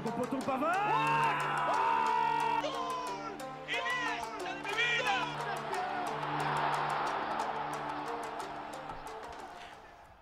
Second 0.00 0.12
poteau 0.12 0.38
Pavard 0.46 0.72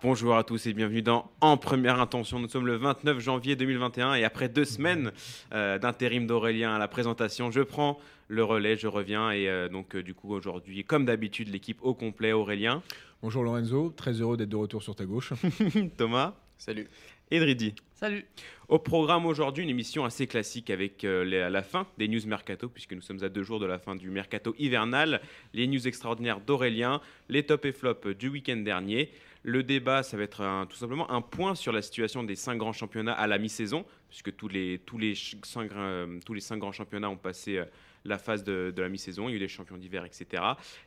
Bonjour 0.01 0.35
à 0.35 0.43
tous 0.43 0.65
et 0.65 0.73
bienvenue 0.73 1.01
dans 1.01 1.31
En 1.39 1.55
Première 1.55 2.01
Intention. 2.01 2.39
Nous 2.39 2.49
sommes 2.49 2.67
le 2.67 2.75
29 2.75 3.19
janvier 3.19 3.55
2021 3.55 4.15
et 4.15 4.25
après 4.25 4.49
deux 4.49 4.65
semaines 4.65 5.13
euh, 5.53 5.77
d'intérim 5.77 6.27
d'Aurélien 6.27 6.75
à 6.75 6.79
la 6.79 6.89
présentation, 6.89 7.51
je 7.51 7.61
prends 7.61 7.99
le 8.27 8.43
relais, 8.43 8.75
je 8.75 8.87
reviens 8.87 9.31
et 9.31 9.47
euh, 9.47 9.69
donc 9.69 9.95
euh, 9.95 10.03
du 10.03 10.13
coup 10.13 10.33
aujourd'hui, 10.33 10.83
comme 10.83 11.05
d'habitude, 11.05 11.47
l'équipe 11.49 11.79
au 11.83 11.93
complet, 11.93 12.33
Aurélien, 12.33 12.81
Bonjour 13.21 13.43
Lorenzo, 13.43 13.93
très 13.95 14.13
heureux 14.13 14.35
d'être 14.35 14.49
de 14.49 14.55
retour 14.55 14.83
sur 14.83 14.95
ta 14.95 15.05
gauche. 15.05 15.33
Thomas 15.97 16.33
Salut. 16.57 16.89
Et 17.31 17.39
Dridi. 17.39 17.75
Salut. 17.93 18.25
Au 18.69 18.79
programme 18.79 19.25
aujourd'hui, 19.25 19.63
une 19.63 19.69
émission 19.69 20.05
assez 20.05 20.25
classique 20.27 20.69
avec 20.69 21.03
euh, 21.03 21.23
les- 21.23 21.49
la 21.49 21.61
fin 21.63 21.87
des 21.97 22.07
news 22.07 22.25
mercato, 22.25 22.69
puisque 22.69 22.93
nous 22.93 23.01
sommes 23.01 23.23
à 23.23 23.29
deux 23.29 23.43
jours 23.43 23.59
de 23.59 23.65
la 23.65 23.77
fin 23.79 23.95
du 23.95 24.09
mercato 24.09 24.55
hivernal, 24.57 25.21
les 25.53 25.67
news 25.67 25.87
extraordinaires 25.87 26.39
d'Aurélien, 26.39 27.01
les 27.29 27.43
top 27.45 27.65
et 27.65 27.71
flop 27.71 28.13
du 28.17 28.29
week-end 28.29 28.57
dernier. 28.57 29.11
Le 29.43 29.63
débat, 29.63 30.03
ça 30.03 30.17
va 30.17 30.23
être 30.23 30.41
un- 30.41 30.65
tout 30.65 30.75
simplement 30.77 31.09
un 31.11 31.21
point 31.21 31.55
sur 31.55 31.71
la 31.71 31.81
situation 31.81 32.23
des 32.23 32.35
cinq 32.35 32.57
grands 32.57 32.73
championnats 32.73 33.13
à 33.13 33.27
la 33.27 33.37
mi-saison, 33.37 33.85
puisque 34.09 34.35
tous 34.35 34.47
les, 34.47 34.79
tous, 34.85 34.97
les 34.97 35.13
cinq, 35.15 35.71
euh, 35.73 36.19
tous 36.25 36.33
les 36.33 36.41
cinq 36.41 36.57
grands 36.57 36.71
championnats 36.71 37.09
ont 37.09 37.17
passé 37.17 37.57
euh, 37.57 37.65
la 38.05 38.17
phase 38.17 38.43
de, 38.43 38.71
de 38.75 38.81
la 38.81 38.89
mi-saison. 38.89 39.27
Il 39.29 39.31
y 39.31 39.33
a 39.33 39.37
eu 39.37 39.39
les 39.39 39.47
champions 39.47 39.77
d'hiver, 39.77 40.03
etc. 40.05 40.43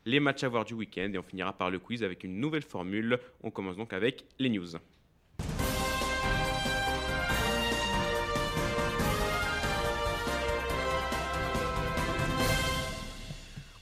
Les 0.06 0.18
matchs 0.20 0.44
à 0.44 0.48
voir 0.48 0.64
du 0.64 0.74
week-end, 0.74 1.10
et 1.12 1.18
on 1.18 1.22
finira 1.22 1.52
par 1.52 1.70
le 1.70 1.78
quiz 1.78 2.02
avec 2.02 2.24
une 2.24 2.40
nouvelle 2.40 2.62
formule. 2.62 3.18
On 3.42 3.50
commence 3.50 3.76
donc 3.76 3.92
avec 3.92 4.24
les 4.38 4.48
news. 4.48 4.66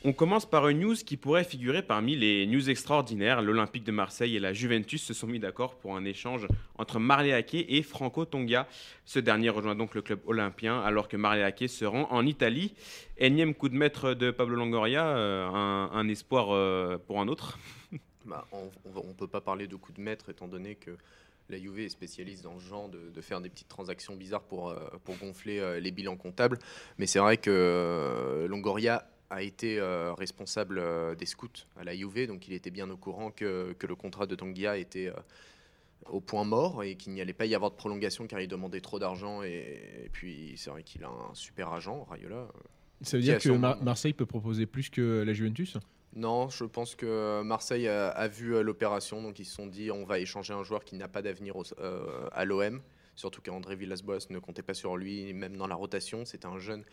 On 0.02 0.14
commence 0.14 0.48
par 0.48 0.66
une 0.68 0.80
news 0.80 0.94
qui 0.94 1.18
pourrait 1.18 1.44
figurer 1.44 1.82
parmi 1.82 2.16
les 2.16 2.46
news 2.46 2.70
extraordinaires. 2.70 3.42
L'Olympique 3.42 3.84
de 3.84 3.92
Marseille 3.92 4.34
et 4.34 4.40
la 4.40 4.54
Juventus 4.54 5.02
se 5.02 5.12
sont 5.12 5.26
mis 5.26 5.38
d'accord 5.38 5.76
pour 5.76 5.94
un 5.94 6.06
échange 6.06 6.48
entre 6.78 6.98
Marleake 6.98 7.66
et 7.68 7.82
Franco 7.82 8.24
Tonga. 8.24 8.66
Ce 9.04 9.18
dernier 9.18 9.50
rejoint 9.50 9.74
donc 9.74 9.94
le 9.94 10.00
club 10.00 10.20
olympien 10.24 10.80
alors 10.80 11.06
que 11.06 11.18
Marleake 11.18 11.68
se 11.68 11.84
rend 11.84 12.10
en 12.10 12.24
Italie. 12.24 12.72
Énième 13.18 13.54
coup 13.54 13.68
de 13.68 13.74
maître 13.74 14.14
de 14.14 14.30
Pablo 14.30 14.56
Longoria, 14.56 15.06
euh, 15.06 15.46
un, 15.46 16.08
espoir 16.08 16.46
euh, 16.50 16.96
pour 16.96 17.20
un 17.20 17.28
autre. 17.28 17.58
Bah, 18.26 18.46
on 18.52 18.68
ne 18.94 19.14
peut 19.14 19.26
pas 19.26 19.40
parler 19.40 19.66
de 19.66 19.76
coup 19.76 19.92
de 19.92 20.00
maître 20.00 20.28
étant 20.28 20.46
donné 20.46 20.74
que 20.74 20.90
la 21.48 21.58
Juve 21.58 21.80
est 21.80 21.88
spécialiste 21.88 22.44
dans 22.44 22.58
ce 22.60 22.68
genre 22.68 22.90
de, 22.90 23.20
faire 23.22 23.40
des 23.40 23.48
petites 23.48 23.66
transactions 23.66 24.14
bizarres 24.14 24.42
pour, 24.42 24.68
euh, 24.68 24.76
gonfler 25.18 25.80
les 25.80 25.90
bilans 25.90 26.18
comptables. 26.18 26.58
Mais 26.98 27.06
c'est 27.06 27.18
vrai 27.18 27.38
que 27.38 28.46
Longoria 28.46 29.08
a 29.30 29.42
été 29.42 29.78
euh, 29.78 30.12
responsable 30.12 30.78
euh, 30.78 31.14
des 31.14 31.26
scouts 31.26 31.64
à 31.76 31.84
la 31.84 31.94
Juve, 31.94 32.26
donc 32.26 32.48
il 32.48 32.54
était 32.54 32.70
bien 32.70 32.90
au 32.90 32.96
courant 32.96 33.30
que, 33.30 33.72
que 33.78 33.86
le 33.86 33.94
contrat 33.94 34.26
de 34.26 34.34
Tanguia 34.34 34.76
était 34.76 35.06
euh, 35.06 35.14
au 36.10 36.20
point 36.20 36.44
mort 36.44 36.82
et 36.82 36.96
qu'il 36.96 37.12
n'y 37.12 37.20
allait 37.20 37.32
pas 37.32 37.46
y 37.46 37.54
avoir 37.54 37.70
de 37.70 37.76
prolongation 37.76 38.26
car 38.26 38.40
il 38.40 38.48
demandait 38.48 38.80
trop 38.80 38.98
d'argent. 38.98 39.42
Et, 39.42 40.02
et 40.04 40.08
puis 40.10 40.54
c'est 40.56 40.70
vrai 40.70 40.82
qu'il 40.82 41.04
a 41.04 41.08
un 41.08 41.34
super 41.34 41.72
agent, 41.72 42.04
Rayola. 42.10 42.48
Ça 43.02 43.16
veut 43.16 43.22
dire 43.22 43.38
que 43.38 43.50
Mar- 43.50 43.82
Marseille 43.82 44.12
peut 44.12 44.26
proposer 44.26 44.66
plus 44.66 44.90
que 44.90 45.22
la 45.22 45.32
Juventus? 45.32 45.78
Non, 46.16 46.48
je 46.48 46.64
pense 46.64 46.96
que 46.96 47.42
Marseille 47.42 47.86
a, 47.86 48.08
a 48.08 48.26
vu 48.26 48.60
l'opération, 48.64 49.22
donc 49.22 49.38
ils 49.38 49.44
se 49.44 49.54
sont 49.54 49.68
dit 49.68 49.92
on 49.92 50.04
va 50.04 50.18
échanger 50.18 50.52
un 50.52 50.64
joueur 50.64 50.84
qui 50.84 50.96
n'a 50.96 51.06
pas 51.06 51.22
d'avenir 51.22 51.54
à 52.32 52.44
l'OM. 52.44 52.80
Surtout 53.20 53.42
qu'André 53.42 53.76
Villas-Boas 53.76 54.28
ne 54.30 54.38
comptait 54.38 54.62
pas 54.62 54.72
sur 54.72 54.96
lui, 54.96 55.34
même 55.34 55.54
dans 55.58 55.66
la 55.66 55.74
rotation. 55.74 56.24
C'était 56.24 56.46
un 56.46 56.58
jeune 56.58 56.84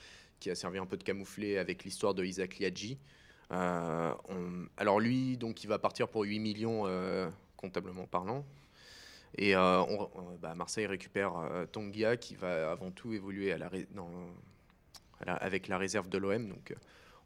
qui 0.42 0.50
a 0.50 0.56
servi 0.56 0.78
un 0.78 0.86
peu 0.86 0.98
de 0.98 1.04
camouflet 1.04 1.58
avec 1.58 1.86
l'histoire 1.86 2.14
de 2.14 2.26
Isaac 2.26 2.60
Liadji. 2.60 2.98
Euh, 3.54 4.14
alors 4.76 5.00
lui, 5.00 5.38
donc, 5.38 5.64
il 5.64 5.68
va 5.68 5.80
partir 5.80 6.10
pour 6.10 6.24
8 6.24 6.40
millions 6.40 6.86
euh, 6.86 7.30
comptablement 7.56 8.08
parlant. 8.08 8.46
Et 9.38 9.56
euh, 9.56 9.84
bah, 10.42 10.54
Marseille 10.54 10.86
récupère 10.86 11.32
Tongia 11.72 12.18
qui 12.18 12.36
va 12.36 12.72
avant 12.72 12.92
tout 12.92 13.14
évoluer 13.14 13.56
avec 15.26 15.70
la 15.70 15.78
réserve 15.78 16.10
de 16.10 16.18
l'OM. 16.18 16.50
Donc 16.50 16.76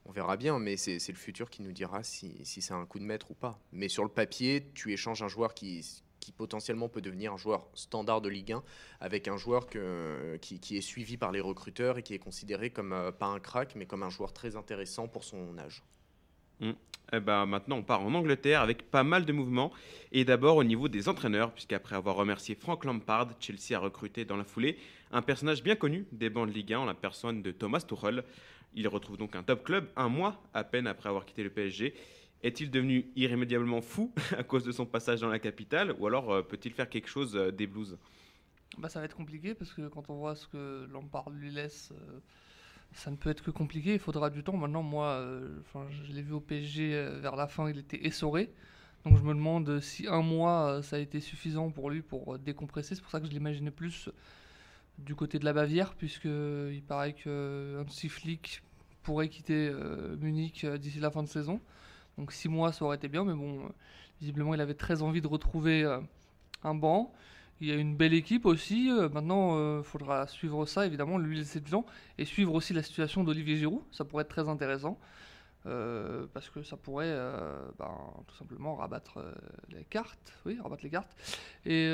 on 0.05 0.11
verra 0.11 0.37
bien, 0.37 0.59
mais 0.59 0.77
c'est 0.77 0.99
c'est 0.99 1.11
le 1.11 1.17
futur 1.17 1.49
qui 1.49 1.63
nous 1.63 1.71
dira 1.71 2.03
si, 2.03 2.35
si 2.43 2.61
c'est 2.61 2.73
un 2.75 2.85
coup 2.85 2.99
de 2.99 3.05
maître 3.05 3.31
ou 3.31 3.33
pas. 3.33 3.57
Mais 3.71 3.87
sur 3.87 4.03
le 4.03 4.11
papier, 4.11 4.67
tu 4.75 4.93
échanges 4.93 5.23
un 5.23 5.27
joueur 5.27 5.55
qui, 5.55 6.03
qui 6.21 6.31
potentiellement 6.31 6.87
peut 6.87 7.01
devenir 7.01 7.33
un 7.33 7.37
joueur 7.37 7.67
standard 7.73 8.21
de 8.21 8.29
Ligue 8.29 8.53
1 8.53 8.63
avec 9.01 9.27
un 9.27 9.35
joueur 9.35 9.67
qui, 9.67 10.77
est 10.77 10.81
suivi 10.81 11.17
par 11.17 11.33
les 11.33 11.41
recruteurs 11.41 11.97
et 11.97 12.03
qui 12.03 12.13
est 12.13 12.19
considéré 12.19 12.69
comme 12.69 12.93
euh, 12.93 13.11
pas 13.11 13.25
un 13.25 13.39
crack, 13.39 13.75
mais 13.75 13.85
comme 13.85 14.03
un 14.03 14.09
joueur 14.09 14.31
très 14.31 14.55
intéressant 14.55 15.09
pour 15.09 15.25
son 15.25 15.57
âge. 15.57 15.83
Eh 17.13 17.19
ben, 17.19 17.45
maintenant, 17.45 17.77
on 17.77 17.83
part 17.83 18.01
en 18.01 18.13
Angleterre 18.13 18.61
avec 18.61 18.89
pas 18.89 19.03
mal 19.03 19.25
de 19.25 19.33
mouvements. 19.33 19.71
Et 20.11 20.23
d'abord 20.23 20.57
au 20.57 20.63
niveau 20.63 20.87
des 20.87 21.09
entraîneurs, 21.09 21.51
puisqu'après 21.51 21.95
avoir 21.95 22.15
remercié 22.15 22.55
Frank 22.55 22.85
Lampard, 22.85 23.29
Chelsea 23.39 23.75
a 23.75 23.79
recruté 23.79 24.23
dans 24.23 24.37
la 24.37 24.43
foulée 24.43 24.77
un 25.11 25.21
personnage 25.21 25.63
bien 25.63 25.75
connu 25.75 26.05
des 26.11 26.29
bancs 26.29 26.47
de 26.47 26.53
Ligue 26.53 26.73
1 26.73 26.79
en 26.79 26.85
la 26.85 26.93
personne 26.93 27.41
de 27.41 27.51
Thomas 27.51 27.81
Tuchel. 27.81 28.23
Il 28.75 28.87
retrouve 28.87 29.17
donc 29.17 29.35
un 29.35 29.43
top 29.43 29.63
club 29.63 29.89
un 29.97 30.07
mois 30.07 30.41
à 30.53 30.63
peine 30.63 30.87
après 30.87 31.09
avoir 31.09 31.25
quitté 31.25 31.43
le 31.43 31.49
PSG. 31.49 31.93
Est-il 32.43 32.71
devenu 32.71 33.11
irrémédiablement 33.15 33.81
fou 33.81 34.11
à 34.37 34.43
cause 34.43 34.63
de 34.63 34.71
son 34.71 34.85
passage 34.85 35.21
dans 35.21 35.29
la 35.29 35.39
capitale 35.39 35.93
ou 35.99 36.07
alors 36.07 36.31
euh, 36.31 36.41
peut-il 36.41 36.73
faire 36.73 36.89
quelque 36.89 37.07
chose 37.07 37.35
euh, 37.35 37.51
des 37.51 37.67
Blues? 37.67 37.97
Bah, 38.77 38.89
ça 38.89 38.99
va 38.99 39.05
être 39.05 39.15
compliqué 39.15 39.53
parce 39.53 39.71
que 39.73 39.87
quand 39.87 40.09
on 40.09 40.15
voit 40.15 40.35
ce 40.35 40.47
que 40.47 40.87
Lampard 40.91 41.29
lui 41.29 41.51
laisse, 41.51 41.91
euh, 41.91 42.19
ça 42.93 43.11
ne 43.11 43.15
peut 43.15 43.29
être 43.29 43.43
que 43.43 43.51
compliqué. 43.51 43.93
Il 43.93 43.99
faudra 43.99 44.29
du 44.29 44.43
temps. 44.43 44.57
Maintenant, 44.57 44.81
moi, 44.81 45.23
je 45.89 46.13
l'ai 46.13 46.21
vu 46.21 46.33
au 46.33 46.39
PSG 46.39 47.19
vers 47.21 47.35
la 47.35 47.47
fin, 47.47 47.69
il 47.69 47.77
était 47.77 48.05
essoré. 48.05 48.51
Donc 49.05 49.17
je 49.17 49.23
me 49.23 49.33
demande 49.33 49.79
si 49.79 50.07
un 50.07 50.21
mois, 50.21 50.81
ça 50.83 50.95
a 50.97 50.99
été 50.99 51.19
suffisant 51.21 51.69
pour 51.71 51.89
lui 51.89 52.01
pour 52.01 52.37
décompresser. 52.39 52.95
C'est 52.95 53.01
pour 53.01 53.11
ça 53.11 53.19
que 53.19 53.27
je 53.27 53.31
l'imaginais 53.31 53.71
plus 53.71 54.09
du 54.97 55.15
côté 55.15 55.39
de 55.39 55.45
la 55.45 55.53
Bavière, 55.53 55.93
puisque 55.95 56.25
il 56.25 56.83
paraît 56.85 57.13
qu'un 57.13 57.85
Flick 57.87 58.61
pourrait 59.03 59.29
quitter 59.29 59.71
Munich 60.19 60.65
d'ici 60.65 60.99
la 60.99 61.11
fin 61.11 61.23
de 61.23 61.29
saison. 61.29 61.61
Donc 62.17 62.31
six 62.31 62.49
mois, 62.49 62.71
ça 62.71 62.85
aurait 62.85 62.97
été 62.97 63.07
bien, 63.07 63.23
mais 63.23 63.33
bon, 63.33 63.65
euh, 63.65 63.69
visiblement, 64.19 64.53
il 64.53 64.61
avait 64.61 64.73
très 64.73 65.01
envie 65.01 65.21
de 65.21 65.27
retrouver 65.27 65.83
euh, 65.83 65.99
un 66.63 66.75
banc. 66.75 67.13
Il 67.61 67.67
y 67.67 67.71
a 67.71 67.75
une 67.75 67.95
belle 67.95 68.13
équipe 68.13 68.45
aussi. 68.45 68.91
euh, 68.91 69.09
maintenant, 69.09 69.77
il 69.79 69.83
faudra 69.83 70.27
suivre 70.27 70.65
ça, 70.65 70.85
évidemment, 70.85 71.17
lui 71.17 71.37
laisser 71.37 71.59
du 71.59 71.71
temps. 71.71 71.85
Et 72.17 72.25
suivre 72.25 72.53
aussi 72.53 72.73
la 72.73 72.83
situation 72.83 73.23
d'Olivier 73.23 73.57
Giroud. 73.57 73.81
Ça 73.91 74.03
pourrait 74.03 74.23
être 74.23 74.29
très 74.29 74.49
intéressant. 74.49 74.99
parce 76.33 76.49
que 76.49 76.63
ça 76.63 76.75
pourrait 76.75 77.15
ben, 77.77 77.91
tout 78.27 78.35
simplement 78.35 78.75
rabattre 78.75 79.19
les 79.69 79.83
cartes. 79.83 80.33
Oui, 80.45 80.57
rabattre 80.61 80.83
les 80.83 80.89
cartes. 80.89 81.15
Et 81.65 81.87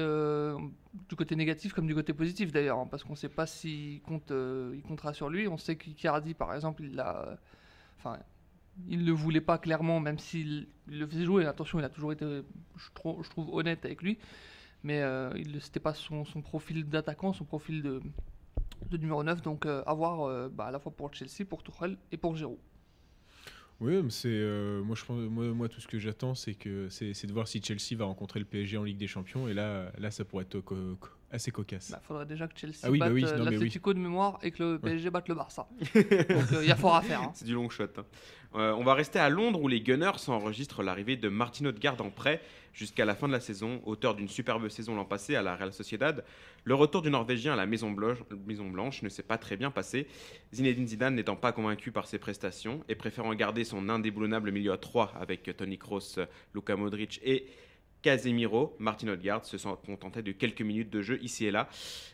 du 1.09 1.15
côté 1.17 1.35
négatif 1.35 1.73
comme 1.73 1.85
du 1.87 1.95
côté 1.95 2.13
positif 2.13 2.51
d'ailleurs. 2.53 2.79
hein, 2.79 2.87
parce 2.89 3.03
qu'on 3.03 3.11
ne 3.11 3.17
sait 3.17 3.29
pas 3.29 3.45
s'il 3.45 3.95
il 3.95 4.81
comptera 4.87 5.13
sur 5.13 5.29
lui. 5.29 5.49
On 5.49 5.57
sait 5.57 5.75
qu'Icardi, 5.75 6.33
par 6.33 6.53
exemple, 6.55 6.83
il 6.83 6.95
l'a. 6.95 7.37
Il 8.87 8.99
ne 8.99 9.05
le 9.05 9.11
voulait 9.11 9.41
pas 9.41 9.57
clairement, 9.57 9.99
même 9.99 10.19
s'il 10.19 10.67
il 10.89 10.99
le 10.99 11.07
faisait 11.07 11.25
jouer. 11.25 11.45
Attention, 11.45 11.79
il 11.79 11.85
a 11.85 11.89
toujours 11.89 12.11
été, 12.11 12.25
je 12.75 12.89
trouve, 12.91 13.53
honnête 13.53 13.83
avec 13.85 14.01
lui 14.01 14.17
mais 14.83 15.01
euh, 15.01 15.31
c'était 15.59 15.79
pas 15.79 15.93
son, 15.93 16.23
profil 16.41 16.87
d'attaquant, 16.87 17.33
son 17.33 17.45
profil 17.45 17.81
de, 17.81 18.01
numéro 18.97 19.23
9. 19.23 19.41
Donc 19.41 19.65
euh, 19.65 19.83
à 19.85 19.93
voir 19.93 20.21
euh, 20.21 20.49
bah, 20.49 20.65
à 20.65 20.71
la 20.71 20.79
fois 20.79 20.91
pour 20.91 21.13
Chelsea, 21.13 21.45
pour 21.47 21.63
Tuchel 21.63 21.97
et 22.11 22.17
pour 22.17 22.35
Giroud. 22.35 22.57
Oui, 23.79 23.93
c'est 24.09 24.29
euh, 24.29 24.81
moi 24.81 24.95
je 24.95 25.05
pense 25.05 25.19
moi, 25.19 25.69
tout 25.69 25.81
ce 25.81 25.87
que 25.87 25.99
j'attends 25.99 26.33
c'est 26.33 26.57
de 26.57 27.33
voir 27.33 27.47
si 27.47 27.61
Chelsea 27.61 27.95
va 27.95 28.05
rencontrer 28.05 28.39
le 28.39 28.45
PSG 28.45 28.77
en 28.77 28.83
Ligue 28.83 28.97
des 28.97 29.07
Champions 29.07 29.47
et 29.47 29.53
là 29.53 29.91
là 29.99 30.09
ça 30.09 30.25
pourrait 30.25 30.45
être 30.45 30.61
assez 31.31 31.51
cocasse. 31.51 31.89
Il 31.89 31.93
Bah, 31.93 32.01
faudrait 32.03 32.25
déjà 32.25 32.47
que 32.47 32.57
Chelsea 32.57 32.77
Ah 32.83 32.89
oui, 32.91 32.99
bah 32.99 33.05
batte 33.07 33.13
oui, 33.15 33.23
euh, 33.25 33.31
non, 33.31 33.43
mais 33.43 33.49
oui. 33.49 33.53
l'Atlético 33.55 33.93
de 33.93 33.99
mémoire 33.99 34.39
et 34.41 34.51
que 34.51 34.63
le 34.63 34.79
PSG 34.79 35.09
batte 35.09 35.27
le 35.27 35.35
Barça. 35.35 35.67
Donc 35.95 36.43
il 36.61 36.67
y 36.67 36.71
a 36.71 36.75
fort 36.75 36.95
à 36.95 37.01
faire. 37.01 37.21
hein. 37.21 37.31
C'est 37.33 37.45
du 37.45 37.53
long 37.53 37.69
shot. 37.69 37.83
hein. 37.97 38.05
Euh, 38.55 38.71
on 38.73 38.83
va 38.83 38.93
rester 38.93 39.19
à 39.19 39.29
Londres 39.29 39.61
où 39.61 39.67
les 39.67 39.81
Gunners 39.81 40.11
enregistrent 40.29 40.81
l'arrivée 40.81 41.17
de 41.17 41.27
Martin 41.27 41.65
Odegaard 41.65 42.01
en 42.01 42.09
prêt 42.09 42.41
jusqu'à 42.73 43.03
la 43.03 43.13
fin 43.13 43.27
de 43.27 43.33
la 43.33 43.41
saison, 43.41 43.81
auteur 43.85 44.15
d'une 44.15 44.29
superbe 44.29 44.69
saison 44.69 44.95
l'an 44.95 45.03
passé 45.03 45.35
à 45.35 45.41
la 45.41 45.55
Real 45.55 45.73
Sociedad. 45.73 46.23
Le 46.63 46.73
retour 46.75 47.01
du 47.01 47.09
Norvégien 47.09 47.53
à 47.53 47.55
la 47.57 47.65
Maison 47.65 47.91
Blanche, 47.91 48.19
Maison 48.45 48.69
Blanche 48.69 49.01
ne 49.03 49.09
s'est 49.09 49.23
pas 49.23 49.37
très 49.37 49.57
bien 49.57 49.69
passé. 49.69 50.07
Zinedine 50.53 50.87
Zidane 50.87 51.15
n'étant 51.15 51.35
pas 51.35 51.51
convaincu 51.51 51.91
par 51.91 52.07
ses 52.07 52.19
prestations 52.19 52.83
et 52.87 52.95
préférant 52.95 53.33
garder 53.35 53.65
son 53.65 53.89
indéboulonnable 53.89 54.51
milieu 54.51 54.71
à 54.71 54.77
3 54.77 55.13
avec 55.19 55.51
Tony 55.57 55.77
Kroos, 55.77 56.19
Luka 56.55 56.75
Modric 56.77 57.19
et 57.23 57.47
Casemiro, 58.01 58.75
Martin 58.79 59.09
Odegaard 59.09 59.45
se 59.45 59.57
sont 59.57 59.75
contentés 59.75 60.21
de 60.21 60.31
quelques 60.31 60.61
minutes 60.61 60.89
de 60.89 61.01
jeu 61.01 61.21
ici 61.23 61.45
et 61.45 61.51
là. 61.51 61.67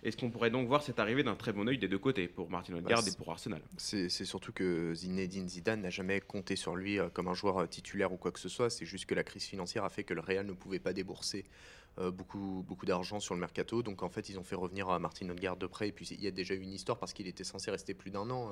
Est-ce 0.04 0.18
qu'on 0.18 0.30
pourrait 0.30 0.50
donc 0.50 0.68
voir 0.68 0.82
cette 0.82 1.00
arrivée 1.00 1.24
d'un 1.24 1.36
très 1.36 1.54
bon 1.54 1.68
œil 1.68 1.78
des 1.78 1.88
deux 1.88 2.00
côtés 2.00 2.28
pour 2.28 2.50
Martin 2.50 2.74
Odegaard 2.74 3.04
Bah, 3.04 3.10
et 3.10 3.18
pour 3.18 3.30
Arsenal? 3.32 3.62
C'est 3.78 4.10
surtout 4.10 4.54
que 4.54 4.94
Zinedine 4.94 5.50
Zidane 5.50 5.82
n'a 5.82 5.90
jamais 5.90 6.22
compté 6.22 6.56
sur 6.56 6.76
lui 6.76 7.00
euh, 7.00 7.10
comme 7.10 7.28
un 7.28 7.34
joueur 7.34 7.60
euh, 7.60 7.68
titulaire 7.68 8.14
ou 8.14 8.18
quoi 8.18 8.32
que 8.32 8.40
ce 8.40 8.50
soit. 8.50 8.70
C'est 8.70 8.86
juste 8.86 9.06
que 9.06 9.16
la 9.16 9.24
crise 9.24 9.44
financière 9.44 9.84
a 9.84 9.90
fait 9.90 10.04
que 10.04 10.14
le 10.14 10.22
Real 10.22 10.46
ne 10.46 10.54
pouvait 10.54 10.80
pas 10.80 10.94
débourser 10.94 11.46
euh, 12.00 12.12
beaucoup, 12.12 12.64
beaucoup 12.68 12.86
d'argent 12.86 13.20
sur 13.20 13.34
le 13.34 13.40
mercato. 13.40 13.84
Donc 13.84 14.04
en 14.04 14.10
fait, 14.10 14.30
ils 14.30 14.40
ont 14.40 14.44
fait 14.44 14.56
revenir 14.56 15.00
Martin 15.00 15.30
Odegaard 15.30 15.58
de 15.58 15.68
près. 15.68 15.90
Et 15.90 15.92
puis 15.92 16.08
il 16.08 16.24
y 16.24 16.28
a 16.28 16.32
déjà 16.32 16.54
eu 16.54 16.62
une 16.62 16.74
histoire 16.74 16.98
parce 16.98 17.14
qu'il 17.14 17.28
était 17.28 17.44
censé 17.44 17.72
rester 17.72 17.94
plus 17.94 18.10
d'un 18.10 18.30
an. 18.30 18.52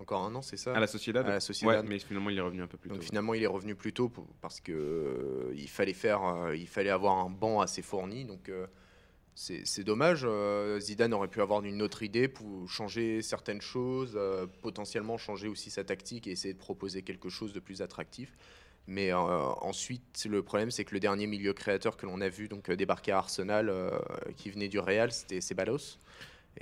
Encore 0.00 0.24
un 0.24 0.34
an, 0.34 0.42
c'est 0.42 0.56
ça 0.56 0.74
À 0.74 0.80
la 0.80 0.86
Sociedad 0.86 1.26
À 1.26 1.30
la 1.30 1.40
Sociedad. 1.40 1.82
Ouais, 1.84 1.88
mais 1.88 1.98
finalement 1.98 2.30
il 2.30 2.38
est 2.38 2.42
revenu 2.42 2.62
un 2.62 2.66
peu 2.66 2.78
plus 2.78 2.88
Donc 2.88 3.00
tôt. 3.00 3.04
finalement, 3.04 3.34
il 3.34 3.42
est 3.42 3.46
revenu 3.46 3.74
plus 3.74 3.92
tôt 3.92 4.08
pour- 4.08 4.26
parce 4.40 4.60
que 4.60 4.72
euh, 4.72 5.52
il 5.56 5.68
fallait 5.68 5.92
faire, 5.92 6.24
euh, 6.24 6.56
il 6.56 6.66
fallait 6.68 6.90
avoir 6.90 7.18
un 7.18 7.30
banc 7.30 7.60
assez 7.60 7.82
fourni. 7.82 8.24
Donc 8.24 8.48
euh, 8.48 8.66
c'est 9.34 9.84
dommage. 9.84 10.22
euh, 10.24 10.78
Zidane 10.80 11.14
aurait 11.14 11.28
pu 11.28 11.40
avoir 11.40 11.62
une 11.64 11.80
autre 11.82 12.02
idée 12.02 12.28
pour 12.28 12.68
changer 12.68 13.22
certaines 13.22 13.60
choses, 13.60 14.14
euh, 14.16 14.46
potentiellement 14.62 15.16
changer 15.18 15.48
aussi 15.48 15.70
sa 15.70 15.84
tactique 15.84 16.26
et 16.26 16.32
essayer 16.32 16.54
de 16.54 16.58
proposer 16.58 17.02
quelque 17.02 17.28
chose 17.28 17.52
de 17.52 17.60
plus 17.60 17.80
attractif. 17.82 18.36
Mais 18.86 19.12
ensuite, 19.12 20.24
le 20.28 20.42
problème, 20.42 20.70
c'est 20.72 20.84
que 20.84 20.94
le 20.94 21.00
dernier 21.00 21.28
milieu 21.28 21.52
créateur 21.52 21.96
que 21.96 22.06
l'on 22.06 22.20
a 22.20 22.28
vu 22.28 22.48
donc 22.48 22.68
débarquer 22.72 23.12
à 23.12 23.18
Arsenal, 23.18 23.72
qui 24.36 24.50
venait 24.50 24.66
du 24.68 24.80
Real, 24.80 25.12
c'était 25.12 25.40
Ceballos. 25.40 25.98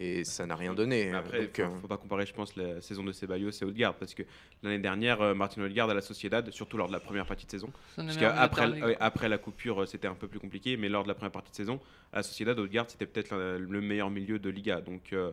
Et 0.00 0.22
ça 0.22 0.46
n'a 0.46 0.54
rien 0.54 0.74
donné. 0.74 1.10
Après, 1.12 1.50
il 1.56 1.60
euh, 1.62 1.68
ne 1.68 1.80
faut 1.80 1.88
pas 1.88 1.96
comparer, 1.96 2.24
je 2.24 2.32
pense, 2.32 2.54
la 2.54 2.80
saison 2.80 3.02
de 3.02 3.10
Ceballos 3.10 3.50
et 3.50 3.64
Odegaard, 3.64 3.94
parce 3.94 4.14
que 4.14 4.22
l'année 4.62 4.78
dernière, 4.78 5.20
euh, 5.20 5.34
Martin 5.34 5.62
Odegaard 5.62 5.90
à 5.90 5.94
la 5.94 6.00
Sociedad, 6.02 6.48
surtout 6.52 6.76
lors 6.76 6.86
de 6.86 6.92
la 6.92 7.00
première 7.00 7.26
partie 7.26 7.46
de 7.46 7.50
saison, 7.50 7.72
parce 7.96 8.16
qu'après 8.16 8.96
après 9.00 9.28
la 9.28 9.38
coupure, 9.38 9.82
euh, 9.82 9.86
c'était 9.86 10.06
un 10.06 10.14
peu 10.14 10.28
plus 10.28 10.38
compliqué, 10.38 10.76
mais 10.76 10.88
lors 10.88 11.02
de 11.02 11.08
la 11.08 11.14
première 11.14 11.32
partie 11.32 11.50
de 11.50 11.56
saison, 11.56 11.80
à 12.12 12.18
la 12.18 12.22
Sociedad, 12.22 12.56
Odegaard, 12.58 12.84
c'était 12.88 13.06
peut-être 13.06 13.34
le, 13.34 13.58
le 13.58 13.80
meilleur 13.80 14.08
milieu 14.10 14.38
de 14.38 14.48
Liga. 14.50 14.80
Donc, 14.80 15.12
euh, 15.12 15.32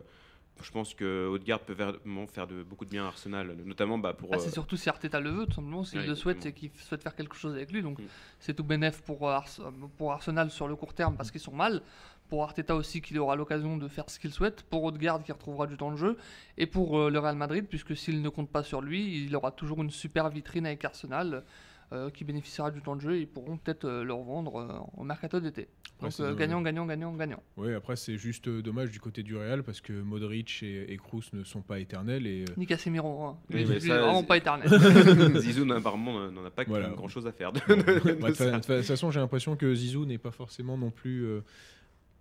je 0.62 0.70
pense 0.72 0.94
que 0.94 1.28
Odegaard 1.28 1.60
peut 1.60 1.74
vraiment 1.74 2.26
faire 2.26 2.46
de, 2.48 2.62
beaucoup 2.64 2.86
de 2.86 2.90
bien 2.90 3.04
à 3.04 3.08
Arsenal, 3.08 3.54
notamment 3.64 3.98
bah, 3.98 4.14
pour... 4.14 4.30
Ah, 4.32 4.36
euh, 4.36 4.40
c'est 4.40 4.50
surtout 4.50 4.76
si 4.76 4.88
Arteta 4.88 5.20
le 5.20 5.30
veut, 5.30 5.46
tout 5.46 5.52
simplement. 5.52 5.84
S'il 5.84 6.00
Ouais, 6.00 6.06
le 6.06 6.14
souhaite, 6.16 6.38
c'est 6.42 6.52
qu'il 6.52 6.70
souhaite 6.72 7.02
faire 7.04 7.14
quelque 7.14 7.36
chose 7.36 7.54
avec 7.54 7.70
lui. 7.70 7.82
Donc, 7.82 8.00
Mm. 8.00 8.04
c'est 8.40 8.54
tout 8.54 8.64
bénef 8.64 9.02
pour, 9.02 9.28
euh, 9.28 9.34
Ars- 9.34 9.72
pour 9.96 10.12
Arsenal 10.12 10.50
sur 10.50 10.66
le 10.66 10.74
court 10.74 10.92
terme 10.94 11.14
parce 11.16 11.30
qu'ils 11.30 11.40
sont 11.42 11.54
mal. 11.54 11.82
Pour 12.28 12.42
Arteta 12.42 12.74
aussi, 12.74 13.00
qu'il 13.00 13.18
aura 13.18 13.36
l'occasion 13.36 13.76
de 13.76 13.88
faire 13.88 14.10
ce 14.10 14.18
qu'il 14.18 14.32
souhaite. 14.32 14.62
Pour 14.64 14.82
Odegaard, 14.84 15.22
qui 15.22 15.32
retrouvera 15.32 15.66
du 15.66 15.76
temps 15.76 15.92
de 15.92 15.96
jeu. 15.96 16.16
Et 16.58 16.66
pour 16.66 16.98
euh, 16.98 17.10
le 17.10 17.18
Real 17.18 17.36
Madrid, 17.36 17.66
puisque 17.68 17.96
s'il 17.96 18.20
ne 18.22 18.28
compte 18.28 18.50
pas 18.50 18.62
sur 18.62 18.80
lui, 18.80 19.24
il 19.24 19.34
aura 19.36 19.50
toujours 19.52 19.82
une 19.82 19.90
super 19.90 20.28
vitrine 20.28 20.66
avec 20.66 20.84
Arsenal. 20.84 21.44
euh, 21.92 22.10
qui 22.10 22.24
bénéficiera 22.24 22.72
du 22.72 22.82
temps 22.82 22.96
de 22.96 23.00
jeu, 23.00 23.16
ils 23.20 23.28
pourront 23.28 23.58
peut-être 23.58 23.84
euh, 23.84 24.02
le 24.02 24.12
revendre 24.12 24.56
euh, 24.56 24.66
au 24.96 25.04
mercato 25.04 25.38
d'été. 25.38 25.68
Donc 26.00 26.10
euh, 26.18 26.34
gagnant, 26.34 26.60
gagnant, 26.60 26.84
gagnant, 26.84 27.12
gagnant. 27.14 27.40
Oui, 27.56 27.72
après, 27.74 27.94
c'est 27.94 28.16
juste 28.18 28.48
euh, 28.48 28.60
dommage 28.60 28.90
du 28.90 28.98
côté 28.98 29.22
du 29.22 29.36
Real 29.36 29.62
parce 29.62 29.80
que 29.80 29.92
Modric 29.92 30.64
et, 30.64 30.92
et 30.92 30.96
Kroos 30.96 31.22
ne 31.32 31.44
sont 31.44 31.62
pas 31.62 31.78
éternels. 31.78 32.26
Et, 32.26 32.42
euh, 32.42 32.54
Ni 32.56 32.66
Casemiro, 32.66 33.22
hein. 33.26 33.38
Oui, 33.54 33.64
mais 33.68 33.78
ça, 33.78 34.00
vraiment 34.00 34.24
pas 34.24 34.36
éternel. 34.36 34.68
Zizou, 35.40 35.70
apparemment, 35.72 36.28
n'en 36.32 36.44
a 36.44 36.50
pas 36.50 36.64
Voilà. 36.66 36.88
grand 36.88 37.06
chose 37.06 37.24
à 37.28 37.30
faire. 37.32 37.52
de- 37.52 37.60
ouais, 38.20 38.32
toute 38.32 38.84
façon, 38.84 39.12
j'ai 39.12 39.20
l'impression 39.20 39.54
que 39.54 39.72
Zizou 39.72 40.06
n'est 40.06 40.18
pas 40.18 40.32
forcément 40.32 40.76
non 40.76 40.90
plus 40.90 41.24
euh, 41.24 41.44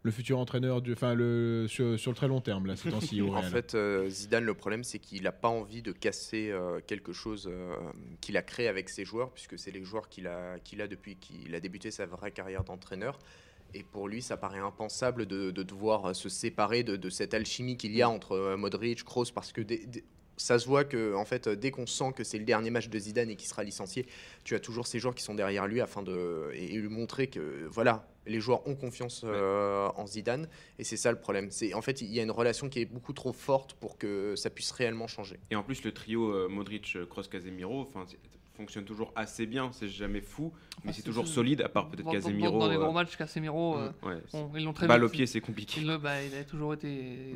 le 0.05 0.11
futur 0.11 0.37
entraîneur 0.37 0.83
du, 0.83 0.93
enfin 0.93 1.15
le 1.15 1.65
sur, 1.67 1.99
sur 1.99 2.11
le 2.11 2.15
très 2.15 2.27
long 2.27 2.39
terme 2.39 2.67
là, 2.67 2.75
ces 2.75 2.91
temps-ci 2.91 3.21
En 3.33 3.41
fait, 3.41 3.73
euh, 3.73 4.07
Zidane, 4.07 4.43
le 4.45 4.53
problème, 4.53 4.83
c'est 4.83 4.99
qu'il 4.99 5.23
n'a 5.23 5.31
pas 5.31 5.47
envie 5.47 5.81
de 5.81 5.91
casser 5.91 6.51
euh, 6.51 6.79
quelque 6.85 7.11
chose 7.11 7.49
euh, 7.51 7.75
qu'il 8.21 8.37
a 8.37 8.43
créé 8.43 8.67
avec 8.67 8.89
ses 8.89 9.03
joueurs, 9.03 9.31
puisque 9.31 9.57
c'est 9.57 9.71
les 9.71 9.83
joueurs 9.83 10.07
qu'il 10.07 10.27
a, 10.27 10.59
qu'il 10.59 10.81
a 10.83 10.87
depuis 10.87 11.15
qu'il 11.15 11.55
a 11.55 11.59
débuté 11.59 11.89
sa 11.89 12.05
vraie 12.05 12.29
carrière 12.31 12.63
d'entraîneur. 12.63 13.17
Et 13.73 13.81
pour 13.81 14.07
lui, 14.07 14.21
ça 14.21 14.37
paraît 14.37 14.59
impensable 14.59 15.25
de, 15.25 15.49
de 15.49 15.63
devoir 15.63 16.15
se 16.15 16.29
séparer 16.29 16.83
de, 16.83 16.95
de 16.97 17.09
cette 17.09 17.33
alchimie 17.33 17.75
qu'il 17.75 17.95
y 17.95 18.03
a 18.03 18.09
entre 18.09 18.55
Modric, 18.55 19.03
Kroos, 19.03 19.31
parce 19.33 19.51
que 19.51 19.61
dès- 19.61 19.85
ça 20.37 20.59
se 20.59 20.67
voit 20.67 20.83
que, 20.83 21.15
en 21.15 21.25
fait, 21.25 21.47
dès 21.47 21.71
qu'on 21.71 21.87
sent 21.87 22.13
que 22.15 22.23
c'est 22.23 22.37
le 22.37 22.45
dernier 22.45 22.69
match 22.69 22.89
de 22.89 22.99
Zidane 22.99 23.29
et 23.29 23.35
qu'il 23.35 23.47
sera 23.47 23.63
licencié, 23.63 24.05
tu 24.43 24.55
as 24.55 24.59
toujours 24.59 24.87
ces 24.87 24.99
joueurs 24.99 25.15
qui 25.15 25.23
sont 25.23 25.35
derrière 25.35 25.67
lui 25.67 25.81
afin 25.81 26.03
de 26.03 26.49
et, 26.53 26.75
et 26.75 26.77
lui 26.77 26.89
montrer 26.89 27.27
que, 27.27 27.65
voilà, 27.69 28.07
les 28.27 28.39
joueurs 28.39 28.67
ont 28.67 28.75
confiance 28.75 29.21
euh, 29.23 29.89
en 29.95 30.07
Zidane. 30.07 30.47
Et 30.79 30.83
c'est 30.83 30.97
ça 30.97 31.11
le 31.11 31.19
problème. 31.19 31.49
C'est 31.51 31.73
en 31.73 31.81
fait 31.81 32.01
il 32.01 32.11
y 32.11 32.19
a 32.19 32.23
une 32.23 32.31
relation 32.31 32.69
qui 32.69 32.79
est 32.79 32.85
beaucoup 32.85 33.13
trop 33.13 33.33
forte 33.33 33.73
pour 33.73 33.97
que 33.97 34.35
ça 34.35 34.49
puisse 34.49 34.71
réellement 34.71 35.07
changer. 35.07 35.39
Et 35.51 35.55
en 35.55 35.63
plus, 35.63 35.83
le 35.83 35.91
trio 35.93 36.33
euh, 36.33 36.47
Modric, 36.47 36.95
euh, 36.95 37.05
Kroos, 37.05 37.23
Casemiro, 37.23 37.81
enfin, 37.81 38.05
fonctionne 38.57 38.85
toujours 38.85 39.11
assez 39.15 39.45
bien. 39.45 39.69
C'est 39.73 39.87
jamais 39.89 40.21
fou, 40.21 40.51
mais 40.53 40.59
Ah, 40.59 40.79
c'est 40.87 40.97
c'est 40.97 41.01
toujours 41.03 41.27
solide, 41.27 41.61
à 41.61 41.69
part 41.69 41.89
peut-être 41.89 42.09
Casemiro. 42.11 42.59
Dans 42.59 42.67
les 42.69 42.75
euh, 42.75 42.79
grands 42.79 42.91
matchs, 42.93 43.15
Casemiro, 43.17 43.77
euh, 43.77 43.91
ouais, 44.03 44.15
bon, 44.31 44.51
ils 44.55 44.63
l'ont 44.63 44.73
très 44.73 44.87
balle 44.87 45.03
au 45.03 45.09
pied, 45.09 45.25
c'est 45.25 45.41
compliqué. 45.41 45.81
Il, 45.81 45.87
le- 45.87 45.97
bah, 45.97 46.21
il 46.23 46.35
a 46.37 46.43
toujours 46.43 46.73
été. 46.73 46.87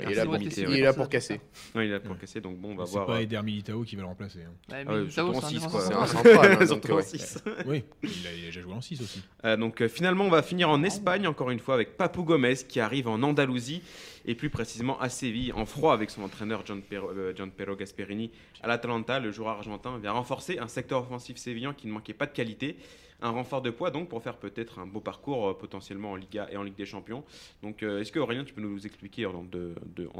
Il 0.01 0.12
est 0.12 0.16
là 0.16 0.25
pour, 0.25 0.36
été 0.36 0.45
casser, 0.45 0.66
il 0.68 0.75
est 0.75 0.81
là 0.81 0.94
pour 0.94 1.10
casser. 1.10 1.42
Ouais, 1.75 1.88
il 1.88 1.94
a 1.94 2.00
pour 2.00 2.18
casser, 2.18 2.42
donc 2.42 2.57
bon, 2.57 2.71
on 2.71 2.75
va 2.75 2.86
c'est 2.86 2.92
voir. 2.94 3.06
pas 3.06 3.16
euh, 3.18 3.21
Eder 3.21 3.42
Militao 3.44 3.83
qui 3.83 3.95
va 3.95 4.01
le 4.04 4.07
remplacer. 4.07 4.39
hein. 4.44 4.51
Ouais, 4.71 4.83
Ah 4.88 4.94
ouais, 4.94 5.00
Militao, 5.01 5.27
en 5.30 5.33
c'est 5.33 5.45
un 5.45 5.50
6, 5.50 5.54
défenseur 5.56 5.71
quoi. 5.71 5.81
C'est 5.81 5.94
un 5.94 6.06
central. 6.07 6.33
central, 6.33 6.51
hein, 6.51 6.57
donc, 6.60 6.68
Surtout 6.68 6.92
en 6.92 6.95
ouais. 6.95 7.04
six. 7.04 7.44
Oui, 7.66 7.83
il 8.04 8.10
a, 8.27 8.33
il 8.33 8.44
a 8.44 8.45
déjà 8.48 8.62
joué 8.62 8.74
en 8.74 8.81
6 8.81 9.01
aussi. 9.01 9.21
Euh, 9.45 9.57
donc 9.57 9.81
euh, 9.81 9.88
finalement, 9.89 10.25
on 10.25 10.30
va 10.30 10.42
finir 10.42 10.69
en 10.69 10.83
Espagne, 10.83 11.27
encore 11.27 11.50
une 11.51 11.60
fois, 11.60 11.75
avec 11.75 11.98
Papou 11.98 12.24
Gomez 12.24 12.56
qui 12.68 12.80
arrive 12.80 13.07
en 13.07 13.21
Andalousie 13.21 13.81
et 14.30 14.36
plus 14.36 14.52
précisément 14.52 15.00
à 15.00 15.10
Séville, 15.10 15.52
en 15.54 15.66
froid 15.66 15.92
avec 15.92 16.12
son 16.12 16.22
entraîneur 16.22 16.64
Pero, 16.88 17.10
euh, 17.10 17.76
Gasperini. 17.76 18.30
À 18.62 18.68
l'Atalanta, 18.68 19.20
le 19.20 19.31
joueur 19.31 19.50
argentin 19.50 19.98
vient 19.98 20.12
renforcer 20.12 20.60
un 20.60 20.68
secteur 20.68 21.02
offensif 21.02 21.38
sévillan 21.38 21.74
qui 21.74 21.88
ne 21.88 21.94
manquait 21.94 22.14
pas 22.14 22.28
de 22.28 22.31
qualité. 22.31 22.78
Un 23.24 23.31
renfort 23.31 23.64
de 23.64 23.72
poids 23.72 23.90
donc 23.90 24.08
pour 24.08 24.22
faire 24.22 24.38
peut-être 24.38 24.78
un 24.78 24.86
beau 24.86 25.00
parcours 25.00 25.50
euh, 25.50 25.54
potentiellement 25.54 26.12
en 26.12 26.16
Liga 26.16 26.48
et 26.52 26.58
en 26.58 26.64
Ligue 26.64 26.76
des 26.76 26.86
Champions. 26.86 27.24
Donc 27.64 27.81
euh, 27.81 28.02
est-ce 28.02 28.12
que 28.12 28.20
Aurélien, 28.20 28.44
tu 28.44 28.54
peux 28.54 28.62
nous 28.62 28.86
expliquer 28.86 29.26
en, 29.26 29.44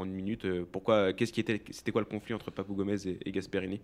une 0.04 0.12
minute 0.12 0.44
pourquoi, 0.64 1.12
qu'est-ce 1.12 1.32
qui 1.32 1.38
était, 1.38 1.62
c'était 1.70 1.92
quoi 1.92 2.00
le 2.00 2.08
conflit 2.08 2.34
entre 2.34 2.50
Papou 2.50 2.74
Gomez 2.74 3.06
et, 3.06 3.30
Gasperini? 3.30 3.80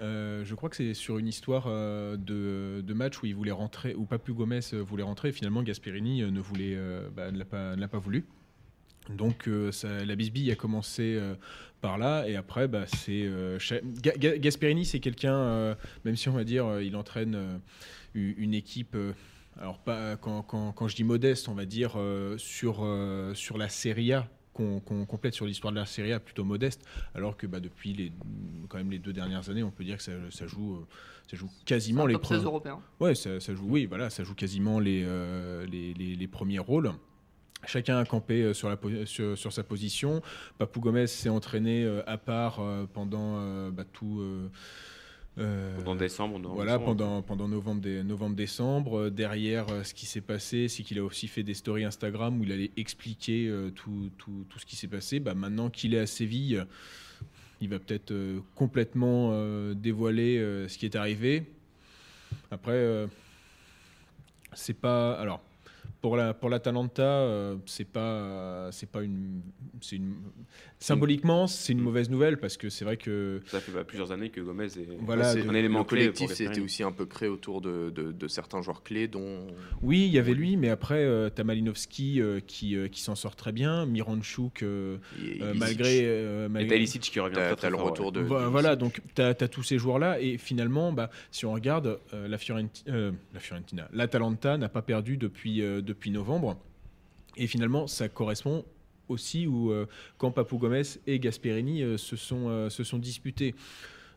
Je 0.00 0.54
crois 0.54 0.70
que 0.70 0.76
c'est 0.76 0.92
sur 0.92 1.18
une 1.18 1.28
histoire 1.28 1.68
de, 1.68 2.92
match 2.92 3.22
où 3.22 3.26
il 3.26 3.36
voulait 3.36 3.52
rentrer, 3.52 3.94
où 3.94 4.06
Papu 4.06 4.32
Gomez 4.32 4.60
voulait 4.72 5.04
rentrer, 5.04 5.28
et 5.28 5.32
finalement 5.32 5.62
Gasperini 5.62 6.22
ne 6.22 6.40
voulait, 6.40 6.76
bah, 7.14 7.30
ne 7.30 7.38
l'a 7.80 7.88
pas 7.88 7.98
voulu. 7.98 8.26
Donc 9.10 9.48
euh, 9.48 9.72
ça- 9.72 10.04
la 10.04 10.14
bisbille 10.16 10.50
a 10.52 10.54
commencé 10.56 11.16
euh, 11.16 11.34
par 11.80 11.98
là, 11.98 12.24
et 12.28 12.36
après 12.36 12.68
bah, 12.68 12.84
c'est 12.86 13.22
euh, 13.22 13.58
cha- 13.58 13.80
Ga- 13.82 14.16
Ga- 14.16 14.38
Gasperini, 14.38 14.84
c'est 14.84 15.00
quelqu'un, 15.00 15.76
même 16.04 16.16
si 16.16 16.28
on 16.28 16.32
va 16.32 16.44
dire, 16.44 16.80
il 16.80 16.94
entraîne 16.96 17.60
une 18.14 18.54
équipe. 18.54 18.96
alors 19.60 19.78
pas 19.80 20.16
quand, 20.16 20.42
quand- 20.42 20.72
quand 20.72 20.88
je 20.88 20.96
dis 20.96 21.04
modeste, 21.04 21.48
on 21.48 21.54
va 21.54 21.64
dire 21.66 21.96
sur 22.36 22.86
sur 23.34 23.58
la 23.58 23.68
Serie 23.68 24.12
A 24.12 24.28
qu'on 24.54 24.80
complète 24.80 25.32
sur 25.34 25.46
l'histoire 25.46 25.72
de 25.72 25.78
la 25.78 25.86
Serie 25.86 26.12
A 26.12 26.20
plutôt 26.20 26.44
modeste, 26.44 26.82
alors 27.14 27.36
que 27.38 27.46
bah, 27.46 27.58
depuis 27.58 27.94
les, 27.94 28.12
quand 28.68 28.76
même 28.76 28.90
les 28.90 28.98
deux 28.98 29.14
dernières 29.14 29.48
années, 29.48 29.62
on 29.62 29.70
peut 29.70 29.82
dire 29.82 29.96
que 29.96 30.02
ça, 30.02 30.12
ça 30.30 30.46
joue, 30.46 30.84
ça 31.30 31.38
joue 31.38 31.48
quasiment 31.64 32.04
Un 32.04 32.08
les 32.08 32.12
top 32.14 32.26
16 32.26 32.36
premiers. 32.38 32.44
Ouais, 33.00 33.14
ça, 33.14 33.40
ça 33.40 33.54
joue, 33.54 33.64
oui, 33.66 33.86
voilà, 33.86 34.10
ça 34.10 34.24
joue 34.24 34.34
quasiment 34.34 34.78
les, 34.78 35.04
euh, 35.06 35.64
les, 35.66 35.94
les- 35.94 36.16
les 36.16 36.28
premiers 36.28 36.58
rôles. 36.58 36.92
Chacun 37.66 37.98
a 37.98 38.04
campé 38.04 38.42
euh, 38.42 38.54
sur, 38.54 38.68
la, 38.68 38.76
po- 38.76 39.04
sur, 39.06 39.38
sur 39.38 39.52
sa 39.52 39.62
position. 39.62 40.20
Papou 40.58 40.80
Gomez 40.80 41.06
s'est 41.06 41.28
entraîné 41.28 41.84
euh, 41.84 42.02
à 42.06 42.18
part 42.18 42.58
euh, 42.60 42.86
pendant 42.92 43.36
euh, 43.38 43.70
bah, 43.70 43.84
tout. 43.92 44.18
euh, 44.20 44.48
euh, 45.38 45.76
Pendant 45.76 45.94
décembre, 45.94 46.38
non, 46.40 46.54
voilà, 46.54 46.72
décembre, 46.78 46.96
pendant, 46.96 47.22
pendant 47.22 47.48
novembre, 47.48 47.80
dé- 47.80 48.02
novembre-décembre. 48.02 48.98
Euh, 48.98 49.10
derrière, 49.10 49.66
euh, 49.70 49.82
ce 49.84 49.94
qui 49.94 50.06
s'est 50.06 50.20
passé, 50.20 50.66
c'est 50.68 50.82
qu'il 50.82 50.98
a 50.98 51.04
aussi 51.04 51.28
fait 51.28 51.42
des 51.44 51.54
stories 51.54 51.84
Instagram 51.84 52.38
où 52.40 52.44
il 52.44 52.52
allait 52.52 52.72
expliquer 52.76 53.46
euh, 53.48 53.70
tout, 53.70 54.10
tout- 54.18 54.44
tout 54.48 54.58
ce 54.58 54.66
qui 54.66 54.74
s'est 54.76 54.88
passé. 54.88 55.20
Bah, 55.20 55.34
maintenant 55.34 55.70
qu'il 55.70 55.94
est 55.94 56.00
à 56.00 56.06
Séville, 56.06 56.66
il 57.60 57.68
va 57.68 57.78
peut-être 57.78 58.10
euh, 58.10 58.40
complètement 58.56 59.30
euh, 59.32 59.72
dévoiler 59.74 60.36
euh, 60.38 60.66
ce 60.68 60.76
qui 60.78 60.84
est 60.84 60.96
arrivé. 60.96 61.44
Après, 62.50 62.72
euh, 62.72 63.06
c'est 64.52 64.74
pas. 64.78 65.12
Alors. 65.14 65.40
Pour 66.02 66.16
la 66.16 66.34
pour 66.34 66.50
l'Atalanta, 66.50 67.02
euh, 67.02 67.56
c'est 67.64 67.84
pas 67.86 68.68
c'est 68.72 68.90
pas 68.90 69.02
une 69.02 69.40
c'est 69.80 69.94
une 69.96 70.14
symboliquement 70.80 71.46
c'est 71.46 71.72
une 71.72 71.80
mauvaise 71.80 72.10
nouvelle 72.10 72.38
parce 72.38 72.56
que 72.56 72.68
c'est 72.70 72.84
vrai 72.84 72.96
que 72.96 73.40
Ça 73.46 73.60
fait 73.60 73.70
bah, 73.70 73.84
plusieurs 73.84 74.10
années 74.10 74.28
que 74.30 74.40
Gomez 74.40 74.64
est 74.64 74.88
Voilà, 75.00 75.30
un 75.30 75.54
élément 75.54 75.84
clé 75.84 76.00
collectif 76.00 76.32
c'était 76.32 76.60
aussi 76.60 76.82
un 76.82 76.90
peu 76.90 77.06
créé 77.06 77.28
autour 77.28 77.60
de, 77.60 77.90
de- 77.90 78.10
de 78.10 78.28
certains 78.28 78.62
joueurs 78.62 78.82
clés, 78.82 79.06
dont 79.06 79.46
Oui, 79.80 80.06
il 80.06 80.12
y 80.12 80.18
avait 80.18 80.34
lui, 80.34 80.56
mais 80.56 80.70
après, 80.70 81.04
euh, 81.04 81.30
t'as 81.32 81.44
Malinowski 81.44 82.20
euh, 82.20 82.40
qui, 82.44 82.74
euh, 82.74 82.88
qui 82.88 83.00
s'en 83.00 83.14
sort 83.14 83.36
très 83.36 83.52
bien. 83.52 83.86
Miranchuk, 83.86 84.64
euh, 84.64 84.96
euh, 85.40 85.54
malgré. 85.54 86.00
euh, 86.02 86.46
Et 86.46 86.48
malgré- 86.48 86.68
Talisic 86.76 87.02
qui 87.02 87.20
revient 87.20 87.34
très, 87.34 87.54
très 87.54 87.70
le 87.70 87.76
fort, 87.76 87.86
retour 87.90 88.06
ouais. 88.06 88.12
de. 88.12 88.20
Vo- 88.22 88.40
de- 88.40 88.46
voilà, 88.46 88.74
donc 88.74 89.00
tu 89.14 89.22
as, 89.22 89.34
tous 89.34 89.62
ces 89.62 89.78
joueurs-là. 89.78 90.20
Et 90.20 90.36
finalement, 90.36 90.92
bah, 90.92 91.10
si 91.30 91.46
on 91.46 91.52
regarde, 91.52 92.00
euh, 92.12 92.26
la, 92.26 92.38
Fiorenti- 92.38 92.82
euh, 92.88 93.12
la 93.32 93.38
Fiorentina, 93.38 93.88
l'Atalanta 93.92 94.56
n'a 94.58 94.68
pas 94.68 94.82
perdu 94.82 95.16
depuis, 95.16 95.62
euh, 95.62 95.80
depuis 95.92 96.10
novembre. 96.10 96.56
Et 97.36 97.46
finalement, 97.46 97.86
ça 97.86 98.08
correspond 98.08 98.64
aussi 99.08 99.46
où, 99.46 99.70
euh, 99.70 99.86
quand 100.18 100.30
Papou 100.30 100.58
Gomez 100.58 100.82
et 101.06 101.18
Gasperini 101.18 101.82
euh, 101.82 101.96
se, 101.96 102.16
sont, 102.16 102.48
euh, 102.48 102.70
se 102.70 102.84
sont 102.84 102.98
disputés. 102.98 103.54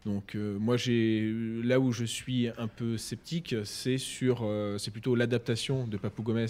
Donc 0.05 0.35
euh, 0.35 0.59
moi 0.59 0.77
j'ai 0.77 1.33
là 1.63 1.79
où 1.79 1.91
je 1.91 2.05
suis 2.05 2.47
un 2.57 2.67
peu 2.67 2.95
sceptique, 2.95 3.55
c'est 3.63 3.97
sur 3.97 4.41
euh, 4.43 4.77
c'est 4.77 4.91
plutôt 4.91 5.15
l'adaptation 5.15 5.87
de 5.87 5.97
Papou 5.97 6.21
Gomez 6.21 6.45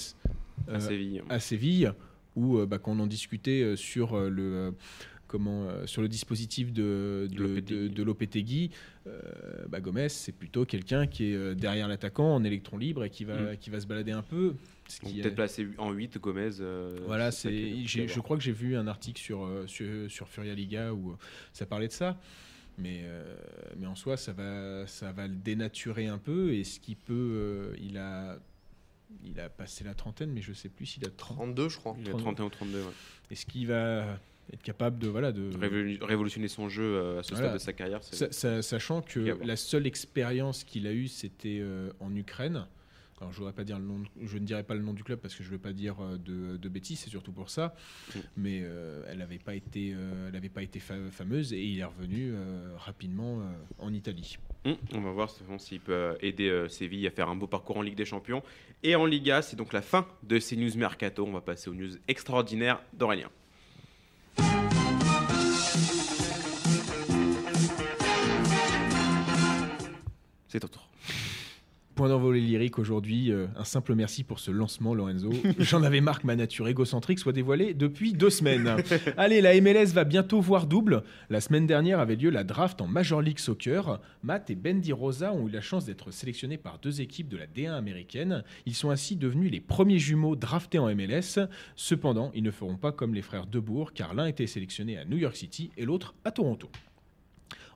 à 0.67 0.79
Séville. 0.81 1.23
à 1.29 1.39
Séville, 1.39 1.91
où 2.35 2.57
bah, 2.65 2.79
quand 2.79 2.91
on 2.91 2.99
en 2.99 3.07
discutait 3.07 3.75
sur 3.77 4.19
le 4.19 4.73
comment 5.27 5.67
euh, 5.67 5.85
sur 5.87 6.01
le 6.01 6.07
dispositif 6.07 6.71
de 6.73 7.27
de, 7.31 7.59
de, 7.59 7.87
de 7.87 8.03
Lopetegui, 8.03 8.71
euh, 9.07 9.21
bah, 9.69 9.79
Gomez 9.81 10.09
c'est 10.09 10.31
plutôt 10.31 10.65
quelqu'un 10.65 11.07
qui 11.07 11.31
est 11.31 11.35
euh, 11.35 11.53
derrière 11.55 11.87
l'attaquant 11.87 12.33
en 12.35 12.43
électron 12.43 12.77
libre 12.77 13.03
et 13.03 13.09
qui 13.09 13.23
va 13.25 13.53
Mm. 13.53 13.57
qui 13.57 13.69
va 13.69 13.79
se 13.79 13.87
balader 13.87 14.11
un 14.11 14.21
peu. 14.23 14.53
ce 14.87 14.99
qui 14.99 15.13
peut-être 15.15 15.25
est- 15.27 15.35
placé 15.35 15.67
en 15.77 15.91
8, 15.91 16.17
Gomez. 16.19 16.49
euh, 16.61 16.95
voilà, 17.07 17.31
c'est, 17.31 17.83
je 17.85 18.19
crois 18.19 18.37
que 18.37 18.43
j'ai 18.43 18.51
vu 18.51 18.75
un 18.77 18.87
article 18.87 19.19
sur, 19.21 19.49
sur, 19.67 19.87
sur 20.11 20.27
Furia 20.29 20.53
Liga 20.53 20.93
où 20.93 21.15
ça 21.53 21.65
parlait 21.65 21.87
de 21.87 21.93
ça. 21.93 22.19
Mais, 22.77 23.03
euh, 23.05 23.23
mais 23.77 23.87
en 23.87 23.95
soi, 23.95 24.17
ça 24.17 24.33
va, 24.33 24.85
ça 24.85 25.11
va 25.13 25.27
le 25.27 25.35
dénaturer 25.35 26.07
un 26.07 26.17
peu. 26.17 26.53
Et 26.53 26.63
ce 26.65 26.79
qui 26.81 26.95
peut. 26.95 27.13
euh, 27.13 27.73
il, 27.81 27.97
a, 27.97 28.37
il 29.23 29.39
a 29.39 29.47
passé 29.49 29.85
la 29.85 29.93
trentaine, 29.93 30.31
mais 30.33 30.41
je 30.41 30.51
sais 30.51 30.67
plus 30.67 30.85
s'il 30.85 31.05
a 31.05 31.09
30. 31.09 31.37
32, 31.37 31.69
je 31.69 31.77
crois. 31.77 31.95
Il 31.99 32.09
a 32.09 32.13
31 32.13 32.45
ou 32.45 32.49
32, 32.49 32.81
ouais. 32.81 32.85
Est-ce 33.31 33.45
qu'il 33.45 33.67
va 33.67 34.19
être 34.53 34.63
capable 34.63 34.99
de. 34.99 35.07
Voilà, 35.07 35.31
de 35.31 35.49
Révolu- 35.57 36.01
révolutionner 36.03 36.47
son 36.47 36.69
jeu 36.69 36.83
euh, 36.83 37.19
à 37.19 37.23
ce 37.23 37.31
Voilà. 37.33 37.47
stade 37.47 37.53
de 37.59 37.61
sa 37.63 37.73
carrière. 37.73 38.01
sachant 38.63 39.01
que 39.01 39.37
la 39.43 39.55
seule 39.55 39.87
expérience 39.87 40.63
qu'il 40.63 40.87
a 40.87 40.93
eue, 40.93 41.07
c'était 41.07 41.59
euh, 41.61 41.91
en 41.99 42.15
Ukraine. 42.15 42.65
Alors, 43.21 43.31
je, 43.31 43.37
voudrais 43.37 43.53
pas 43.53 43.63
dire 43.63 43.79
le 43.79 43.85
nom 43.85 43.99
de- 43.99 44.07
je 44.27 44.37
ne 44.37 44.43
dirais 44.45 44.63
pas 44.63 44.73
le 44.75 44.81
nom 44.81 44.91
du 44.91 45.01
club 45.01 45.19
parce 45.19 45.33
que 45.35 45.41
je 45.41 45.47
ne 45.47 45.53
veux 45.53 45.61
pas 45.61 45.71
dire 45.71 45.95
euh, 46.01 46.17
de, 46.17 46.57
de 46.57 46.69
bêtises, 46.69 46.99
c'est 46.99 47.09
surtout 47.09 47.31
pour 47.31 47.49
ça. 47.49 47.73
Mm. 48.13 48.19
Mais 48.35 48.59
euh, 48.63 49.03
elle 49.07 49.19
n'avait 49.19 49.39
pas 49.39 49.55
été, 49.55 49.93
euh, 49.95 50.27
elle 50.27 50.35
avait 50.35 50.49
pas 50.49 50.61
été 50.63 50.79
fa- 50.81 51.09
fameuse 51.11 51.53
et 51.53 51.63
il 51.63 51.79
est 51.79 51.85
revenu 51.85 52.31
euh, 52.33 52.73
rapidement 52.75 53.41
en 53.79 53.93
Italie. 53.93 54.37
Hum, 54.65 54.75
on 54.93 54.99
va 55.01 55.11
voir 55.11 55.29
s'il 55.59 55.79
peut 55.79 56.17
aider 56.21 56.65
Séville 56.67 57.07
à 57.07 57.11
faire 57.11 57.29
un 57.29 57.35
beau 57.37 57.47
parcours 57.47 57.77
en 57.77 57.81
Ligue 57.83 57.95
des 57.95 58.03
Champions. 58.05 58.43
Et 58.83 58.95
en 58.95 59.05
Liga, 59.05 59.41
c'est 59.41 59.55
donc 59.55 59.71
la 59.71 59.81
fin 59.81 60.05
de 60.23 60.37
ces 60.37 60.57
news 60.57 60.75
mercato. 60.75 61.23
On 61.25 61.31
va 61.31 61.41
passer 61.41 61.69
aux 61.69 61.73
news 61.73 61.91
extraordinaires 62.09 62.81
d'Aurélien. 62.93 63.29
C'est 70.55 70.61
ton 70.61 70.69
tour. 70.69 70.87
Point 71.95 72.07
d'envolée 72.07 72.39
lyrique 72.39 72.79
aujourd'hui, 72.79 73.29
euh, 73.29 73.47
un 73.57 73.65
simple 73.65 73.93
merci 73.93 74.23
pour 74.23 74.39
ce 74.39 74.51
lancement 74.51 74.93
Lorenzo. 74.93 75.31
J'en 75.59 75.83
avais 75.83 75.99
marre 75.99 76.21
que 76.21 76.27
ma 76.27 76.37
nature 76.37 76.69
égocentrique 76.69 77.19
soit 77.19 77.33
dévoilée 77.33 77.73
depuis 77.73 78.13
deux 78.13 78.29
semaines. 78.29 78.73
Allez, 79.17 79.41
la 79.41 79.59
MLS 79.59 79.87
va 79.87 80.05
bientôt 80.05 80.39
voir 80.39 80.65
double. 80.65 81.03
La 81.29 81.41
semaine 81.41 81.67
dernière 81.67 81.99
avait 81.99 82.15
lieu 82.15 82.29
la 82.29 82.45
draft 82.45 82.79
en 82.79 82.87
Major 82.87 83.21
League 83.21 83.39
Soccer. 83.39 83.99
Matt 84.23 84.49
et 84.49 84.55
Bendy 84.55 84.93
Rosa 84.93 85.33
ont 85.33 85.49
eu 85.49 85.51
la 85.51 85.59
chance 85.59 85.83
d'être 85.83 86.09
sélectionnés 86.11 86.57
par 86.57 86.79
deux 86.79 87.01
équipes 87.01 87.27
de 87.27 87.35
la 87.35 87.47
D1 87.47 87.73
américaine. 87.73 88.45
Ils 88.65 88.75
sont 88.75 88.91
ainsi 88.91 89.17
devenus 89.17 89.51
les 89.51 89.59
premiers 89.59 89.99
jumeaux 89.99 90.37
draftés 90.37 90.79
en 90.79 90.87
MLS. 90.95 91.49
Cependant, 91.75 92.31
ils 92.33 92.43
ne 92.43 92.51
feront 92.51 92.77
pas 92.77 92.93
comme 92.93 93.13
les 93.13 93.21
frères 93.21 93.45
Debourg 93.45 93.91
car 93.91 94.13
l'un 94.13 94.27
était 94.27 94.47
sélectionné 94.47 94.97
à 94.97 95.03
New 95.03 95.17
York 95.17 95.35
City 95.35 95.71
et 95.75 95.83
l'autre 95.83 96.15
à 96.23 96.31
Toronto. 96.31 96.69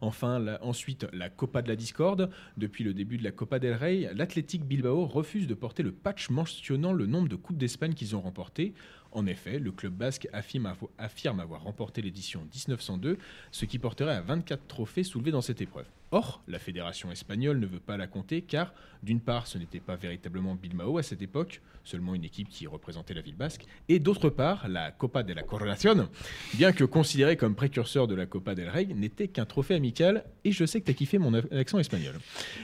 Enfin, 0.02 0.58
ensuite, 0.62 1.08
la 1.12 1.30
Copa 1.30 1.62
de 1.62 1.68
la 1.68 1.76
Discorde. 1.76 2.30
Depuis 2.58 2.84
le 2.84 2.94
début 2.94 3.18
de 3.18 3.24
la 3.24 3.32
Copa 3.32 3.60
del 3.60 3.74
Rey, 3.74 4.10
l'Athletic 4.16 4.66
Bilbao 4.66 5.06
refuse 5.06 5.48
de 5.48 5.54
porter 5.54 5.84
le 5.84 5.92
patch 5.92 6.30
mentionnant 6.30 6.94
le 6.94 7.06
nombre 7.06 7.28
de 7.28 7.36
Coupes 7.36 7.58
d'Espagne 7.58 7.94
qu'ils 7.94 8.16
ont 8.16 8.22
remportées. 8.22 8.74
En 9.12 9.26
effet, 9.26 9.58
le 9.60 9.72
club 9.72 9.94
basque 9.94 10.28
affirme, 10.34 10.68
avo- 10.68 10.90
affirme 10.98 11.40
avoir 11.40 11.64
remporté 11.64 12.02
l'édition 12.02 12.42
1902, 12.42 13.18
ce 13.52 13.66
qui 13.66 13.80
porterait 13.80 14.14
à 14.16 14.22
24 14.22 14.68
trophées 14.68 15.04
soulevés 15.04 15.32
dans 15.32 15.42
cette 15.42 15.62
épreuve. 15.62 15.86
Or, 16.12 16.42
la 16.48 16.58
fédération 16.58 17.12
espagnole 17.12 17.60
ne 17.60 17.68
veut 17.68 17.80
pas 17.80 17.96
la 17.98 18.08
compter 18.08 18.42
car, 18.42 18.74
d'une 19.04 19.20
part, 19.20 19.46
ce 19.48 19.58
n'était 19.60 19.80
pas 19.80 19.96
véritablement 19.96 20.56
Bilbao 20.56 20.98
à 20.98 21.04
cette 21.04 21.22
époque, 21.22 21.62
seulement 21.84 22.16
une 22.16 22.24
équipe 22.24 22.50
qui 22.50 22.66
représentait 22.68 23.14
la 23.14 23.22
ville 23.22 23.36
basque, 23.36 23.66
et 23.90 24.00
d'autre 24.00 24.30
part, 24.30 24.68
la 24.68 24.92
Copa 24.92 25.22
de 25.24 25.34
la 25.34 25.44
Coronación, 25.44 26.10
bien 26.56 26.72
que 26.72 26.84
considérée 26.84 27.38
comme 27.38 27.54
précurseur 27.56 28.08
de 28.08 28.16
la 28.16 28.26
Copa 28.26 28.56
del 28.56 28.70
Rey, 28.70 28.86
n'était 28.86 29.28
qu'un 29.28 29.46
trophée 29.46 29.76
amical, 29.76 30.24
et 30.44 30.52
je 30.52 30.66
sais 30.66 30.82
que 30.82 30.86
tu 30.86 30.92
as 30.92 30.96
kiffé 30.96 31.18
mon 31.20 31.34
accent 31.34 31.78
espagnol. 31.80 32.16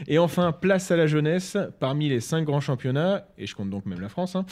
Et 0.08 0.18
enfin, 0.18 0.52
place 0.52 0.90
à 0.90 0.96
la 0.98 1.06
jeunesse, 1.08 1.56
parmi 1.80 2.10
les 2.10 2.22
cinq 2.22 2.44
grands 2.46 2.62
championnats, 2.62 3.28
et 3.38 3.46
je 3.46 3.54
compte 3.56 3.70
donc 3.70 3.86
même 3.86 4.02
la 4.02 4.10
France, 4.10 4.36
hein, 4.36 4.46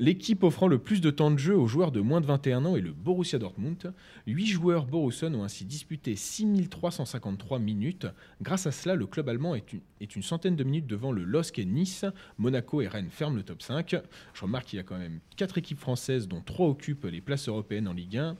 L'équipe 0.00 0.44
offrant 0.44 0.68
le 0.68 0.78
plus 0.78 1.00
de 1.00 1.10
temps 1.10 1.30
de 1.30 1.38
jeu 1.38 1.56
aux 1.56 1.66
joueurs 1.66 1.90
de 1.90 2.00
moins 2.00 2.20
de 2.20 2.26
21 2.26 2.64
ans 2.64 2.76
est 2.76 2.80
le 2.80 2.92
Borussia 2.92 3.38
Dortmund. 3.38 3.92
Huit 4.26 4.46
joueurs 4.46 4.86
Borussen 4.86 5.34
ont 5.34 5.42
ainsi 5.42 5.64
disputé 5.64 6.14
6353 6.14 7.58
minutes. 7.58 8.06
Grâce 8.40 8.66
à 8.66 8.72
cela, 8.72 8.94
le 8.94 9.06
club 9.06 9.28
allemand 9.28 9.56
est 9.56 10.14
une, 10.14 10.22
centaine 10.22 10.54
de 10.54 10.62
minutes 10.62 10.86
devant 10.86 11.10
le 11.10 11.24
LOSC 11.24 11.58
et 11.58 11.64
Nice. 11.64 12.04
Monaco 12.38 12.80
et 12.80 12.86
Rennes 12.86 13.10
ferment 13.10 13.36
le 13.36 13.42
top 13.42 13.60
5. 13.60 13.96
Je 14.34 14.40
remarque 14.40 14.66
qu'il 14.66 14.76
y 14.76 14.80
a 14.80 14.84
quand 14.84 14.98
même 14.98 15.18
quatre 15.36 15.58
équipes 15.58 15.80
françaises 15.80 16.28
dont 16.28 16.42
trois 16.42 16.68
occupent 16.68 17.06
les 17.06 17.20
places 17.20 17.48
européennes 17.48 17.88
en 17.88 17.92
Ligue 17.92 18.18
1. 18.18 18.36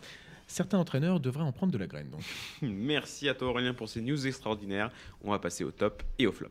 Certains 0.46 0.78
entraîneurs 0.78 1.18
devraient 1.18 1.42
en 1.42 1.52
prendre 1.52 1.72
de 1.72 1.78
la 1.78 1.88
graine. 1.88 2.10
Merci 2.62 3.28
à 3.28 3.34
toi 3.34 3.48
Aurélien 3.48 3.74
pour 3.74 3.88
ces 3.88 4.00
news 4.00 4.26
extraordinaires. 4.26 4.90
On 5.22 5.32
va 5.32 5.38
passer 5.40 5.64
au 5.64 5.72
top 5.72 6.02
et 6.18 6.26
au 6.26 6.32
flop. 6.32 6.48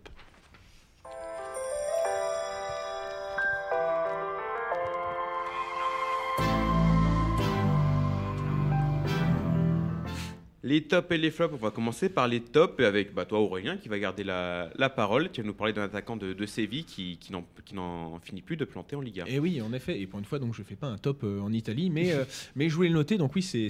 Les 10.67 10.81
tops 10.83 11.09
et 11.11 11.17
les 11.17 11.31
flops, 11.31 11.53
on 11.53 11.63
va 11.63 11.71
commencer 11.71 12.09
par 12.09 12.27
les 12.27 12.41
tops 12.41 12.83
avec 12.83 13.13
bah, 13.13 13.23
toi 13.23 13.39
Aurélien 13.39 13.77
qui 13.77 13.87
va 13.87 13.97
garder 13.99 14.25
la, 14.25 14.69
la 14.75 14.89
parole. 14.89 15.31
Tu 15.31 15.39
vas 15.41 15.47
nous 15.47 15.53
parler 15.53 15.71
d'un 15.71 15.83
attaquant 15.83 16.17
de, 16.17 16.33
de 16.33 16.45
Séville 16.45 16.83
qui, 16.83 17.17
qui 17.19 17.31
n'en- 17.31 18.19
finit 18.19 18.41
plus 18.41 18.57
de 18.57 18.65
planter 18.65 18.97
en 18.97 18.99
Liga. 18.99 19.23
Et 19.29 19.39
oui, 19.39 19.61
en 19.61 19.71
effet. 19.71 19.97
Et 20.01 20.07
pour 20.07 20.19
une 20.19 20.25
fois, 20.25 20.39
donc 20.39 20.53
je 20.53 20.63
fais 20.63 20.75
pas 20.75 20.87
un 20.87 20.97
top 20.97 21.23
euh, 21.23 21.39
en 21.39 21.53
Italie, 21.53 21.89
mais, 21.89 22.11
euh, 22.11 22.25
mais 22.57 22.67
je 22.67 22.75
voulais 22.75 22.89
le 22.89 22.95
noter. 22.95 23.17
Donc 23.17 23.33
oui, 23.35 23.41
c'est 23.41 23.69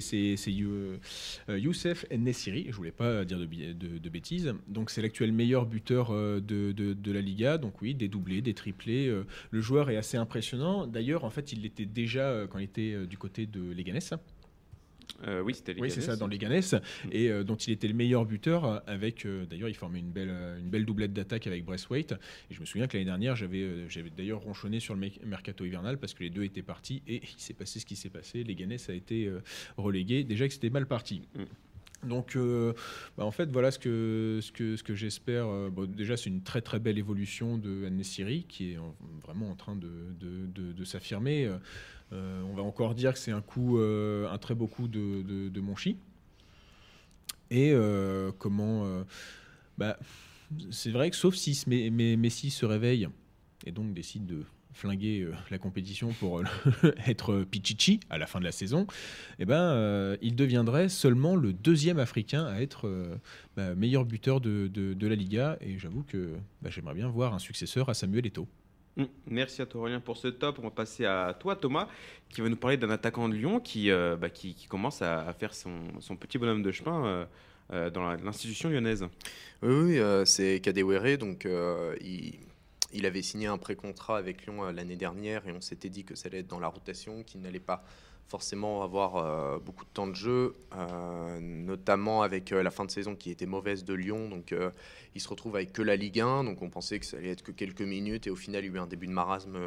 euh, 0.60 0.98
Youssef 1.48 2.04
Nessiri. 2.10 2.66
Je 2.68 2.74
voulais 2.74 2.90
pas 2.90 3.24
dire 3.24 3.38
de, 3.38 3.46
de, 3.46 3.98
de 3.98 4.08
bêtises. 4.08 4.52
Donc 4.66 4.90
c'est 4.90 5.00
l'actuel 5.00 5.30
meilleur 5.30 5.66
buteur 5.66 6.10
de, 6.12 7.12
la 7.12 7.20
Liga. 7.20 7.58
Donc 7.58 7.80
oui, 7.80 7.94
des 7.94 8.08
doublés, 8.08 8.42
des 8.42 8.54
triplés. 8.54 9.06
le 9.52 9.60
joueur 9.60 9.90
est 9.90 9.96
assez 9.96 10.16
impressionnant. 10.16 10.88
D'ailleurs, 10.88 11.22
en 11.22 11.30
fait, 11.30 11.52
il 11.52 11.62
l'était 11.62 11.86
déjà 11.86 12.48
quand 12.50 12.58
il 12.58 12.64
était 12.64 13.06
du 13.06 13.18
côté 13.18 13.46
de 13.46 13.72
Leganés. 13.72 14.00
Euh, 15.26 15.40
oui, 15.42 15.54
c'était 15.54 15.74
Oui, 15.80 15.90
c'est 15.90 16.00
ça, 16.00 16.16
dans 16.16 16.26
les 16.28 16.38
Ganes, 16.38 16.60
et 17.10 17.28
euh, 17.30 17.42
dont 17.42 17.56
il 17.56 17.72
était 17.72 17.88
le 17.88 17.94
meilleur 17.94 18.24
buteur. 18.24 18.64
euh, 18.64 18.78
Avec, 18.86 19.26
euh, 19.26 19.46
d'ailleurs, 19.46 19.68
il 19.68 19.74
formait 19.74 19.98
une 19.98 20.10
belle, 20.12 20.30
une 20.60 20.68
belle 20.70 20.84
doublette 20.84 21.12
d'attaque 21.12 21.46
avec 21.46 21.64
Braithwaite. 21.64 22.12
Et 22.50 22.54
je 22.54 22.60
me 22.60 22.64
souviens 22.66 22.86
que 22.86 22.96
l'année 22.96 23.06
dernière, 23.06 23.34
j'avais, 23.34 23.88
j'avais 23.88 24.10
d'ailleurs 24.10 24.40
ronchonné 24.40 24.78
sur 24.80 24.94
le 24.94 25.08
mercato 25.26 25.64
hivernal 25.64 25.98
parce 25.98 26.14
que 26.14 26.22
les 26.22 26.30
deux 26.30 26.44
étaient 26.44 26.62
partis 26.62 27.02
et 27.08 27.16
il 27.22 27.40
s'est 27.40 27.54
passé 27.54 27.80
ce 27.80 27.86
qui 27.86 27.96
s'est 27.96 28.10
passé. 28.10 28.44
Les 28.44 28.54
Ganes 28.54 28.76
a 28.88 28.92
été 28.92 29.30
relégué. 29.76 30.22
Déjà 30.24 30.46
que 30.46 30.54
c'était 30.54 30.70
mal 30.70 30.86
parti. 30.86 31.22
Donc, 32.06 32.36
euh, 32.36 32.74
bah, 33.16 33.24
en 33.24 33.32
fait, 33.32 33.50
voilà 33.50 33.72
ce 33.72 33.78
que, 33.80 34.38
ce 34.40 34.52
que, 34.52 34.76
ce 34.76 34.84
que 34.84 34.94
j'espère. 34.94 35.46
Bon, 35.72 35.84
déjà, 35.86 36.16
c'est 36.16 36.30
une 36.30 36.42
très 36.42 36.60
très 36.60 36.78
belle 36.78 36.96
évolution 36.96 37.58
de 37.58 37.86
Anne-Siri 37.86 38.44
qui 38.48 38.72
est 38.74 38.78
en- 38.78 38.94
vraiment 39.26 39.50
en 39.50 39.56
train 39.56 39.74
de, 39.74 39.90
de, 40.20 40.46
de- 40.54 40.72
de 40.72 40.84
s'affirmer. 40.84 41.50
Euh, 42.12 42.42
on 42.50 42.54
va 42.54 42.62
encore 42.62 42.94
dire 42.94 43.12
que 43.12 43.18
c'est 43.18 43.32
un 43.32 43.40
coup, 43.42 43.78
euh, 43.78 44.28
un 44.30 44.38
très 44.38 44.54
beau 44.54 44.66
coup 44.66 44.88
de, 44.88 45.60
Monchi. 45.60 45.96
Et 47.50 47.72
euh, 47.72 48.30
comment. 48.38 48.86
bah, 49.76 49.98
c'est 50.70 50.90
vrai 50.90 51.10
que 51.10 51.16
sauf 51.16 51.34
si 51.34 51.62
Me- 51.66 52.16
Messi 52.16 52.50
se 52.50 52.64
réveille 52.66 53.08
et 53.66 53.72
donc 53.72 53.92
décide 53.92 54.26
de 54.26 54.44
flinguer 54.72 55.26
la 55.50 55.58
compétition 55.58 56.12
pour 56.20 56.42
être 57.06 57.42
Pichichi 57.50 58.00
à 58.10 58.18
la 58.18 58.26
fin 58.26 58.38
de 58.38 58.44
la 58.44 58.52
saison, 58.52 58.86
eh 59.38 59.44
ben, 59.44 60.16
il 60.22 60.36
deviendrait 60.36 60.88
seulement 60.88 61.36
le 61.36 61.52
deuxième 61.52 61.98
Africain 61.98 62.46
à 62.46 62.60
être 62.60 63.18
bah, 63.56 63.74
meilleur 63.74 64.04
buteur 64.04 64.40
de 64.40 65.06
la 65.06 65.14
Liga. 65.14 65.58
Et 65.60 65.78
j'avoue 65.78 66.02
que 66.04 66.34
bah, 66.62 66.70
j'aimerais 66.70 66.94
bien 66.94 67.08
voir 67.08 67.34
un 67.34 67.38
successeur 67.38 67.88
à 67.88 67.94
Samuel 67.94 68.26
Eto'o. 68.26 68.46
Mm. 68.98 69.04
Merci 69.28 69.62
à 69.62 69.66
toi 69.66 69.82
Aurélien 69.82 70.00
pour 70.00 70.16
ce 70.16 70.28
top. 70.28 70.58
On 70.58 70.62
va 70.62 70.70
passer 70.70 71.06
à 71.06 71.34
toi 71.38 71.56
Thomas 71.56 71.88
qui 72.28 72.40
va 72.40 72.48
nous 72.48 72.56
parler 72.56 72.76
d'un 72.76 72.90
attaquant 72.90 73.28
de 73.28 73.34
Lyon 73.34 73.60
qui, 73.60 73.90
euh, 73.90 74.16
bah, 74.16 74.28
qui, 74.28 74.54
commence 74.68 75.00
à, 75.02 75.32
faire 75.32 75.54
son, 75.54 75.78
son 76.00 76.16
petit 76.16 76.36
bonhomme 76.36 76.62
de 76.62 76.72
chemin 76.72 77.06
euh, 77.06 77.24
euh, 77.72 77.90
dans 77.90 78.12
l'institution 78.16 78.68
lyonnaise. 78.68 79.06
Oui, 79.62 79.98
c'est 80.24 80.60
Kadewere. 80.60 81.16
Donc, 81.16 81.46
il, 82.00 82.34
il 82.92 83.06
avait 83.06 83.22
signé 83.22 83.46
un 83.46 83.58
pré-contrat 83.58 84.18
avec 84.18 84.44
Lyon 84.46 84.64
l'année 84.72 84.96
dernière 84.96 85.46
et 85.46 85.52
on 85.52 85.60
s'était 85.60 85.88
dit 85.88 86.04
que 86.04 86.14
ça 86.14 86.28
allait 86.28 86.40
être 86.40 86.48
dans 86.48 86.60
la 86.60 86.68
rotation, 86.68 87.22
qu'il 87.22 87.40
n'allait 87.40 87.60
pas 87.60 87.84
forcément 88.28 88.82
avoir 88.82 89.16
euh, 89.16 89.58
beaucoup 89.58 89.84
de 89.84 89.90
temps 89.90 90.06
de 90.06 90.14
jeu, 90.14 90.54
euh, 90.76 91.40
notamment 91.40 92.22
avec 92.22 92.52
euh, 92.52 92.62
la 92.62 92.70
fin 92.70 92.84
de 92.84 92.90
saison 92.90 93.14
qui 93.16 93.30
était 93.30 93.46
mauvaise 93.46 93.84
de 93.84 93.94
Lyon. 93.94 94.28
Donc 94.28 94.54
il 95.14 95.20
se 95.20 95.28
retrouve 95.28 95.56
avec 95.56 95.72
que 95.72 95.82
la 95.82 95.96
Ligue 95.96 96.20
1, 96.20 96.44
donc 96.44 96.60
on 96.62 96.68
pensait 96.68 96.98
que 97.00 97.06
ça 97.06 97.16
allait 97.16 97.30
être 97.30 97.42
que 97.42 97.52
quelques 97.52 97.80
minutes. 97.82 98.26
Et 98.26 98.30
au 98.30 98.36
final 98.36 98.64
il 98.64 98.68
y 98.68 98.70
a 98.70 98.74
eu 98.76 98.78
un 98.78 98.86
début 98.86 99.06
de 99.06 99.12
marasme 99.12 99.58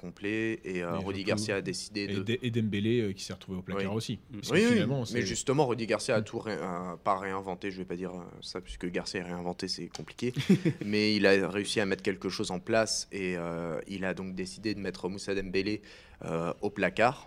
complet. 0.00 0.58
Et 0.64 0.80
surtout- 0.80 1.12
Garcia 1.24 1.56
a 1.56 1.60
décidé 1.60 2.02
Et, 2.04 2.06
de... 2.08 2.38
Et 2.42 2.50
Dembélé 2.50 3.12
qui 3.14 3.22
s'est 3.22 3.32
retrouvé 3.32 3.58
au 3.58 3.62
placard 3.62 3.92
Oui. 3.92 3.96
aussi. 3.96 4.18
Que 4.32 4.52
Oui, 4.52 4.64
oui, 4.70 5.04
mais 5.12 5.22
justement, 5.22 5.66
Rudy 5.66 5.86
Garcia 5.86 6.16
a 6.16 6.22
tout 6.22 6.38
ré- 6.38 6.56
euh, 6.58 6.96
pas 7.04 7.18
réinventé, 7.18 7.70
je 7.70 7.78
vais 7.78 7.84
pas 7.84 7.96
dire 7.96 8.12
ça, 8.40 8.60
puisque 8.60 8.86
Garcia 8.90 9.22
réinventé, 9.24 9.68
c'est 9.68 9.88
compliqué, 9.88 10.32
mais 10.84 11.14
il 11.14 11.26
a 11.26 11.48
réussi 11.48 11.80
à 11.80 11.86
mettre 11.86 12.02
quelque 12.02 12.28
chose 12.28 12.50
en 12.50 12.58
place. 12.60 13.08
Et 13.12 13.36
il 13.86 14.04
a 14.04 14.14
donc 14.14 14.34
décidé 14.34 14.74
de 14.74 14.80
mettre 14.80 15.08
Moussa 15.08 15.34
Dembélé 15.34 15.82
au 16.62 16.70
placard. 16.70 17.26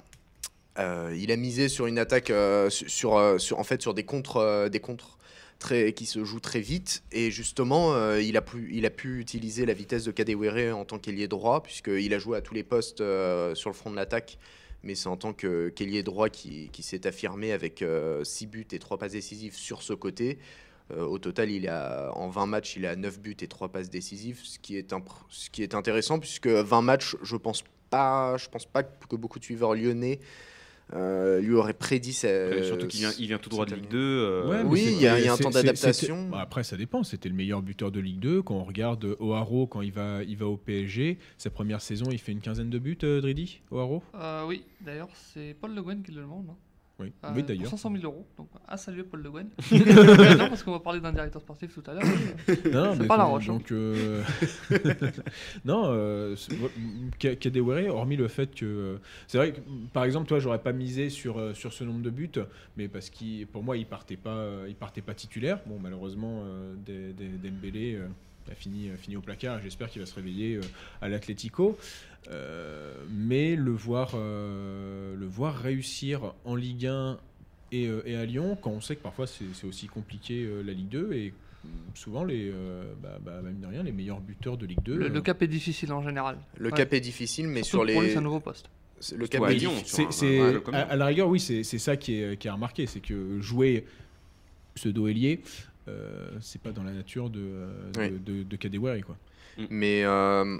Euh, 0.79 1.15
il 1.19 1.31
a 1.31 1.35
misé 1.35 1.67
sur 1.67 1.85
une 1.87 1.99
attaque, 1.99 2.29
euh, 2.29 2.69
euh, 3.05 3.37
sur- 3.37 3.59
en 3.59 3.63
fait, 3.63 3.81
sur 3.81 3.93
des 3.93 4.03
contres, 4.03 4.69
des 4.69 4.79
contres 4.79 5.17
très, 5.59 5.93
qui 5.93 6.05
se 6.05 6.23
jouent 6.23 6.39
très 6.39 6.61
vite. 6.61 7.03
Et 7.11 7.29
justement, 7.31 8.15
il, 8.15 8.37
a 8.37 8.41
pu, 8.41 8.69
il 8.73 8.85
a 8.85 8.89
pu 8.89 9.19
utiliser 9.19 9.65
la 9.65 9.73
vitesse 9.73 10.05
de 10.05 10.11
Kadewere 10.11 10.75
en 10.75 10.85
tant 10.85 10.97
qu'ailier 10.97 11.27
droit, 11.27 11.61
puisqu'il 11.61 12.13
a 12.13 12.19
joué 12.19 12.37
à 12.37 12.41
tous 12.41 12.53
les 12.53 12.63
postes 12.63 12.97
sur 12.97 13.69
le 13.69 13.75
front 13.75 13.91
de 13.91 13.95
l'attaque. 13.95 14.37
Mais 14.83 14.95
c'est 14.95 15.09
en 15.09 15.17
tant 15.17 15.33
qu'ailier 15.33 16.01
droit 16.01 16.29
qui, 16.29 16.69
qui 16.69 16.81
s'est 16.81 17.05
affirmé 17.05 17.51
avec 17.51 17.83
6 18.23 18.47
buts 18.47 18.67
et 18.71 18.79
3 18.79 18.97
passes 18.97 19.11
décisives 19.11 19.55
sur 19.55 19.83
ce 19.83 19.93
côté. 19.93 20.39
Au 20.97 21.19
total, 21.19 21.51
il 21.51 21.67
a, 21.69 22.11
en 22.15 22.29
20 22.29 22.47
matchs, 22.47 22.75
il 22.77 22.85
a 22.87 22.95
9 22.95 23.19
buts 23.19 23.37
et 23.39 23.47
3 23.47 23.69
passes 23.69 23.89
décisives, 23.91 24.39
ce 24.43 24.57
qui 24.57 24.77
est, 24.77 24.91
ce 25.29 25.49
qui 25.51 25.61
est 25.61 25.75
intéressant, 25.75 26.17
puisque 26.17 26.47
20 26.47 26.81
matchs, 26.81 27.15
je 27.21 27.35
pense 27.35 27.63
pense 27.91 28.65
pas 28.65 28.83
que 28.83 29.15
beaucoup 29.15 29.37
de 29.37 29.43
suiveurs 29.43 29.75
lyonnais 29.75 30.19
euh, 30.93 31.39
lui 31.41 31.53
auraient 31.53 31.73
prédit 31.73 32.13
ça. 32.13 32.27
Euh, 32.27 32.63
surtout 32.63 32.87
qu'il 32.87 32.99
vient, 33.01 33.11
il 33.19 33.27
vient 33.27 33.37
tout 33.37 33.49
droit 33.49 33.65
de 33.65 33.75
Ligue 33.75 33.89
2. 33.89 33.97
euh, 33.97 34.49
Ouais, 34.49 34.63
oui, 34.65 34.83
il 34.87 35.01
y 35.01 35.07
a- 35.07 35.19
il 35.19 35.25
y 35.25 35.27
a 35.27 35.33
un 35.33 35.37
temps 35.37 35.49
d'adaptation. 35.49 36.29
Bah, 36.29 36.39
après, 36.41 36.63
ça 36.63 36.77
dépend. 36.77 37.03
C'était 37.03 37.29
le 37.29 37.35
meilleur 37.35 37.61
buteur 37.61 37.91
de 37.91 37.99
Ligue 37.99 38.19
2. 38.19 38.41
Quand 38.41 38.55
on 38.55 38.63
regarde 38.63 39.15
O'Haro, 39.19 39.67
quand 39.67 39.81
il 39.81 39.91
va, 39.91 40.23
il 40.23 40.37
va 40.37 40.47
au 40.47 40.57
PSG, 40.57 41.17
sa 41.37 41.49
première 41.49 41.81
saison, 41.81 42.05
il 42.11 42.17
fait 42.19 42.31
une 42.31 42.41
quinzaine 42.41 42.69
de 42.69 42.79
buts, 42.79 42.97
euh, 43.03 43.21
Dridi, 43.21 43.61
O'Haro? 43.71 44.03
Euh, 44.15 44.45
oui, 44.47 44.63
d'ailleurs, 44.81 45.09
c'est 45.13 45.55
Paul 45.59 45.73
Le 45.75 45.81
Guen 45.81 46.01
qui 46.03 46.11
le 46.11 46.21
demande. 46.21 46.47
hein. 46.49 46.55
Oui, 47.01 47.11
Euh, 47.25 47.31
oui 47.35 47.43
d'ailleurs. 47.43 47.69
500 47.69 47.91
000 47.91 48.03
euros. 48.05 48.25
Donc, 48.37 48.47
à 48.67 48.77
saluer 48.77 49.03
Paul 49.03 49.21
Le 49.21 49.31
Guen. 49.31 49.47
non, 50.37 50.47
parce 50.49 50.63
qu'on 50.63 50.71
va 50.71 50.79
parler 50.79 50.99
d'un 50.99 51.11
directeur 51.11 51.41
sportif 51.41 51.73
tout 51.73 51.83
à 51.89 51.93
l'heure. 51.93 52.03
Non, 52.71 52.93
C'est 52.93 52.99
mais 53.01 53.07
pas 53.07 53.17
la 53.17 53.23
roche, 53.25 53.49
hein. 53.49 53.53
Donc, 53.53 53.71
euh, 53.71 54.21
non, 55.65 55.83
euh, 55.87 56.35
Kadewere, 57.19 57.93
hormis 57.93 58.15
le 58.15 58.27
fait 58.27 58.53
que. 58.53 58.65
euh, 58.65 58.97
C'est 59.27 59.37
vrai 59.37 59.53
que, 59.53 59.59
par 59.93 60.03
exemple, 60.03 60.27
toi, 60.27 60.39
j'aurais 60.39 60.59
pas 60.61 60.71
misé 60.73 61.09
sur, 61.09 61.37
euh, 61.39 61.53
sur 61.53 61.73
ce 61.73 61.83
nombre 61.83 62.01
de 62.01 62.09
buts, 62.09 62.29
mais 62.77 62.87
parce 62.87 63.09
qu'il, 63.09 63.47
pour 63.47 63.63
moi, 63.63 63.77
il 63.77 63.85
partait 63.85 64.17
pas, 64.17 64.45
il 64.67 64.75
partait 64.75 65.01
pas 65.01 65.13
titulaire. 65.13 65.59
Bon, 65.65 65.77
malheureusement, 65.79 66.43
Dembélé 66.87 67.99
a 68.49 68.55
fini, 68.55 68.89
a 68.89 68.97
fini 68.97 69.15
au 69.15 69.21
placard. 69.21 69.59
J'espère 69.61 69.89
qu'il 69.89 70.01
va 70.01 70.05
se 70.05 70.15
réveiller 70.15 70.59
à 71.01 71.09
l'Atlético. 71.09 71.77
Euh, 72.29 72.93
mais 73.09 73.55
le 73.55 73.71
voir, 73.71 74.11
euh, 74.13 75.15
le 75.15 75.25
voir 75.25 75.55
réussir 75.57 76.33
en 76.45 76.55
Ligue 76.55 76.85
1 76.87 77.17
et, 77.71 77.87
euh, 77.87 78.01
et 78.05 78.15
à 78.15 78.25
Lyon, 78.25 78.57
quand 78.61 78.69
on 78.71 78.81
sait 78.81 78.95
que 78.95 79.01
parfois 79.01 79.25
c'est 79.27 79.65
aussi 79.67 79.87
compliqué 79.87 80.43
euh, 80.43 80.61
la 80.61 80.73
Ligue 80.73 80.89
2 80.89 81.13
et 81.13 81.33
souvent 81.95 82.23
les, 82.23 82.49
euh, 82.53 82.83
bah, 83.01 83.17
bah, 83.23 83.41
même 83.43 83.59
de 83.59 83.67
rien, 83.67 83.83
les 83.83 83.91
meilleurs 83.91 84.19
buteurs 84.19 84.57
de 84.57 84.65
Ligue 84.65 84.81
2. 84.83 84.95
Le, 84.95 85.05
euh, 85.05 85.09
le 85.09 85.21
cap 85.21 85.41
est 85.41 85.47
difficile 85.47 85.91
en 85.93 86.03
général. 86.03 86.37
Le 86.57 86.69
Ouais. 86.69 86.77
cap 86.77 86.93
est 86.93 86.99
difficile, 86.99 87.47
mais 87.47 87.63
Surtout 87.63 87.69
sur 87.85 87.87
que 87.87 87.91
Pour 87.93 88.01
lui, 88.01 88.07
les. 88.07 88.13
c'est 88.13 88.19
un 88.19 88.23
nouveau 88.23 88.39
poste. 88.39 88.69
Le 89.15 89.25
cap 89.27 89.43
à 89.43 89.51
est 89.51 89.55
Lyon, 89.55 89.73
difficile. 89.73 90.61
comme 90.63 90.75
à, 90.75 90.95
la 90.95 91.05
rigueur, 91.07 91.27
oui, 91.27 91.39
c'est 91.39 91.63
ça 91.63 91.97
qui 91.97 92.21
est, 92.21 92.37
qui 92.37 92.47
est 92.47 92.51
remarqué, 92.51 92.85
c'est 92.85 92.99
que 92.99 93.39
jouer 93.41 93.85
pseudo-ailier, 94.75 95.41
euh, 95.87 96.29
c'est 96.39 96.61
pas 96.61 96.71
dans 96.71 96.83
la 96.83 96.91
nature 96.93 97.29
de, 97.31 97.39
de, 97.93 97.99
Oui. 97.99 98.09
de, 98.23 98.43
de 98.43 98.55
Kadewere, 98.57 99.01
quoi. 99.03 99.17
Mais 99.69 100.03
euh, 100.03 100.57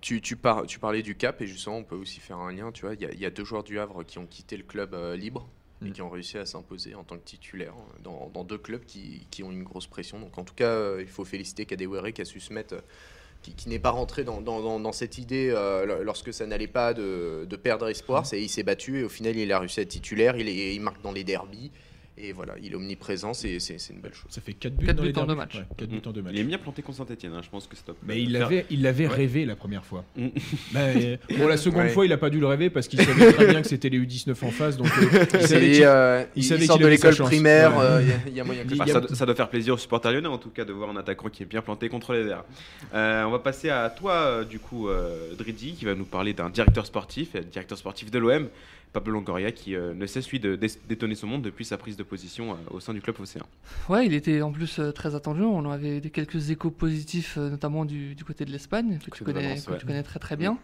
tu, 0.00 0.20
tu, 0.20 0.36
par- 0.36 0.66
tu 0.66 0.78
parlais 0.78 1.02
du 1.02 1.14
cap 1.16 1.40
et 1.42 1.46
justement, 1.46 1.78
on 1.78 1.84
peut 1.84 1.96
aussi 1.96 2.20
faire 2.20 2.38
un 2.38 2.52
lien. 2.52 2.72
Tu 2.72 2.84
vois, 2.86 2.94
il 2.94 3.00
y, 3.00 3.06
a- 3.06 3.12
il 3.12 3.20
y 3.20 3.26
a 3.26 3.30
deux 3.30 3.44
joueurs 3.44 3.64
du 3.64 3.78
Havre 3.78 4.02
qui 4.04 4.18
ont 4.18 4.26
quitté 4.26 4.56
le 4.56 4.62
club 4.64 4.94
euh, 4.94 5.16
libre 5.16 5.48
et 5.82 5.86
Mm. 5.88 5.92
qui 5.92 6.02
ont 6.02 6.10
réussi 6.10 6.36
à 6.38 6.44
s'imposer 6.46 6.94
en 6.94 7.04
tant 7.04 7.16
que 7.16 7.24
titulaire 7.24 7.72
euh, 7.74 8.02
dans, 8.02 8.30
dans 8.32 8.44
deux 8.44 8.58
clubs 8.58 8.84
qui, 8.84 9.26
qui 9.30 9.42
ont 9.42 9.50
une 9.50 9.62
grosse 9.62 9.86
pression. 9.86 10.18
Donc, 10.20 10.36
en 10.38 10.44
tout 10.44 10.54
cas, 10.54 10.68
euh, 10.68 10.98
il 11.00 11.08
faut 11.08 11.24
féliciter 11.24 11.64
Kadewere 11.66 12.12
qui 12.12 12.20
a 12.22 12.24
su 12.24 12.40
se 12.40 12.52
mettre. 12.52 12.74
euh, 12.74 12.80
qui, 13.42 13.54
qui 13.54 13.70
n'est 13.70 13.78
pas 13.78 13.88
rentré 13.88 14.22
dans, 14.22 14.42
dans- 14.42 14.60
dans- 14.60 14.78
dans 14.78 14.92
cette 14.92 15.16
idée 15.16 15.48
lo- 15.48 16.02
lorsque 16.02 16.30
ça 16.34 16.44
n'allait 16.46 16.66
pas 16.66 16.92
de, 16.92 17.46
de 17.48 17.56
perdre 17.56 17.88
espoir. 17.88 18.26
C'est, 18.26 18.38
il 18.42 18.50
s'est 18.50 18.62
battu 18.62 18.98
et 19.00 19.02
au 19.04 19.08
final, 19.08 19.34
il 19.34 19.50
a 19.50 19.58
réussi 19.58 19.80
à 19.80 19.82
être 19.84 19.88
titulaire. 19.88 20.36
Il, 20.36 20.46
est, 20.46 20.74
il 20.74 20.80
marque 20.82 21.00
dans 21.00 21.10
les 21.12 21.24
derbies. 21.24 21.70
Et 22.18 22.32
voilà, 22.32 22.54
il 22.62 22.72
est 22.72 22.74
omniprésent. 22.74 23.32
C'est, 23.32 23.58
c'est- 23.60 23.78
c'est 23.78 23.94
une 23.94 24.00
belle 24.00 24.12
chose. 24.12 24.26
Ça 24.30 24.42
fait 24.42 24.52
4 24.52 24.74
buts 24.76 24.84
Quatre 24.86 24.96
dans 24.96 25.02
les 25.04 25.12
buts 25.12 25.18
en 25.20 25.26
deux 25.26 25.34
matchs. 25.34 25.56
Ouais, 25.80 25.86
buts 25.86 26.02
en 26.04 26.10
deux 26.10 26.20
matchs. 26.20 26.32
Mm. 26.32 26.36
Il 26.36 26.40
est 26.40 26.44
bien 26.44 26.58
planté 26.58 26.82
contre 26.82 26.98
Saint-Etienne, 26.98 27.32
je 27.42 27.48
pense 27.48 27.66
que 27.66 27.74
c'est 27.76 27.84
top. 27.84 27.96
Mais 28.02 28.20
il 28.22 28.32
l'avait, 28.32 28.66
il 28.68 28.82
l'avait 28.82 29.06
Ouais. 29.06 29.14
rêvé 29.14 29.44
la 29.46 29.56
première 29.56 29.84
fois. 29.86 30.04
Mm. 30.16 30.26
Bah, 30.72 30.80
euh, 30.80 31.16
bon, 31.38 31.46
la 31.48 31.56
seconde 31.56 31.84
Ouais. 31.84 31.88
fois, 31.88 32.04
il 32.04 32.12
a 32.12 32.18
pas 32.18 32.28
dû 32.28 32.38
le 32.38 32.46
rêver 32.46 32.68
parce 32.68 32.88
qu'il 32.88 33.00
savait 33.02 33.32
très 33.32 33.46
bien 33.46 33.62
que 33.62 33.68
c'était 33.68 33.88
les 33.88 33.98
U19 33.98 34.44
en 34.44 34.50
face. 34.50 34.76
Donc, 34.76 34.88
euh, 34.88 35.24
il 35.34 35.46
savait 35.46 35.78
euh, 35.84 36.24
il 36.36 36.42
il, 36.42 36.44
savait 36.44 36.66
sort 36.66 36.76
qu'il 36.76 36.84
de 36.84 36.90
l'école 36.90 37.16
primaire. 37.16 37.78
Euh, 37.78 38.02
Il 38.26 38.34
y 38.34 38.40
a- 38.40 38.44
moyen 38.44 38.64
que 38.64 38.76
ça, 38.76 39.02
ça 39.14 39.24
doit 39.26 39.34
faire 39.34 39.48
plaisir 39.48 39.74
aux 39.74 39.78
supporters 39.78 40.12
lyonnais 40.12 40.28
en 40.28 40.38
tout 40.38 40.50
cas 40.50 40.64
de 40.66 40.72
voir 40.74 40.90
un 40.90 40.96
attaquant 40.96 41.28
qui 41.30 41.42
est 41.42 41.46
bien 41.46 41.62
planté 41.62 41.88
contre 41.88 42.12
les 42.12 42.24
Verts. 42.24 42.44
Euh, 42.92 43.24
on 43.24 43.30
va 43.30 43.38
passer 43.38 43.70
à 43.70 43.88
toi 43.88 44.44
du 44.44 44.58
coup 44.58 44.88
Dridi 45.38 45.72
qui 45.72 45.84
va 45.86 45.94
nous 45.94 46.04
parler 46.04 46.34
d'un 46.34 46.50
directeur 46.50 46.84
sportif, 46.86 47.34
directeur 47.50 47.78
sportif 47.78 48.10
de 48.10 48.18
l'OM, 48.18 48.48
Pablo 48.92 49.12
Longoria 49.12 49.52
qui 49.52 49.76
euh, 49.76 49.94
ne 49.94 50.04
cesse 50.06 50.28
lui 50.30 50.40
de 50.40 50.56
dé- 50.56 50.66
d'étonner 50.88 51.14
son 51.14 51.26
monde 51.28 51.42
depuis 51.42 51.64
sa 51.64 51.78
prise 51.78 51.96
de 51.96 52.02
position 52.02 52.52
euh, 52.52 52.56
au 52.70 52.80
sein 52.80 52.92
du 52.92 53.00
club 53.00 53.14
océan. 53.20 53.46
Ouais, 53.88 54.04
il 54.06 54.14
était 54.14 54.42
en 54.42 54.50
plus 54.50 54.78
euh, 54.80 54.90
très 54.90 55.14
attendu. 55.14 55.42
On 55.42 55.70
avait 55.70 56.00
des 56.00 56.10
quelques 56.10 56.50
échos 56.50 56.70
positifs, 56.70 57.36
notamment 57.36 57.84
du, 57.84 58.14
du 58.14 58.24
côté 58.24 58.44
de 58.44 58.50
l'Espagne, 58.50 58.98
que, 59.04 59.10
tu 59.16 59.22
connais, 59.22 59.42
Valence, 59.42 59.66
que 59.66 59.72
ouais. 59.72 59.78
tu 59.78 59.86
connais 59.86 60.02
très 60.02 60.18
très 60.18 60.36
bien. 60.36 60.58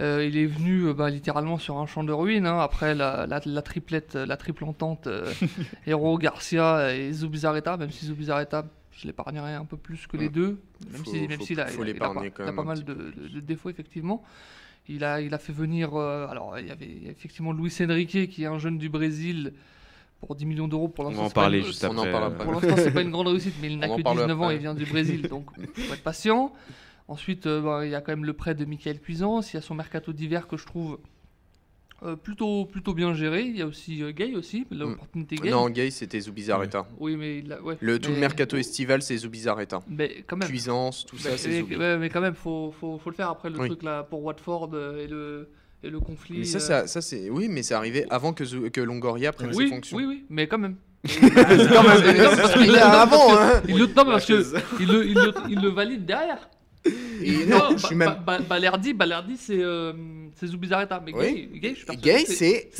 Il 0.00 0.36
est 0.36 0.46
venu 0.46 0.92
bah, 0.92 1.08
littéralement 1.10 1.56
sur 1.58 1.78
un 1.78 1.86
champ 1.86 2.04
de 2.04 2.12
ruines. 2.12 2.46
hein, 2.46 2.58
après 2.58 2.94
la, 2.94 3.26
la, 3.26 3.40
la 3.44 3.62
triplette, 3.62 4.14
la 4.16 4.36
triple 4.36 4.64
entente, 4.64 5.08
Hero, 5.86 6.18
Garcia 6.18 6.94
et 6.94 7.12
Zubizarreta, 7.12 7.76
même 7.76 7.90
si 7.90 8.06
Zubizarreta, 8.06 8.66
je 8.90 9.06
l'épargnerais 9.06 9.54
un 9.54 9.64
peu 9.64 9.76
plus 9.78 10.06
que 10.06 10.16
les 10.18 10.28
deux, 10.28 10.60
même 10.90 11.04
Faut- 11.04 11.10
si 11.10 11.26
même 11.26 11.40
s'il 11.40 11.58
a, 11.60 11.66
faut 11.66 11.82
il 11.82 11.84
a- 11.84 11.86
il 11.86 11.90
a 11.90 11.92
l'épargner 11.94 12.30
pas, 12.30 12.44
il 12.44 12.48
a 12.48 12.52
mal 12.62 12.84
de 12.84 13.40
défauts 13.40 13.70
effectivement. 13.70 14.22
Il 14.88 15.04
a, 15.04 15.20
il 15.20 15.32
a 15.32 15.38
fait 15.38 15.52
venir, 15.52 15.94
euh, 15.94 16.26
alors 16.28 16.58
il 16.58 16.66
y 16.66 16.70
avait 16.70 16.90
effectivement 17.06 17.52
Luis 17.52 17.72
Enrique 17.80 18.28
qui 18.30 18.42
est 18.42 18.46
un 18.46 18.58
jeune 18.58 18.78
du 18.78 18.88
Brésil 18.88 19.52
pour 20.20 20.34
10 20.34 20.44
millions 20.44 20.66
d'euros 20.68 20.88
pour 20.88 21.04
On 21.04 21.08
l'instant. 21.08 21.22
va 21.22 21.28
en 21.28 21.30
parler 21.30 21.58
une- 21.60 21.64
juste 21.64 21.84
on 21.84 21.90
en 21.96 21.98
après. 21.98 22.10
parle 22.12 22.24
euh, 22.24 22.26
après. 22.28 22.44
pour 22.44 22.52
l'instant, 22.54 22.76
c'est 22.76 22.90
pas 22.92 23.02
une 23.02 23.10
grande 23.12 23.28
réussite, 23.28 23.54
mais 23.62 23.68
il 23.68 23.78
n'a 23.78 23.88
On 23.90 23.96
que 23.96 24.02
parle 24.02 24.18
19 24.18 24.40
ans 24.42 24.50
et 24.50 24.58
vient 24.58 24.74
du 24.74 24.84
Brésil, 24.84 25.22
donc 25.28 25.46
faut 25.76 25.94
être 25.94 26.02
patient. 26.02 26.52
Ensuite, 27.08 27.46
euh, 27.46 27.60
bah, 27.60 27.84
il 27.86 27.90
y 27.90 27.94
a 27.94 28.00
quand 28.00 28.12
même 28.12 28.24
le 28.24 28.32
prêt 28.32 28.54
de 28.54 28.64
Michael 28.64 29.00
Cuisance, 29.00 29.52
il 29.52 29.56
y 29.56 29.58
a 29.58 29.62
son 29.62 29.74
mercato 29.74 30.12
d'hiver 30.12 30.46
que 30.48 30.56
je 30.56 30.66
trouve 30.66 30.98
euh, 32.04 32.16
plutôt, 32.16 32.64
plutôt 32.66 32.94
bien 32.94 33.14
géré. 33.14 33.42
Il 33.42 33.56
y 33.56 33.62
a 33.62 33.66
aussi 33.66 34.02
euh, 34.02 34.12
Gay 34.12 34.34
aussi, 34.34 34.66
l'opportunité 34.70 35.36
Gay. 35.36 35.50
Non, 35.50 35.68
Gay, 35.70 35.90
c'était 35.90 36.20
Zubizarreta. 36.20 36.86
Oui, 36.98 37.16
mais 37.16 37.44
ouais. 37.62 37.76
Le, 37.80 37.98
tout 37.98 38.08
le 38.08 38.14
Mais- 38.14 38.20
mercato 38.20 38.56
estival, 38.56 39.02
c'est 39.02 39.16
Zubizarreta. 39.16 39.80
Mais 39.88 40.24
quand 40.26 40.36
même. 40.36 40.48
Cuisance, 40.48 41.06
tout 41.06 41.18
ça, 41.18 41.30
Mais- 41.30 41.36
c'est 41.38 41.64
mais, 41.76 41.98
mais 41.98 42.08
quand 42.08 42.20
même, 42.20 42.34
faut, 42.34 42.74
faut, 42.80 42.98
faut 42.98 43.10
le 43.10 43.16
faire 43.16 43.28
après 43.30 43.50
le 43.50 43.58
Oui. 43.60 43.68
truc 43.68 43.82
là 43.82 44.02
pour 44.02 44.22
Watford 44.24 44.70
euh, 44.74 45.04
et 45.04 45.06
le, 45.06 45.48
et 45.82 45.90
le 45.90 46.00
conflit. 46.00 46.38
Mais 46.38 46.44
ça, 46.44 46.58
euh, 46.58 46.60
ça, 46.60 46.86
ça, 46.86 47.00
c'est 47.02 47.30
oui, 47.30 47.48
mais 47.48 47.62
c'est 47.62 47.74
arrivé 47.74 48.04
avant 48.10 48.32
que, 48.32 48.68
que 48.68 48.80
Longoria 48.80 49.32
prenne 49.32 49.50
oui, 49.54 49.64
ses 49.68 49.74
fonctions. 49.74 49.96
oui, 49.96 50.04
oui, 50.06 50.24
mais 50.28 50.46
quand 50.46 50.58
même. 50.58 50.76
Quand 51.04 51.82
même, 51.82 52.00
il 52.60 52.74
est 52.76 52.78
avant, 52.78 53.34
non, 53.34 53.88
parce 54.04 54.24
que 54.24 54.36
chaise. 54.36 54.54
il 54.78 54.86
le, 54.86 55.04
il, 55.04 55.14
le, 55.14 55.32
il 55.50 55.60
le 55.60 55.68
valide 55.68 56.06
derrière. 56.06 56.48
Et 56.84 57.44
non, 57.46 57.76
je 57.76 57.86
suis 57.86 57.94
même. 57.94 58.08
Ba- 58.08 58.38
Ba- 58.38 58.40
Balerdi, 58.40 58.92
Balerdi, 58.92 59.36
c'est 59.36 59.58
euh, 59.60 59.92
Zubizarreta. 60.44 61.00
Mais 61.04 61.12
Oui. 61.14 61.48
Gay, 61.60 61.76
Gay, 62.02 62.24
c'est 62.26 62.70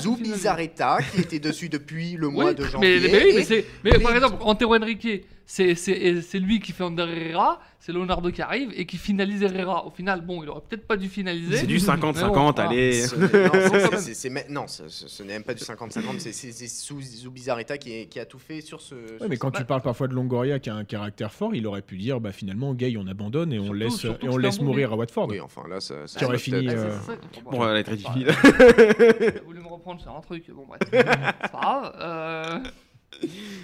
Zubizarreta 0.00 0.98
qui 1.14 1.20
était 1.22 1.38
dessus 1.40 1.68
depuis 1.68 2.12
le 2.12 2.28
mois 2.30 2.46
Oui, 2.46 2.54
de 2.54 2.64
janvier. 2.64 3.60
mais- 3.82 3.98
par 3.98 4.14
exemple, 4.14 4.36
Antero 4.40 4.76
Henrique, 4.76 5.24
c'est 5.46 5.74
c'est- 5.74 6.20
c'est 6.22 6.38
lui 6.38 6.60
qui 6.60 6.72
fait 6.72 6.84
Ander 6.84 7.02
Herrera, 7.02 7.60
c'est 7.78 7.92
Leonardo 7.92 8.30
qui 8.30 8.40
arrive 8.42 8.70
et 8.74 8.86
qui 8.86 8.96
finalise 8.96 9.42
Herrera. 9.42 9.86
Au 9.86 9.90
final, 9.90 10.22
bon, 10.22 10.42
il 10.42 10.48
aurait 10.48 10.62
peut-être 10.68 10.86
pas 10.86 10.96
dû 10.96 11.08
finaliser. 11.08 11.58
C'est 11.58 11.66
du 11.66 11.74
Mais 11.74 11.80
bon, 11.80 12.12
50-50, 12.12 12.54
voilà. 12.56 12.70
allez. 12.70 13.02
Non, 13.02 13.50
c'est- 13.52 13.96
c'est- 13.98 14.14
c'est- 14.14 14.30
mais- 14.30 14.46
non, 14.48 14.66
ce, 14.66 15.22
n'est 15.22 15.34
même 15.34 15.42
pas 15.42 15.54
du 15.54 15.62
50-50, 15.62 16.18
c'est- 16.20 16.32
c'est 16.32 16.66
Zubizarreta 16.66 17.76
qui, 17.78 18.18
a 18.18 18.24
tout 18.24 18.38
fait 18.38 18.60
sur 18.62 18.80
ce. 18.80 18.94
Ouais, 18.94 19.18
sur 19.18 19.28
mais 19.28 19.34
ce- 19.36 19.40
quand 19.40 19.50
tu 19.50 19.64
parles 19.64 19.82
parfois 19.82 20.08
de 20.08 20.14
Longoria 20.14 20.58
qui 20.58 20.70
a 20.70 20.74
un 20.74 20.84
caractère 20.84 21.32
fort, 21.32 21.54
il 21.54 21.66
aurait 21.66 21.82
pu 21.82 21.96
dire 21.98 22.20
bah 22.20 22.32
finalement 22.32 22.72
Gay 22.74 22.94
on 22.98 23.06
abandonne 23.06 23.52
et 23.52 23.58
on 23.58 23.72
laisse 23.72 24.04
et 24.04 24.28
on 24.28 24.36
laisse 24.38 24.60
mourir 24.60 24.92
à 24.92 24.96
Watford. 24.96 25.28
Oui, 25.28 25.40
enfin 25.40 25.62
là, 25.68 25.80
ça. 25.80 26.06
ça 26.06 26.24
aurait 26.24 26.38
fini, 26.38 26.68
euh, 26.68 26.90
c'est 27.00 27.12
ça. 27.12 27.18
Bon, 27.50 27.68
elle 27.68 27.76
est 27.78 27.84
très 27.84 27.96
difficile. 27.96 28.28
Voulu 29.46 29.60
me 29.60 29.68
reprendre 29.68 30.00
sur 30.00 30.16
un 30.16 30.20
truc, 30.20 30.50
bon 30.50 30.64
bref, 30.66 30.80
c'est 30.90 31.04
pas 31.52 31.92
grave. 31.92 32.62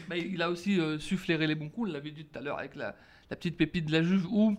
Bah, 0.08 0.16
il 0.16 0.40
a 0.42 0.50
aussi 0.50 0.80
euh, 0.80 0.98
su 0.98 1.16
flairer 1.16 1.46
les 1.46 1.54
bons 1.54 1.68
coups, 1.68 1.88
on 1.88 1.92
l'avait 1.92 2.10
dit 2.10 2.24
tout 2.24 2.38
à 2.38 2.42
l'heure 2.42 2.58
avec 2.58 2.74
la, 2.74 2.96
la 3.30 3.36
petite 3.36 3.56
pépite 3.56 3.86
de 3.86 3.92
la 3.92 4.02
Juve 4.02 4.26
où 4.30 4.56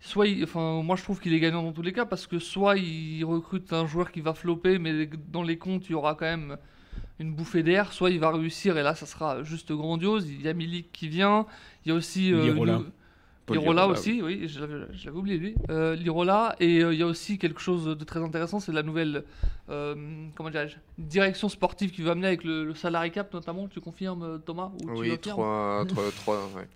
soit, 0.00 0.26
il- 0.26 0.44
enfin, 0.44 0.82
moi 0.82 0.96
je 0.96 1.02
trouve 1.02 1.20
qu'il 1.20 1.32
est 1.32 1.40
gagnant 1.40 1.62
dans 1.62 1.72
tous 1.72 1.82
les 1.82 1.92
cas 1.92 2.04
parce 2.04 2.26
que 2.26 2.38
soit 2.38 2.76
il 2.76 3.24
recrute 3.24 3.72
un 3.72 3.86
joueur 3.86 4.10
qui 4.12 4.20
va 4.20 4.34
flopper, 4.34 4.78
mais 4.78 5.08
dans 5.28 5.42
les 5.42 5.56
comptes 5.56 5.88
il 5.88 5.92
y 5.92 5.94
aura 5.94 6.14
quand 6.14 6.26
même 6.26 6.56
une 7.18 7.32
bouffée 7.32 7.62
d'air, 7.62 7.92
soit 7.92 8.10
il 8.10 8.18
va 8.20 8.30
réussir 8.32 8.76
et 8.76 8.82
là 8.82 8.94
ça 8.94 9.06
sera 9.06 9.42
juste 9.44 9.72
grandiose. 9.72 10.28
Il 10.28 10.42
y 10.42 10.48
a 10.48 10.52
Milik 10.52 10.90
qui 10.92 11.08
vient, 11.08 11.46
il 11.84 11.88
y 11.88 11.92
a 11.92 11.94
aussi 11.94 12.32
euh, 12.32 12.44
Lirola. 13.52 13.86
aussi, 13.88 14.22
oui, 14.22 14.48
je 14.48 14.60
l'avais 14.60 14.86
je 14.92 15.06
l'avais 15.06 15.18
oublié 15.18 15.36
lui. 15.36 15.54
Euh, 15.70 15.94
Lirola, 15.94 16.56
et 16.60 16.82
euh, 16.82 16.94
il 16.94 16.98
y 16.98 17.02
a 17.02 17.06
aussi 17.06 17.38
quelque 17.38 17.60
chose 17.60 17.84
de 17.84 18.04
très 18.04 18.20
intéressant, 18.20 18.58
c'est 18.60 18.72
la 18.72 18.82
nouvelle 18.82 19.24
euh, 19.68 19.94
comment 20.34 20.50
dirais-je, 20.50 20.76
direction 20.98 21.48
sportive 21.48 21.90
qui 21.90 22.02
va 22.02 22.12
amener 22.12 22.28
avec 22.28 22.44
le, 22.44 22.64
le 22.64 22.74
salary 22.74 23.10
cap 23.10 23.32
notamment. 23.34 23.68
Tu 23.68 23.80
confirmes 23.80 24.40
Thomas 24.46 24.70
ou 24.82 24.86
tu 24.94 25.00
Oui, 25.00 25.18
trois, 25.18 25.84
trois, 25.86 26.04
trois, 26.16 26.36
ouais. 26.56 26.68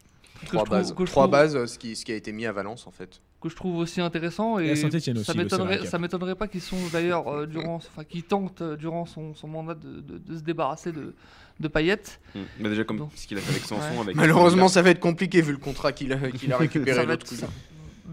Trois 0.47 0.65
bases. 0.65 0.95
Trois 0.95 1.07
trouve- 1.07 1.31
bases, 1.31 1.65
ce 1.67 1.79
qui, 1.79 1.97
ce 1.97 2.05
qui 2.05 2.13
a 2.13 2.17
été 2.17 2.33
mis 2.33 2.47
à 2.47 2.53
Valence 2.53 2.87
en 2.87 2.91
fait. 2.91 3.21
Que 3.41 3.49
je 3.49 3.55
trouve 3.57 3.77
aussi 3.79 4.01
intéressant 4.01 4.59
et, 4.59 4.71
Et 4.71 4.77
ça 4.77 4.89
m'étonnerait 5.35 5.87
ça 5.87 5.99
m'étonnerait 5.99 6.35
pas 6.35 6.49
qu'ils 6.49 6.61
sont 6.61 6.77
d'ailleurs 6.93 7.29
euh, 7.33 7.47
durant 7.47 7.77
enfin 7.77 8.03
qu'ils 8.03 8.25
tentent 8.25 8.63
euh, 8.63 8.77
durant 8.77 9.07
son, 9.07 9.33
son 9.35 9.47
mandat 9.47 9.75
de, 9.75 10.01
de- 10.01 10.19
de 10.19 10.37
se 10.39 10.43
débarrasser 10.43 10.91
de 10.93 11.15
de 11.61 11.69
Payet 11.69 12.01
Mm. 12.35 12.41
Bah, 12.61 12.69
déjà 12.69 12.85
comme 12.85 12.99
Donc. 12.99 13.11
ce 13.15 13.27
qu'il 13.27 13.37
a 13.39 13.41
fait 13.41 13.51
avec 13.51 13.63
Sanson. 13.65 13.81
Ouais. 13.97 14.03
Avec 14.03 14.17
Malheureusement, 14.17 14.69
ça 14.69 14.83
va 14.83 14.91
être 14.91 15.01
compliqué 15.01 15.41
vu 15.41 15.53
le 15.53 15.59
contrat 15.59 15.93
qu'il 15.93 16.13
a, 16.13 16.17
qu'il 16.31 16.53
a 16.53 16.57
récupéré 16.59 17.05
l'autre. 17.07 17.27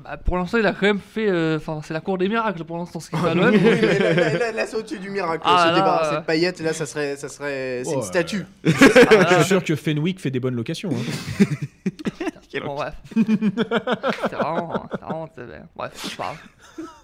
Bah, 0.04 0.18
pour 0.18 0.38
l'instant 0.38 0.58
il 0.60 0.66
a 0.68 0.74
quand 0.74 0.86
même 0.86 1.00
fait 1.00 1.28
euh, 1.30 1.58
enfin 1.58 1.80
c'est 1.84 1.94
la 1.94 2.02
cour 2.02 2.18
des 2.18 2.28
miracles 2.28 2.64
pour 2.66 2.78
l'instant 2.78 3.00
ce 3.00 3.10
qu'il 3.10 3.18
fait 3.18 3.30
à 3.30 3.34
l'OM 3.34 3.50
mais 3.52 3.82
là, 3.82 4.14
là, 4.14 4.34
là, 4.38 4.52
là, 4.52 4.68
c'est 4.68 4.76
au-dessus 4.76 5.00
du 5.00 5.10
miracle. 5.10 5.42
Ah, 5.46 5.64
se 5.64 5.68
là, 5.70 5.76
débarrasser 5.76 6.16
euh. 6.16 6.20
de 6.20 6.26
paillettes, 6.26 6.60
là, 6.60 6.74
ça 6.74 6.86
serait, 6.86 7.16
ça 7.16 7.30
serait, 7.30 7.82
c'est 7.84 7.92
une 7.94 8.00
Ouais. 8.00 8.04
statue. 8.06 8.46
Ah, 8.66 8.70
Je 8.70 9.16
là, 9.16 9.36
suis 9.40 9.46
sûr 9.48 9.64
que 9.64 9.76
Fenwick 9.76 10.20
fait 10.20 10.32
des 10.32 10.40
bonnes 10.40 10.56
locations. 10.56 10.90
hein. 10.92 11.46
Bon, 12.60 12.76
bref. 12.76 12.96
c'est 13.16 14.36
vraiment. 14.36 14.88
vraiment 15.02 15.30
bref. 15.76 16.12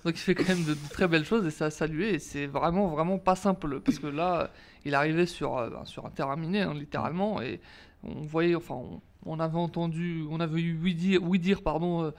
Donc 0.04 0.16
il 0.16 0.18
fait 0.18 0.36
quand 0.36 0.48
même 0.48 0.64
de, 0.64 0.74
de 0.74 0.90
très 0.90 1.08
belles 1.08 1.26
choses 1.26 1.46
et 1.46 1.52
c'est 1.52 1.66
à 1.66 1.70
saluer. 1.70 2.16
Et 2.16 2.20
c'est 2.20 2.48
vraiment, 2.48 2.88
vraiment 2.88 3.18
pas 3.18 3.36
simple. 3.36 3.80
Parce 3.80 4.00
que 4.00 4.08
là, 4.08 4.50
il 4.86 4.96
arrivait 4.96 5.26
sur, 5.26 5.58
euh, 5.58 5.70
ben, 5.70 5.86
sur 5.86 6.06
un 6.06 6.10
terrain 6.10 6.36
miné, 6.36 6.62
hein, 6.62 6.74
littéralement. 6.74 7.42
Et 7.42 7.62
on 8.04 8.22
voyait, 8.22 8.56
enfin, 8.56 8.76
on, 8.76 9.02
on 9.26 9.40
avait 9.40 9.58
entendu, 9.58 10.26
on 10.30 10.40
avait 10.40 10.62
eu 10.62 10.80
oui 10.82 10.96
dire, 10.96 11.22
oui 11.24 11.40
dire 11.40 11.62
pardon, 11.62 12.04
euh, 12.04 12.12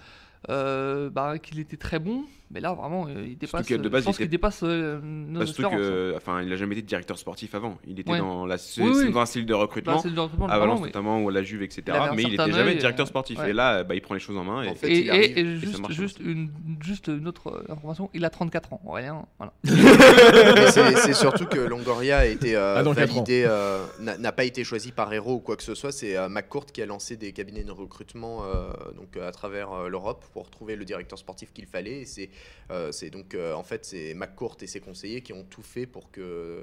euh, 0.48 1.10
bah, 1.10 1.38
qu'il 1.38 1.58
était 1.58 1.76
très 1.76 1.98
bon. 1.98 2.24
Mais 2.52 2.60
là, 2.60 2.74
vraiment, 2.74 3.06
euh, 3.08 3.24
il 3.26 3.38
dépasse. 3.38 3.66
que 3.66 3.74
de 3.74 3.88
base, 3.88 4.02
je 4.02 4.06
pense 4.06 4.18
qu'il 4.18 4.28
dépasse 4.28 4.60
euh, 4.62 5.00
nos 5.02 5.46
surtout 5.46 5.62
espérances. 5.62 5.74
hein. 5.74 5.78
que, 5.78 6.14
enfin, 6.16 6.42
il 6.42 6.52
a 6.52 6.56
jamais 6.56 6.74
été 6.74 6.82
directeur 6.82 7.16
sportif 7.18 7.54
avant. 7.54 7.78
Il 7.86 7.98
était 7.98 8.10
Ouais. 8.12 8.18
dans 8.18 8.44
la, 8.44 8.56
Oui, 8.78 8.90
oui. 8.94 9.10
dans 9.10 9.20
un 9.20 9.26
style 9.26 9.46
de 9.46 9.54
Bah, 9.54 9.60
recrutement. 9.60 10.00
à 10.48 10.58
Valence 10.58 10.80
oui. 10.80 10.86
notamment 10.86 11.20
ou 11.22 11.30
à 11.30 11.32
la 11.32 11.42
Juve, 11.42 11.62
etc. 11.62 11.82
Il 12.10 12.16
Mais 12.16 12.22
il 12.24 12.28
certain 12.36 12.44
était 12.46 12.52
jamais 12.58 12.74
directeur 12.74 13.06
euh, 13.06 13.08
sportif. 13.08 13.38
ouais. 13.38 13.50
Et 13.50 13.52
là, 13.54 13.84
bah, 13.84 13.94
il 13.94 14.02
prend 14.02 14.12
les 14.14 14.20
choses 14.20 14.36
en 14.36 14.44
main. 14.44 14.62
Et... 14.64 14.68
En 14.68 14.74
fait, 14.74 14.90
Et, 14.92 15.56
juste, 15.58 15.78
marche 15.80 15.94
juste, 15.94 16.20
une, 16.20 16.50
juste 16.84 17.06
une 17.08 17.26
autre 17.26 17.48
euh, 17.48 17.72
information, 17.72 18.10
il 18.12 18.24
a 18.24 18.30
34 18.30 18.74
ans. 18.74 18.80
Voilà. 18.84 19.24
Mais 19.64 20.96
c'est 20.96 21.14
surtout 21.14 21.46
que 21.46 21.58
Longoria 21.58 22.18
a 22.18 22.26
été 22.26 22.54
euh, 22.56 22.76
Ah, 22.78 22.82
validé, 22.82 23.44
euh, 23.46 23.84
n'a 24.00 24.18
n'a 24.18 24.32
pas 24.32 24.44
été 24.44 24.64
choisi 24.64 24.92
par 24.92 25.12
Hero 25.12 25.34
ou 25.36 25.40
quoi 25.40 25.56
que 25.56 25.62
ce 25.62 25.74
soit. 25.74 25.92
C'est 25.92 26.16
euh, 26.16 26.28
McCourt 26.28 26.66
qui 26.66 26.82
a 26.82 26.86
lancé 26.86 27.16
des 27.16 27.32
cabinets 27.32 27.64
de 27.64 27.72
recrutement 27.72 28.44
euh, 28.44 28.70
donc, 28.96 29.16
euh, 29.16 29.28
à 29.28 29.32
travers 29.32 29.72
euh, 29.72 29.88
l'Europe 29.88 30.24
pour 30.32 30.50
trouver 30.50 30.76
le 30.76 30.84
directeur 30.84 31.18
sportif 31.18 31.52
qu'il 31.52 31.66
fallait. 31.66 32.00
Et 32.00 32.04
c'est 32.06 32.24
euh, 32.24 32.26
c'est 32.90 33.10
donc 33.10 33.34
euh, 33.34 33.52
en 33.52 33.62
fait 33.62 33.84
c'est 33.84 34.14
McCourt 34.14 34.56
et 34.62 34.66
ses 34.66 34.80
conseillers 34.80 35.20
qui 35.20 35.32
ont 35.32 35.44
tout 35.44 35.62
fait 35.62 35.86
pour 35.86 36.10
que 36.10 36.62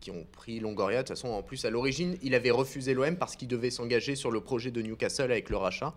qui 0.00 0.10
ont 0.10 0.24
pris 0.24 0.60
Longoria. 0.60 1.02
De 1.02 1.08
toute 1.08 1.16
façon, 1.16 1.28
en 1.28 1.42
plus 1.42 1.64
à 1.64 1.70
l'origine, 1.70 2.16
il 2.22 2.34
avait 2.34 2.50
refusé 2.50 2.94
l'OM 2.94 3.16
parce 3.16 3.36
qu'il 3.36 3.48
devait 3.48 3.70
s'engager 3.70 4.16
sur 4.16 4.30
le 4.30 4.40
projet 4.40 4.70
de 4.70 4.80
Newcastle 4.82 5.30
avec 5.30 5.50
le 5.50 5.56
rachat. 5.56 5.94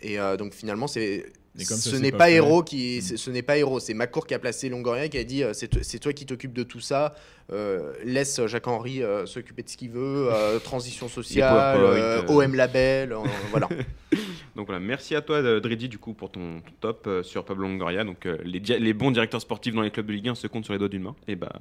Et 0.00 0.18
euh, 0.18 0.36
donc 0.36 0.52
finalement, 0.54 0.86
c'est 0.86 1.24
comme 1.56 1.64
ça, 1.76 1.90
ce 1.90 1.90
c'est 1.96 2.02
n'est 2.02 2.10
pas 2.10 2.18
pas. 2.18 2.30
Hero 2.30 2.62
qui, 2.62 2.98
Mm. 2.98 3.00
c'est- 3.00 3.16
ce 3.16 3.30
n'est 3.30 3.42
pas 3.42 3.56
Hero, 3.58 3.78
c'est 3.80 3.94
McCourt 3.94 4.26
qui 4.26 4.34
a 4.34 4.38
placé 4.38 4.68
Longoria 4.68 5.08
qui 5.08 5.18
a 5.18 5.24
dit 5.24 5.42
euh, 5.44 5.52
c'est 5.52 5.68
to- 5.68 5.82
c'est 5.82 5.98
toi 6.00 6.12
qui 6.12 6.26
t'occupes 6.26 6.52
de 6.52 6.62
tout 6.64 6.80
ça, 6.80 7.14
euh, 7.52 7.92
laisse 8.04 8.44
Jacques 8.46 8.66
Henry 8.66 9.02
euh, 9.02 9.24
s'occuper 9.26 9.62
de 9.62 9.68
ce 9.68 9.76
qu'il 9.76 9.90
veut, 9.90 10.28
transition 10.64 11.08
sociale. 11.08 12.24
OM 12.28 12.54
label, 12.54 13.14
voilà. 13.50 13.68
Donc 14.56 14.66
voilà, 14.66 14.78
merci 14.80 15.16
à 15.16 15.20
toi, 15.20 15.42
Dredi, 15.60 15.88
du 15.88 15.98
coup, 15.98 16.12
pour 16.12 16.30
ton, 16.30 16.60
ton 16.60 16.72
top 16.80 17.08
sur 17.24 17.44
Pablo 17.44 17.66
Longoria. 17.66 18.04
Donc 18.04 18.26
les 18.44 18.92
bons 18.92 19.10
directeurs 19.10 19.40
sportifs 19.40 19.74
dans 19.74 19.82
les 19.82 19.90
clubs 19.90 20.06
de 20.06 20.12
Ligue 20.12 20.28
1 20.28 20.34
se 20.36 20.46
comptent 20.46 20.64
sur 20.64 20.72
les 20.74 20.78
doigts 20.78 20.88
d'une 20.88 21.02
main. 21.02 21.16
Et 21.26 21.34
bah, 21.34 21.52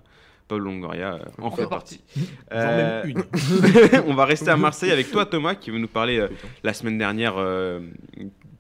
Pablo 0.47 0.65
Longoria 0.65 1.13
euh, 1.15 1.19
en 1.41 1.47
On 1.47 1.51
fait 1.51 1.67
partie. 1.67 2.01
Euh, 2.51 3.03
une. 3.05 3.23
on 4.07 4.13
va 4.13 4.25
rester 4.25 4.49
à 4.49 4.57
Marseille 4.57 4.91
avec 4.91 5.11
toi, 5.11 5.25
Thomas, 5.25 5.55
qui 5.55 5.71
veut 5.71 5.79
nous 5.79 5.87
parler 5.87 6.19
euh, 6.19 6.27
la 6.63 6.73
semaine 6.73 6.97
dernière. 6.97 7.35
Euh, 7.37 7.79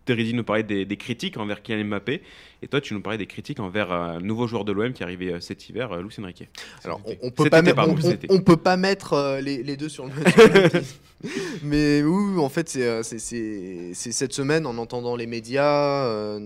nous 0.09 0.43
parlait 0.43 0.63
des, 0.63 0.85
des 0.85 0.97
critiques 0.97 1.37
envers 1.37 1.61
Kylian 1.61 1.85
Mbappé. 1.85 2.21
Et 2.61 2.67
toi, 2.67 2.81
tu 2.81 2.93
nous 2.93 3.01
parlais 3.01 3.17
des 3.17 3.27
critiques 3.27 3.59
envers 3.59 3.91
un 3.91 4.19
nouveau 4.19 4.47
joueur 4.47 4.65
de 4.65 4.71
l'OM 4.71 4.93
qui 4.93 5.03
est 5.03 5.05
arrivé 5.05 5.33
euh, 5.33 5.39
cet 5.39 5.69
hiver, 5.69 5.91
euh, 5.91 6.01
Luis 6.01 6.15
Enrique. 6.21 6.47
Alors 6.83 7.01
on, 7.05 7.15
on 7.21 7.31
peut 7.31 7.49
pas 7.49 7.61
mettre, 7.61 7.75
pardon, 7.75 7.93
on, 7.97 8.01
cet 8.01 8.05
on- 8.05 8.11
été. 8.13 8.27
on 8.29 8.41
peut 8.41 8.57
pas 8.57 8.77
mettre 8.77 9.13
euh, 9.13 9.41
les, 9.41 9.63
les 9.63 9.77
deux 9.77 9.89
sur 9.89 10.05
le 10.07 10.13
même 10.13 10.23
pied. 10.23 10.81
Mais 11.63 12.03
oui, 12.03 12.39
en 12.39 12.49
fait, 12.49 12.67
c'est, 12.69 13.93
cette 13.93 14.33
semaine 14.33 14.65
en 14.65 14.77
entendant 14.77 15.15
les 15.15 15.25
médias, 15.27 16.05
euh, 16.05 16.39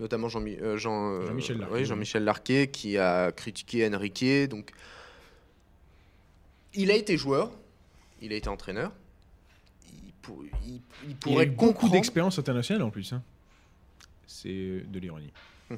notamment 0.00 0.28
Jean, 0.28 0.42
euh, 0.46 0.76
Jean, 0.76 1.12
euh, 1.12 1.26
Jean-Michel 1.26 1.58
Larquet, 1.58 1.74
oui, 1.74 1.80
oui. 1.80 1.86
Jean-Michel 1.86 2.24
Larquet, 2.24 2.66
qui 2.68 2.98
a 2.98 3.32
critiqué 3.32 3.88
Enrique. 3.88 4.48
Donc, 4.48 4.70
il 6.74 6.90
a 6.90 6.94
été 6.94 7.16
joueur, 7.16 7.50
il 8.20 8.32
a 8.32 8.36
été 8.36 8.48
entraîneur. 8.48 8.92
Il, 9.92 10.12
pour- 10.22 10.42
il- 10.66 10.74
il 10.74 10.80
Il 11.08 11.12
a 11.12 11.14
pourrait 11.20 11.46
eu 11.46 11.50
beaucoup 11.50 11.88
d'expérience 11.88 12.38
internationale 12.38 12.82
en 12.82 12.90
plus. 12.90 13.12
hein. 13.12 13.22
C'est 14.26 14.82
de 14.86 14.98
l'ironie. 14.98 15.32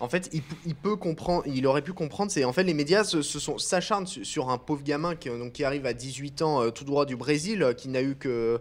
En 0.00 0.08
fait, 0.08 0.28
il, 0.32 0.74
peut 0.74 0.96
comprendre, 0.96 1.44
il 1.46 1.64
aurait 1.68 1.82
pu 1.82 1.92
comprendre. 1.92 2.32
C'est 2.32 2.42
en 2.44 2.52
fait 2.52 2.64
les 2.64 2.74
médias 2.74 3.04
se, 3.04 3.22
se 3.22 3.38
sont 3.38 3.58
s'acharnent 3.58 4.08
su- 4.08 4.24
sur 4.24 4.50
un 4.50 4.58
pauvre 4.58 4.82
gamin 4.82 5.14
qui, 5.14 5.28
donc, 5.28 5.52
qui 5.52 5.62
arrive 5.62 5.86
à 5.86 5.92
18 5.92 6.42
ans, 6.42 6.62
euh, 6.62 6.70
tout 6.70 6.82
droit 6.84 7.06
du 7.06 7.14
Brésil, 7.14 7.74
qui 7.78 7.88
n'a 7.88 8.02
eu 8.02 8.16
que 8.16 8.60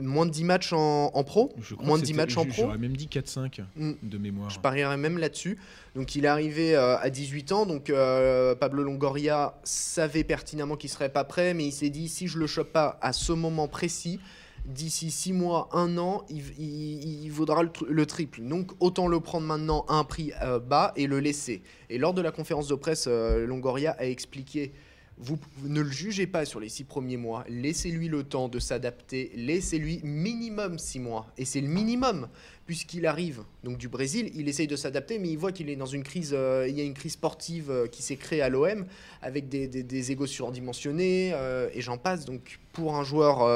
moins 0.00 0.26
de 0.26 0.30
10 0.30 0.44
matchs 0.44 0.72
en, 0.72 1.10
en 1.14 1.24
pro, 1.24 1.52
Je 1.60 1.74
crois 1.74 1.86
moins 1.86 1.98
de 1.98 2.02
10 2.02 2.08
c'était- 2.08 2.16
matchs 2.16 2.36
en 2.36 2.44
pro. 2.46 2.62
J'aurais 2.62 2.78
même 2.78 2.96
dit 2.96 3.06
4-5 3.08 3.60
Mm. 3.76 3.92
de 4.02 4.18
mémoire. 4.18 4.50
Je 4.50 4.58
parierais 4.58 4.96
même 4.96 5.18
là-dessus. 5.18 5.58
Donc 5.94 6.14
il 6.16 6.24
est 6.24 6.28
arrivé 6.28 6.74
euh, 6.74 6.96
à 6.98 7.10
18 7.10 7.52
ans, 7.52 7.66
donc 7.66 7.90
euh, 7.90 8.54
Pablo 8.54 8.82
Longoria 8.82 9.54
savait 9.64 10.24
pertinemment 10.24 10.76
qu'il 10.76 10.90
serait 10.90 11.10
pas 11.12 11.24
prêt, 11.24 11.54
mais 11.54 11.66
il 11.66 11.72
s'est 11.72 11.90
dit 11.90 12.08
si 12.08 12.26
je 12.28 12.38
le 12.38 12.46
chope 12.46 12.72
pas 12.72 12.98
à 13.02 13.12
ce 13.12 13.32
moment 13.32 13.68
précis, 13.68 14.18
d'ici 14.64 15.10
6 15.10 15.34
mois, 15.34 15.68
1 15.72 15.98
an, 15.98 16.24
il, 16.30 16.42
il- 16.58 17.24
il 17.24 17.28
vaudra 17.30 17.62
le 17.62 18.06
triple. 18.06 18.40
Donc 18.42 18.72
autant 18.80 19.06
le 19.06 19.20
prendre 19.20 19.46
maintenant 19.46 19.84
à 19.88 19.94
un 19.94 20.04
prix 20.04 20.32
euh, 20.42 20.58
bas 20.58 20.92
et 20.96 21.06
le 21.06 21.20
laisser. 21.20 21.62
Et 21.90 21.98
lors 21.98 22.14
de 22.14 22.22
la 22.22 22.32
conférence 22.32 22.66
de 22.68 22.74
presse, 22.74 23.04
euh, 23.06 23.46
Longoria 23.46 23.94
a 23.98 24.06
expliqué 24.06 24.72
vous, 25.18 25.38
ne 25.62 25.80
le 25.80 25.90
jugez 25.90 26.26
pas 26.26 26.44
sur 26.44 26.58
les 26.58 26.68
six 26.68 26.84
premiers 26.84 27.16
mois, 27.16 27.44
laissez-lui 27.48 28.08
le 28.08 28.24
temps 28.24 28.48
de 28.48 28.58
s'adapter, 28.58 29.30
laissez-lui 29.36 30.00
minimum 30.02 30.78
six 30.78 30.98
mois. 30.98 31.32
Et 31.38 31.44
c'est 31.44 31.60
le 31.60 31.68
minimum, 31.68 32.28
puisqu'il 32.66 33.06
arrive 33.06 33.44
donc 33.62 33.78
du 33.78 33.88
Brésil, 33.88 34.32
il 34.34 34.48
essaye 34.48 34.66
de 34.66 34.74
s'adapter, 34.74 35.20
mais 35.20 35.28
il 35.28 35.38
voit 35.38 35.52
qu'il 35.52 35.70
est 35.70 35.76
dans 35.76 35.86
une 35.86 36.02
crise, 36.02 36.32
euh, 36.36 36.66
il 36.68 36.76
y 36.76 36.80
a 36.80 36.84
une 36.84 36.94
crise 36.94 37.12
sportive 37.12 37.70
euh, 37.70 37.86
qui 37.86 38.02
s'est 38.02 38.16
créée 38.16 38.42
à 38.42 38.48
l'OM, 38.48 38.86
avec 39.22 39.48
des, 39.48 39.68
des, 39.68 39.84
des 39.84 40.12
égos 40.12 40.26
surdimensionnés, 40.26 41.30
euh, 41.32 41.68
et 41.72 41.80
j'en 41.80 41.96
passe. 41.96 42.24
Donc 42.24 42.58
pour 42.72 42.96
un 42.96 43.04
joueur 43.04 43.48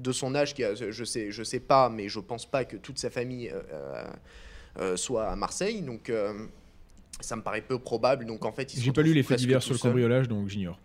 de 0.00 0.12
son 0.12 0.34
âge, 0.34 0.54
qui 0.54 0.64
a, 0.64 0.74
je 0.74 1.04
sais, 1.04 1.30
je 1.30 1.42
sais 1.42 1.60
pas, 1.60 1.90
mais 1.90 2.08
je 2.08 2.20
pense 2.20 2.46
pas 2.46 2.64
que 2.64 2.78
toute 2.78 2.98
sa 2.98 3.10
famille 3.10 3.52
soit 4.94 5.28
à 5.28 5.36
Marseille, 5.36 5.82
donc... 5.82 6.10
ça 7.20 7.34
me 7.36 7.42
paraît 7.42 7.62
peu 7.62 7.78
probable, 7.78 8.26
donc 8.26 8.44
en 8.44 8.52
fait, 8.52 8.74
J'ai 8.76 8.92
pas 8.92 9.02
lu 9.02 9.14
les 9.14 9.22
faits 9.22 9.38
divers 9.38 9.62
sur 9.62 9.74
le 9.74 9.78
cambriolage, 9.78 10.28
donc 10.28 10.48
j'ignore. 10.48 10.78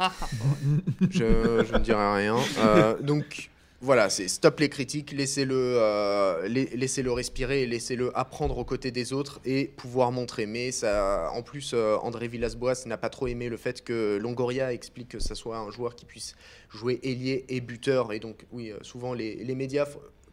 Je, 1.10 1.72
ne 1.72 1.78
dirai 1.78 2.16
rien. 2.16 2.36
Euh, 2.58 2.98
donc 3.00 3.50
voilà, 3.82 4.10
c'est 4.10 4.28
stop 4.28 4.60
les 4.60 4.68
critiques, 4.68 5.12
laissez-le 5.12 5.54
euh, 5.56 7.14
respirer, 7.14 7.66
laissez-le 7.66 8.16
apprendre 8.16 8.58
aux 8.58 8.64
côtés 8.64 8.90
des 8.90 9.12
autres 9.12 9.40
et 9.44 9.66
pouvoir 9.76 10.12
montrer. 10.12 10.46
Mais 10.46 10.70
ça, 10.70 11.30
en 11.32 11.42
plus, 11.42 11.72
euh, 11.74 11.96
André 12.02 12.28
Villas-Boas 12.28 12.86
n'a 12.86 12.98
pas 12.98 13.08
trop 13.08 13.26
aimé 13.26 13.48
le 13.48 13.56
fait 13.56 13.82
que 13.82 14.18
Longoria 14.20 14.72
explique 14.72 15.08
que 15.08 15.18
ça 15.18 15.34
soit 15.34 15.58
un 15.58 15.70
joueur 15.70 15.96
qui 15.96 16.04
puisse 16.04 16.34
jouer 16.70 17.00
ailier 17.02 17.46
et 17.48 17.60
buteur. 17.60 18.12
Et 18.12 18.20
donc, 18.20 18.46
oui, 18.52 18.72
souvent 18.82 19.14
les, 19.14 19.36
les 19.36 19.54
médias 19.54 19.86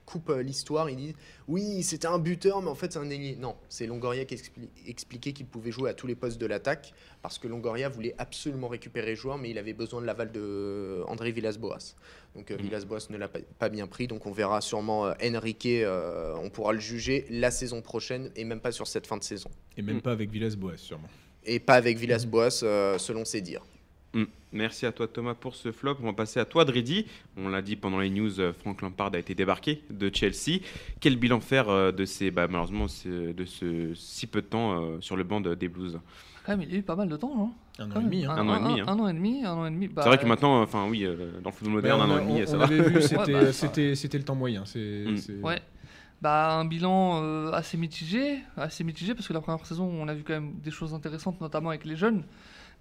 coupent 0.08 0.30
euh, 0.32 0.42
l'histoire, 0.42 0.90
ils 0.90 0.96
disent 0.96 1.14
oui, 1.48 1.84
c'était 1.84 2.08
un 2.08 2.18
buteur, 2.18 2.62
mais 2.64 2.70
en 2.70 2.76
fait 2.76 2.94
c'est 2.94 2.98
un 3.00 3.10
ailier. 3.12 3.36
Non, 3.36 3.56
c'est 3.70 3.86
Longoria 3.86 4.26
qui 4.26 4.34
expli- 4.36 4.70
expliquait 4.88 5.34
qu'il 5.34 5.46
pouvait 5.46 5.70
jouer 5.72 5.90
à 5.90 5.94
tous 5.94 6.08
les 6.08 6.16
postes 6.16 6.40
de 6.40 6.46
l'attaque 6.48 6.94
parce 7.22 7.38
que 7.38 7.48
Longoria 7.48 7.90
voulait 7.90 8.16
absolument 8.18 8.70
récupérer 8.70 9.10
le 9.12 9.16
joueur, 9.16 9.38
mais 9.38 9.50
il 9.52 9.58
avait 9.58 9.74
besoin 9.74 10.02
de 10.02 10.06
l'aval 10.08 10.32
de 10.32 11.04
André 11.08 11.32
Villas-Boas. 11.32 11.96
Donc 12.36 12.50
euh, 12.50 12.56
Mhm. 12.56 12.62
Villas-Boas 12.64 13.08
ne 13.10 13.18
l'a 13.18 13.28
pas, 13.28 13.40
pas 13.60 13.70
bien 13.70 13.86
pris, 13.86 14.08
donc 14.08 14.26
on 14.26 14.32
verra 14.32 14.62
sûrement 14.62 15.06
euh, 15.08 15.14
Enrique, 15.24 15.66
euh, 15.68 16.34
on 16.42 16.50
pourra 16.50 16.72
le 16.74 16.80
juger 16.80 17.26
la 17.30 17.52
saison 17.52 17.82
prochaine 17.82 18.32
et 18.38 18.46
même 18.46 18.62
pas 18.62 18.72
sur 18.72 18.88
cette 18.88 19.06
fin 19.06 19.18
de 19.18 19.24
saison. 19.24 19.50
Et 19.76 19.82
même 19.82 19.98
Mm. 19.98 20.02
pas 20.02 20.12
avec 20.14 20.30
Villas-Boas, 20.32 20.78
sûrement. 20.78 21.10
Et 21.44 21.60
pas 21.60 21.76
avec 21.76 21.98
Villas-Boas, 21.98 22.64
euh, 22.64 22.98
selon 22.98 23.26
ses 23.26 23.42
dires. 23.42 23.64
Mm. 24.14 24.24
Merci 24.54 24.86
à 24.86 24.92
toi 24.92 25.08
Thomas 25.08 25.34
pour 25.34 25.56
ce 25.56 25.72
flop. 25.72 25.98
On 26.02 26.06
va 26.06 26.14
passer 26.14 26.40
à 26.40 26.46
toi 26.46 26.64
Dridi. 26.66 27.06
On 27.36 27.50
l'a 27.50 27.62
dit 27.62 27.76
pendant 27.76 28.00
les 28.00 28.10
news, 28.10 28.40
euh, 28.40 28.54
Frank 28.54 28.82
Lampard 28.82 29.12
a 29.14 29.18
été 29.20 29.36
débarqué 29.36 29.84
de 29.90 30.10
Chelsea. 30.14 30.62
Quel 31.02 31.18
bilan 31.18 31.40
faire 31.42 31.70
euh, 31.70 31.92
de 31.92 32.06
ces, 32.06 32.32
bah, 32.32 32.48
malheureusement, 32.48 32.88
ce- 32.88 33.34
de 33.34 33.46
ce 33.46 33.94
si 33.96 34.26
peu 34.28 34.42
de 34.42 34.48
temps 34.48 34.82
euh, 34.82 34.98
sur 35.02 35.16
le 35.18 35.24
banc 35.24 35.42
de- 35.42 35.54
des 35.56 35.68
Blues? 35.68 36.00
Quand 36.46 36.54
même, 36.58 36.62
il 36.68 36.74
a 36.74 36.78
eu 36.78 36.82
pas 36.84 36.96
mal 36.96 37.10
de 37.10 37.18
temps, 37.18 37.36
non 37.36 37.52
Un 37.78 37.86
an 37.86 37.94
Quand 37.94 38.00
et 38.00 38.04
même. 38.04 38.12
demi. 38.12 38.26
hein. 38.26 38.36
Un 38.38 38.48
an 38.48 38.56
et 38.56 38.64
demi, 38.70 38.80
hein. 38.80 38.86
Un 38.88 39.00
an 39.00 39.08
et 39.10 39.14
demi, 39.14 39.44
un 39.44 39.52
an 39.54 39.66
et 39.66 39.70
demi. 39.72 39.88
bah, 39.90 40.02
C'est 40.04 40.10
vrai 40.10 40.18
que 40.18 40.26
maintenant, 40.26 40.62
enfin 40.62 40.88
oui, 40.90 41.04
euh, 41.06 41.40
dans 41.44 41.50
le 41.50 41.56
football 41.56 41.74
moderne, 41.76 42.02
un 42.02 42.10
an 42.10 42.18
et 42.20 42.22
demi, 42.26 42.42
on- 42.44 42.46
ça 42.48 42.56
on 42.56 42.60
va. 42.60 42.64
avait 42.66 42.82
vu, 42.90 43.02
c'était 43.02 43.34
bah, 43.34 43.52
c'était- 43.52 44.18
le 44.18 44.24
temps 44.24 44.36
moyen. 44.36 44.64
c'est 44.66 45.04
Mm. 45.06 45.44
Ouais. 45.44 45.62
Bah, 46.22 46.54
un 46.58 46.66
bilan 46.66 47.22
euh, 47.22 47.52
assez 47.52 47.78
mitigé, 47.78 48.40
assez 48.56 48.84
mitigé 48.86 49.14
parce 49.14 49.28
que 49.28 49.34
la 49.34 49.42
première 49.42 49.64
saison, 49.66 49.86
on 49.94 50.08
a 50.08 50.14
vu 50.16 50.24
quand 50.24 50.34
même 50.34 50.54
des 50.64 50.72
choses 50.72 50.94
intéressantes, 50.94 51.40
notamment 51.42 51.70
avec 51.70 51.84
les 51.86 51.98
jeunes. 51.98 52.24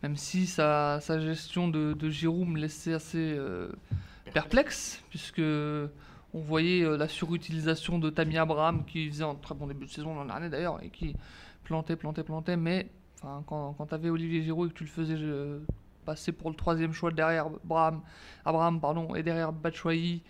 Même 0.03 0.17
si 0.17 0.47
sa, 0.47 1.01
sa 1.01 1.19
gestion 1.19 1.69
de, 1.69 1.95
de 1.95 2.11
Giroud 2.11 2.49
me 2.49 2.59
laissait 2.59 2.93
assez 2.93 3.35
euh, 3.39 3.69
perplexe, 4.33 5.03
puisque 5.09 5.41
on 5.41 6.41
voyait 6.41 6.85
euh, 6.85 6.97
la 6.97 7.09
surutilisation 7.09 7.99
de 7.99 8.11
Tammy 8.11 8.37
Abraham 8.37 8.85
qui 8.85 9.09
faisait 9.09 9.25
un 9.25 9.35
très 9.35 9.55
bon 9.55 9.67
début 9.67 9.87
de 9.87 9.91
saison 9.91 10.15
l'an 10.15 10.27
dernier 10.27 10.51
d'ailleurs 10.51 10.83
et 10.83 10.91
qui 10.91 11.17
plantait, 11.65 11.97
plantait, 11.97 12.23
plantait. 12.23 12.57
Mais 12.57 12.89
quand, 13.47 13.75
quand 13.77 13.87
tu 13.87 13.95
avais 13.95 14.11
Olivier 14.11 14.43
Giroud 14.43 14.69
et 14.69 14.73
que 14.73 14.79
tu 14.79 14.85
le 14.85 14.91
faisais 14.91 15.17
euh, 15.19 15.61
passer 16.05 16.33
pour 16.33 16.51
le 16.51 16.57
troisième 16.57 16.93
choix 16.93 17.11
derrière 17.11 17.47
Abraham, 17.65 18.03
Abraham 18.45 18.81
pardon, 18.81 19.15
et 19.15 19.23
derrière 19.23 19.53
Batshuayi, 19.53 20.23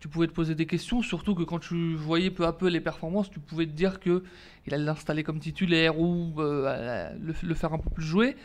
tu 0.00 0.08
pouvais 0.08 0.26
te 0.26 0.32
poser 0.32 0.54
des 0.56 0.66
questions, 0.66 1.02
surtout 1.02 1.34
que 1.34 1.44
quand 1.44 1.60
tu 1.60 1.94
voyais 1.94 2.30
peu 2.30 2.44
à 2.44 2.52
peu 2.52 2.68
les 2.68 2.80
performances, 2.80 3.30
tu 3.30 3.38
pouvais 3.38 3.66
te 3.66 3.70
dire 3.72 4.00
que 4.00 4.24
il 4.66 4.74
allait 4.74 4.84
l'installer 4.84 5.22
comme 5.22 5.38
titulaire 5.38 6.00
ou 6.00 6.34
euh, 6.38 7.10
le, 7.20 7.34
le 7.40 7.54
faire 7.54 7.72
un 7.72 7.78
peu 7.78 7.90
plus 7.90 8.04
jouer. 8.04 8.36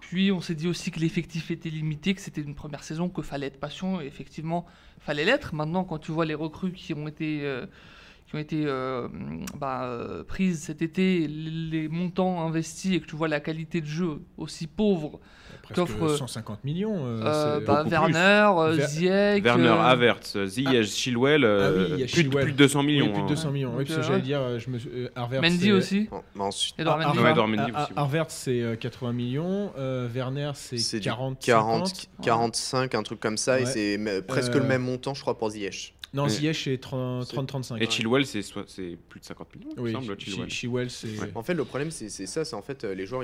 Puis 0.00 0.30
on 0.30 0.40
s'est 0.40 0.54
dit 0.54 0.68
aussi 0.68 0.90
que 0.90 1.00
l'effectif 1.00 1.50
était 1.50 1.70
limité, 1.70 2.14
que 2.14 2.20
c'était 2.20 2.40
une 2.40 2.54
première 2.54 2.84
saison, 2.84 3.08
qu'il 3.08 3.24
fallait 3.24 3.46
être 3.46 3.58
patient, 3.58 4.00
et 4.00 4.06
effectivement, 4.06 4.66
fallait 5.00 5.24
l'être. 5.24 5.54
Maintenant, 5.54 5.84
quand 5.84 5.98
tu 5.98 6.12
vois 6.12 6.24
les 6.24 6.34
recrues 6.34 6.72
qui 6.72 6.94
ont 6.94 7.08
été, 7.08 7.40
euh, 7.42 7.66
qui 8.28 8.34
ont 8.34 8.38
été 8.38 8.64
euh, 8.66 9.06
bah, 9.58 9.84
euh, 9.84 10.24
prises 10.24 10.60
cet 10.62 10.82
été, 10.82 11.26
les 11.28 11.88
montants 11.88 12.44
investis, 12.46 12.92
et 12.92 13.00
que 13.00 13.06
tu 13.06 13.14
vois 13.16 13.28
la 13.28 13.40
qualité 13.40 13.80
de 13.80 13.86
jeu 13.86 14.18
aussi 14.36 14.66
pauvre, 14.66 15.20
Presque 15.62 15.80
qu'offre- 15.80 16.16
150 16.16 16.62
millions. 16.64 16.96
euh, 17.06 17.22
euh, 17.24 17.58
c'est- 17.60 17.66
bah, 17.66 17.84
Werner, 17.88 18.50
euh, 18.58 18.72
Ver- 18.76 18.86
Ziyech, 18.88 19.44
Werner, 19.44 19.66
euh, 19.68 19.80
Havertz, 19.80 20.44
Ziyech, 20.46 20.86
Chilwell, 20.88 21.44
euh, 21.44 21.58
Ah 21.68 21.72
oui, 21.72 21.86
plus, 21.94 22.02
de, 22.02 22.06
Chilwell. 22.08 22.44
plus 22.44 22.52
de 22.52 22.56
200 22.56 22.80
Oui, 22.80 22.86
millions. 22.86 23.06
plus 23.12 23.14
de 23.18 23.22
hein. 23.22 23.26
200 23.28 23.50
millions. 23.52 23.72
Oui, 23.76 23.84
parce 23.84 23.96
que 23.96 24.04
euh, 24.04 24.08
j'allais 24.08 24.22
dire, 24.22 24.40
euh, 24.40 24.58
je 24.58 24.70
me, 24.70 24.78
suis- 24.78 24.90
euh, 24.92 25.08
Harvard, 25.16 25.42
Mendy 25.42 25.58
c'est- 25.58 25.72
aussi. 25.72 26.08
Bon, 26.10 26.22
ensuite, 26.44 26.74
Edouard 26.78 26.98
Ah, 27.02 27.06
Mendy. 27.08 27.18
Ouais, 27.20 27.30
Edouard 27.30 27.48
Mendy 27.48 27.72
Ah, 27.74 27.82
aussi, 27.84 27.92
ah, 27.96 28.00
Harvard, 28.00 28.26
c'est 28.30 28.60
euh, 28.62 28.76
80 28.76 29.12
millions. 29.12 29.72
euh, 29.78 30.08
Werner, 30.12 30.50
c'est 30.54 30.78
c'est 30.78 30.98
du 31.00 31.04
40, 31.08 31.40
40, 31.40 31.86
50. 31.88 32.08
45, 32.24 32.94
un 32.94 33.02
truc 33.02 33.18
comme 33.20 33.36
ça, 33.36 33.58
et 33.60 33.64
Ouais. 33.64 33.70
c'est 33.70 33.98
me- 33.98 34.20
presque 34.22 34.54
Euh, 34.54 34.60
le 34.60 34.66
même 34.66 34.82
montant, 34.82 35.14
je 35.14 35.20
crois, 35.22 35.36
pour 35.38 35.50
Ziyech. 35.50 35.94
Non. 36.22 36.28
Ziyech, 36.28 36.64
c'est 36.64 36.78
30, 36.78 37.24
C'est- 37.26 37.34
30-35. 37.36 37.80
Et 37.82 37.90
Chilwell, 37.90 38.26
c'est 38.26 38.42
plus 39.08 39.20
de 39.20 39.24
50 39.24 39.54
millions, 39.54 39.70
il 39.86 39.92
semble, 39.92 40.18
Chi- 40.18 40.30
Chilwell. 40.30 40.50
Chilwell, 40.50 40.90
c'est. 40.90 41.08
Ouais. 41.20 41.30
En 41.34 41.42
fait, 41.42 41.54
le 41.54 41.64
problème, 41.64 41.90
c'est 41.90 42.08
ça, 42.26 42.44
c'est 42.44 42.56
en 42.56 42.62
fait, 42.62 42.84
euh, 42.84 42.94
les 42.94 43.06
joueurs, 43.06 43.22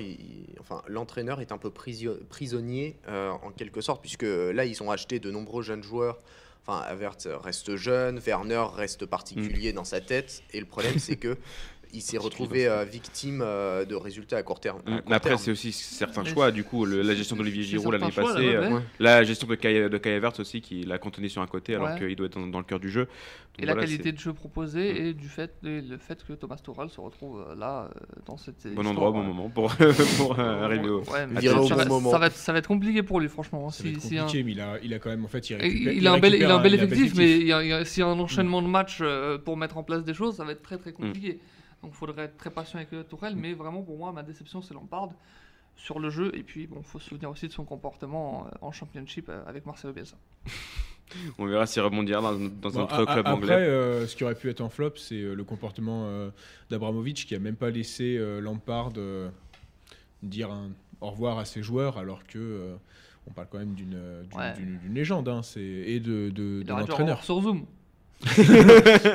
enfin, 0.61 0.83
l'entraîneur 0.89 1.41
est 1.41 1.53
un 1.53 1.59
peu 1.59 1.71
prisonnier, 1.71 2.97
euh, 3.09 3.31
en 3.31 3.51
quelque 3.51 3.81
sorte, 3.81 4.01
puisque 4.03 4.25
euh, 4.25 4.53
là, 4.53 4.65
ils 4.65 4.83
ont 4.83 4.91
acheté 4.91 5.19
de 5.21 5.31
nombreux 5.31 5.63
jeunes 5.63 5.83
joueurs. 5.83 6.19
Enfin, 6.67 6.81
Havertz 6.87 7.27
reste 7.27 7.75
jeune, 7.75 8.21
Werner 8.25 8.65
reste 8.77 9.05
particulier 9.07 9.73
dans 9.73 9.83
sa 9.85 10.01
tête, 10.01 10.43
et 10.53 10.61
le 10.61 10.67
problème, 10.67 10.99
c'est 10.99 11.17
que 11.17 11.37
il 11.93 12.01
s'est 12.01 12.19
retrouvé 12.19 12.67
euh, 12.67 12.85
victime 12.85 13.43
euh, 13.45 13.85
de 13.85 13.95
résultats 13.95 14.37
à 14.39 14.43
court 14.43 14.61
terme. 14.61 14.79
à 14.87 14.91
Mm. 14.91 14.95
court 14.97 15.03
Mais 15.11 15.15
après, 15.17 15.37
c'est 15.37 15.51
aussi 15.51 15.73
certains 15.73 16.25
choix. 16.25 16.51
Du 16.51 16.65
coup, 16.65 16.85
le- 16.85 17.03
la 17.03 17.15
gestion 17.15 17.37
d'Olivier 17.37 17.63
Giroud 17.63 17.93
l'année 17.93 18.11
choix, 18.11 18.25
passée, 18.33 18.53
là, 18.53 18.59
euh, 18.61 18.69
ouais. 18.69 18.75
Ouais. 18.77 18.83
la 18.99 19.23
gestion 19.25 19.47
de 19.47 19.55
Kai, 19.55 19.89
de 19.89 20.09
Havertz 20.09 20.41
aussi, 20.41 20.61
qui 20.61 20.83
l'a 20.85 20.99
cantonné 20.99 21.29
sur 21.29 21.43
un 21.43 21.47
côté 21.47 21.75
alors 21.75 21.89
Ouais. 21.91 21.99
qu'il 21.99 22.17
doit 22.17 22.27
être 22.27 22.39
dans, 22.39 22.47
dans 22.47 22.59
le 22.59 22.65
cœur 22.65 22.81
du 22.81 22.89
jeu. 22.91 23.05
Donc 23.05 23.63
Et 23.65 23.67
la 23.67 23.75
qualité 23.75 24.13
de 24.13 24.19
jeu 24.19 24.33
proposée 24.33 25.09
et 25.09 25.13
du 25.15 25.29
fait, 25.29 25.53
et 25.65 25.83
le 25.83 25.99
fait 25.99 26.25
que 26.25 26.33
Thomas 26.33 26.57
Tuchel 26.57 26.89
se 26.89 27.01
retrouve 27.01 27.45
euh, 27.47 27.55
là 27.55 27.91
euh, 27.95 28.01
dans 28.25 28.39
cette 28.39 28.67
bon 28.75 28.87
endroit 28.87 29.11
au 29.11 29.13
bon 29.13 29.23
moment 29.23 29.51
pour, 29.51 29.75
pour 30.17 30.39
euh, 30.41 30.65
arriver 30.65 30.89
au. 30.89 31.01
Ouais, 31.03 31.27
mais 31.27 31.41
Virer 31.41 31.55
ça, 31.57 31.61
au 31.61 31.69
ça 31.69 31.85
bon 31.85 31.95
moment. 31.97 32.11
ça 32.11 32.19
va 32.19 32.27
être, 32.29 32.37
ça 32.37 32.53
va 32.53 32.59
être 32.61 32.69
compliqué 32.69 33.03
pour 33.03 33.21
lui 33.21 33.29
franchement. 33.29 33.67
hein, 33.67 33.71
Ça 33.71 33.83
va 33.85 33.91
être 33.91 34.01
si 34.01 34.17
un- 34.19 34.27
mais 34.33 34.53
il 34.53 34.61
a, 34.61 34.79
il 34.83 34.95
a 34.95 34.99
quand 34.99 35.11
même, 35.11 35.25
en 35.27 35.29
fait, 35.29 35.51
il, 35.51 35.53
Et 35.55 35.57
récupère- 35.59 35.93
il, 35.93 36.07
a 36.07 36.13
un 36.13 36.19
bel, 36.19 36.33
il 36.35 36.45
a 36.45 36.49
récupère 36.49 36.57
un 36.57 36.63
bel 36.63 36.73
il 36.75 36.81
a 36.81 36.85
effectif, 36.85 37.15
mais 37.15 37.85
s'il 37.85 38.01
y 38.01 38.03
a 38.03 38.07
un 38.09 38.19
enchaînement 38.19 38.63
de 38.63 38.69
matchs 38.69 39.01
euh, 39.03 39.37
pour 39.37 39.59
mettre 39.59 39.77
en 39.77 39.83
place 39.83 40.03
des 40.05 40.15
choses, 40.15 40.37
ça 40.37 40.45
va 40.45 40.53
être 40.53 40.63
très 40.63 40.79
très 40.79 40.93
compliqué. 40.93 41.39
Donc 41.83 41.93
il 41.93 41.97
faudrait 41.97 42.25
être 42.25 42.37
très 42.37 42.51
patient 42.51 42.79
avec 42.79 42.93
euh, 42.93 43.03
Tourelle, 43.03 43.37
mais 43.37 43.55
vraiment 43.55 43.83
pour 43.83 43.99
moi, 43.99 44.13
ma 44.13 44.23
déception 44.23 44.63
c'est 44.63 44.75
Lampard 44.75 45.11
sur 45.77 45.99
le 45.99 46.11
jeu. 46.11 46.31
Et 46.35 46.43
puis 46.43 46.67
bon, 46.67 46.83
faut 46.83 46.99
se 46.99 47.09
souvenir 47.09 47.31
aussi 47.31 47.49
de 47.49 47.53
son 47.53 47.65
comportement 47.65 48.47
en, 48.63 48.69
en 48.69 48.73
championship 48.73 49.29
euh, 49.29 49.43
avec 49.47 49.67
Marcelo 49.67 49.93
Bielsa. 49.93 50.17
On 51.39 51.45
verra 51.45 51.67
s'il 51.67 51.83
rebondira 51.83 52.23
dans, 52.23 52.33
dans 52.39 52.49
Bon, 52.71 52.79
un 52.79 52.83
autre 52.85 53.05
club 53.05 53.19
après, 53.19 53.31
anglais. 53.33 53.55
euh, 53.55 54.07
ce 54.07 54.17
qui 54.17 54.25
aurait 54.25 54.35
pu 54.35 54.49
être 54.49 54.63
en 54.63 54.71
flop, 54.71 54.93
c'est 54.97 55.21
euh, 55.21 55.35
le 55.35 55.45
comportement 55.45 56.05
euh, 56.07 56.31
d'Abramovic 56.71 57.27
qui 57.27 57.35
a 57.35 57.39
même 57.39 57.57
pas 57.57 57.69
laissé 57.71 58.17
euh, 58.17 58.41
Lampard 58.41 58.93
euh, 58.97 59.29
dire 60.23 60.51
un 60.51 60.71
au 61.03 61.11
revoir 61.11 61.39
à 61.39 61.45
ses 61.45 61.63
joueurs, 61.65 61.99
alors 61.99 62.25
que 62.25 62.39
euh, 62.39 62.77
on 63.27 63.33
parle 63.33 63.49
quand 63.51 63.59
même 63.59 63.75
d'une 63.75 63.95
euh, 63.97 64.23
Ouais. 64.37 64.55
légende, 64.89 65.29
hein, 65.29 65.41
et 65.57 65.99
de, 66.01 66.31
de, 66.31 66.61
Il 66.61 66.67
de 66.67 66.73
l'entraîneur. 66.73 67.25
sur 67.25 67.41
Zoom. 67.43 67.67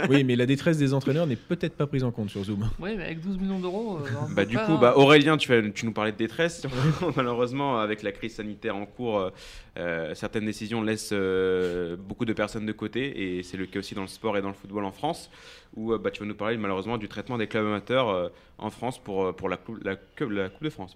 Oui, 0.10 0.24
mais 0.24 0.36
la 0.36 0.46
détresse 0.46 0.78
des 0.78 0.94
entraîneurs 0.94 1.28
n'est 1.28 1.36
peut-être 1.36 1.76
pas 1.76 1.88
prise 1.88 2.04
en 2.04 2.12
compte 2.12 2.30
sur 2.30 2.44
Zoom. 2.44 2.70
Oui, 2.80 2.92
mais 2.98 3.06
avec 3.06 3.22
12 3.22 3.38
millions 3.38 3.60
d'euros. 3.60 4.00
euh, 4.06 4.10
Bah, 4.36 4.46
du 4.46 4.56
pas, 4.56 4.66
coup, 4.66 4.74
hein. 4.74 4.78
bah, 4.82 4.94
Aurélien, 4.98 5.38
tu, 5.38 5.54
as- 5.54 5.70
tu 5.72 5.86
nous 5.86 5.94
parlais 5.94 6.12
de 6.12 6.18
détresse. 6.18 6.64
Malheureusement, 7.16 7.80
avec 7.80 8.04
la 8.04 8.12
crise 8.12 8.36
sanitaire 8.36 8.76
en 8.76 8.86
cours, 8.86 9.32
euh, 9.78 10.16
certaines 10.16 10.46
décisions 10.46 10.82
laissent 10.82 11.12
euh, 11.14 11.96
beaucoup 11.96 12.26
de 12.26 12.34
personnes 12.34 12.66
de 12.66 12.72
côté. 12.72 13.38
Et 13.38 13.44
c'est 13.44 13.58
le 13.58 13.66
cas 13.66 13.80
aussi 13.80 13.96
dans 13.96 14.02
le 14.02 14.08
sport 14.08 14.38
et 14.38 14.42
dans 14.42 14.48
le 14.48 14.54
football 14.54 14.86
en 14.86 14.92
France, 14.92 15.30
où 15.76 15.94
euh, 15.94 15.98
bah, 15.98 16.12
tu 16.12 16.22
vas 16.22 16.26
nous 16.26 16.36
parler 16.36 16.58
malheureusement 16.58 16.98
du 16.98 17.08
traitement 17.08 17.38
des 17.38 17.48
clubs 17.48 17.66
amateurs 17.66 18.32
en 18.58 18.70
France 18.70 18.98
pour, 18.98 19.36
pour 19.36 19.50
la, 19.50 19.58
coupe, 19.58 19.84
la, 19.84 19.92
la 19.92 20.50
Coupe 20.50 20.64
de 20.64 20.70
France. 20.70 20.96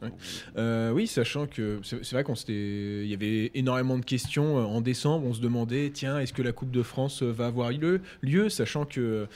Oui, 0.94 1.08
sachant 1.08 1.48
que 1.48 1.80
c'est 1.84 2.12
vrai 2.12 2.24
qu'on 2.24 2.36
s'était, 2.36 3.04
il 3.04 3.08
y 3.08 3.14
avait 3.14 3.52
énormément 3.54 3.98
de 3.98 4.06
questions 4.06 4.58
en 4.58 4.82
décembre. 4.82 5.28
On 5.28 5.34
se 5.34 5.42
demandait, 5.42 5.92
tiens, 5.94 6.20
est-ce 6.20 6.34
que 6.34 6.42
la 6.42 6.52
Coupe 6.52 6.72
de 6.72 6.84
France 6.84 7.22
va 7.24 7.48
avoir 7.48 7.72
lieu, 7.72 8.50
sachant 8.50 8.86
que 8.86 9.28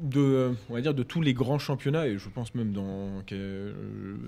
de, 0.00 0.52
on 0.70 0.74
va 0.74 0.80
dire, 0.80 0.94
de 0.94 1.02
tous 1.02 1.20
les 1.20 1.34
grands 1.34 1.58
championnats 1.58 2.06
et 2.06 2.18
je 2.18 2.28
pense 2.28 2.54
même 2.54 2.72
dans 2.72 3.22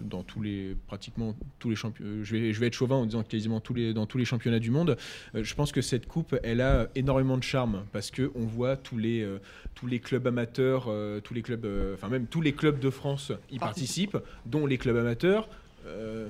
dans 0.04 0.22
tous 0.22 0.42
les 0.42 0.76
pratiquement 0.86 1.34
tous 1.58 1.70
les 1.70 1.76
championnats. 1.76 2.22
Je 2.22 2.36
vais, 2.36 2.52
je 2.52 2.60
vais 2.60 2.66
être 2.66 2.74
chauvin 2.74 2.96
en 2.96 3.06
disant 3.06 3.22
quasiment 3.22 3.59
tous 3.60 3.74
les 3.74 3.94
dans 3.94 4.06
tous 4.06 4.18
les 4.18 4.24
championnats 4.24 4.58
du 4.58 4.70
monde. 4.70 4.96
euh, 5.34 5.44
je 5.44 5.54
pense 5.54 5.72
que 5.72 5.80
cette 5.82 6.06
coupe, 6.06 6.36
elle 6.42 6.60
a 6.60 6.88
énormément 6.94 7.36
de 7.38 7.42
charme 7.44 7.84
parce 7.92 8.10
que 8.10 8.30
on 8.34 8.44
voit 8.44 8.76
tous 8.76 8.98
les 8.98 9.22
euh, 9.22 9.38
tous 9.74 9.86
les 9.86 9.98
clubs 10.00 10.26
amateurs, 10.26 10.86
euh, 10.88 11.20
tous 11.20 11.34
les 11.34 11.42
clubs, 11.42 11.64
euh, 11.64 11.94
enfin 11.94 12.08
même 12.08 12.26
tous 12.26 12.40
les 12.40 12.52
clubs 12.52 12.78
de 12.80 12.90
France 12.90 13.32
y 13.50 13.58
Participe. 13.58 14.12
participent, 14.12 14.18
dont 14.46 14.66
les 14.66 14.78
clubs 14.78 14.96
amateurs. 14.96 15.48
euh, 15.86 16.28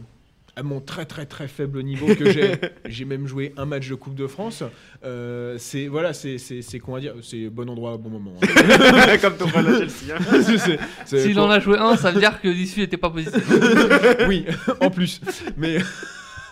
à 0.57 0.65
mon 0.65 0.81
très 0.81 1.07
très 1.07 1.27
très 1.27 1.47
faible 1.47 1.81
niveau 1.83 2.13
que 2.17 2.33
j'ai, 2.33 2.53
j'ai 2.85 3.05
même 3.05 3.29
joué 3.29 3.55
un 3.57 3.67
match 3.67 3.89
de 3.89 3.95
Coupe 3.95 4.17
de 4.17 4.27
France. 4.27 4.65
Euh, 5.05 5.55
c'est 5.59 5.87
voilà, 5.87 6.13
c'est 6.13 6.39
c'est 6.39 6.61
c'est 6.61 6.81
qu'on 6.81 6.93
va 6.93 7.01
dire, 7.01 7.15
c'est 7.23 7.49
bon 7.49 7.71
endroit, 7.71 7.97
bon 7.97 8.11
moment. 8.11 8.35
hein. 8.43 9.17
Comme 9.23 9.37
ton 9.37 9.47
frère 9.47 9.67
à 9.67 9.79
Chelsea. 9.79 10.13
hein. 10.13 10.77
S'il 11.07 11.35
pour- 11.35 11.45
en 11.45 11.51
a 11.51 11.61
joué 11.61 11.79
un, 11.79 11.97
ça 11.97 12.11
veut 12.11 12.19
dire 12.21 12.41
que 12.41 12.49
l'issue 12.49 12.81
n'était 12.81 12.97
pas 12.97 13.11
positive. 13.11 13.43
oui, 14.29 14.45
en 14.81 14.91
plus. 14.91 15.21
Mais, 15.57 15.79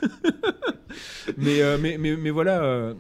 mais, 1.37 1.63
euh, 1.63 1.79
mais, 1.81 1.99
mais, 1.99 2.17
mais 2.17 2.31
voilà, 2.31 2.63
euh, 2.63 2.95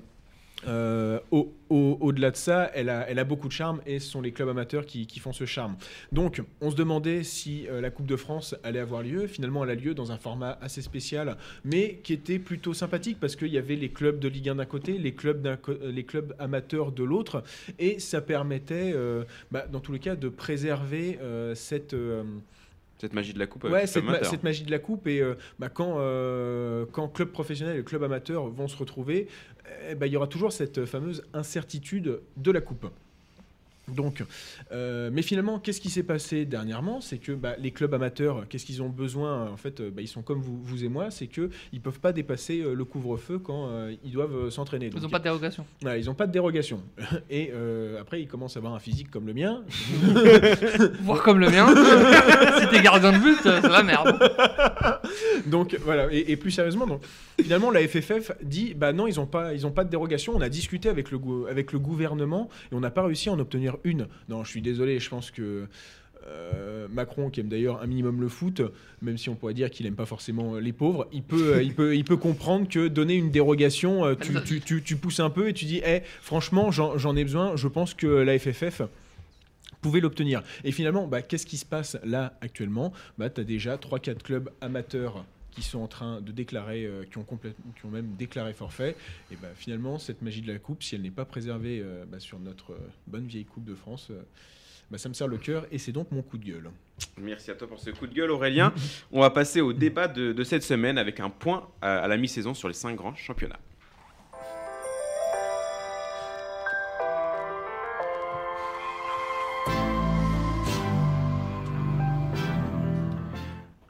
euh, 0.67 1.21
au- 1.31 1.55
au- 1.71 1.99
au-delà 2.01 2.31
de 2.33 2.37
ça, 2.37 2.71
elle 2.75 2.89
a, 2.89 3.09
elle 3.09 3.19
a 3.19 3.25
beaucoup 3.25 3.49
de 3.49 3.53
charme 3.53 3.81
et 3.87 4.01
ce 4.01 4.11
sont 4.11 4.21
les 4.21 4.33
clubs 4.33 4.49
amateurs 4.49 4.87
qui, 4.87 5.07
qui 5.07 5.21
font 5.21 5.33
ce 5.33 5.47
charme. 5.47 5.77
Donc, 6.13 6.43
on 6.61 6.71
se 6.71 6.77
demandait 6.77 7.23
si 7.25 7.67
la 7.71 7.91
Coupe 7.91 8.07
de 8.07 8.17
France 8.17 8.57
allait 8.65 8.81
avoir 8.81 9.03
lieu. 9.03 9.27
Finalement, 9.29 9.65
elle 9.65 9.71
a 9.71 9.75
lieu 9.77 9.95
dans 9.95 10.13
un 10.13 10.19
format 10.19 10.59
assez 10.63 10.83
spécial, 10.83 11.37
mais 11.65 12.01
qui 12.05 12.13
était 12.13 12.39
plutôt 12.41 12.75
sympathique 12.75 13.19
parce 13.21 13.37
qu'il 13.37 13.49
y 13.49 13.59
avait 13.59 13.77
les 13.77 13.91
clubs 13.91 14.19
de 14.19 14.29
Ligue 14.29 14.51
1 14.51 14.57
d'un 14.57 14.67
côté, 14.67 14.99
les 14.99 15.13
clubs, 15.15 15.47
les 15.85 16.05
clubs 16.05 16.35
amateurs 16.39 16.93
de 16.93 17.05
l'autre, 17.05 17.45
et 17.79 17.99
ça 18.01 18.21
permettait, 18.21 18.95
bah, 19.53 19.67
dans 19.71 19.81
tous 19.81 19.93
les 19.93 20.01
cas, 20.01 20.17
de 20.17 20.29
préserver 20.29 21.19
cette. 21.55 21.95
Euh, 22.99 23.07
Cette 23.07 23.15
magie 23.15 23.33
de 23.33 23.39
la 23.39 23.47
Coupe. 23.47 23.65
Ouais, 23.65 23.71
avec 23.71 23.83
les 23.83 23.87
cette, 23.89 24.05
ma- 24.05 24.25
cette 24.25 24.43
magie 24.43 24.65
de 24.65 24.71
la 24.71 24.79
coupe 24.79 25.07
et 25.07 25.21
euh, 25.21 25.35
bah, 25.59 25.69
quand, 25.69 25.97
euh, 25.99 26.85
quand 26.93 27.09
club 27.09 27.31
professionnel 27.31 27.79
et 27.79 27.85
club 27.85 28.03
amateur 28.03 28.47
vont 28.49 28.69
se 28.69 28.77
retrouver, 28.77 29.29
eh 29.91 29.95
ben, 29.95 30.07
il 30.07 30.13
y 30.13 30.17
aura 30.17 30.27
toujours 30.27 30.53
cette 30.53 30.85
fameuse 30.87 31.23
incertitude 31.35 32.21
de 32.37 32.51
la 32.51 32.61
coupe. 32.61 32.87
Donc, 33.95 34.25
euh, 34.73 35.11
mais 35.13 35.23
finalement, 35.23 35.59
qu'est-ce 35.59 35.81
qui 35.81 35.91
s'est 35.91 36.03
passé 36.03 36.45
dernièrement? 36.45 37.01
C'est 37.01 37.19
que 37.19 37.33
bah, 37.33 37.55
les 37.59 37.71
clubs 37.71 37.93
amateurs, 37.95 38.47
qu'est-ce 38.49 38.67
qu'ils 38.67 38.83
ont 38.83 38.89
besoin? 38.89 39.51
En 39.51 39.57
fait, 39.57 39.81
euh, 39.81 39.91
bah, 39.91 40.03
ils 40.03 40.09
sont 40.09 40.23
comme 40.23 40.41
vous, 40.41 40.59
vous 40.63 40.85
et 40.85 40.89
moi, 40.89 41.11
c'est 41.11 41.27
que 41.27 41.51
ils 41.73 41.81
peuvent 41.81 42.01
pas 42.01 42.13
dépasser 42.13 42.61
euh, 42.61 42.75
le 42.75 42.85
couvre-feu 42.85 43.39
quand 43.39 43.69
euh, 43.69 43.95
ils 44.05 44.13
doivent 44.13 44.51
s'entraîner. 44.51 44.91
Ils 44.95 45.03
n'ont 45.03 45.09
pas 45.09 45.19
de 45.19 45.25
dérogation. 45.25 45.65
ils 45.83 46.05
n'ont 46.05 46.15
pas 46.15 46.27
de 46.27 46.33
dérogation. 46.33 46.83
Et 47.31 47.51
euh, 47.55 48.01
après, 48.01 48.21
ils 48.21 48.29
commencent 48.29 48.57
à 48.57 48.59
avoir 48.59 48.75
un 48.75 48.79
physique 48.79 49.11
comme 49.11 49.27
le 49.27 49.35
mien. 49.35 49.63
Voire 51.03 51.23
comme 51.23 51.41
le 51.41 51.51
mien. 51.51 51.67
si 52.61 52.69
t'es 52.69 52.83
gardien 52.83 53.13
de 53.13 53.19
but, 53.19 53.39
c'est 53.43 53.61
la 53.61 53.83
merde. 53.83 54.19
Donc 55.47 55.77
voilà, 55.85 56.09
et, 56.13 56.33
et 56.33 56.37
plus 56.37 56.51
sérieusement, 56.51 56.87
donc, 56.87 57.03
finalement 57.41 57.71
la 57.71 57.87
FFF 57.87 58.33
dit 58.43 58.75
bah 58.75 58.93
non, 58.93 59.07
ils 59.07 59.17
n'ont 59.17 59.27
pas, 59.27 59.55
ils 59.55 59.67
ont 59.67 59.71
pas 59.71 59.85
de 59.85 59.91
dérogation. 59.91 60.35
On 60.37 60.41
a 60.41 60.49
discuté 60.49 60.89
avec 60.89 61.11
le, 61.11 61.19
avec 61.49 61.73
le 61.73 61.79
gouvernement 61.79 62.49
et 62.71 62.75
on 62.75 62.81
n'a 62.81 62.91
pas 62.91 63.03
réussi 63.03 63.29
à 63.29 63.33
en 63.33 63.39
obtenir 63.39 63.77
une. 63.85 64.07
Non, 64.29 64.45
je 64.45 64.51
suis 64.51 64.63
désolé, 64.63 64.99
je 65.01 65.09
pense 65.09 65.31
que 65.31 65.67
euh, 66.27 66.89
Macron, 66.91 67.31
qui 67.31 67.41
aime 67.41 67.49
d'ailleurs 67.49 67.81
un 67.81 67.87
minimum 67.87 68.21
le 68.21 68.29
foot, 68.29 68.61
même 69.03 69.17
si 69.17 69.29
on 69.31 69.35
pourrait 69.35 69.55
dire 69.55 69.71
qu'il 69.71 69.87
aime 69.87 69.95
pas 69.95 70.05
forcément 70.05 70.57
les 70.59 70.73
pauvres, 70.73 71.07
il 71.13 71.23
peut, 71.23 71.55
euh, 71.55 71.63
il 71.63 71.75
peut, 71.75 71.97
il 71.97 72.05
peut 72.05 72.17
comprendre 72.17 72.69
que 72.69 72.89
donner 72.89 73.15
une 73.15 73.31
dérogation, 73.31 74.05
euh, 74.05 74.15
tu, 74.15 74.35
tu- 74.45 74.61
tu- 74.61 74.83
tu 74.83 74.97
pousses 74.97 75.21
un 75.21 75.31
peu 75.31 75.49
et 75.49 75.55
tu 75.55 75.65
dis, 75.65 75.81
Eh, 75.87 76.01
franchement, 76.21 76.71
j'en 76.71 76.99
j'en 76.99 77.17
ai 77.17 77.25
besoin. 77.25 77.57
Je 77.57 77.69
pense 77.69 77.95
que 77.95 78.07
la 78.07 78.39
FFF 78.39 78.83
pouvait 79.81 80.01
l'obtenir. 80.01 80.43
Et 80.65 80.73
finalement, 80.73 81.07
bah, 81.07 81.23
qu'est-ce 81.23 81.47
qui 81.47 81.57
se 81.57 81.65
passe 81.67 81.97
là 82.05 82.37
actuellement? 82.41 82.93
Bah, 83.17 83.31
Tu 83.31 83.41
as 83.41 83.45
déjà 83.45 83.77
3-4 83.77 84.23
clubs 84.23 84.51
amateurs 84.61 85.25
qui 85.59 85.65
sont 85.65 85.81
en 85.81 85.89
train 85.89 86.21
de 86.21 86.31
déclarer, 86.31 86.85
euh, 86.85 87.05
qui, 87.11 87.19
ont 87.19 87.25
qui 87.25 87.87
ont 87.87 87.91
même 87.91 88.15
déclaré 88.17 88.53
forfait. 88.53 88.95
Et 89.33 89.37
bah, 89.37 89.49
finalement, 89.55 89.99
cette 89.99 90.23
magie 90.23 90.41
de 90.41 90.53
la 90.53 90.59
Coupe, 90.59 90.83
si 90.83 90.95
elle 90.95 91.03
n'est 91.03 91.11
pas 91.11 91.25
préservée 91.25 91.81
euh, 91.83 92.05
bah, 92.07 92.21
sur 92.21 92.39
notre 92.39 92.73
euh, 92.73 92.91
bonne 93.07 93.27
vieille 93.27 93.45
Coupe 93.45 93.65
de 93.65 93.75
France, 93.75 94.13
bah, 94.91 94.99
ça 94.99 95.09
me 95.09 95.15
serre 95.15 95.29
le 95.29 95.37
cœur 95.37 95.67
et 95.73 95.79
c'est 95.79 95.93
donc 95.93 96.13
mon 96.13 96.23
coup 96.23 96.39
de 96.39 96.45
gueule. 96.45 96.71
Merci 97.17 97.51
à 97.51 97.55
toi 97.55 97.69
pour 97.69 97.81
ce 97.81 97.91
coup 97.91 98.07
de 98.07 98.15
gueule, 98.15 98.31
Aurélien. 98.31 98.73
On 99.13 99.21
va 99.21 99.31
passer 99.31 99.61
au 99.61 99.73
débat 99.73 100.09
de, 100.09 100.33
de 100.33 100.45
cette 100.45 100.63
semaine 100.63 100.97
avec 100.97 101.21
un 101.21 101.31
point 101.31 101.69
à, 101.83 101.99
à 101.99 102.09
la 102.09 102.17
mi-saison 102.17 102.55
sur 102.55 102.69
les 102.69 102.75
cinq 102.75 102.95
grands 102.95 103.15
championnats. 103.17 103.59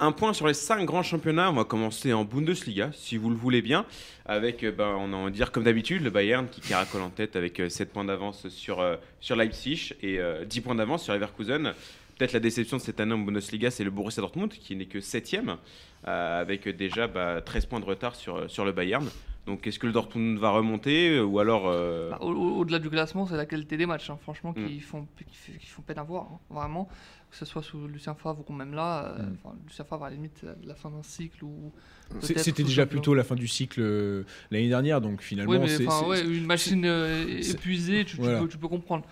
Un 0.00 0.12
point 0.12 0.32
sur 0.32 0.46
les 0.46 0.54
cinq 0.54 0.84
grands 0.84 1.02
championnats. 1.02 1.50
On 1.50 1.54
va 1.54 1.64
commencer 1.64 2.12
en 2.12 2.24
Bundesliga, 2.24 2.90
si 2.94 3.16
vous 3.16 3.30
le 3.30 3.36
voulez 3.36 3.62
bien, 3.62 3.84
avec, 4.26 4.62
euh, 4.62 4.70
ben, 4.70 4.94
on 4.94 5.24
va 5.24 5.30
dire 5.30 5.50
comme 5.50 5.64
d'habitude, 5.64 6.04
le 6.04 6.10
Bayern 6.10 6.46
qui 6.48 6.60
caracole 6.60 7.02
en 7.02 7.10
tête 7.10 7.34
avec 7.34 7.60
7 7.68 7.92
points 7.92 8.04
d'avance 8.04 8.48
sur, 8.48 8.78
euh, 8.78 8.94
sur 9.20 9.34
Leipzig 9.34 9.94
et 10.00 10.20
euh, 10.20 10.44
10 10.44 10.60
points 10.60 10.76
d'avance 10.76 11.02
sur 11.02 11.14
Leverkusen. 11.14 11.72
Peut-être 12.16 12.32
la 12.32 12.38
déception 12.38 12.76
de 12.76 12.82
cette 12.82 13.00
année 13.00 13.12
en 13.12 13.18
Bundesliga, 13.18 13.72
c'est 13.72 13.82
le 13.82 13.90
Borussia 13.90 14.20
Dortmund 14.20 14.50
qui 14.50 14.76
n'est 14.76 14.86
que 14.86 14.98
7ème, 14.98 15.56
avec 16.04 16.68
déjà 16.68 17.08
bah, 17.08 17.40
13 17.44 17.66
points 17.66 17.80
de 17.80 17.84
retard 17.84 18.14
sur, 18.14 18.48
sur 18.48 18.64
le 18.64 18.70
Bayern. 18.70 19.08
Donc 19.48 19.66
est-ce 19.66 19.78
que 19.78 19.86
le 19.86 19.94
Dortmund 19.94 20.38
va 20.38 20.50
remonter 20.50 21.08
euh, 21.16 21.24
ou 21.24 21.38
alors... 21.38 21.62
euh, 21.68 22.10
Bah, 22.10 22.18
au- 22.20 22.32
au- 22.32 22.58
Au-delà 22.58 22.78
du 22.78 22.90
classement, 22.90 23.26
c'est 23.26 23.36
la 23.36 23.46
qualité 23.46 23.78
des 23.78 23.86
matchs, 23.86 24.10
hein, 24.10 24.18
franchement, 24.20 24.52
Mm. 24.54 24.66
qui, 24.66 24.80
font, 24.80 25.06
qui, 25.16 25.34
fait- 25.34 25.58
qui 25.58 25.66
font 25.66 25.80
peine 25.80 25.98
à 25.98 26.02
voir, 26.02 26.28
hein, 26.30 26.38
vraiment. 26.50 26.86
Que 27.30 27.36
ce 27.36 27.46
soit 27.46 27.62
sous 27.62 27.88
Lucien 27.88 28.14
Favre 28.14 28.44
ou 28.46 28.52
même 28.52 28.74
là, 28.74 29.06
euh, 29.06 29.22
Mm. 29.22 29.36
enfin, 29.42 29.56
Lucien 29.66 29.84
Favre 29.86 30.04
à 30.04 30.10
la 30.10 30.16
limite 30.16 30.42
euh, 30.44 30.54
la 30.64 30.74
fin 30.74 30.90
d'un 30.90 31.02
cycle 31.02 31.42
ou. 31.44 31.72
C'était 32.20 32.62
déjà 32.62 32.82
champion. 32.82 32.98
plutôt 32.98 33.14
la 33.14 33.24
fin 33.24 33.34
du 33.36 33.48
cycle 33.48 33.80
euh, 33.80 34.24
l'année 34.50 34.68
dernière, 34.68 35.00
donc 35.00 35.22
finalement, 35.22 35.52
Oui, 35.52 35.58
mais 35.58 35.86
ouais, 36.06 36.24
une 36.26 36.44
machine 36.46 36.84
euh, 36.84 37.26
épuisée, 37.26 38.04
tu, 38.04 38.16
tu 38.16 38.22
Voilà. 38.22 38.40
peux, 38.40 38.48
tu 38.48 38.58
peux 38.58 38.68
comprendre. 38.68 39.04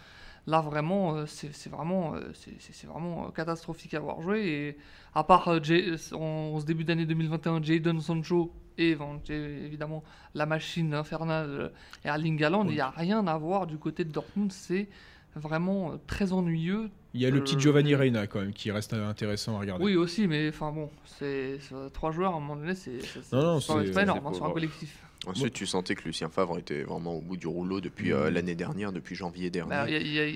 Là, 0.47 0.61
vraiment, 0.61 1.17
euh, 1.17 1.27
c'est 1.27 1.69
vraiment, 1.69 2.15
euh, 2.15 2.21
c'est- 2.35 2.87
vraiment 2.87 3.27
euh, 3.27 3.31
catastrophique 3.31 3.95
à 3.95 3.97
avoir 3.99 4.23
joué. 4.23 4.47
Et 4.47 4.77
à 5.15 5.25
part 5.25 5.63
Jay- 5.65 5.95
en, 6.13 6.61
ce 6.61 6.65
début 6.65 6.85
d'année 6.85 7.05
2021, 7.07 7.63
Jadon 7.63 7.99
Sancho 8.01 8.53
et 8.79 8.97
évidemment 9.65 10.05
la 10.35 10.45
machine 10.47 10.93
infernale 10.95 11.73
Erling 12.05 12.43
Haaland, 12.45 12.65
il 12.69 12.75
n'y 12.75 12.81
a 12.81 12.91
rien 12.91 13.27
à 13.27 13.37
voir 13.39 13.67
du 13.67 13.79
côté 13.79 14.05
de 14.05 14.13
Dortmund. 14.13 14.53
C'est 14.53 14.89
vraiment 15.35 15.93
très 16.07 16.33
ennuyeux. 16.33 16.91
il 17.15 17.21
y 17.23 17.27
a 17.27 17.31
le 17.31 17.43
petit 17.43 17.59
Giovanni 17.59 17.95
Reina 17.95 18.27
quand 18.27 18.41
même 18.41 18.53
qui 18.53 18.71
reste 18.71 18.93
intéressant 18.93 19.57
à 19.57 19.61
regarder. 19.61 19.83
Oui, 19.85 19.97
aussi, 19.97 20.27
mais 20.29 20.49
enfin 20.51 20.71
bon, 20.73 20.91
c'est 21.07 21.59
trois 21.93 22.11
joueurs 22.13 22.35
à 22.35 22.37
un 22.37 22.41
moment 22.41 22.57
donné, 22.57 22.75
c'est 22.75 22.99
pas, 23.93 24.03
énorme 24.03 24.21
c'est 24.33 24.43
hein, 24.43 24.47
un 24.47 24.51
collectif. 24.53 25.03
Ensuite, 25.27 25.55
tu 25.55 25.67
sentais 25.67 25.95
que 25.95 26.05
Lucien 26.05 26.29
Favre 26.29 26.59
était 26.59 26.83
vraiment 26.83 27.15
au 27.17 27.21
bout 27.21 27.37
du 27.37 27.47
rouleau 27.47 27.81
depuis 27.81 28.13
euh, 28.13 28.31
l'année 28.31 28.55
dernière, 28.55 28.93
depuis 28.93 29.15
janvier 29.15 29.51
dernier. 29.51 29.71
Bah, 29.71 29.91
y 29.91 29.95
a- 29.97 29.99
y 30.01 30.19
a- 30.21 30.27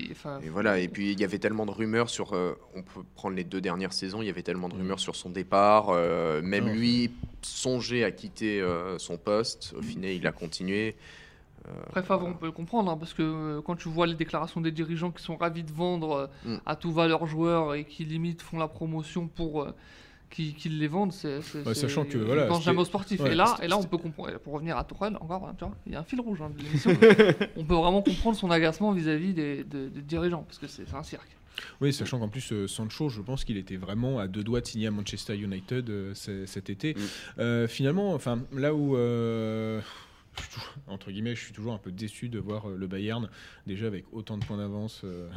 Et 0.43 0.49
voilà, 0.49 0.79
et 0.79 0.87
puis 0.87 1.11
il 1.13 1.19
y 1.19 1.23
avait 1.23 1.39
tellement 1.39 1.65
de 1.65 1.71
rumeurs 1.71 2.09
sur. 2.09 2.33
euh, 2.33 2.53
on 2.75 2.81
peut 2.83 3.01
prendre 3.15 3.35
les 3.35 3.43
deux 3.43 3.61
dernières 3.61 3.93
saisons, 3.93 4.21
il 4.21 4.25
y 4.27 4.29
avait 4.29 4.43
tellement 4.43 4.69
de 4.69 4.75
rumeurs 4.75 4.99
sur 4.99 5.15
son 5.15 5.29
départ. 5.29 5.89
euh, 5.89 6.41
même 6.41 6.65
Non. 6.65 6.73
lui 6.73 7.11
songeait 7.41 8.03
à 8.03 8.11
quitter 8.11 8.59
euh, 8.61 8.97
son 8.99 9.17
poste. 9.17 9.73
Au 9.77 9.81
final, 9.81 10.11
il 10.11 10.27
a 10.27 10.31
continué. 10.31 10.95
Après, 11.87 12.01
Favre, 12.01 12.25
on 12.25 12.33
peut 12.33 12.47
le 12.47 12.51
comprendre, 12.51 12.91
hein, 12.91 12.97
parce 12.97 13.13
que 13.13 13.21
euh, 13.21 13.61
quand 13.61 13.75
tu 13.75 13.87
vois 13.87 14.07
les 14.07 14.15
déclarations 14.15 14.61
des 14.61 14.71
dirigeants 14.71 15.11
qui 15.11 15.21
sont 15.23 15.37
ravis 15.37 15.63
de 15.63 15.71
vendre 15.71 16.11
euh, 16.45 16.55
Mm. 16.55 16.57
à 16.65 16.75
tout 16.75 16.91
va 16.91 17.07
leurs 17.07 17.27
joueurs 17.27 17.75
et 17.75 17.85
qui 17.85 18.03
limite 18.03 18.41
font 18.41 18.57
la 18.57 18.67
promotion 18.67 19.27
pour 19.27 19.61
euh, 19.61 19.71
qu'ils 20.31 20.55
qu'ils 20.55 20.79
les 20.79 20.87
vendent, 20.87 21.13
c'est. 21.13 21.39
Ouais, 21.65 21.73
sachant 21.75 22.05
que, 22.05 22.17
voilà, 22.17 22.47
c'était- 22.51 22.61
jamais 22.63 22.79
aux 22.79 22.85
sportifs. 22.85 23.19
ouais, 23.21 23.33
et 23.33 23.35
là, 23.35 23.55
et 23.61 23.67
là, 23.67 23.77
on 23.77 23.83
peut 23.83 23.97
comprendre. 23.97 24.35
Pour 24.39 24.53
revenir 24.53 24.77
à 24.77 24.83
Tourelle, 24.83 25.15
encore, 25.21 25.47
hein, 25.47 25.53
tu 25.57 25.63
vois, 25.65 25.75
il 25.85 25.93
y 25.93 25.95
a 25.95 25.99
un 25.99 26.03
fil 26.03 26.19
rouge 26.21 26.41
hein, 26.41 26.49
de 26.57 26.57
l'émission. 26.63 26.91
on 27.57 27.63
peut 27.63 27.75
vraiment 27.75 28.01
comprendre 28.01 28.35
son 28.37 28.49
agacement 28.49 28.91
vis-à-vis 28.93 29.33
des, 29.33 29.63
des- 29.63 29.89
des 29.89 30.01
dirigeants, 30.01 30.43
parce 30.43 30.57
que 30.57 30.67
c'est 30.67 30.91
un 30.95 31.03
cirque. 31.03 31.27
Oui, 31.81 31.91
sachant 31.93 32.17
qu'en 32.17 32.29
plus, 32.29 32.51
euh, 32.53 32.65
Sancho, 32.67 33.09
je 33.09 33.21
pense 33.21 33.43
qu'il 33.43 33.57
était 33.57 33.75
vraiment 33.75 34.17
à 34.19 34.27
deux 34.27 34.43
doigts 34.43 34.61
de 34.61 34.65
signer 34.65 34.87
à 34.87 34.91
Manchester 34.91 35.35
United 35.37 35.89
euh, 35.89 36.13
cet 36.15 36.69
été. 36.71 36.93
Mm. 36.95 36.97
Euh, 37.39 37.67
finalement, 37.67 38.13
enfin, 38.13 38.41
là 38.53 38.73
où, 38.73 38.95
euh, 38.95 39.79
je 40.37 40.41
suis 40.43 40.49
toujours- 40.49 40.73
entre 40.87 41.11
guillemets, 41.11 41.35
je 41.35 41.41
suis 41.43 41.53
toujours 41.53 41.73
un 41.73 41.77
peu 41.77 41.91
déçu 41.91 42.29
de 42.29 42.39
voir 42.39 42.67
le 42.69 42.87
Bayern, 42.87 43.29
déjà 43.67 43.87
avec 43.87 44.05
autant 44.13 44.37
de 44.37 44.45
points 44.45 44.57
d'avance. 44.57 45.01
euh, 45.03 45.27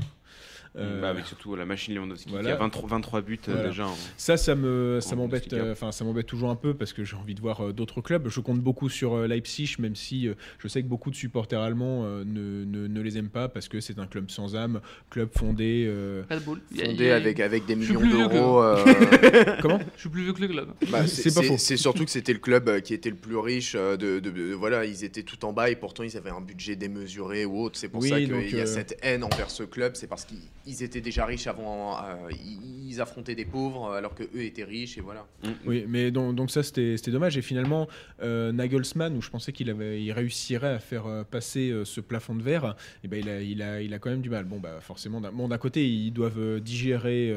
bah, 0.74 1.08
avec 1.10 1.26
surtout 1.26 1.54
la 1.54 1.64
machine 1.64 1.94
Lewandowski 1.94 2.30
voilà. 2.30 2.48
qui 2.50 2.52
a 2.52 2.56
23, 2.56 2.88
23 2.88 3.20
buts 3.20 3.38
euh, 3.48 3.52
Voilà. 3.52 3.68
déjà. 3.68 3.86
en- 3.86 3.96
Ça, 4.16 4.36
ça 4.36 4.54
me, 4.54 4.98
ça 5.00 5.14
m'embête, 5.14 5.52
euh, 5.52 5.72
enfin, 5.72 5.92
ça 5.92 6.04
m'embête 6.04 6.26
toujours 6.26 6.50
un 6.50 6.56
peu 6.56 6.74
parce 6.74 6.92
que 6.92 7.04
j'ai 7.04 7.14
envie 7.16 7.34
de 7.34 7.40
voir 7.40 7.60
euh, 7.68 7.72
d'autres 7.72 8.00
clubs. 8.00 8.28
Je 8.28 8.40
compte 8.40 8.60
beaucoup 8.60 8.88
sur 8.88 9.14
euh, 9.14 9.26
Leipzig, 9.28 9.76
même 9.78 9.94
si 9.94 10.26
euh, 10.28 10.34
je 10.58 10.66
sais 10.68 10.82
que 10.82 10.88
beaucoup 10.88 11.10
de 11.10 11.16
supporters 11.16 11.60
allemands 11.60 12.02
euh, 12.04 12.24
ne, 12.24 12.64
ne, 12.64 12.88
ne 12.88 13.00
les 13.00 13.18
aiment 13.18 13.28
pas 13.28 13.48
parce 13.48 13.68
que 13.68 13.80
c'est 13.80 13.98
un 14.00 14.06
club 14.06 14.30
sans 14.30 14.56
âme, 14.56 14.80
club 15.10 15.28
fondé. 15.36 15.84
euh, 15.86 16.22
Fondé 16.28 17.04
y 17.04 17.10
a- 17.10 17.16
avec, 17.16 17.38
avec 17.40 17.66
des 17.66 17.76
millions 17.76 18.00
d'euros. 18.00 18.62
euh, 18.62 18.76
Comment? 19.62 19.78
Je 19.94 20.00
suis 20.00 20.08
plus 20.08 20.22
vieux 20.24 20.32
que 20.32 20.40
le 20.40 20.48
club. 20.48 20.68
Bah, 20.90 21.06
C'est 21.06 21.32
pas 21.34 21.42
faux. 21.42 21.56
C'est 21.58 21.76
surtout 21.76 22.04
que 22.04 22.10
c'était 22.10 22.32
le 22.32 22.38
club 22.40 22.68
euh, 22.68 22.80
qui 22.80 22.94
était 22.94 23.10
le 23.10 23.16
plus 23.16 23.36
riche. 23.36 23.74
euh, 23.76 23.96
De, 23.96 24.18
de- 24.18 24.30
de- 24.30 24.52
voilà, 24.54 24.84
ils 24.84 25.04
étaient 25.04 25.22
tout 25.22 25.44
en 25.44 25.52
bas 25.52 25.70
et 25.70 25.76
pourtant 25.76 26.02
ils 26.02 26.16
avaient 26.16 26.30
un 26.30 26.40
budget 26.40 26.74
démesuré 26.76 27.44
ou 27.44 27.60
autre. 27.62 27.78
C'est 27.78 27.88
pour 27.88 28.02
Oui, 28.02 28.08
ça 28.10 28.16
qu'il 28.18 28.56
y 28.56 28.60
a 28.60 28.64
euh, 28.64 28.66
cette 28.66 28.98
haine 29.02 29.22
envers 29.24 29.50
ce 29.50 29.62
club. 29.62 29.92
C'est 29.94 30.06
parce 30.08 30.24
qu'ils 30.24 30.38
ils 30.66 30.82
étaient 30.82 31.00
déjà 31.00 31.24
riches 31.26 31.46
avant. 31.46 31.96
euh, 32.04 32.30
ils, 32.32 33.00
affrontaient 33.00 33.34
des 33.34 33.44
pauvres 33.44 33.86
euh, 33.90 33.98
alors 33.98 34.14
que 34.14 34.22
eux 34.22 34.42
étaient 34.44 34.62
riches 34.62 34.98
et 34.98 35.00
voilà. 35.00 35.26
Mm. 35.42 35.48
Oui, 35.66 35.84
mais 35.88 36.10
donc, 36.12 36.36
donc 36.36 36.50
ça 36.52 36.62
c'était 36.62 36.96
c'était 36.96 37.10
dommage. 37.10 37.36
Et 37.36 37.42
finalement, 37.42 37.88
euh, 38.22 38.52
Nagelsmann, 38.52 39.16
où 39.16 39.20
je 39.20 39.30
pensais 39.30 39.52
qu'il 39.52 39.68
avait, 39.68 40.00
il 40.00 40.12
réussirait 40.12 40.74
à 40.74 40.78
faire 40.78 41.06
euh, 41.06 41.24
passer 41.24 41.70
euh, 41.70 41.84
ce 41.84 42.00
plafond 42.00 42.36
de 42.36 42.42
verre, 42.42 42.76
et 43.02 43.08
ben 43.08 43.18
il 43.20 43.28
a, 43.28 43.40
il 43.40 43.62
a, 43.62 43.80
il 43.82 43.92
a 43.94 43.98
quand 43.98 44.10
même 44.10 44.20
du 44.22 44.30
mal. 44.30 44.44
Bon 44.44 44.60
bah 44.60 44.80
forcément, 44.80 45.20
d'un 45.20 45.32
bon, 45.32 45.48
d'un 45.48 45.58
côté 45.58 45.88
ils 45.88 46.12
doivent 46.12 46.60
digérer 46.60 47.34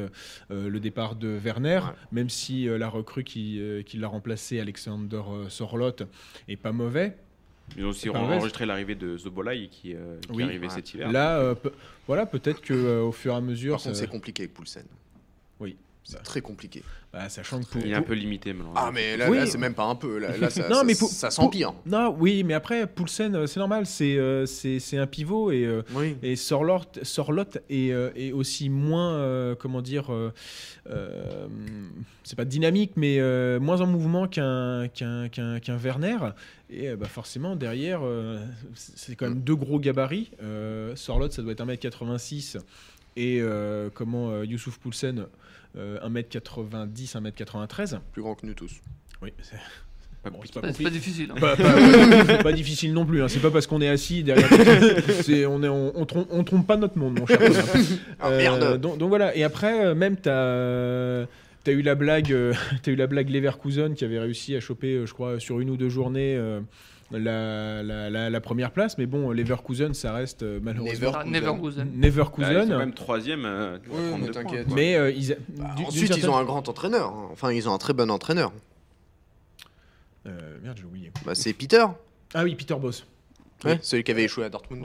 le 0.50 0.78
départ 0.78 1.16
de 1.16 1.28
Werner, 1.42 1.68
Ouais. 1.78 1.94
même 2.12 2.28
si 2.30 2.68
euh, 2.68 2.78
la 2.78 2.88
recrue 2.88 3.24
qui, 3.24 3.60
euh, 3.60 3.82
qui 3.82 3.96
l'a 3.98 4.08
remplacé, 4.08 4.60
Alexander 4.60 5.22
Sorlot, 5.48 5.96
est 6.48 6.56
pas 6.56 6.72
mauvais. 6.72 7.16
Ils 7.76 7.84
ont 7.84 7.90
aussi 7.90 8.08
enregistré 8.10 8.66
l'arrivée 8.66 8.94
de 8.94 9.16
Zobolai 9.16 9.68
qui, 9.68 9.94
euh, 9.94 10.18
qui 10.22 10.32
Oui. 10.32 10.42
est 10.42 10.46
arrivé 10.46 10.66
Ouais. 10.66 10.72
cet 10.74 10.92
hiver. 10.94 11.12
Là, 11.12 11.38
euh, 11.38 11.54
voilà, 12.06 12.26
peut-être 12.26 12.60
que 12.60 12.72
euh, 12.74 13.02
au 13.02 13.12
fur 13.12 13.32
et 13.32 13.36
à 13.36 13.40
mesure, 13.40 13.74
Par 13.74 13.82
contre, 13.82 13.94
ça- 13.94 14.00
c'est 14.02 14.08
compliqué 14.10 14.42
avec 14.44 14.54
Poulsen. 14.54 14.84
Oui. 15.60 15.76
C'est 16.10 16.16
Bah. 16.16 16.22
très 16.24 16.40
compliqué. 16.40 16.82
bah, 17.12 17.28
sachant 17.28 17.60
que 17.60 17.66
pour- 17.66 17.80
Il 17.84 17.90
est 17.90 17.94
un 17.94 18.00
peu 18.02 18.14
limité 18.14 18.52
maintenant. 18.54 18.72
Ah, 18.76 18.90
mais 18.92 19.16
là, 19.18 19.28
Oui. 19.30 19.36
là, 19.38 19.46
c'est 19.46 19.58
même 19.58 19.74
pas 19.74 19.84
un 19.84 19.94
peu. 19.94 20.18
Là, 20.18 20.36
là, 20.38 20.48
ça, 20.48 20.66
Non, 20.70 20.76
ça- 20.76 20.84
mais 20.84 20.94
pour- 20.94 21.08
ça 21.10 21.26
pour- 21.28 21.34
s'empire. 21.34 21.72
Non, 21.86 22.14
oui, 22.18 22.44
mais 22.44 22.54
après, 22.54 22.86
Poulsen, 22.86 23.34
euh, 23.34 23.46
c'est 23.46 23.60
normal, 23.60 23.84
c'est 23.86 24.16
euh, 24.16 24.46
c'est 24.46 24.78
c'est 24.78 24.96
un 24.96 25.06
pivot 25.06 25.50
et, 25.50 25.64
euh, 25.66 25.82
Oui. 25.94 26.16
et 26.22 26.34
Sorlot, 26.36 26.80
Sorlot 27.02 27.44
est, 27.68 27.92
euh, 27.92 28.10
est 28.16 28.32
aussi 28.32 28.68
moins, 28.70 29.12
euh, 29.14 29.54
comment 29.54 29.82
dire, 29.82 30.10
euh, 30.12 30.32
euh, 30.90 31.46
c'est 32.24 32.36
pas 32.36 32.44
dynamique, 32.46 32.92
mais 32.96 33.18
euh, 33.20 33.60
moins 33.60 33.80
en 33.82 33.86
mouvement 33.86 34.26
qu'un 34.28 34.88
qu'un 34.88 35.28
qu'un 35.28 35.60
qu'un 35.60 35.76
Werner. 35.76 36.16
Et 36.70 36.88
euh, 36.88 36.96
bah, 36.96 37.06
forcément, 37.06 37.54
derrière, 37.56 38.00
euh, 38.02 38.38
c'est 38.74 39.14
quand 39.16 39.28
même 39.28 39.40
deux 39.40 39.56
gros 39.56 39.78
gabarits. 39.78 40.30
Euh, 40.42 40.94
Sorlot, 40.96 41.30
ça 41.30 41.42
doit 41.42 41.52
être 41.52 41.60
1m86 41.62 42.56
et 43.16 43.38
euh, 43.40 43.88
comment 43.92 44.30
euh, 44.30 44.44
Youssouf 44.44 44.78
Poulsen, 44.78 45.26
1m90, 45.78 47.16
1m93. 47.16 47.98
Plus 48.12 48.22
grand 48.22 48.34
que 48.34 48.46
nous 48.46 48.54
tous. 48.54 48.72
Oui, 49.22 49.32
c'est- 49.42 49.56
Pas 50.22 50.30
Bon, 50.30 50.40
c'est 50.44 50.52
pas 50.54 50.60
pas 50.72 50.90
difficile. 50.90 51.30
hein. 51.30 51.40
Pas, 51.40 51.54
pas- 51.56 52.38
pas 52.42 52.52
difficile 52.52 52.92
non 52.92 53.06
plus. 53.06 53.22
Hein. 53.22 53.28
C'est 53.28 53.38
pas 53.40 53.50
parce 53.52 53.66
qu'on 53.68 53.80
est 53.80 53.88
assis 53.88 54.22
derrière. 54.24 54.48
c'est, 55.22 55.46
on, 55.46 55.62
est, 55.62 55.68
on, 55.68 55.96
on 55.96 56.06
trompe, 56.06 56.26
on 56.30 56.42
trompe 56.44 56.66
pas 56.66 56.76
notre 56.76 56.98
monde, 56.98 57.20
mon 57.20 57.26
cher. 57.26 57.38
Ah, 58.20 58.30
Euh, 58.30 58.36
merde 58.36 58.80
donc, 58.80 58.98
donc 58.98 59.08
voilà. 59.10 59.34
Et 59.36 59.44
après, 59.44 59.86
euh, 59.86 59.94
même 59.94 60.16
t'as 60.16 60.30
euh, 60.32 61.24
t'as 61.62 61.70
eu 61.72 61.82
la 61.82 61.94
blague, 61.94 62.32
euh, 62.32 62.52
t'as 62.82 62.90
eu 62.90 62.96
la 62.96 63.06
blague 63.06 63.30
Leverkusen 63.30 63.94
qui 63.94 64.04
avait 64.04 64.18
réussi 64.18 64.56
à 64.56 64.60
choper, 64.60 64.94
euh, 64.96 65.06
je 65.06 65.12
crois, 65.14 65.38
sur 65.38 65.60
une 65.60 65.70
ou 65.70 65.76
deux 65.76 65.88
journées. 65.88 66.36
La, 67.10 67.82
la, 67.82 68.10
la, 68.10 68.28
la 68.30 68.40
première 68.40 68.70
place, 68.70 68.98
mais 68.98 69.06
bon, 69.06 69.30
Leverkusen, 69.30 69.94
ça 69.94 70.12
reste 70.12 70.42
euh, 70.42 70.60
malheureusement 70.62 71.12
Ah, 71.14 71.24
Neverkusen. 71.24 71.86
Ah, 71.86 71.90
ils 71.94 72.00
Neverkusen. 72.00 72.62
sont 72.64 72.68
quand 72.68 72.78
même 72.78 72.94
troisième. 72.94 73.44
euh, 73.46 73.78
Oui, 73.90 74.30
32 74.30 74.32
mais 74.74 74.94
points, 74.94 75.02
euh, 75.02 75.10
ils, 75.10 75.36
Bah, 75.56 75.74
Ensuite, 75.86 76.16
ils 76.16 76.28
ont 76.28 76.36
un 76.36 76.44
grand 76.44 76.68
entraîneur. 76.68 77.08
hein. 77.12 77.28
Enfin, 77.32 77.52
ils 77.52 77.68
ont 77.68 77.72
un 77.74 77.78
très 77.78 77.92
bon 77.94 78.10
entraîneur. 78.10 78.52
Euh, 80.26 80.58
merde, 80.62 80.76
j'ai 80.78 80.84
oublié. 80.84 81.10
Bah, 81.24 81.34
c'est 81.34 81.52
Peter, 81.54 81.84
Ah 82.34 82.44
oui, 82.44 82.54
Peter 82.54 82.74
Boss. 82.74 83.06
Ouais, 83.64 83.72
Oui. 83.72 83.78
celui 83.82 84.04
qui 84.04 84.10
avait 84.10 84.24
échoué 84.24 84.44
à 84.44 84.48
Dortmund. 84.50 84.84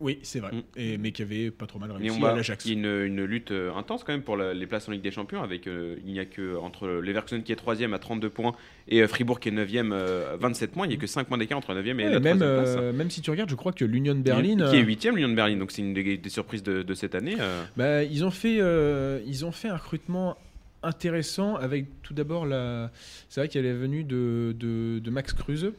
Oui, 0.00 0.18
c'est 0.22 0.40
vrai. 0.40 0.52
Mm. 0.52 0.62
Et, 0.76 0.98
mais 0.98 1.12
qui 1.12 1.22
avait 1.22 1.50
pas 1.50 1.66
trop 1.66 1.78
mal 1.78 1.90
Mais 1.90 2.08
réussi 2.08 2.18
on 2.20 2.24
à 2.24 2.30
va, 2.30 2.36
l'Ajax. 2.36 2.64
il 2.66 2.68
y 2.68 2.74
a 2.74 2.78
une, 2.78 3.06
une 3.06 3.24
lutte 3.24 3.50
euh, 3.50 3.72
intense 3.74 4.04
quand 4.04 4.12
même 4.12 4.22
pour 4.22 4.36
la- 4.36 4.54
les 4.54 4.66
places 4.66 4.88
en 4.88 4.92
Ligue 4.92 5.02
des 5.02 5.10
Champions. 5.10 5.42
Avec, 5.42 5.66
euh, 5.66 5.96
il 6.06 6.12
n'y 6.12 6.18
a 6.20 6.24
que 6.24 6.56
entre 6.56 6.86
Leverkusen 6.88 7.42
qui 7.42 7.52
est 7.52 7.56
3 7.56 7.82
à 7.82 7.98
32 7.98 8.30
points 8.30 8.54
et 8.88 9.02
euh, 9.02 9.08
Fribourg 9.08 9.40
qui 9.40 9.48
est 9.48 9.52
9 9.52 9.68
à 9.92 10.36
27 10.36 10.70
points. 10.72 10.86
Il 10.86 10.90
n'y 10.90 10.94
a 10.94 10.98
que 10.98 11.06
5 11.06 11.26
points 11.26 11.38
d'écart 11.38 11.58
entre 11.58 11.72
la 11.72 11.82
9 11.82 11.86
et 11.86 11.94
Ouais, 11.94 12.10
la 12.10 12.20
même, 12.20 12.38
3 12.38 12.52
place. 12.52 12.74
euh, 12.78 12.92
même 12.92 13.10
si 13.10 13.20
tu 13.22 13.30
regardes, 13.30 13.50
je 13.50 13.54
crois 13.54 13.72
que 13.72 13.84
l'Union 13.84 14.14
Berlin, 14.14 14.56
Qui 14.70 14.76
est 14.76 14.82
euh, 14.82 14.86
8 14.86 15.04
l'Union 15.14 15.28
de 15.28 15.34
Berlin. 15.34 15.56
Donc 15.56 15.70
c'est 15.72 15.82
une 15.82 15.94
des, 15.94 16.16
des 16.16 16.28
surprises 16.30 16.62
de, 16.62 16.82
de 16.82 16.94
cette 16.94 17.14
année. 17.14 17.36
euh. 17.40 17.64
bah, 17.76 18.02
ils 18.04 18.24
ont 18.24 18.30
fait, 18.30 18.58
euh, 18.60 19.20
ils 19.26 19.44
ont 19.44 19.52
fait 19.52 19.68
un 19.68 19.76
recrutement 19.76 20.36
intéressant 20.82 21.56
avec 21.56 21.86
tout 22.02 22.12
d'abord 22.14 22.44
la, 22.46 22.90
c'est 23.28 23.40
vrai 23.40 23.48
qu'elle 23.48 23.64
est 23.66 23.72
venue 23.72 24.04
de, 24.04 24.54
de, 24.58 24.98
de 24.98 25.10
Max 25.10 25.32
Kruse 25.32 25.72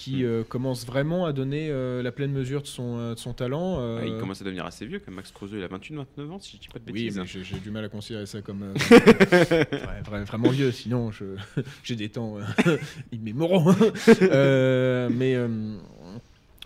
qui 0.00 0.22
Mm. 0.22 0.26
euh, 0.26 0.44
commence 0.44 0.86
vraiment 0.86 1.26
à 1.26 1.32
donner 1.32 1.70
euh, 1.70 2.04
la 2.04 2.12
pleine 2.12 2.30
mesure 2.30 2.62
de 2.62 2.68
son, 2.68 2.98
euh, 2.98 3.14
de 3.14 3.18
son 3.18 3.32
talent. 3.32 3.98
Ah, 3.98 4.04
il 4.06 4.16
commence 4.18 4.40
à 4.40 4.44
devenir 4.44 4.64
assez 4.64 4.86
vieux. 4.86 5.00
Comme 5.00 5.14
Max 5.14 5.32
Kruse, 5.32 5.50
il 5.52 5.60
a 5.64 5.66
28-29 5.66 6.30
ans 6.30 6.38
si 6.38 6.56
je 6.56 6.62
dis 6.62 6.68
pas 6.68 6.78
de 6.78 6.84
oui, 6.92 7.06
bêtises. 7.10 7.18
mais 7.18 7.26
j'ai 7.26 7.58
du 7.58 7.72
mal 7.72 7.84
à 7.84 7.88
considérer 7.88 8.24
ça 8.26 8.40
comme 8.40 8.72
vrai- 8.74 10.00
vrai- 10.04 10.22
vraiment 10.24 10.50
vieux, 10.50 10.70
sinon 10.70 11.10
j'ai 11.82 11.96
des 11.96 12.10
temps 12.10 12.36
immémoraux. 13.12 13.72
Mais, 15.10 15.36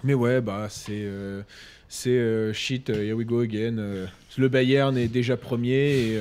mais 0.05 0.15
ouais, 0.15 0.41
bah 0.43 0.67
c'est 0.69 1.09
c'est 1.89 2.53
shit, 2.53 2.91
here 2.91 3.15
we 3.15 3.25
go 3.27 3.41
again. 3.41 3.77
le 4.37 4.49
Bayern 4.49 4.97
est 4.99 5.09
déjà 5.09 5.37
premier 5.39 6.13
et 6.13 6.19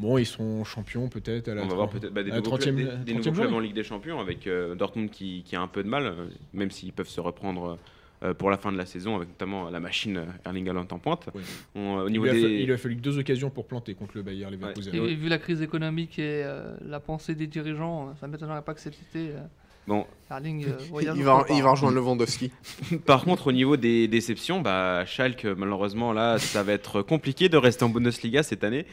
bon, 0.00 0.18
ils 0.18 0.26
seront 0.26 0.64
champions 0.64 1.08
peut-être 1.08 1.48
à 1.48 1.54
la 1.54 1.62
On 1.64 1.68
va 1.68 1.74
voir 1.74 1.88
30 1.88 2.00
peut-être 2.00 2.12
bah, 2.14 2.22
des, 2.22 2.30
nouveaux 2.30 2.56
30e 2.56 2.60
clubs, 2.62 2.76
des- 2.76 2.82
des 2.84 3.12
30e 3.12 3.16
nouveaux 3.16 3.22
clubs 3.22 3.34
journée. 3.36 3.56
en 3.56 3.60
Ligue 3.60 3.74
des 3.74 3.84
Champions 3.84 4.20
avec 4.20 4.46
euh, 4.46 4.74
Dortmund 4.74 5.10
qui, 5.10 5.42
qui 5.44 5.56
a 5.56 5.60
un 5.60 5.66
peu 5.68 5.82
de 5.82 5.88
mal, 5.88 6.06
euh, 6.06 6.26
même 6.52 6.70
s'ils 6.70 6.92
peuvent 6.92 7.08
se 7.08 7.20
reprendre 7.20 7.78
euh, 8.22 8.34
pour 8.34 8.50
la 8.50 8.56
fin 8.58 8.72
de 8.72 8.76
la 8.78 8.86
saison, 8.86 9.14
avec 9.16 9.28
notamment 9.28 9.70
la 9.70 9.78
machine 9.80 10.24
Erling 10.44 10.68
Haaland 10.68 10.86
en 10.90 10.98
pointe. 10.98 11.28
Oui. 11.34 11.42
On, 11.76 11.98
euh, 11.98 12.02
au 12.04 12.08
Il 12.08 12.18
lui, 12.20 12.28
a 12.28 12.32
des... 12.32 12.40
fa- 12.42 12.48
il 12.48 12.66
lui 12.66 12.72
a 12.72 12.76
fallu 12.78 12.94
deux 12.96 13.18
occasions 13.18 13.50
pour 13.50 13.66
planter 13.66 13.94
contre 13.94 14.12
le 14.16 14.22
Bayern 14.22 14.52
Leverkusen. 14.52 14.94
Et 14.94 15.14
vu 15.14 15.28
la 15.28 15.38
crise 15.38 15.62
économique 15.62 16.18
et 16.18 16.42
euh, 16.44 16.76
la 16.84 16.98
pensée 17.00 17.34
des 17.36 17.46
dirigeants, 17.46 18.14
ça 18.20 18.26
ne 18.26 18.32
m'étonnerait 18.32 18.62
pas 18.62 18.74
que 18.74 18.80
cet 18.80 18.94
été, 18.94 19.30
euh, 19.30 19.40
Bon, 19.86 20.04
Erling 20.30 20.66
euh, 20.66 21.00
Il 21.16 21.22
va, 21.22 21.46
il 21.48 21.62
va 21.62 21.70
rejoindre 21.70 21.94
Lewandowski. 21.96 22.50
Par 23.06 23.24
contre, 23.24 23.46
au 23.46 23.52
niveau 23.52 23.76
des 23.78 24.06
déceptions, 24.06 24.60
bah, 24.60 25.06
Schalke, 25.06 25.46
malheureusement, 25.46 26.12
là, 26.12 26.38
ça 26.38 26.62
va 26.62 26.72
être 26.72 27.00
compliqué 27.02 27.48
de 27.48 27.56
rester 27.56 27.84
en 27.84 27.88
Bundesliga 27.88 28.42
cette 28.42 28.64
année. 28.64 28.84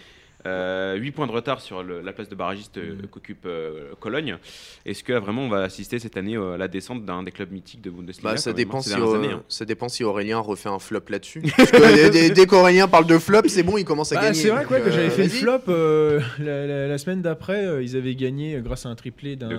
8 0.45 1.11
points 1.11 1.27
de 1.27 1.31
retard 1.31 1.59
sur 1.61 1.83
le- 1.83 2.01
la 2.01 2.13
place 2.13 2.29
de 2.29 2.35
barragiste 2.35 2.77
euh, 2.77 2.95
Mhm. 2.95 3.07
qu'occupe 3.07 3.45
euh, 3.45 3.93
Cologne. 3.99 4.37
Est-ce 4.85 5.03
que 5.03 5.13
vraiment 5.13 5.43
on 5.43 5.49
va 5.49 5.63
assister 5.63 5.99
cette 5.99 6.17
année 6.17 6.35
euh, 6.37 6.53
à 6.53 6.57
la 6.57 6.67
descente 6.67 7.03
d'un 7.05 7.23
des 7.23 7.31
clubs 7.31 7.51
mythiques 7.51 7.81
de 7.81 7.89
Bundesliga 7.89 8.31
Bah, 8.31 8.37
ça, 8.37 8.53
dépend 8.53 8.81
si, 8.81 8.93
euh, 8.93 9.15
années, 9.15 9.31
hein. 9.33 9.43
ça 9.49 9.65
dépend 9.65 9.89
si 9.89 10.03
Aurélien 10.03 10.39
refait 10.39 10.69
un 10.69 10.79
flop 10.79 11.01
là-dessus. 11.09 11.41
Dès- 12.33 12.45
qu'Aurélien 12.47 12.87
parle 12.87 13.07
de 13.07 13.17
flop, 13.17 13.41
c'est 13.47 13.63
bon, 13.63 13.77
il 13.77 13.85
commence 13.85 14.11
à 14.11 14.15
Bah, 14.15 14.21
gagner. 14.23 14.35
c'est 14.35 14.49
vrai 14.49 14.65
quoi, 14.65 14.79
que 14.79 14.89
euh, 14.89 14.91
j'avais 14.91 15.09
fait 15.09 15.23
le 15.23 15.29
flop 15.29 15.59
euh, 15.69 16.21
la, 16.39 16.67
la- 16.67 16.87
la 16.87 16.97
semaine 16.97 17.21
d'après. 17.21 17.65
euh, 17.65 17.81
ils 17.83 17.95
avaient 17.97 18.15
gagné 18.15 18.55
euh, 18.55 18.61
grâce 18.61 18.85
à 18.85 18.89
un 18.89 18.95
triplé 18.95 19.35
d'un 19.35 19.49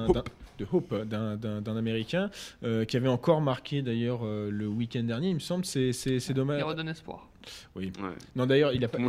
De 0.59 0.67
Hope. 0.73 0.95
d'un- 1.05 1.77
américain 1.77 2.31
euh, 2.65 2.85
qui 2.87 2.97
avait 2.97 3.09
encore 3.09 3.41
marqué 3.43 3.83
d'ailleurs 3.83 4.21
euh, 4.25 4.49
le 4.51 4.67
week-end 4.67 5.03
dernier. 5.03 5.29
Il 5.29 5.35
me 5.35 5.41
semble, 5.41 5.65
c'est 5.65 5.93
dommage. 6.33 6.61
Il 6.61 6.65
redonne 6.65 6.89
espoir. 6.89 7.29
Ouais. 7.75 7.91
Non 8.35 8.47
d'ailleurs, 8.47 8.73
il 8.73 8.85
a 8.85 8.89
pas. 8.89 8.99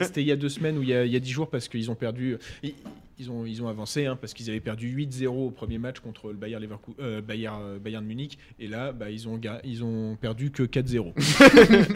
C'était- 0.00 0.22
il 0.22 0.26
y 0.26 0.32
a 0.32 0.36
deux 0.36 0.48
semaines 0.48 0.78
ou 0.78 0.82
il 0.82 0.88
y 0.88 0.94
a, 0.94 1.04
il 1.04 1.12
y 1.12 1.16
a 1.16 1.20
dix 1.20 1.30
jours 1.30 1.48
parce 1.48 1.68
qu'ils 1.68 1.90
ont 1.90 1.94
perdu. 1.94 2.36
Ils, 2.62 2.74
ils 3.18 3.30
ont, 3.30 3.46
ils 3.46 3.62
ont 3.62 3.68
avancé 3.68 4.04
hein, 4.04 4.14
parce 4.20 4.34
qu'ils 4.34 4.50
avaient 4.50 4.60
perdu 4.60 4.94
8-0 4.94 5.26
au 5.28 5.50
premier 5.50 5.78
match 5.78 6.00
contre 6.00 6.28
le 6.28 6.34
Bayern, 6.34 6.62
Leverku- 6.62 6.94
euh, 7.00 7.22
Bayern, 7.22 7.58
euh, 7.62 7.78
Bayern 7.78 8.04
de 8.04 8.08
Munich 8.08 8.36
et 8.60 8.66
là 8.68 8.92
bah, 8.92 9.08
ils, 9.08 9.26
ont, 9.26 9.40
ils 9.64 9.82
ont 9.82 10.16
perdu 10.20 10.50
que 10.50 10.64
4-0. 10.64 11.14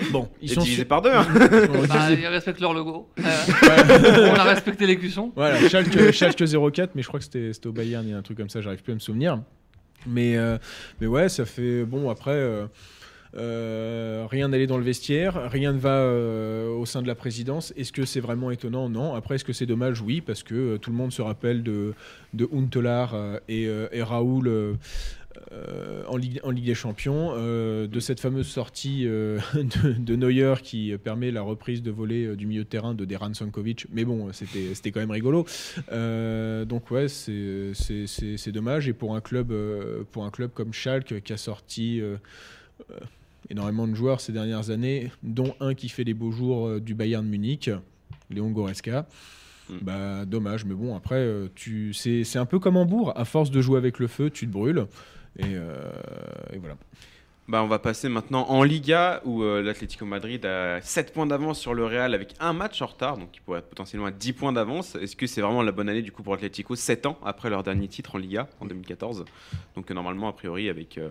bon, 0.13 0.31
ils 0.41 0.51
Et 0.51 0.55
sont 0.55 0.63
divisé 0.63 0.79
sur- 0.79 0.89
par 0.89 1.03
deux. 1.03 1.11
hein. 1.11 1.27
ils 1.35 1.39
sont 1.67 1.87
Bah, 1.89 2.07
divisés 2.07 2.23
ils 2.23 2.27
respectent 2.27 2.61
leur 2.61 2.73
logo. 2.73 3.11
Euh, 3.19 4.31
on 4.31 4.35
a 4.35 4.45
respecté 4.45 4.87
les 4.87 4.97
cuissons. 4.97 5.31
Voilà, 5.37 5.69
Schalke, 5.69 6.11
Schalke 6.13 6.43
04, 6.73 6.95
mais 6.95 7.03
je 7.03 7.09
crois 7.09 7.19
que 7.21 7.25
c'était 7.27 7.53
c'était 7.53 7.67
au 7.67 7.73
Bayern, 7.73 8.07
il 8.07 8.13
y 8.13 8.15
a 8.15 8.19
un 8.19 8.23
truc 8.23 8.39
comme 8.39 8.49
ça, 8.49 8.63
j'arrive 8.63 8.83
plus 8.83 8.93
à 8.93 8.95
me 8.95 9.01
souvenir. 9.01 9.43
Mais, 10.07 10.39
euh, 10.39 10.57
mais 11.03 11.07
ouais, 11.07 11.29
ça 11.29 11.45
fait. 11.45 11.85
Bon, 11.85 12.09
après, 12.09 12.33
euh, 13.37 14.27
rien 14.29 14.49
n'allait 14.49 14.67
dans 14.67 14.79
le 14.79 14.85
vestiaire, 14.85 15.51
rien 15.51 15.73
ne 15.73 15.79
va 15.79 15.99
euh, 15.99 16.69
au 16.69 16.87
sein 16.87 17.03
de 17.03 17.07
la 17.07 17.15
présidence. 17.15 17.73
Est-ce 17.77 17.93
que 17.93 18.05
c'est 18.05 18.21
vraiment 18.21 18.51
étonnant? 18.51 18.89
Non. 18.89 19.15
Après, 19.15 19.37
est-ce 19.37 19.45
que 19.45 19.53
c'est 19.53 19.67
dommage? 19.67 20.01
Oui, 20.01 20.21
parce 20.21 20.43
que 20.43 20.55
euh, 20.55 20.79
tout 20.79 20.91
le 20.91 20.97
monde 20.97 21.13
se 21.13 21.23
rappelle 21.23 21.63
de, 21.63 21.95
de 22.35 22.49
Huntelaar 22.53 23.15
euh, 23.15 23.39
et, 23.49 23.69
et 23.93 24.03
Raoul. 24.03 24.77
en, 26.09 26.17
Ligue, 26.17 26.41
en 26.43 26.51
Ligue 26.51 26.67
des 26.67 26.75
Champions, 26.75 27.35
de 27.37 28.01
cette 28.01 28.21
fameuse 28.21 28.49
sortie 28.49 29.05
de, 29.05 30.17
Neuer 30.17 30.55
qui 30.63 30.93
permet 31.03 31.31
la 31.31 31.43
reprise 31.43 31.83
de 31.83 31.91
volée 31.91 32.37
du 32.37 32.47
milieu 32.47 32.65
de 32.65 32.69
terrain 32.69 32.95
de 32.95 33.05
Deran 33.05 33.33
Sankovic. 33.33 33.87
Mais 33.93 34.05
bon, 34.05 34.31
c'était 34.33 34.91
quand 34.91 35.01
même 35.01 35.11
rigolo. 35.11 35.47
Donc 35.91 36.91
ouais, 36.91 37.09
c'est- 37.09 38.53
dommage. 38.53 38.89
Et 38.89 38.93
pour 38.93 39.15
un 39.15 39.21
club, 39.21 39.53
pour 40.11 40.25
un 40.25 40.31
club 40.31 40.51
comme 40.53 40.73
Schalke 40.73 41.23
qui 41.23 41.33
a 41.33 41.37
sorti 41.37 42.03
énormément 43.49 43.89
de 43.89 43.95
joueurs 43.95 44.21
ces 44.21 44.33
dernières 44.33 44.71
années, 44.71 45.11
dont 45.23 45.55
un 45.61 45.75
qui 45.75 45.89
fait 45.89 46.05
les 46.05 46.15
beaux 46.15 46.33
jours 46.33 46.67
euh, 46.67 46.81
du 46.81 46.95
Bayern 46.95 47.25
de 47.25 47.31
Munich, 47.31 47.71
Léon 48.31 48.51
Goretzka. 48.51 49.07
Mm. 49.69 49.75
Bah 49.83 50.25
dommage, 50.27 50.65
mais 50.65 50.75
bon 50.75 50.97
après 50.97 51.17
euh, 51.17 51.49
tu 51.55 51.93
c'est 51.95 52.25
c'est 52.25 52.39
un 52.39 52.47
peu 52.47 52.59
comme 52.59 52.77
Hambourg, 52.77 53.13
à 53.17 53.25
force 53.25 53.51
de 53.51 53.61
jouer 53.61 53.79
avec 53.79 53.99
le 53.99 54.09
feu, 54.09 54.31
tu 54.31 54.47
te 54.47 54.53
brûles 54.53 54.87
et, 55.39 55.45
euh, 55.45 55.91
et 56.53 56.59
voilà. 56.59 56.77
Bah, 57.51 57.65
on 57.65 57.67
va 57.67 57.81
passer 57.81 58.09
maintenant 58.09 58.49
en 58.49 58.63
Liga 58.63 59.21
où 59.25 59.43
euh, 59.43 59.61
l'Atlético 59.61 60.07
Madrid 60.07 60.47
a 60.47 60.81
7 60.83 61.13
points 61.13 61.27
d'avance 61.27 61.59
sur 61.59 61.75
le 61.75 61.85
Real 61.85 62.15
avec 62.15 62.37
un 62.39 62.53
match 62.53 62.81
en 62.81 62.87
retard, 62.87 63.19
donc 63.19 63.31
il 63.35 63.41
pourrait 63.41 63.59
être 63.59 63.69
potentiellement 63.69 64.07
à 64.07 64.13
10 64.13 64.35
points 64.35 64.53
d'avance. 64.53 64.95
Est-ce 64.95 65.17
que 65.17 65.27
c'est 65.27 65.41
vraiment 65.41 65.63
la 65.63 65.73
bonne 65.73 65.89
année 65.89 66.03
du 66.03 66.13
coup 66.13 66.23
pour 66.23 66.33
l'Atlético 66.33 66.77
7 66.77 67.07
ans 67.07 67.19
après 67.25 67.51
leur 67.51 67.65
dernier 67.65 67.89
titre 67.89 68.15
en 68.15 68.19
Liga 68.19 68.49
en 68.61 68.67
2014 68.67 69.25
Donc 69.75 69.91
euh, 69.91 69.95
normalement, 69.95 70.29
a 70.29 70.33
priori, 70.33 70.69
avec 70.69 70.97
euh, 70.97 71.09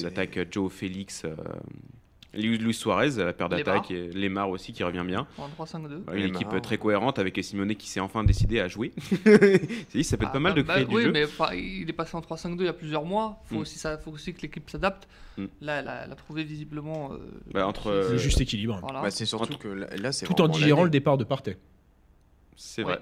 l'attaque 0.00 0.38
Joe 0.48 0.72
Félix, 0.72 1.24
Luis 2.34 2.58
Luis 2.58 2.74
Suarez, 2.74 3.10
la 3.16 3.32
paire 3.32 3.48
d'attaque, 3.48 3.90
et 3.90 4.08
Lemar 4.10 4.50
aussi 4.50 4.72
qui 4.74 4.84
revient 4.84 5.04
bien. 5.06 5.26
En 5.38 5.48
3-5-2. 5.48 6.04
Bah, 6.04 6.14
une 6.14 6.24
Lemar. 6.26 6.42
équipe 6.42 6.62
très 6.62 6.76
cohérente 6.76 7.18
avec 7.18 7.38
Simone 7.42 7.74
qui 7.74 7.88
s'est 7.88 8.00
enfin 8.00 8.22
décidé 8.22 8.60
à 8.60 8.68
jouer. 8.68 8.92
Ça 10.02 10.16
peut 10.16 10.24
être 10.24 10.28
Ah, 10.28 10.32
pas 10.32 10.38
mal 10.38 10.52
bah, 10.52 10.58
de 10.58 10.62
créer 10.62 10.84
bah, 10.84 10.90
du 10.90 10.96
oui, 10.96 11.02
jeu. 11.04 11.12
mais 11.12 11.26
pas- 11.26 11.54
il 11.54 11.88
est 11.88 11.92
passé 11.94 12.16
en 12.16 12.20
3-5-2 12.20 12.56
il 12.60 12.66
y 12.66 12.68
a 12.68 12.72
plusieurs 12.74 13.04
mois. 13.06 13.40
Faut 13.46 13.54
Mm. 13.56 13.58
aussi 13.58 13.78
ça, 13.78 13.96
faut 13.96 14.10
aussi 14.10 14.34
que 14.34 14.42
l'équipe 14.42 14.68
s'adapte. 14.68 15.08
Mm. 15.38 15.44
Là, 15.62 15.78
elle 15.80 15.88
a, 15.88 16.04
elle 16.04 16.12
a 16.12 16.16
trouvé 16.16 16.44
visiblement. 16.44 17.12
euh, 17.14 17.18
Bah, 17.54 17.66
entre, 17.66 17.84
c'est- 17.84 17.88
euh, 18.08 18.12
Le 18.12 18.18
juste 18.18 18.40
équilibre. 18.42 18.78
voilà. 18.82 19.00
Bah, 19.00 19.10
c'est 19.10 19.24
surtout 19.26 19.54
Entre- 19.54 19.58
que 19.58 19.68
là, 19.68 20.12
c'est 20.12 20.26
Tout 20.26 20.40
en 20.42 20.48
digérant 20.48 20.84
le 20.84 20.90
départ 20.90 21.16
de 21.16 21.24
Partey. 21.24 21.56
C'est 22.56 22.84
Ouais. 22.84 22.98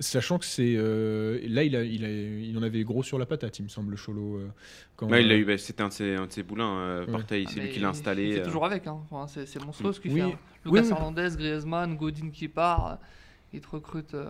Sachant 0.00 0.38
que 0.38 0.44
c'est 0.44 0.74
euh, 0.76 1.38
là 1.46 1.62
il, 1.62 1.76
a, 1.76 1.84
il, 1.84 2.04
a, 2.04 2.08
il 2.10 2.58
en 2.58 2.62
avait 2.64 2.82
gros 2.82 3.04
sur 3.04 3.16
la 3.16 3.26
patate, 3.26 3.60
il 3.60 3.62
me 3.62 3.68
semble, 3.68 3.94
Cholo. 3.96 4.38
euh, 4.38 4.48
quand, 4.96 5.08
Ouais, 5.08 5.22
il 5.24 5.30
a 5.30 5.34
euh, 5.34 5.38
eu, 5.38 5.44
bah, 5.44 5.56
c'était 5.56 5.82
un 5.82 5.88
de 5.88 5.92
ses, 5.92 6.14
un 6.16 6.26
de 6.26 6.32
ses 6.32 6.42
boulins. 6.42 6.76
Euh, 6.78 7.06
Ouais. 7.06 7.12
Partey, 7.12 7.44
Ah, 7.46 7.50
c'est 7.54 7.60
lui 7.60 7.70
qui 7.70 7.78
l'a 7.78 7.90
installé. 7.90 8.40
Euh. 8.40 8.44
toujours 8.44 8.66
avec. 8.66 8.86
Hein. 8.88 8.98
Enfin, 9.08 9.28
c'est, 9.28 9.46
c'est 9.46 9.64
monstrueux 9.64 9.92
ce 9.92 10.00
qu'il 10.00 10.12
Oui. 10.12 10.20
fait. 10.20 10.26
hein. 10.26 10.38
Oui, 10.66 10.80
Lucas 10.80 10.82
oui. 10.82 10.90
Hernandez, 10.90 11.28
Griezmann, 11.36 11.96
Godin 11.96 12.30
qui 12.30 12.48
part. 12.48 12.98
Il 13.54 13.60
te 13.60 13.68
recrute 13.70 14.14
euh, 14.14 14.24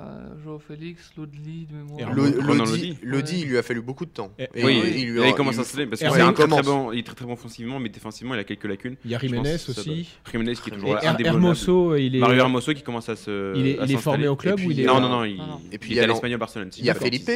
Joao 0.44 0.58
Félix, 0.58 1.12
Lodli 1.16 1.66
de 1.70 1.74
mémoire. 1.76 1.98
Et 2.12 2.14
Lodi, 2.14 2.36
Lodi. 2.42 2.98
Lodi, 3.02 3.40
il 3.40 3.48
lui 3.48 3.56
a 3.56 3.62
fallu 3.62 3.80
beaucoup 3.80 4.04
de 4.04 4.10
temps. 4.10 4.30
Et- 4.38 4.48
Et 4.54 4.64
oui, 4.64 4.82
il, 4.96 5.10
lui 5.12 5.22
a- 5.22 5.28
il 5.28 5.34
commence 5.34 5.54
il- 5.54 5.60
à 5.60 5.64
se 5.64 5.80
parce 5.84 6.00
c'est 6.00 6.06
un 6.20 6.32
très, 6.34 6.46
très 6.46 6.62
bon, 6.62 6.92
il 6.92 6.98
est 6.98 7.02
très 7.02 7.14
très 7.14 7.24
bon 7.24 7.32
offensivement, 7.32 7.80
mais 7.80 7.88
défensivement 7.88 8.34
il 8.34 8.40
a 8.40 8.44
quelques 8.44 8.64
lacunes. 8.64 8.96
Il 9.04 9.10
y 9.10 9.14
a 9.14 9.18
Jiménez 9.18 9.54
aussi. 9.54 10.10
Jiménez 10.30 10.52
qui 10.54 10.68
est 10.68 10.72
Et 10.72 10.76
toujours 10.76 10.96
indéboulonnable. 10.96 11.26
Hermoso, 11.26 11.96
il 11.96 12.16
est. 12.16 12.18
Mario 12.20 12.40
Hermoso 12.40 12.74
qui 12.74 12.82
commence 12.82 13.08
à 13.08 13.16
se. 13.16 13.56
Il 13.56 13.66
est- 13.66 13.78
il 13.82 13.92
est 13.92 13.96
formé 13.96 14.28
au 14.28 14.36
club 14.36 14.60
Et 14.60 14.66
ou 14.66 14.70
il 14.70 14.80
est. 14.80 14.84
Non, 14.84 14.98
euh, 14.98 15.00
non, 15.00 15.08
non, 15.08 15.24
il, 15.24 15.36
non, 15.38 15.46
non. 15.46 15.60
Et 15.72 15.78
puis, 15.78 15.92
il 15.92 15.96
est 15.96 16.00
a 16.02 16.04
à 16.04 16.06
l'Espagnol 16.08 16.38
Barcelone. 16.38 16.70
Il 16.76 16.84
y 16.84 16.90
a 16.90 16.94
Felipe. 16.94 17.30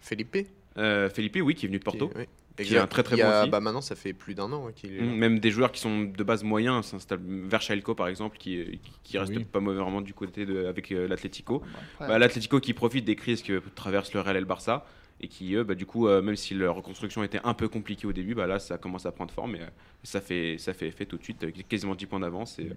Felipe. 0.00 0.36
Euh, 0.78 1.08
Felipe, 1.10 1.36
oui, 1.42 1.54
qui 1.54 1.66
est 1.66 1.68
venu 1.68 1.78
de 1.78 1.84
Porto. 1.84 2.08
Qui, 2.08 2.18
oui. 2.18 2.24
Qui 2.64 2.74
est 2.74 2.78
un 2.78 2.86
très, 2.88 3.02
très 3.04 3.14
Il 3.16 3.20
y 3.20 3.22
bon 3.22 3.28
a- 3.28 3.42
aussi. 3.42 3.50
Bah, 3.50 3.60
maintenant, 3.60 3.80
ça 3.80 3.94
fait 3.94 4.12
plus 4.12 4.34
d'un 4.34 4.50
an 4.52 4.64
ouais, 4.66 4.72
qu'il 4.72 4.92
est 4.92 4.98
là. 4.98 5.04
Mm, 5.04 5.14
Même 5.16 5.38
des 5.38 5.50
joueurs 5.52 5.70
qui 5.70 5.80
sont 5.80 6.02
de 6.04 6.24
base 6.24 6.42
moyens 6.42 6.86
s'installent. 6.86 7.20
Verchelko 7.22 7.94
par 7.94 8.08
exemple, 8.08 8.36
qui, 8.36 8.80
qui 9.04 9.16
reste 9.18 9.32
Oui. 9.36 9.44
pas 9.44 9.60
mauvais 9.60 9.78
vraiment 9.80 10.00
du 10.00 10.12
côté 10.14 10.44
de, 10.46 10.66
avec 10.66 10.90
euh, 10.90 11.06
l'Atlético. 11.06 11.62
Après, 11.94 12.08
Bah, 12.08 12.18
L'Atlético 12.18 12.58
qui 12.60 12.74
profite 12.74 13.04
des 13.04 13.14
crises 13.16 13.42
que 13.42 13.62
traverse 13.74 14.12
le 14.12 14.20
Real 14.20 14.36
et 14.36 14.40
le 14.40 14.46
Barça. 14.46 14.84
et 15.20 15.28
qui, 15.28 15.54
eux, 15.54 15.62
bah, 15.64 15.74
du 15.76 15.86
coup, 15.86 16.06
euh, 16.08 16.20
même 16.22 16.36
si 16.36 16.54
leur 16.54 16.74
reconstruction 16.76 17.22
était 17.24 17.40
un 17.44 17.54
peu 17.54 17.68
compliquée 17.68 18.06
au 18.08 18.12
début, 18.12 18.34
bah, 18.34 18.46
là, 18.48 18.58
ça 18.58 18.76
commence 18.78 19.04
à 19.06 19.12
prendre 19.12 19.32
forme 19.32 19.54
et 19.56 19.60
euh, 19.62 19.66
ça, 20.04 20.20
fait, 20.20 20.58
ça 20.58 20.74
fait 20.74 20.88
effet 20.88 21.06
tout 21.06 21.16
de 21.18 21.22
suite, 21.24 21.42
euh, 21.44 21.50
quasiment 21.68 21.94
10 21.96 22.06
points 22.06 22.20
d'avance 22.20 22.58
et, 22.60 22.70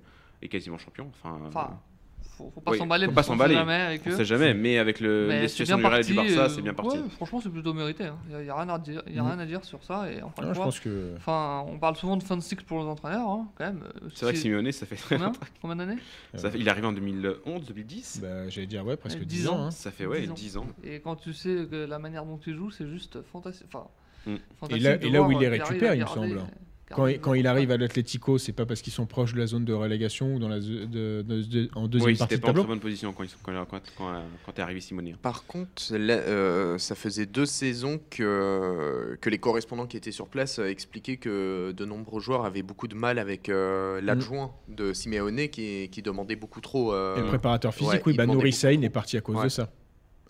et 0.43 0.47
quasiment 0.47 0.77
champion. 0.79 1.07
Enfin, 1.09 1.39
Enfin, 1.47 1.79
faut, 2.41 2.51
faut 2.55 2.61
pas 2.61 2.71
Oui, 2.71 2.77
s'emballer. 2.77 3.05
faut 3.07 3.11
pas 3.11 3.23
s'emballer. 3.23 3.53
jamais 3.55 3.73
avec 3.73 4.01
on 4.05 4.09
eux. 4.09 4.15
sait 4.15 4.25
jamais, 4.25 4.53
mais 4.53 4.77
avec 4.77 4.99
le, 4.99 5.27
Mais 5.27 5.41
les 5.41 5.47
c'est 5.47 5.63
situations 5.63 5.77
bien 5.77 5.87
du 5.89 5.93
Real 5.93 6.01
et 6.01 6.07
du 6.07 6.13
parti, 6.15 6.35
Barça, 6.35 6.51
euh, 6.51 6.55
c'est 6.55 6.61
bien 6.61 6.73
parti. 6.73 6.97
ouais, 6.97 7.03
franchement, 7.15 7.41
c'est 7.41 7.49
plutôt 7.49 7.73
mérité. 7.73 8.05
Il 8.29 8.37
n'y 8.37 8.49
a, 8.49 8.55
rien 8.55 8.69
à 8.69 8.79
dire, 8.79 9.03
y 9.07 9.19
a 9.19 9.23
Mhm. 9.23 9.29
rien 9.29 9.39
à 9.39 9.45
dire 9.45 9.63
sur 9.63 9.83
ça. 9.83 10.11
Et 10.11 10.19
Ah, 10.21 10.53
je 10.53 10.59
pense 10.59 10.79
que. 10.79 11.13
enfin, 11.17 11.63
on 11.67 11.77
parle 11.77 11.95
souvent 11.95 12.17
de 12.17 12.23
fin 12.23 12.37
de 12.37 12.41
cycle 12.41 12.63
pour 12.65 12.79
les 12.79 12.85
entraîneurs, 12.85 13.27
hein, 13.29 13.47
quand 13.57 13.65
même. 13.65 13.83
Euh, 13.85 14.09
C'est 14.13 14.25
vrai 14.25 14.33
que 14.33 14.37
si- 14.37 14.43
Simeone, 14.43 14.71
ça 14.71 14.85
fait 14.85 14.95
très 14.95 15.15
Combien 15.15 15.27
longtemps. 15.27 15.39
Combien 15.61 15.75
d'années 15.75 15.97
Il 16.55 16.67
est 16.67 16.71
arrivé 16.71 16.87
en 16.87 16.93
2011, 16.93 17.65
2010 17.67 18.19
Bah, 18.21 18.49
J'allais 18.49 18.67
dire, 18.67 18.85
ouais, 18.85 18.97
presque 18.97 19.19
Ouais, 19.19 19.25
10 19.25 19.41
10 19.41 19.47
ans. 19.47 19.65
hein. 19.65 19.71
Ça 19.71 19.91
fait 19.91 20.05
ouais, 20.05 20.21
10 20.21 20.29
ans. 20.31 20.33
10 20.33 20.57
ans. 20.57 20.67
Et 20.83 20.99
quand 20.99 21.15
tu 21.15 21.33
sais 21.33 21.67
que 21.69 21.85
la 21.85 21.99
manière 21.99 22.25
dont 22.25 22.39
il 22.45 22.55
joue, 22.55 22.71
c'est 22.71 22.87
juste 22.87 23.21
fantastique. 23.31 23.67
Enfin, 23.73 23.87
Mm. 24.25 24.35
fantastique 24.59 24.83
là- 24.83 24.97
de 24.97 25.05
et 25.07 25.09
là 25.09 25.21
où 25.23 25.31
il 25.31 25.39
les 25.39 25.47
arrive 25.47 25.63
récupère, 25.63 25.95
il 25.95 26.01
me 26.01 26.05
semble. 26.07 26.41
Quand, 26.95 27.07
il- 27.07 27.19
quand 27.19 27.33
il 27.33 27.47
arrive 27.47 27.71
à 27.71 27.77
l'Atlético, 27.77 28.37
c'est 28.37 28.51
pas 28.53 28.65
parce 28.65 28.81
qu'ils 28.81 28.93
sont 28.93 29.05
proches 29.05 29.33
de 29.33 29.39
la 29.39 29.47
zone 29.47 29.65
de 29.65 29.73
relégation 29.73 30.35
ou 30.35 30.39
dans 30.39 30.47
la, 30.49 30.59
de- 30.59 30.85
de- 30.85 31.21
de- 31.23 31.69
en 31.75 31.87
deuxième 31.87 32.11
Oui, 32.11 32.17
partie 32.17 32.35
c'était 32.35 32.37
de 32.37 32.41
pas 32.41 32.49
en 32.49 32.53
très 32.53 32.61
tableau. 32.61 32.63
bonne 32.73 32.79
position 32.79 33.13
quand, 33.13 33.23
ils 33.23 33.29
sont- 33.29 33.37
quand, 33.43 33.53
quand, 33.65 33.81
quand, 33.97 34.23
quand 34.45 34.59
est 34.59 34.61
arrivé 34.61 34.81
Simone. 34.81 35.15
Par 35.21 35.45
contre, 35.45 35.95
là, 35.95 36.15
euh, 36.15 36.77
ça 36.77 36.95
faisait 36.95 37.25
deux 37.25 37.45
saisons 37.45 37.99
que, 38.09 39.17
que 39.19 39.29
les 39.29 39.37
correspondants 39.37 39.87
qui 39.87 39.97
étaient 39.97 40.11
sur 40.11 40.27
place 40.27 40.59
euh, 40.59 40.65
expliquaient 40.65 41.17
que 41.17 41.71
de 41.71 41.85
nombreux 41.85 42.19
joueurs 42.21 42.45
avaient 42.45 42.63
beaucoup 42.63 42.87
de 42.87 42.95
mal 42.95 43.19
avec 43.19 43.49
euh, 43.49 43.99
l'adjoint 44.01 44.53
de 44.67 44.93
Simeone 44.93 45.47
qui, 45.49 45.89
qui 45.89 46.01
demandait 46.01 46.35
beaucoup 46.35 46.61
trop. 46.61 46.93
euh, 46.93 47.17
Et 47.17 47.21
le 47.21 47.27
préparateur 47.27 47.73
physique, 47.73 47.93
ouais, 47.93 48.01
oui, 48.07 48.13
bah, 48.15 48.25
Nouri 48.25 48.51
Sain 48.53 48.81
est 48.81 48.89
parti 48.89 49.17
à 49.17 49.21
cause 49.21 49.37
Ouais. 49.37 49.43
de 49.45 49.49
ça. 49.49 49.71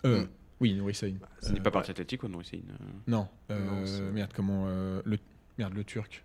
Euh, 0.04 0.22
Mm. 0.22 0.28
Oui, 0.60 0.74
Nouri 0.74 0.94
Sain. 0.94 1.14
Ce 1.40 1.50
n'est 1.52 1.58
Euh, 1.58 1.62
pas 1.62 1.72
parti 1.72 1.90
Atlético, 1.90 2.28
une. 2.28 2.34
euh, 2.36 2.38
Non, 3.08 3.26
euh, 3.50 3.58
Non, 3.66 4.12
merde, 4.12 4.30
comment 4.34 4.66
euh, 4.68 5.02
le 5.04 5.18
merde 5.58 5.74
le 5.74 5.82
turc. 5.82 6.24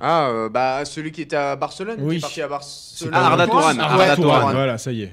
Ah, 0.00 0.28
euh, 0.28 0.48
bah 0.48 0.84
celui 0.84 1.12
qui 1.12 1.22
était 1.22 1.36
à 1.36 1.56
Barcelone, 1.56 1.96
qui 1.96 2.02
Oui. 2.02 2.16
est 2.16 2.20
parti 2.20 2.42
à 2.42 2.48
Barcelone. 2.48 3.12
Ah, 3.14 3.26
Arda 3.26 3.46
Turan, 3.46 3.60
Ah, 3.78 3.84
Arda. 3.84 4.14
Voilà, 4.52 4.78
ça 4.78 4.92
y 4.92 5.02
est. 5.02 5.12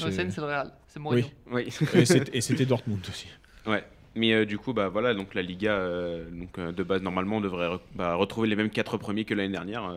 Non, 0.00 0.08
c'est 0.10 0.36
le 0.36 0.44
Real. 0.44 0.72
C'est 0.88 1.00
Mourinho. 1.00 1.26
Oui. 1.50 1.68
Oui. 1.94 2.04
Et 2.32 2.40
c'était- 2.40 2.66
Dortmund 2.66 3.00
aussi. 3.08 3.26
Ouais. 3.66 3.82
Mais 4.14 4.32
euh, 4.32 4.46
du 4.46 4.56
coup, 4.58 4.72
bah 4.72 4.88
voilà, 4.88 5.12
donc 5.12 5.34
la 5.34 5.42
Liga, 5.42 5.72
euh, 5.72 6.24
donc 6.30 6.56
euh, 6.58 6.72
de 6.72 6.82
base 6.82 7.02
normalement, 7.02 7.36
on 7.38 7.40
devrait 7.40 7.66
re- 7.66 7.80
bah, 7.94 8.14
retrouver 8.14 8.48
les 8.48 8.56
mêmes 8.56 8.70
quatre 8.70 8.96
premiers 8.96 9.24
que 9.24 9.34
l'année 9.34 9.52
dernière. 9.52 9.90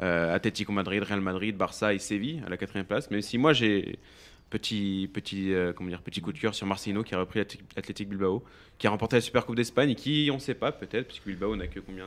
Atlético 0.00 0.72
Madrid, 0.72 1.02
Real 1.02 1.20
Madrid, 1.20 1.56
Barça 1.56 1.94
et 1.94 1.98
Séville 1.98 2.42
à 2.46 2.50
la 2.50 2.56
quatrième 2.56 2.84
place. 2.86 3.10
Même 3.10 3.22
si 3.22 3.38
moi 3.38 3.52
j'ai 3.52 3.98
petit 4.50 5.08
petit 5.12 5.52
euh, 5.54 5.72
comment 5.72 5.88
dire 5.88 6.02
petit 6.02 6.20
coup 6.20 6.32
de 6.32 6.38
cœur 6.38 6.54
sur 6.54 6.66
Marcelino 6.66 7.02
qui 7.02 7.14
a 7.14 7.18
repris 7.18 7.40
Athletic 7.40 7.62
Athletic 7.76 8.08
Bilbao, 8.08 8.42
qui 8.78 8.86
a 8.86 8.90
remporté 8.90 9.16
la 9.16 9.20
Super 9.20 9.46
Coupe 9.46 9.56
d'Espagne 9.56 9.90
et 9.90 9.94
qui 9.94 10.30
on 10.32 10.38
sait 10.38 10.54
pas 10.54 10.72
peut-être 10.72 11.06
puisque 11.06 11.26
Bilbao 11.26 11.54
n'a 11.56 11.66
que 11.68 11.80
combien 11.80 12.06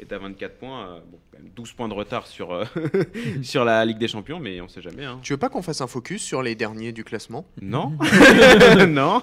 est 0.00 0.12
à 0.12 0.18
24 0.18 0.54
points, 0.58 0.86
euh, 0.88 0.98
bon, 1.10 1.18
quand 1.30 1.38
même 1.38 1.50
12 1.54 1.72
points 1.72 1.88
de 1.88 1.94
retard 1.94 2.26
sur 2.26 2.52
euh, 2.52 2.64
sur 3.42 3.64
la 3.64 3.84
Ligue 3.84 3.98
des 3.98 4.08
Champions, 4.08 4.40
mais 4.40 4.60
on 4.60 4.68
sait 4.68 4.82
jamais. 4.82 5.04
hein. 5.04 5.18
Tu 5.22 5.32
veux 5.32 5.36
pas 5.38 5.48
qu'on 5.48 5.62
fasse 5.62 5.80
un 5.80 5.86
focus 5.86 6.22
sur 6.22 6.42
les 6.42 6.54
derniers 6.54 6.92
du 6.92 7.04
classement? 7.04 7.46
Non, 7.62 7.92
non. 8.88 9.22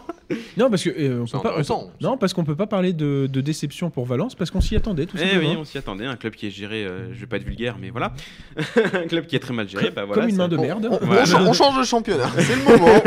Non, 0.58 0.70
parce 0.70 0.84
que 0.84 0.90
euh, 0.90 1.26
on 1.34 1.40
peut 1.40 1.50
pas. 1.50 1.62
Non, 2.00 2.18
parce 2.18 2.34
qu'on 2.34 2.44
peut 2.46 2.56
pas 2.56 2.68
parler 2.68 2.94
de, 2.94 3.28
de 3.32 3.42
déception 3.42 3.90
pour 3.90 4.06
Valence 4.06 4.34
parce 4.36 4.50
qu'on 4.50 4.62
s'y 4.62 4.76
attendait 4.76 5.06
tout 5.06 5.18
Eh 5.20 5.28
simplement. 5.28 5.50
oui, 5.52 5.58
on 5.58 5.66
s'y 5.66 5.78
attendait. 5.78 6.06
Un 6.06 6.16
club 6.16 6.34
qui 6.36 6.48
est 6.48 6.52
géré, 6.52 6.86
euh, 6.86 7.14
je 7.14 7.20
vais 7.20 7.26
pas 7.28 7.36
être 7.38 7.44
vulgaire, 7.44 7.76
mais 7.80 7.90
voilà, 7.90 8.14
un 8.94 9.08
club 9.08 9.26
qui 9.28 9.36
est 9.36 9.40
très 9.40 9.54
mal 9.54 9.68
géré. 9.68 9.92
Bah, 9.92 10.06
voilà, 10.06 10.22
Comme 10.22 10.30
une 10.30 10.38
main 10.38 10.48
de 10.48 10.58
merde. 10.58 10.88
On, 10.90 10.96
on 10.96 11.06
Voilà. 11.06 11.26
change, 11.26 11.48
on 11.48 11.54
change 11.54 11.80
de 11.80 11.84
championnat, 11.84 12.30
c'est 12.38 12.56
le 12.56 12.64
moment. 12.64 13.02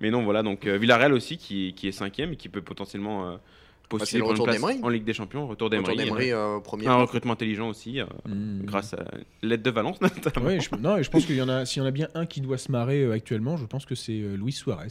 Mais 0.00 0.10
non, 0.10 0.22
voilà, 0.24 0.42
donc 0.42 0.66
euh, 0.66 0.76
Villarreal 0.76 1.12
aussi 1.12 1.36
qui, 1.38 1.74
qui 1.76 1.88
est 1.88 1.92
cinquième 1.92 2.32
et 2.32 2.36
qui 2.36 2.48
peut 2.48 2.62
potentiellement 2.62 3.38
euh, 3.96 3.98
c'est 4.04 4.18
postuler 4.18 4.18
le 4.18 4.24
pour 4.24 4.30
une 4.30 4.32
retour 4.34 4.44
place 4.46 4.56
d'Emery. 4.56 4.80
en 4.82 4.88
Ligue 4.88 5.04
des 5.04 5.12
Champions. 5.12 5.46
Retour 5.46 5.66
Retour 5.70 5.70
d'Emery. 5.70 5.96
d'Emery, 6.04 6.32
euh, 6.32 6.58
premier. 6.60 6.86
Un 6.86 6.96
recrutement 6.96 7.32
intelligent 7.32 7.68
aussi, 7.68 8.00
euh, 8.00 8.04
Mm. 8.26 8.62
grâce 8.64 8.94
à 8.94 9.04
l'aide 9.42 9.62
de 9.62 9.70
Valence 9.70 10.00
notamment. 10.02 10.46
Ouais, 10.46 10.58
je, 10.60 10.68
non, 10.76 10.96
et 10.96 11.02
je 11.02 11.10
pense 11.10 11.24
qu'il 11.26 11.36
y 11.36 11.42
en 11.42 11.48
a, 11.48 11.64
s'il 11.64 11.80
y 11.80 11.84
en 11.84 11.88
a 11.88 11.92
bien 11.92 12.08
un 12.14 12.26
qui 12.26 12.40
doit 12.40 12.58
se 12.58 12.70
marrer 12.72 13.02
euh, 13.02 13.12
actuellement, 13.12 13.56
je 13.56 13.66
pense 13.66 13.84
que 13.86 13.94
c'est 13.94 14.20
euh, 14.20 14.36
Luis 14.36 14.52
Suarez. 14.52 14.88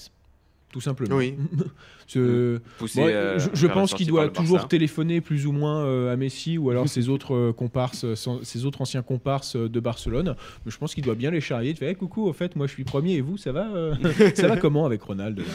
Tout 0.71 0.79
simplement. 0.79 1.17
Oui. 1.17 1.35
Ce- 2.07 2.59
Poussé, 2.77 3.01
Bon, 3.01 3.07
euh, 3.09 3.39
je, 3.53 3.67
pense 3.67 3.93
qu'il 3.93 4.07
doit 4.07 4.29
toujours 4.29 4.55
Barça. 4.55 4.67
téléphoner 4.69 5.19
plus 5.19 5.45
ou 5.45 5.51
moins 5.51 5.83
euh, 5.83 6.13
à 6.13 6.15
Messi 6.15 6.57
ou 6.57 6.69
alors 6.69 6.87
ses 6.87 7.09
autres 7.09 7.35
euh, 7.35 7.51
comparses, 7.53 8.05
euh, 8.05 8.15
sans- 8.15 8.41
ses 8.43 8.65
autres 8.65 8.81
anciens 8.81 9.01
comparses 9.01 9.57
euh, 9.57 9.67
de 9.67 9.79
Barcelone. 9.81 10.35
Mais 10.65 10.71
je 10.71 10.77
pense 10.77 10.93
qu'il 10.95 11.03
doit 11.03 11.15
bien 11.15 11.29
les 11.31 11.41
charrier. 11.41 11.73
Faire, 11.75 11.89
Eh, 11.89 11.95
coucou, 11.95 12.25
au 12.25 12.31
fait, 12.31 12.55
moi 12.55 12.67
je 12.67 12.71
suis 12.73 12.85
premier 12.85 13.15
et 13.15 13.21
vous, 13.21 13.35
ça 13.37 13.51
va, 13.51 13.69
euh, 13.75 13.95
ça 14.33 14.47
va 14.47 14.55
comment 14.55 14.85
avec 14.85 15.01
Ronald 15.03 15.39
là? 15.39 15.45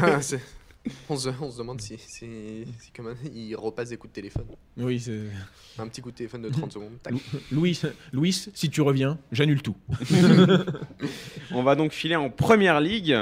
Bah, 0.00 0.20
c'est- 0.22 0.40
on, 1.08 1.16
se, 1.16 1.28
on 1.40 1.50
se 1.50 1.58
demande 1.58 1.80
si, 1.80 1.96
si, 1.98 2.26
si 2.78 2.90
quand 2.94 3.02
même, 3.02 3.16
il 3.34 3.54
repasse 3.56 3.88
des 3.90 3.96
coups 3.96 4.12
de 4.12 4.14
téléphone. 4.16 4.44
Oui, 4.76 5.00
c'est 5.00 5.20
Un 5.78 5.88
petit 5.88 6.00
coup 6.02 6.10
de 6.10 6.16
téléphone 6.16 6.42
de 6.42 6.48
30 6.50 6.72
secondes. 6.74 6.92
tac. 7.02 7.14
Louis. 7.50 7.80
Louis, 8.12 8.32
si 8.32 8.70
tu 8.70 8.80
reviens, 8.80 9.18
j'annule 9.32 9.62
tout. 9.62 9.76
On 11.52 11.62
va 11.62 11.74
donc 11.74 11.92
filer 11.92 12.16
en 12.16 12.30
première 12.30 12.80
ligue. 12.80 13.16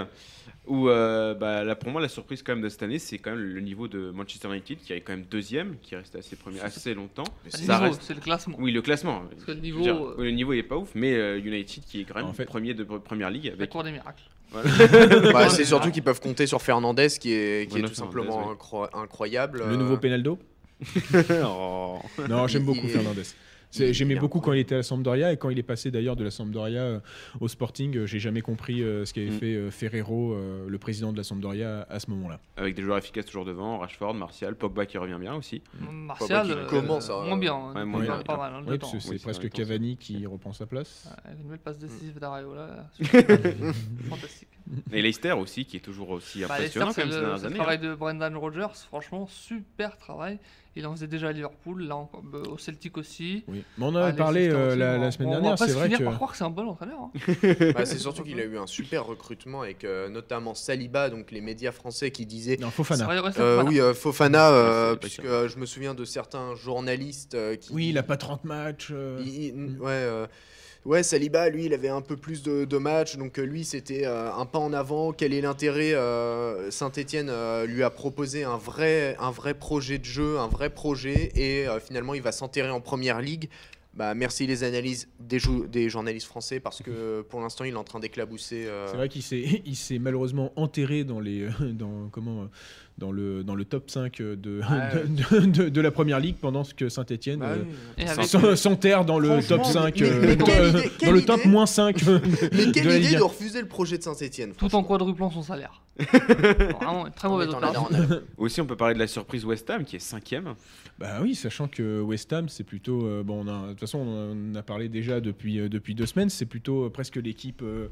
Où, 0.65 0.89
euh, 0.89 1.35
bah, 1.35 1.65
là, 1.65 1.75
pour 1.75 1.91
moi, 1.91 2.01
la 2.01 2.09
surprise 2.09 2.41
quand 2.45 2.53
même 2.55 2.63
de 2.63 2.69
cette 2.69 2.85
année, 2.85 3.01
c'est 3.01 3.19
quand 3.19 3.33
même 3.33 3.41
le 3.41 3.61
niveau 3.61 3.89
de 3.89 4.13
Manchester 4.13 4.47
United, 4.49 4.79
qui 4.79 4.93
est 4.93 5.01
quand 5.01 5.13
même 5.13 5.25
deuxième, 5.29 5.75
qui 5.83 5.97
reste 5.97 6.15
assez 6.15 6.37
premier 6.37 6.61
assez 6.61 6.95
longtemps. 6.95 7.25
Reste- 7.53 8.03
C'est 8.03 8.15
le 8.15 8.21
classement. 8.21 8.57
Oui, 8.61 8.71
le 8.71 8.81
classement. 8.81 9.23
Parce 9.29 9.43
que 9.45 9.51
le 9.51 9.57
Je 9.57 9.61
veux 9.61 9.63
niveau, 9.65 9.81
dire, 9.83 9.97
euh, 9.97 10.15
oui, 10.19 10.25
le 10.27 10.31
niveau 10.31 10.53
il 10.53 10.61
est 10.61 10.63
pas 10.63 10.77
ouf, 10.77 10.91
mais 10.95 11.15
euh, 11.15 11.41
United 11.41 11.83
qui 11.85 12.03
est 12.03 12.05
quand 12.05 12.15
même 12.15 12.27
En 12.27 12.33
fait- 12.33 12.45
premier 12.45 12.75
de 12.75 12.85
pre- 12.85 13.01
première 13.01 13.29
ligue 13.29 13.47
la 13.47 13.53
avec. 13.55 13.71
cour 13.71 13.83
des 13.83 13.91
miracles. 13.91 14.23
Bah, 15.33 15.49
c'est 15.49 15.65
surtout 15.65 15.91
qu'ils 15.91 16.03
peuvent 16.03 16.21
compter 16.21 16.47
sur 16.47 16.61
Fernandez 16.63 17.09
qui 17.21 17.33
est, 17.33 17.71
qui 17.71 17.79
est 17.79 17.83
tout 17.83 17.95
simplement 17.95 18.53
incroyable. 18.95 19.59
Le 19.61 19.65
Euh, 19.75 19.77
nouveau 19.77 19.97
Penaldo 19.97 20.39
Oh. 21.45 21.99
Non, 22.29 22.47
j'aime 22.49 22.65
beaucoup 22.65 22.89
Fernandez. 22.89 23.23
J'aimais 23.73 24.17
beaucoup 24.17 24.41
quand 24.41 24.53
il 24.53 24.61
était 24.61 24.75
à 24.75 24.79
la 24.79 24.83
Sampdoria 24.83 25.33
et 25.33 25.37
quand 25.37 25.51
il 25.51 25.59
est 25.59 25.63
passé 25.63 25.91
d'ailleurs 25.91 26.17
de 26.17 26.25
la 26.25 26.31
Sampdoria 26.31 26.83
euh, 26.83 27.01
au 27.41 27.49
Sporting, 27.49 27.97
euh, 27.97 28.07
j'ai 28.07 28.19
jamais 28.19 28.43
compris 28.43 28.83
euh, 28.83 29.05
ce 29.05 29.15
qu'avait 29.15 29.31
Mm. 29.31 29.39
fait 29.39 29.55
euh, 29.55 29.71
Ferrero, 29.71 30.33
euh, 30.35 30.67
le 30.69 30.79
président 30.79 31.13
de 31.13 31.17
la 31.17 31.23
Sampdoria, 31.25 31.87
à 31.89 31.99
ce 31.99 32.11
moment-là. 32.11 32.39
Avec 32.57 32.75
des 32.75 32.83
joueurs 32.83 32.99
efficaces 32.99 33.25
toujours 33.27 33.45
devant, 33.45 33.79
Rashford, 33.79 34.15
Martial, 34.15 34.55
Pogba 34.57 34.85
qui 34.87 34.99
revient 34.99 35.17
bien 35.21 35.35
aussi. 35.35 35.63
Martial, 35.91 36.47
qui 36.47 36.53
euh, 36.53 36.67
commence 36.67 37.09
à- 37.11 37.23
moins 37.25 37.37
bien. 37.39 37.55
hein. 37.55 37.73
Ouais, 37.75 37.85
moins 37.85 38.01
bien. 38.01 38.23
Pas 38.23 38.37
mal, 38.37 38.63
c'est 38.83 38.95
Oui, 38.95 39.01
c'est 39.01 39.23
presque 39.23 39.49
Cavani 39.49 39.97
qui 39.97 40.27
reprend 40.27 40.53
sa 40.53 40.67
place. 40.67 41.09
Ouais, 41.27 41.33
une 41.43 41.49
belle 41.49 41.59
passe 41.59 41.79
décisive 41.79 42.17
Mm. 42.17 42.21
d'Areola. 42.21 42.91
Fantastique. 44.09 44.49
Et 44.93 45.03
Leicester 45.03 45.33
aussi, 45.33 45.65
qui 45.65 45.77
est 45.77 45.81
toujours 45.81 46.11
aussi 46.11 46.41
Bah, 46.41 46.55
impressionnant 46.55 46.87
Leicester, 46.87 47.03
quand 47.03 47.07
même 47.09 47.13
c'est 47.13 47.15
ces 47.15 47.21
le, 47.21 47.21
dernières 47.21 47.37
c'est 47.39 47.43
le 47.43 47.47
années. 47.49 47.57
travail 47.57 47.79
de 47.79 47.95
Brendan 47.95 48.37
Rodgers. 48.37 48.75
Franchement, 48.89 49.27
super 49.27 49.97
travail. 49.99 50.39
Il 50.75 50.87
en 50.87 50.93
faisait 50.95 51.07
déjà 51.07 51.29
à 51.29 51.33
Liverpool, 51.33 51.83
là 51.83 52.09
bah, 52.25 52.39
au 52.51 52.57
Celtic 52.57 52.97
aussi. 52.97 53.45
Oui. 53.47 53.63
Mais 53.77 53.85
on 53.85 53.89
en 53.91 53.97
Ah, 53.97 54.07
avait 54.07 54.17
parlé 54.17 54.41
Leicester 54.49 54.59
euh, 54.59 54.69
aussi, 54.71 54.79
la, 54.79 54.97
la 54.99 55.11
semaine 55.11 55.29
on 55.29 55.31
va 55.33 55.37
dernière, 55.41 55.59
pas 55.59 55.67
c'est 55.67 55.73
se 55.73 55.77
vrai 55.77 55.85
finir 55.85 55.99
que... 55.99 56.05
par 56.05 56.15
croire 56.15 56.31
que 56.31 56.37
c'est 56.39 56.45
un 56.45 56.51
bon 56.51 56.67
entraîneur. 56.69 56.99
hein. 56.99 57.11
bah, 57.75 57.85
c'est 57.85 57.99
surtout 57.99 58.23
qu'il 58.23 58.41
a 58.41 58.45
eu 58.45 58.57
un 58.57 58.67
super 58.67 59.05
recrutement 59.05 59.61
avec 59.61 59.85
euh, 59.85 60.09
notamment 60.09 60.55
Saliba, 60.55 61.11
donc 61.11 61.31
les 61.31 61.43
médias 61.43 61.73
français 61.73 62.11
qui 62.11 62.25
disaient. 62.25 62.57
Non, 62.59 62.71
Fofana. 62.71 63.07
Ouais, 63.07 63.17
Euh, 63.19 63.31
Fofana. 63.59 63.65
oui, 63.69 63.81
euh, 63.81 63.93
Fofana, 63.93 64.51
euh, 64.53 64.97
pas 64.97 65.09
euh, 65.25 65.49
je 65.49 65.59
me 65.59 65.67
souviens 65.67 65.93
de 65.95 66.07
certains 66.07 66.55
journalistes 66.55 67.35
euh, 67.35 67.57
qui. 67.57 67.71
Oui, 67.75 67.89
il 67.91 67.99
a 67.99 68.03
pas 68.03 68.17
30 68.17 68.45
matchs. 68.45 68.89
euh, 68.93 69.21
Il- 69.23 69.35
il- 69.45 69.79
ouais, 69.79 69.89
euh, 69.91 70.27
ouais, 70.85 71.03
Saliba, 71.03 71.49
lui, 71.49 71.67
il 71.67 71.75
avait 71.75 71.89
un 71.89 72.01
peu 72.01 72.17
plus 72.17 72.43
de, 72.43 72.79
matchs, 72.79 73.17
donc 73.17 73.39
euh, 73.39 73.43
lui, 73.45 73.65
c'était 73.65 74.07
euh, 74.07 74.33
un 74.33 74.47
pas 74.47 74.59
en 74.59 74.73
avant. 74.73 75.13
Quel 75.13 75.33
est 75.33 75.41
l'intérêt 75.41 75.93
Saint-Etienne 76.71 77.31
lui 77.67 77.83
a 77.83 77.91
proposé 77.91 78.45
un 78.45 78.57
vrai, 78.57 79.17
un 79.19 79.31
vrai 79.31 79.55
projet 79.55 79.99
de 79.99 80.05
jeu, 80.05 80.39
un 80.39 80.49
vrai 80.49 80.71
projet, 80.71 81.31
et 81.35 81.67
euh, 81.69 81.81
finalement, 81.81 82.15
il 82.15 82.23
va 82.23 82.33
s'enterrer 82.33 82.71
en 82.71 82.81
première 82.81 83.21
ligue. 83.21 83.49
Bah, 83.95 84.15
merci 84.15 84.47
les 84.47 84.65
analyses 84.65 85.07
des, 85.21 85.39
jou- 85.39 85.67
des 85.67 85.91
journalistes 85.91 86.27
français, 86.27 86.61
parce 86.61 86.83
que 86.83 87.21
pour 87.29 87.41
l'instant, 87.43 87.65
il 87.65 87.75
est 87.75 87.77
en 87.77 87.85
train 87.85 88.01
d'éclabousser. 88.01 88.65
euh, 88.67 88.87
C'est 88.89 88.97
vrai 88.97 89.11
qu'il 89.11 89.23
s'est, 89.23 89.99
malheureusement 90.01 90.51
enterré 90.57 91.05
dans, 91.05 91.21
les, 91.21 91.47
dans, 91.61 92.09
comment, 92.11 92.45
euh, 92.45 92.47
dans, 92.99 93.11
le, 93.13 93.43
dans 93.43 93.55
le 93.55 93.65
top 93.65 93.91
5 93.91 94.19
de, 94.19 94.61
Ouais. 94.61 95.05
de, 95.07 95.41
de- 95.41 95.47
de- 95.47 95.69
de 95.69 95.81
la 95.81 95.91
première 95.91 96.21
ligue 96.21 96.37
pendant 96.41 96.63
ce 96.65 96.75
que 96.75 96.89
Saint-Etienne 96.89 97.41
bah 97.41 97.55
oui. 97.59 97.73
Et 97.99 98.09
avec- 98.09 98.27
s'enterre 98.57 99.05
dans 99.05 99.19
le 99.19 99.43
top 99.47 99.65
5, 99.65 100.01
mais- 100.01 100.07
euh, 100.09 100.21
mais 100.21 100.37
dans- 100.37 100.45
quelle 100.45 100.69
idée- 100.69 100.91
dans 101.07 101.13
le 101.13 101.23
top 101.25 101.41
idée 101.41 101.49
moins 101.49 101.67
5 101.67 102.05
de, 102.05 102.21
Mais 102.53 102.71
quelle 102.73 102.85
de 102.85 102.89
la 102.89 102.97
idée 102.99 103.09
Ligue 103.09 103.19
de 103.19 103.23
1. 103.23 103.27
refuser 103.27 103.61
le 103.61 103.69
projet 103.69 103.99
de 103.99 104.03
Saint-Etienne 104.03 104.53
tout 104.57 104.75
en 104.75 104.83
quadruplant 104.83 105.31
son 105.31 105.43
salaire. 105.43 105.83
Vraiment, 105.99 107.07
une 107.07 107.13
très 107.13 107.29
mauvaise 107.29 107.51
Aussi, 108.39 108.61
on 108.61 108.67
peut 108.67 108.77
parler 108.77 108.95
de 108.95 108.99
la 108.99 109.07
surprise 109.07 109.45
West 109.45 109.69
Ham, 109.71 109.85
qui 109.85 109.97
est 109.97 109.99
cinquième. 109.99 110.55
Bah 110.99 111.19
oui, 111.21 111.35
sachant 111.35 111.69
que 111.69 112.01
West 112.01 112.33
Ham, 112.33 112.49
c'est 112.49 112.65
plutôt. 112.65 113.07
euh, 113.07 113.23
bon, 113.23 113.47
on 113.47 113.63
de 113.67 113.71
toute 113.71 113.81
façon, 113.81 113.99
on 113.99 114.53
en 114.53 114.55
a 114.55 114.63
parlé 114.63 114.89
déjà 114.89 115.21
depuis, 115.21 115.59
euh, 115.61 115.69
depuis 115.69 115.95
deux 115.95 116.07
semaines. 116.07 116.31
C'est 116.31 116.47
plutôt 116.47 116.85
euh, 116.87 116.91
presque 116.91 117.17
l'équipe. 117.17 117.61
euh, 117.63 117.89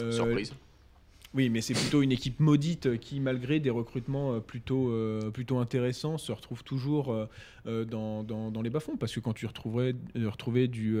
euh, 0.00 0.12
Surprise. 0.12 0.52
Oui, 1.34 1.48
mais 1.48 1.60
c'est 1.62 1.74
plutôt 1.74 2.02
une 2.02 2.12
équipe 2.12 2.40
maudite 2.40 2.98
qui, 2.98 3.18
malgré 3.20 3.58
des 3.58 3.70
recrutements 3.70 4.34
euh, 4.34 4.40
plutôt, 4.40 4.90
euh, 4.90 5.30
plutôt 5.30 5.58
intéressants, 5.58 6.18
se 6.18 6.30
retrouve 6.32 6.62
toujours 6.62 7.14
euh, 7.66 7.84
dans, 7.84 8.22
dans, 8.22 8.50
dans 8.50 8.60
les 8.62 8.70
bas-fonds. 8.70 8.96
Parce 8.98 9.14
que 9.14 9.20
quand 9.20 9.32
tu 9.32 9.46
retrouverais, 9.46 9.94
retrouvais 10.14 10.68
du, 10.68 10.98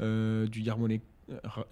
euh, 0.00 0.46
du 0.46 0.62
Yarmole- 0.62 1.00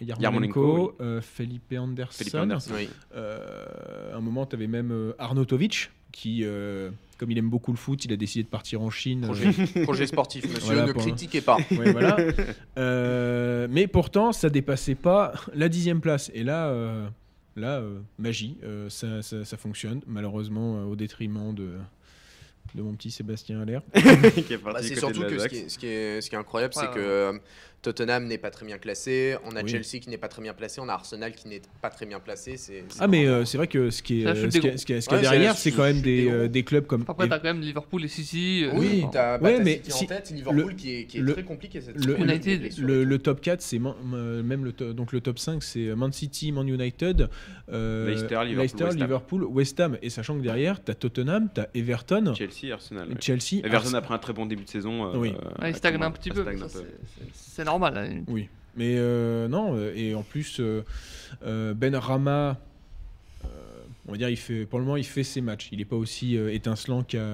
Yarmolenko, 0.01 0.23
Yarmolenko, 0.23 0.97
oui. 1.01 1.07
Felipe 1.23 1.75
Anderson, 1.77 2.17
Felipe 2.19 2.35
Anderson. 2.37 2.75
Oui. 2.77 2.89
à 3.15 4.17
un 4.17 4.21
moment, 4.21 4.47
tu 4.47 4.55
avais 4.57 4.69
même 4.69 5.13
Arnautovic, 5.19 5.91
qui, 6.13 6.45
comme 7.19 7.31
il 7.31 7.37
aime 7.39 7.51
beaucoup 7.51 7.73
le 7.73 7.77
foot, 7.77 8.05
il 8.05 8.13
a 8.13 8.17
décidé 8.17 8.45
de 8.45 8.49
partir 8.49 8.81
en 8.81 8.89
Chine. 8.91 9.23
Projet, 9.23 9.51
projet 9.83 10.07
sportif, 10.07 10.45
monsieur, 10.45 10.61
Voilà, 10.75 10.87
ne 10.87 10.93
critiquez 10.93 11.41
pas. 11.43 11.59
Ouais, 11.73 11.93
voilà. 11.93 12.17
Euh, 12.79 13.67
mais 13.71 13.87
pourtant, 13.87 14.33
ça 14.33 14.49
dépassait 14.49 14.95
pas 14.95 15.33
la 15.55 15.69
dixième 15.69 16.01
place. 16.01 16.31
Et 16.35 16.43
là, 16.45 16.69
euh, 16.69 17.07
là 17.61 17.79
euh, 17.79 18.01
magie, 18.19 18.57
euh, 18.65 18.89
ça, 18.89 19.57
fonctionne. 19.57 20.01
Malheureusement, 20.07 20.79
euh, 20.79 20.85
au 20.85 20.97
détriment 20.97 21.55
de, 21.55 21.75
de 22.75 22.83
mon 22.83 22.93
petit 22.95 23.11
Sébastien 23.11 23.61
Allaire. 23.61 23.83
Bah, 24.65 24.77
c'est 24.83 24.95
surtout 24.97 25.23
que 25.23 25.39
ce 25.39 25.49
qui, 25.49 25.57
est, 25.57 25.69
ce, 25.69 25.79
qui 25.79 25.87
est, 25.87 26.21
ce 26.21 26.29
qui 26.31 26.37
est 26.37 26.39
incroyable, 26.39 26.73
Ouais, 26.77 26.83
c'est 26.83 26.89
ouais. 26.89 26.95
que 26.95 27.01
euh, 27.01 27.33
Tottenham 27.83 28.27
n'est 28.27 28.37
pas 28.39 28.51
très 28.51 28.67
bien 28.67 28.77
classé, 28.79 29.37
on 29.47 29.57
a 29.57 29.63
Oui. 29.63 29.69
Chelsea 29.71 30.01
qui 30.03 30.11
n'est 30.11 30.19
pas 30.19 30.29
très 30.29 30.43
bien 30.43 30.53
placé, 30.53 30.81
on 30.83 30.89
a 30.89 30.93
Arsenal 30.93 31.33
qui 31.35 31.49
n'est 31.49 31.63
pas 31.81 31.89
très 31.89 32.05
bien 32.05 32.21
placé. 32.21 32.57
c'est- 32.59 32.85
Ah, 32.99 33.09
mais 33.09 33.27
euh, 33.27 33.45
c'est 33.47 33.57
vrai 33.57 33.67
que 33.69 33.89
ce 33.91 34.03
qui 34.03 34.23
est, 34.23 34.35
ce 34.35 34.59
qui 34.59 34.79
ce 34.79 34.85
qui 34.85 34.93
est- 34.93 35.11
Ouais, 35.13 35.21
derrière, 35.23 35.57
c'est 35.57 35.73
quand 35.73 35.85
même 35.85 36.03
des, 36.03 36.25
des 36.25 36.31
euh, 36.31 36.49
des 36.49 36.63
clubs 36.63 36.87
comme. 36.87 37.05
Après, 37.09 37.27
t'as 37.29 37.39
quand 37.39 37.45
même 37.49 37.61
Liverpool 37.63 38.05
et 38.05 38.09
City. 38.09 38.65
euh, 38.67 38.73
Oui, 38.75 39.01
enfin, 39.05 39.11
t'as 39.13 39.39
Ouais, 39.39 39.53
bah, 39.53 39.59
t'as 39.59 39.65
mais 39.65 39.73
City 39.77 39.91
si- 39.93 40.05
en 40.05 40.07
tête, 40.09 40.31
Liverpool 40.31 40.67
le- 40.69 40.75
qui 40.75 40.95
est, 40.95 41.05
qui 41.07 41.19
est 41.19 41.21
le- 41.23 41.33
très 41.33 41.43
compliqué 41.43 41.81
cette 41.81 42.05
le-. 42.05 42.21
United, 42.21 43.23
top 43.23 43.41
4, 43.41 43.63
c'est 43.63 43.79
même 43.81 44.65
le, 44.65 44.73
to- 44.73 44.93
donc 44.93 45.13
le 45.13 45.21
top 45.23 45.39
5, 45.39 45.63
c'est 45.63 45.95
Man 45.97 46.13
City, 46.13 46.53
Man 46.53 46.69
United, 46.69 47.29
Leicester, 47.73 48.41
Liverpool, 48.45 48.59
West 48.59 48.81
Ham. 48.83 48.97
Liverpool, 48.97 49.45
West 49.45 49.81
Ham. 49.81 49.99
Et 50.03 50.11
sachant 50.11 50.37
que 50.37 50.43
derrière, 50.43 50.85
tu 50.85 50.91
as 50.91 50.95
Tottenham, 50.95 51.49
tu 51.55 51.61
as 51.63 51.69
Everton, 51.75 52.35
Chelsea 52.37 52.50
et 52.65 52.73
Arsenal. 52.73 53.09
ouais. 53.09 53.15
Chelsea. 53.21 53.65
Everton 53.65 53.95
après 53.95 54.15
un 54.15 54.19
très 54.19 54.33
bon 54.33 54.47
début 54.47 54.65
de 54.65 54.69
saison. 54.69 55.07
euh, 55.07 55.17
Oui. 55.17 55.33
euh, 55.35 55.63
ouais, 55.63 55.71
il 55.71 55.77
stagne 55.77 56.03
un 56.03 56.11
petit 56.11 56.31
peu. 56.31 56.45
c'est- 56.69 57.65
normal. 57.65 58.23
Oui. 58.29 58.49
Mais 58.77 58.95
euh, 58.97 59.49
non, 59.49 59.77
et 59.95 60.15
en 60.15 60.23
plus, 60.23 60.61
euh, 60.61 60.83
Ben 61.75 61.95
Rama, 61.97 62.57
on 64.11 64.15
va 64.15 64.19
dire, 64.19 64.29
il 64.29 64.37
fait, 64.37 64.67
pour 64.67 64.81
le 64.81 64.85
moment, 64.85 64.97
il 64.97 65.05
fait 65.07 65.23
ses 65.23 65.41
matchs. 65.41 65.69
Il 65.71 65.79
n'est 65.79 65.85
pas 65.85 65.95
aussi 65.95 66.37
euh, 66.37 66.53
étincelant 66.53 67.05
qu'à 67.05 67.25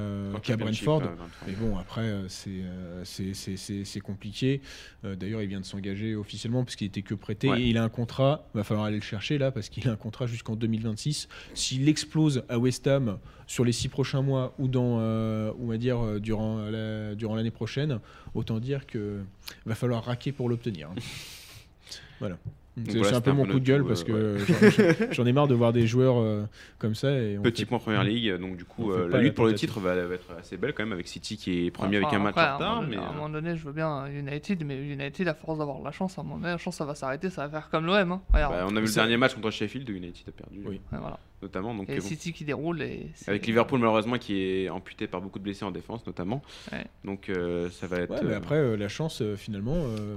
Championship, 0.42 0.84
Brentford. 0.84 1.02
Mais 1.46 1.54
bon, 1.54 1.78
après, 1.78 2.02
euh, 2.02 2.28
c'est 2.28 2.50
euh, 2.50 3.02
c'est- 3.04 4.00
compliqué. 4.00 4.60
D'ailleurs, 5.02 5.40
il 5.40 5.48
vient 5.48 5.60
de 5.60 5.64
s'engager 5.64 6.14
officiellement 6.14 6.64
parce 6.64 6.76
qu'il 6.76 6.86
était 6.86 7.00
que 7.00 7.14
prêté. 7.14 7.48
Ouais. 7.48 7.62
Et 7.62 7.66
il 7.70 7.78
a 7.78 7.82
un 7.84 7.88
contrat, 7.88 8.46
il 8.54 8.58
va 8.58 8.64
falloir 8.64 8.84
aller 8.86 8.96
le 8.96 9.02
chercher 9.02 9.38
là, 9.38 9.50
parce 9.50 9.70
qu'il 9.70 9.88
a 9.88 9.92
un 9.92 9.96
contrat 9.96 10.26
jusqu'en 10.26 10.54
2026. 10.54 11.28
S'il 11.54 11.88
explose 11.88 12.42
à 12.50 12.58
West 12.58 12.86
Ham 12.86 13.18
sur 13.46 13.64
les 13.64 13.72
six 13.72 13.88
prochains 13.88 14.20
mois 14.22 14.54
ou, 14.58 14.68
dans, 14.68 14.98
euh, 15.00 15.50
on 15.58 15.66
va 15.66 15.78
dire, 15.78 16.20
durant 16.20 16.58
la- 16.68 17.14
durant 17.14 17.36
l'année 17.36 17.50
prochaine, 17.50 18.00
autant 18.34 18.60
dire 18.60 18.86
que 18.86 19.20
va 19.64 19.74
falloir 19.74 20.04
raquer 20.04 20.30
pour 20.32 20.48
l'obtenir. 20.50 20.90
hein. 20.90 20.94
voilà. 22.20 22.36
C'est 22.84 22.98
voilà, 22.98 23.16
un 23.16 23.20
peu 23.22 23.30
un 23.30 23.34
mon 23.34 23.46
coup 23.46 23.58
de 23.58 23.64
gueule 23.64 23.86
parce 23.86 24.04
que 24.04 24.12
euh, 24.12 24.38
j'en- 25.08 25.12
j'en 25.12 25.24
ai 25.26 25.32
marre 25.32 25.48
de 25.48 25.54
voir 25.54 25.72
des 25.72 25.86
joueurs 25.86 26.18
euh, 26.18 26.44
comme 26.78 26.94
ça. 26.94 27.10
Et 27.10 27.38
on 27.38 27.42
Petit 27.42 27.62
fait- 27.62 27.66
point 27.66 27.78
première 27.78 28.04
ligue, 28.04 28.34
donc 28.36 28.56
du 28.58 28.66
coup 28.66 28.92
euh, 28.92 29.08
la 29.08 29.18
lutte 29.18 29.34
pour 29.34 29.46
le 29.46 29.54
titre 29.54 29.80
va, 29.80 29.94
va 29.94 30.14
être 30.14 30.26
assez 30.38 30.58
belle 30.58 30.74
quand 30.74 30.82
même 30.82 30.92
avec 30.92 31.08
City 31.08 31.38
qui 31.38 31.66
est 31.66 31.70
premier 31.70 31.96
Enfin, 31.98 32.08
avec 32.08 32.20
un 32.20 32.22
match 32.22 32.36
en 32.36 32.40
à 32.40 32.44
un 32.44 32.54
retard. 32.56 32.74
moment 32.74 32.86
Mais 32.88 32.96
donné- 32.96 33.06
À 33.06 33.08
un 33.08 33.12
moment 33.14 33.28
donné, 33.30 33.56
je 33.56 33.64
veux 33.64 33.72
bien 33.72 34.06
United, 34.08 34.62
mais 34.66 34.76
United, 34.76 35.26
à 35.28 35.32
force 35.34 35.58
d'avoir 35.58 35.78
de 35.80 35.84
la 35.84 35.90
chance, 35.90 36.18
à 36.18 36.20
un 36.20 36.24
moment 36.24 36.36
donné, 36.36 36.48
la 36.50 36.58
chance, 36.58 36.76
ça 36.76 36.84
va 36.84 36.94
s'arrêter, 36.94 37.30
ça 37.30 37.46
va 37.46 37.60
faire 37.60 37.70
comme 37.70 37.86
l'OM. 37.86 38.12
Hein. 38.12 38.20
Bah, 38.32 38.66
on 38.68 38.76
a 38.76 38.80
vu 38.80 38.86
le 38.86 38.92
dernier 38.94 39.16
match 39.16 39.34
contre 39.34 39.50
Sheffield, 39.50 39.88
United 39.88 40.28
a 40.28 40.32
perdu 40.32 40.60
Oui. 40.66 40.80
Ouais, 40.92 40.98
voilà. 41.00 41.18
notamment. 41.40 41.74
Donc 41.74 41.88
Et 41.88 41.96
bon. 41.96 42.02
City 42.02 42.34
qui 42.34 42.44
déroule. 42.44 42.82
Et 42.82 43.06
Avec 43.26 43.46
Liverpool 43.46 43.78
malheureusement 43.80 44.18
qui 44.18 44.38
est 44.38 44.68
amputé 44.68 45.06
par 45.06 45.22
beaucoup 45.22 45.38
de 45.38 45.44
blessés 45.44 45.64
en 45.64 45.70
défense 45.70 46.06
notamment. 46.06 46.42
Ouais. 46.72 46.84
Donc 47.04 47.30
euh, 47.30 47.70
ça 47.70 47.86
va 47.86 48.00
être. 48.00 48.10
Ouais, 48.10 48.20
mais 48.22 48.34
après, 48.34 48.56
euh, 48.56 48.76
la 48.76 48.88
chance, 48.88 49.22
finalement, 49.36 49.76
euh, 49.76 50.16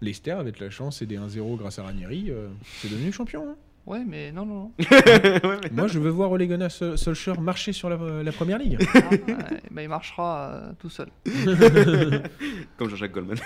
Leicester, 0.00 0.32
avec 0.32 0.58
la 0.60 0.70
chance 0.70 1.02
et 1.02 1.06
des 1.06 1.16
1-0 1.18 1.56
grâce 1.58 1.78
à 1.78 1.82
Ranieri, 1.84 2.26
euh, 2.30 2.48
c'est 2.80 2.90
devenu 2.90 3.12
champion. 3.12 3.50
hein. 3.50 3.56
Ouais, 3.86 4.02
mais 4.06 4.30
non, 4.30 4.44
non, 4.46 4.54
non. 4.54 4.72
ouais, 4.90 5.58
mais- 5.62 5.70
Moi, 5.72 5.86
je 5.88 5.98
veux 5.98 6.10
voir 6.10 6.30
Ole 6.30 6.46
Gunnar 6.46 6.70
Sol- 6.70 6.96
Solskjaer 6.98 7.40
marcher 7.40 7.72
sur 7.72 7.88
la, 7.88 8.22
la 8.22 8.30
première 8.32 8.58
ligue. 8.58 8.78
Ah, 8.94 8.98
ouais, 9.10 9.24
bah, 9.70 9.82
il 9.82 9.88
marchera 9.88 10.50
euh, 10.52 10.72
tout 10.78 10.90
seul. 10.90 11.08
Comme 12.76 12.88
Jean-Jacques 12.90 13.12
Goldman. 13.12 13.38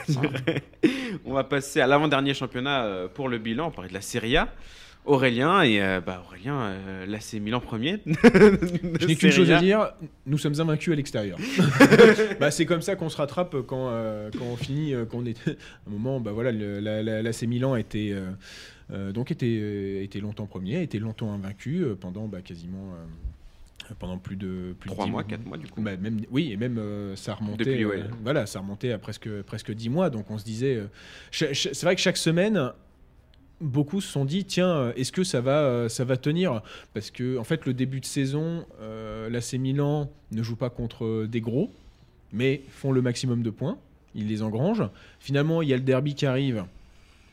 on 1.24 1.32
va 1.32 1.44
passer 1.44 1.80
à 1.80 1.86
l'avant-dernier 1.86 2.34
championnat 2.34 2.84
euh, 2.84 3.08
pour 3.08 3.28
le 3.28 3.38
bilan. 3.38 3.68
On 3.68 3.70
parlait 3.70 3.88
de 3.88 3.94
la 3.94 4.00
Serie 4.00 4.36
A. 4.36 4.48
Aurélien 5.04 5.62
et 5.62 5.82
euh, 5.82 6.00
bah 6.00 6.22
Aurélien, 6.26 6.58
euh, 6.60 7.06
l'AC 7.06 7.34
Milan 7.34 7.60
premier. 7.60 8.00
Je 8.06 9.06
n'ai 9.06 9.16
qu'une 9.16 9.30
chose 9.30 9.50
à 9.50 9.60
dire, 9.60 9.92
nous 10.26 10.38
sommes 10.38 10.58
invaincus 10.60 10.92
à 10.92 10.96
l'extérieur. 10.96 11.38
bah, 12.40 12.50
c'est 12.50 12.64
comme 12.64 12.80
ça 12.82 12.96
qu'on 12.96 13.10
se 13.10 13.16
rattrape 13.18 13.54
quand, 13.66 13.88
euh, 13.90 14.30
quand 14.36 14.44
on 14.46 14.56
finit, 14.56 14.94
euh, 14.94 15.04
quand 15.04 15.18
on 15.18 15.26
est 15.26 15.46
à 15.46 15.50
un 15.88 15.90
moment, 15.90 16.20
bah 16.20 16.32
voilà, 16.32 16.52
le- 16.52 16.80
la, 16.80 17.02
la- 17.02 17.20
l'AC 17.22 17.42
Milan 17.42 17.76
était, 17.76 18.10
euh, 18.12 18.30
euh, 18.92 19.12
donc 19.12 19.30
était, 19.30 20.02
était 20.04 20.20
longtemps 20.20 20.46
premier, 20.46 20.82
était 20.82 20.98
longtemps 20.98 21.32
invaincu 21.34 21.84
pendant 22.00 22.26
bah, 22.26 22.40
quasiment 22.42 22.94
pendant 23.98 24.16
plus 24.16 24.36
de 24.36 24.74
plus 24.80 24.88
de 24.88 24.94
3 24.94 25.04
dix 25.04 25.10
mois, 25.10 25.24
4 25.24 25.44
mois 25.44 25.58
du 25.58 25.66
coup. 25.66 25.82
Bah, 25.82 25.96
même, 25.98 26.20
oui, 26.30 26.50
et 26.52 26.56
même 26.56 26.78
euh, 26.78 27.14
ça 27.16 27.34
remontait. 27.34 27.64
Depuis, 27.64 27.84
ouais. 27.84 27.98
euh, 27.98 28.04
voilà, 28.22 28.46
ça 28.46 28.60
remontait 28.60 28.92
à 28.92 28.98
presque 28.98 29.28
presque 29.42 29.72
dix 29.72 29.90
mois. 29.90 30.08
Donc 30.08 30.30
on 30.30 30.38
se 30.38 30.44
disait, 30.44 30.76
euh, 30.76 30.86
c'est 31.30 31.82
vrai 31.82 31.94
que 31.94 32.00
chaque 32.00 32.16
semaine, 32.16 32.72
beaucoup 33.60 34.00
se 34.00 34.10
sont 34.10 34.24
dit, 34.24 34.44
tiens, 34.44 34.68
euh, 34.68 34.92
est-ce 34.96 35.12
que 35.12 35.24
ça 35.24 35.40
va 35.40 35.62
euh, 35.62 35.88
ça 35.88 36.04
va 36.04 36.16
tenir? 36.16 36.62
Parce 36.92 37.10
que 37.10 37.38
en 37.38 37.44
fait, 37.44 37.66
le 37.66 37.74
début 37.74 38.00
de 38.00 38.06
saison, 38.06 38.64
euh, 38.80 39.28
l'AC 39.30 39.54
Milan 39.54 40.10
ne 40.32 40.42
joue 40.42 40.56
pas 40.56 40.70
contre 40.70 41.26
des 41.26 41.40
gros, 41.40 41.70
mais 42.32 42.62
font 42.70 42.92
le 42.92 43.02
maximum 43.02 43.42
de 43.42 43.50
points. 43.50 43.78
Ils 44.14 44.28
les 44.28 44.42
engrangent. 44.42 44.88
Finalement, 45.18 45.62
il 45.62 45.68
y 45.68 45.72
a 45.74 45.76
le 45.76 45.82
derby 45.82 46.14
qui 46.14 46.26
arrive. 46.26 46.64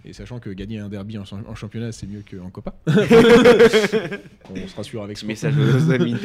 Et 0.03 0.13
sachant 0.13 0.39
que 0.39 0.49
gagner 0.49 0.79
un 0.79 0.89
derby 0.89 1.19
en, 1.19 1.23
en 1.47 1.53
championnat, 1.53 1.91
c'est 1.91 2.07
mieux 2.07 2.23
qu'en 2.29 2.49
Copa. 2.49 2.73
On 2.87 4.67
se 4.67 4.75
rassure 4.75 5.03
avec 5.03 5.17
ça. 5.17 5.27
message 5.27 5.53
aux 5.57 5.91
amis. 5.91 6.15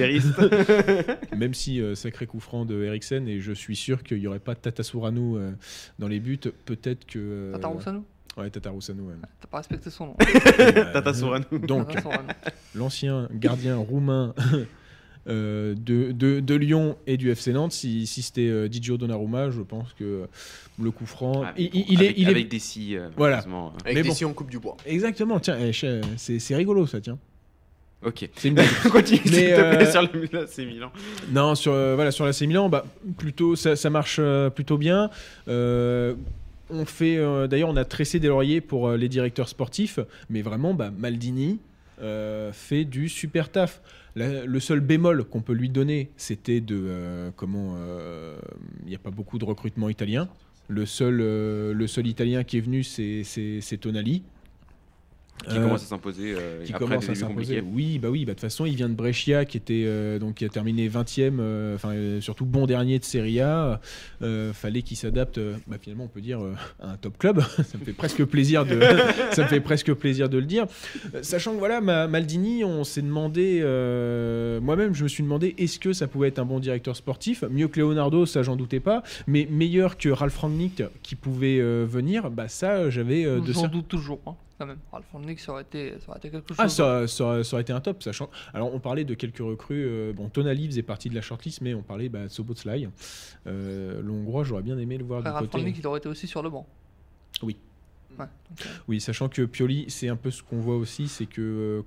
Même 1.37 1.53
si 1.53 1.81
euh, 1.83 1.95
sacré 1.95 2.27
coup 2.27 2.41
franc 2.41 2.65
de 2.65 2.83
Eriksen, 2.85 3.29
et 3.29 3.41
je 3.41 3.53
suis 3.53 3.77
sûr 3.77 4.03
qu'il 4.03 4.19
n'y 4.19 4.27
aurait 4.27 4.39
pas 4.39 4.55
Tata 4.55 4.83
Sourano 4.83 5.37
euh, 5.37 5.53
dans 5.99 6.09
les 6.09 6.21
buts, 6.21 6.41
peut-être 6.65 7.05
que. 7.07 7.19
euh, 7.19 7.53
Tata 7.53 7.69
Roussano 7.69 8.05
Ouais, 8.37 8.51
Tata 8.51 8.71
Roussano. 8.71 9.05
ouais. 9.05 9.15
T'as 9.41 9.49
pas 9.49 9.57
respecté 9.59 9.89
son 9.91 10.07
nom. 10.07 10.15
Tata 10.93 11.15
Sourano. 11.15 11.45
Donc, 11.67 11.93
Tata 11.93 12.23
l'ancien 12.75 13.29
gardien 13.33 13.77
roumain 13.77 14.35
euh, 15.29 15.75
de, 15.75 16.13
de, 16.13 16.41
de 16.41 16.55
Lyon 16.55 16.97
et 17.07 17.17
du 17.17 17.31
FC 17.31 17.53
Nantes, 17.53 17.73
si, 17.73 18.07
si 18.07 18.23
c'était 18.23 18.49
euh, 18.49 18.69
Didio 18.69 18.97
Donnarumma, 18.99 19.51
je 19.51 19.63
pense 19.63 19.93
que 19.95 20.27
le 20.81 20.91
coup 20.91 21.07
franc. 21.07 21.43
Ah, 21.47 21.55
il, 21.57 21.71
il 21.75 22.03
est, 22.03 22.07
avec, 22.07 22.19
il 22.19 22.29
est- 22.29 22.31
avec 22.31 22.49
des 22.49 22.59
scies, 22.59 22.97
euh, 22.97 23.09
Voilà. 23.17 23.39
euh. 23.47 23.69
Avec 23.85 23.97
Mais 23.97 24.03
des 24.03 24.09
bon. 24.11 24.15
si 24.15 24.25
on 24.25 24.35
coupe 24.35 24.51
du 24.51 24.59
bois. 24.59 24.77
Exactement, 24.85 25.41
tiens, 25.41 25.57
eh, 25.59 25.73
c'est 25.73 26.39
c'est 26.39 26.55
rigolo 26.57 26.87
ça, 26.87 27.01
tiens. 27.01 27.19
Ok. 28.05 28.29
C'est 28.37 28.49
une. 28.49 28.57
Continue 28.93 29.21
s'il 29.23 29.31
te 29.33 29.37
plaît 29.39 29.87
euh, 29.87 29.91
sur 29.91 30.03
le 30.03 30.67
Milan. 30.67 30.93
Non, 31.31 31.55
sur, 31.55 31.73
euh, 31.73 31.95
voilà, 31.95 32.11
sur 32.13 32.27
l'AC 32.27 32.43
Milan, 32.43 32.69
bah, 32.69 32.85
plutôt, 33.17 33.57
ça, 33.57 33.75
ça 33.75 33.89
marche 33.89 34.19
euh, 34.21 34.51
plutôt 34.51 34.77
bien. 34.77 35.11
On 36.71 36.85
fait, 36.85 37.17
euh, 37.17 37.47
d'ailleurs, 37.47 37.69
on 37.69 37.77
a 37.77 37.85
tressé 37.85 38.19
des 38.19 38.29
lauriers 38.29 38.61
pour 38.61 38.89
euh, 38.89 38.97
les 38.97 39.09
directeurs 39.09 39.49
sportifs, 39.49 40.01
mais 40.29 40.43
vraiment, 40.43 40.75
bah, 40.75 40.91
Maldini 40.91 41.61
euh, 42.01 42.53
fait 42.53 42.85
du 42.85 43.09
super 43.09 43.51
taf. 43.51 43.81
Le 44.17 44.61
seul 44.61 44.81
bémol 44.81 45.25
qu'on 45.25 45.43
peut 45.43 45.53
lui 45.53 45.69
donner, 45.69 46.09
c'était 46.17 46.63
de 46.63 47.31
comment 47.37 47.77
il 48.83 48.89
n'y 48.89 48.95
a 48.95 48.99
pas 48.99 49.11
beaucoup 49.11 49.39
de 49.39 49.45
recrutement 49.45 49.91
italien. 49.91 50.27
Le 50.69 50.87
seul, 50.87 51.17
le 51.19 51.87
seul 51.87 52.07
italien 52.07 52.43
qui 52.43 52.57
est 52.57 52.63
venu, 52.63 52.83
c'est 52.83 53.79
Tonali. 53.79 54.23
Qui 55.45 55.59
Euh, 55.59 55.63
commence 55.63 55.83
à 55.85 55.87
s'imposer 55.87 56.35
euh, 56.37 56.65
qui 56.65 56.73
après 56.73 56.87
commence 56.87 57.05
des 57.07 57.13
à 57.13 57.15
s'imposer. 57.15 57.61
Oui, 57.61 57.99
bah 57.99 58.09
oui, 58.11 58.25
bah 58.25 58.33
de 58.33 58.35
toute 58.37 58.41
façon, 58.41 58.67
il 58.67 58.75
vient 58.75 58.89
de 58.89 58.95
Brescia 58.95 59.45
qui 59.45 59.57
était 59.57 59.85
euh, 59.87 60.19
donc 60.19 60.37
qui 60.37 60.45
a 60.45 60.49
terminé 60.49 60.89
20e, 60.89 61.37
euh, 61.39 61.75
enfin 61.77 61.91
euh, 61.91 62.21
surtout 62.21 62.47
bon 62.47 62.67
dernier 62.67 62.99
de 62.99 63.05
Serie 63.05 63.41
A. 63.41 63.81
Euh, 64.23 64.53
fallait 64.53 64.83
qu'il 64.83 64.97
s'adapte. 64.97 65.39
euh, 65.39 65.55
bah, 65.69 65.77
finalement, 65.81 66.05
on 66.05 66.09
peut 66.09 66.21
dire 66.21 66.43
euh, 66.43 66.55
à 66.81 66.93
un 66.93 66.97
top 66.97 67.19
club. 67.19 67.41
ça 67.57 67.79
me 67.79 67.85
fait 67.85 67.93
presque 67.93 68.25
plaisir 68.25 68.65
de, 68.67 68.81
ça 69.33 69.43
me 69.45 69.49
fait 69.49 69.61
presque 69.61 69.93
plaisir 69.93 70.29
de 70.29 70.39
le 70.39 70.47
dire. 70.47 70.67
Euh, 71.15 71.23
Sachant 71.23 71.53
que 71.55 71.59
voilà, 71.59 71.81
Ma- 71.81 72.09
Maldini, 72.09 72.65
on 72.65 72.83
s'est 72.83 73.03
demandé, 73.03 73.61
euh, 73.63 74.61
moi-même, 74.61 74.95
je 74.95 75.05
me 75.05 75.09
suis 75.09 75.23
demandé, 75.23 75.55
est-ce 75.59 75.79
que 75.79 75.93
ça 75.93 76.07
pouvait 76.09 76.29
être 76.29 76.39
un 76.39 76.45
bon 76.45 76.59
directeur 76.59 76.97
sportif? 76.97 77.45
Mieux 77.51 77.69
que 77.69 77.79
Leonardo, 77.81 78.27
ça 78.27 78.43
j'en 78.43 78.57
doutais 78.57 78.81
pas, 78.81 79.03
mais 79.27 79.47
meilleur 79.51 79.97
que 79.97 80.09
Ralph 80.09 80.39
Rangnick 80.39 80.83
qui 81.03 81.15
pouvait 81.15 81.61
euh, 81.61 81.85
venir, 81.89 82.31
bah 82.31 82.49
ça, 82.49 82.91
j'avais 82.91 83.25
euh, 83.25 83.41
de 83.41 83.53
J'en 83.53 83.67
cer- 83.67 83.71
doute 83.71 83.89
toujours, 83.89 84.19
hein, 84.27 84.35
quand 84.59 84.67
même. 84.67 84.79
Ralph 84.93 85.07
Rangnick, 85.13 85.41
ça 85.41 85.53
aurait 85.53 85.63
été, 85.63 85.95
ça 86.01 86.09
aurait 86.11 86.19
été 86.19 86.31
quelque 86.31 86.49
chose. 86.49 86.57
Ah, 86.59 86.69
ça, 86.69 87.07
ça, 87.07 87.25
aurait- 87.25 87.45
ça 87.45 87.55
aurait 87.57 87.63
été 87.63 87.73
un 87.73 87.81
top, 87.81 88.03
sachant. 88.03 88.31
Alors, 88.55 88.73
on 88.75 88.81
parlait 88.81 89.05
de 89.05 89.15
quelques 89.15 89.39
recrues. 89.39 89.85
euh, 89.87 90.13
bon, 90.13 90.29
Tonali 90.29 90.67
faisait 90.67 90.83
partie 90.83 91.09
de 91.11 91.15
la 91.15 91.21
shortlist, 91.21 91.61
mais 91.61 91.75
on 91.75 91.83
parlait 91.83 92.09
bah, 92.09 92.25
de 92.25 92.29
Soboslai. 92.29 92.89
Euh, 93.47 94.03
le 94.03 94.11
Hongrois, 94.11 94.45
j'aurais 94.45 94.63
bien 94.63 94.79
aimé 94.79 94.99
le 94.99 95.05
voir 95.05 95.19
Après, 95.21 95.31
du 95.31 95.35
Ralph 95.37 95.51
côté. 95.51 95.59
Rangnick, 95.63 95.79
il 95.79 95.87
aurait 95.87 95.99
été 95.99 96.09
aussi 96.09 96.27
sur 96.27 96.43
le 96.43 96.51
banc. 96.51 96.67
Oui. 97.43 97.57
Ouais, 98.19 98.25
donc, 98.49 98.61
euh, 98.63 98.69
Oui, 98.89 99.01
sachant 99.01 99.29
que 99.29 99.43
Pioli, 99.43 99.87
c'est 99.89 100.09
un 100.09 100.17
peu 100.17 100.31
ce 100.31 100.43
qu'on 100.43 100.61
voit 100.61 100.77
aussi, 100.77 101.07
c'est 101.09 101.27
que 101.27 101.43
euh, 101.43 101.83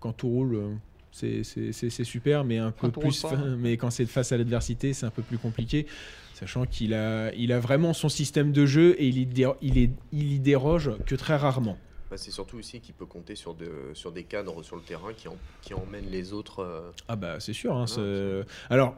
quand 0.00 0.12
tout 0.12 0.28
roule, 0.28 0.54
euh, 0.54 0.74
c'est- 1.10 2.04
super, 2.04 2.44
mais 2.44 2.58
un 2.58 2.70
peu 2.70 2.90
Quand 2.90 3.00
roule 3.00 3.10
plus. 3.10 3.22
pas. 3.22 3.36
mais 3.58 3.76
quand 3.76 3.90
c'est 3.90 4.06
face 4.06 4.30
à 4.30 4.36
l'adversité, 4.36 4.92
c'est 4.92 5.06
un 5.06 5.10
peu 5.10 5.22
plus 5.22 5.38
compliqué. 5.38 5.86
Sachant 6.34 6.64
qu'il 6.66 6.94
a, 6.94 7.32
il 7.34 7.52
a 7.52 7.60
vraiment 7.60 7.92
son 7.92 8.08
système 8.08 8.50
de 8.52 8.66
jeu 8.66 8.94
et 9.00 9.06
il 9.08 9.18
y, 9.18 9.26
dé- 9.26 9.48
il 9.62 9.78
est, 9.78 9.90
il 10.12 10.32
y 10.32 10.38
déroge 10.40 10.90
que 11.06 11.14
très 11.14 11.36
rarement. 11.36 11.76
Bah, 12.14 12.18
c'est 12.18 12.30
surtout 12.30 12.58
aussi 12.58 12.78
qu'il 12.78 12.94
peut 12.94 13.06
compter 13.06 13.34
sur, 13.34 13.54
de, 13.54 13.66
sur 13.92 14.12
des 14.12 14.22
cadres 14.22 14.62
sur 14.62 14.76
le 14.76 14.82
terrain 14.82 15.12
qui, 15.16 15.26
en- 15.26 15.36
qui 15.62 15.74
emmènent 15.74 16.08
les 16.12 16.32
autres. 16.32 16.60
euh, 16.60 16.92
Ah 17.08 17.16
bah 17.16 17.40
c'est 17.40 17.52
sûr. 17.52 17.74
hein, 17.76 17.86
Ah, 17.88 18.72
Alors, 18.72 18.94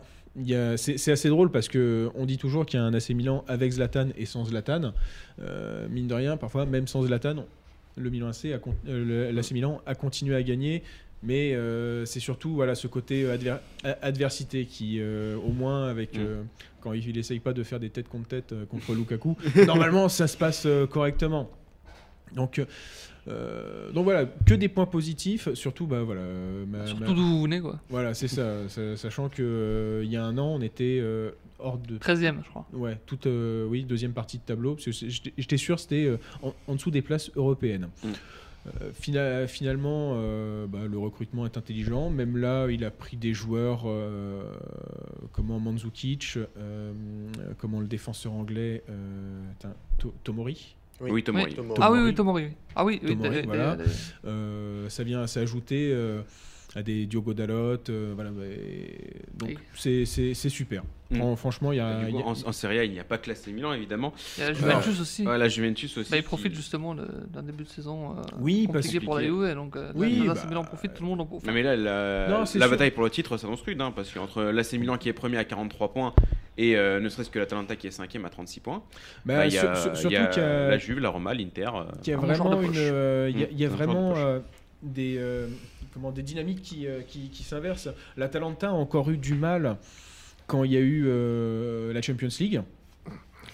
c'est 0.76 1.10
assez 1.10 1.30
drôle 1.30 1.50
parce 1.50 1.68
que 1.68 2.10
on 2.14 2.26
dit 2.26 2.36
toujours 2.36 2.66
qu'il 2.66 2.78
y 2.78 2.82
a 2.82 2.84
un 2.84 2.92
AC 2.92 3.08
Milan 3.14 3.42
avec 3.48 3.72
Zlatan 3.72 4.08
et 4.18 4.26
sans 4.26 4.44
Zlatan. 4.44 4.92
Euh, 5.40 5.88
mine 5.88 6.08
de 6.08 6.12
rien, 6.12 6.36
parfois, 6.36 6.66
même 6.66 6.86
sans 6.86 7.04
Zlatan, 7.06 7.46
le 7.96 8.10
Milan 8.10 8.28
AC 8.28 8.52
a, 8.52 8.58
con- 8.58 8.74
euh, 8.86 9.32
l'AC 9.32 9.52
Milan 9.52 9.80
a 9.86 9.94
continué 9.94 10.34
à 10.36 10.42
gagner. 10.42 10.82
Mais 11.22 11.54
euh, 11.54 12.04
c'est 12.04 12.20
surtout 12.20 12.50
voilà, 12.52 12.74
ce 12.74 12.86
côté 12.86 13.24
adver- 13.24 13.60
adversité 14.02 14.66
qui, 14.66 14.98
euh, 15.00 15.36
au 15.38 15.52
moins, 15.52 15.88
avec, 15.88 16.12
Mm. 16.14 16.20
euh, 16.20 16.42
quand 16.82 16.92
il 16.92 17.16
essaye 17.16 17.40
pas 17.40 17.54
de 17.54 17.62
faire 17.62 17.80
des 17.80 17.88
têtes 17.88 18.10
contre 18.10 18.28
tête 18.28 18.52
euh, 18.52 18.66
contre 18.66 18.92
Lukaku, 18.92 19.38
normalement 19.66 20.10
ça 20.10 20.26
se 20.26 20.36
passe 20.36 20.64
euh, 20.66 20.86
correctement. 20.86 21.48
Donc, 22.34 22.60
euh, 23.28 23.90
donc 23.92 24.04
voilà, 24.04 24.26
que 24.26 24.54
des 24.54 24.68
points 24.68 24.86
positifs. 24.86 25.52
Surtout, 25.54 25.86
bah, 25.86 26.02
voilà, 26.02 26.20
euh, 26.22 26.64
ma- 26.66 26.86
Surtout 26.86 27.00
ma- 27.02 27.06
d'où 27.08 27.14
vous 27.24 27.42
venez, 27.42 27.60
quoi. 27.60 27.78
voilà, 27.88 28.14
c'est 28.14 28.28
ça, 28.28 28.52
sa- 28.68 28.96
Sachant 28.96 29.28
que 29.28 29.42
euh, 29.42 30.04
il 30.04 30.10
y 30.10 30.16
a 30.16 30.24
un 30.24 30.36
an, 30.38 30.48
on 30.56 30.60
était 30.60 30.98
euh, 31.00 31.30
hors 31.58 31.78
de. 31.78 31.98
13ème, 31.98 32.42
je 32.44 32.48
crois. 32.50 32.66
Ouais, 32.72 32.98
toute, 33.06 33.26
euh, 33.26 33.66
oui, 33.66 33.84
deuxième 33.84 34.12
partie 34.12 34.38
de 34.38 34.42
tableau. 34.42 34.74
Parce 34.74 34.84
que 34.86 35.08
j'étais 35.36 35.56
sûr, 35.56 35.78
c'était 35.80 36.04
euh, 36.04 36.18
en, 36.42 36.54
en 36.68 36.74
dessous 36.74 36.90
des 36.90 37.02
places 37.02 37.30
européennes. 37.36 37.88
Mm. 38.04 38.08
Euh, 38.82 38.90
fina- 38.92 39.46
finalement, 39.46 40.14
euh, 40.16 40.66
bah, 40.66 40.80
le 40.90 40.98
recrutement 40.98 41.46
est 41.46 41.56
intelligent. 41.56 42.10
Même 42.10 42.36
là, 42.36 42.66
il 42.68 42.84
a 42.84 42.90
pris 42.90 43.16
des 43.16 43.32
joueurs 43.32 43.82
euh, 43.86 44.42
comment 45.32 45.60
Mandzukic, 45.60 46.36
euh, 46.58 46.92
comment 47.58 47.78
le 47.80 47.86
défenseur 47.86 48.32
anglais, 48.32 48.82
euh, 48.90 49.42
Tomori. 50.24 50.74
Oui, 51.00 51.22
Tomori. 51.22 51.54
Tomori. 51.54 51.78
Ah 51.82 51.90
oui, 51.92 51.98
Tomori. 51.98 52.04
oui, 52.04 52.14
Tomori. 52.14 52.42
oui. 52.44 52.50
Ah 52.74 52.84
oui, 52.84 53.00
oui, 53.02 53.10
Tomori, 53.16 53.42
voilà. 53.44 53.76
Euh, 54.24 54.88
ça 54.88 55.04
vient 55.04 55.26
s'ajouter 55.26 55.90
euh, 55.92 56.22
à 56.74 56.82
des 56.82 57.06
Diogo 57.06 57.34
Dalot. 57.34 57.78
euh, 57.88 58.12
voilà, 58.14 58.30
et 58.50 58.98
donc 59.36 59.50
Et- 59.50 59.58
c'est- 59.74 60.04
c'est 60.06 60.34
c'est 60.34 60.48
super. 60.48 60.82
Mm. 61.10 61.18
Fran- 61.18 61.36
Franchement, 61.36 61.72
il 61.72 61.76
y 61.76 61.80
a. 61.80 61.94
Du 62.00 62.04
coup, 62.06 62.10
il 62.10 62.16
y 62.16 62.22
a- 62.22 62.26
en, 62.26 62.30
en 62.32 62.52
Serie 62.52 62.78
A, 62.80 62.84
il 62.84 62.90
n'y 62.90 62.98
a 62.98 63.04
pas 63.04 63.18
que 63.18 63.28
l'AC 63.30 63.46
Milan, 63.48 63.72
évidemment. 63.72 64.12
Il 64.36 64.40
y 64.40 64.44
a 64.44 64.48
la 64.48 64.54
Juventus 64.54 65.00
aussi. 65.00 65.26
Ouais, 65.26 65.38
la 65.38 65.48
Juventus 65.48 65.96
aussi. 65.98 66.10
Bah, 66.10 66.16
il 66.16 66.22
qui- 66.22 66.26
profite 66.26 66.54
justement 66.54 66.94
d'un 66.94 67.42
début 67.42 67.64
de 67.64 67.68
saison 67.68 68.12
euh, 68.12 68.22
Oui, 68.40 68.66
parce 68.72 68.86
compliqué 68.86 69.04
pour 69.04 69.14
la. 69.16 69.22
Juve, 69.22 69.54
donc 69.54 69.76
euh, 69.76 69.92
Oui, 69.94 70.22
la 70.26 70.34
bah, 70.34 70.40
Milan 70.48 70.64
profite, 70.64 70.94
tout 70.94 71.02
le 71.04 71.08
monde 71.08 71.20
en 71.20 71.26
profite. 71.26 71.46
Non, 71.46 71.54
mais 71.54 71.62
là, 71.62 71.76
la, 71.76 72.28
Non, 72.28 72.44
bataille 72.68 72.90
pour 72.90 73.04
le 73.04 73.10
titre 73.10 73.36
s'annonce 73.36 73.62
rude, 73.62 73.80
hein, 73.80 73.92
parce 73.94 74.10
qu'entre 74.12 74.42
l'AC 74.42 74.72
Milan 74.74 74.96
qui 74.98 75.08
est 75.08 75.12
premier 75.12 75.36
à 75.38 75.44
43 75.44 75.92
points 75.92 76.12
et 76.58 76.76
euh, 76.76 76.98
ne 77.00 77.08
serait-ce 77.08 77.30
que 77.30 77.38
l'Atalanta 77.38 77.76
qui 77.76 77.86
est 77.86 77.90
cinquième 77.92 78.24
à 78.24 78.30
36 78.30 78.60
points, 78.60 78.82
bah, 79.24 79.36
bah, 79.36 79.46
il 79.46 79.52
y 79.54 79.58
a, 79.58 79.60
sur- 79.60 79.76
sur- 79.76 79.92
il 79.92 79.96
surtout 79.96 80.14
y 80.14 80.16
a 80.16 80.26
qu'il 80.26 80.42
y 80.42 80.46
a- 80.46 80.68
la 80.70 80.78
Juve, 80.78 80.98
la 80.98 81.10
Roma, 81.10 81.34
l'Inter. 81.34 81.68
euh, 81.74 81.84
qu'il 82.02 82.12
y 82.12 82.14
a 82.14 82.18
vraiment 82.18 82.60
euh, 82.74 83.30
Il 83.32 83.38
y 83.40 83.44
a, 83.44 83.46
Mm, 83.46 83.50
il 83.56 83.68
vraiment 83.68 84.14
euh, 84.16 84.40
des. 84.82 85.16
euh, 85.18 85.46
comment, 85.94 86.10
des 86.10 86.22
dynamiques 86.22 86.74
euh, 86.84 87.00
qui 87.30 87.42
s'inversent. 87.44 87.90
L'Atalanta 88.16 88.68
a 88.70 88.72
encore 88.72 89.08
eu 89.10 89.16
du 89.18 89.34
mal 89.34 89.76
quand 90.46 90.64
il 90.64 90.72
y 90.72 90.76
a 90.76 90.80
eu 90.80 91.04
euh, 91.06 91.92
la 91.92 92.02
Champions 92.02 92.28
League. 92.40 92.60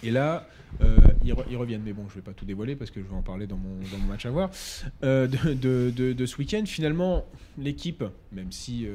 Et 0.03 0.11
là, 0.11 0.49
euh, 0.83 0.97
ils, 1.25 1.33
re- 1.33 1.45
ils 1.51 1.57
reviennent. 1.57 1.83
Mais 1.85 1.93
bon, 1.93 2.07
je 2.09 2.15
vais 2.17 2.21
pas 2.23 2.33
tout 2.33 2.45
dévoiler 2.45 2.75
parce 2.77 2.91
que 2.91 3.01
je 3.01 3.07
vais 3.07 3.15
en 3.15 3.23
parler 3.23 3.47
dans 3.47 3.57
mon, 3.57 3.77
dans 3.91 3.99
mon 3.99 4.07
match 4.09 4.27
à 4.27 4.31
voir. 4.31 4.51
Euh, 5.05 5.27
de, 5.27 5.91
de- 5.91 6.27
ce 6.27 6.37
week-end, 6.39 6.65
finalement, 6.67 7.25
l'équipe, 7.59 8.05
même 8.33 8.51
si 8.53 8.87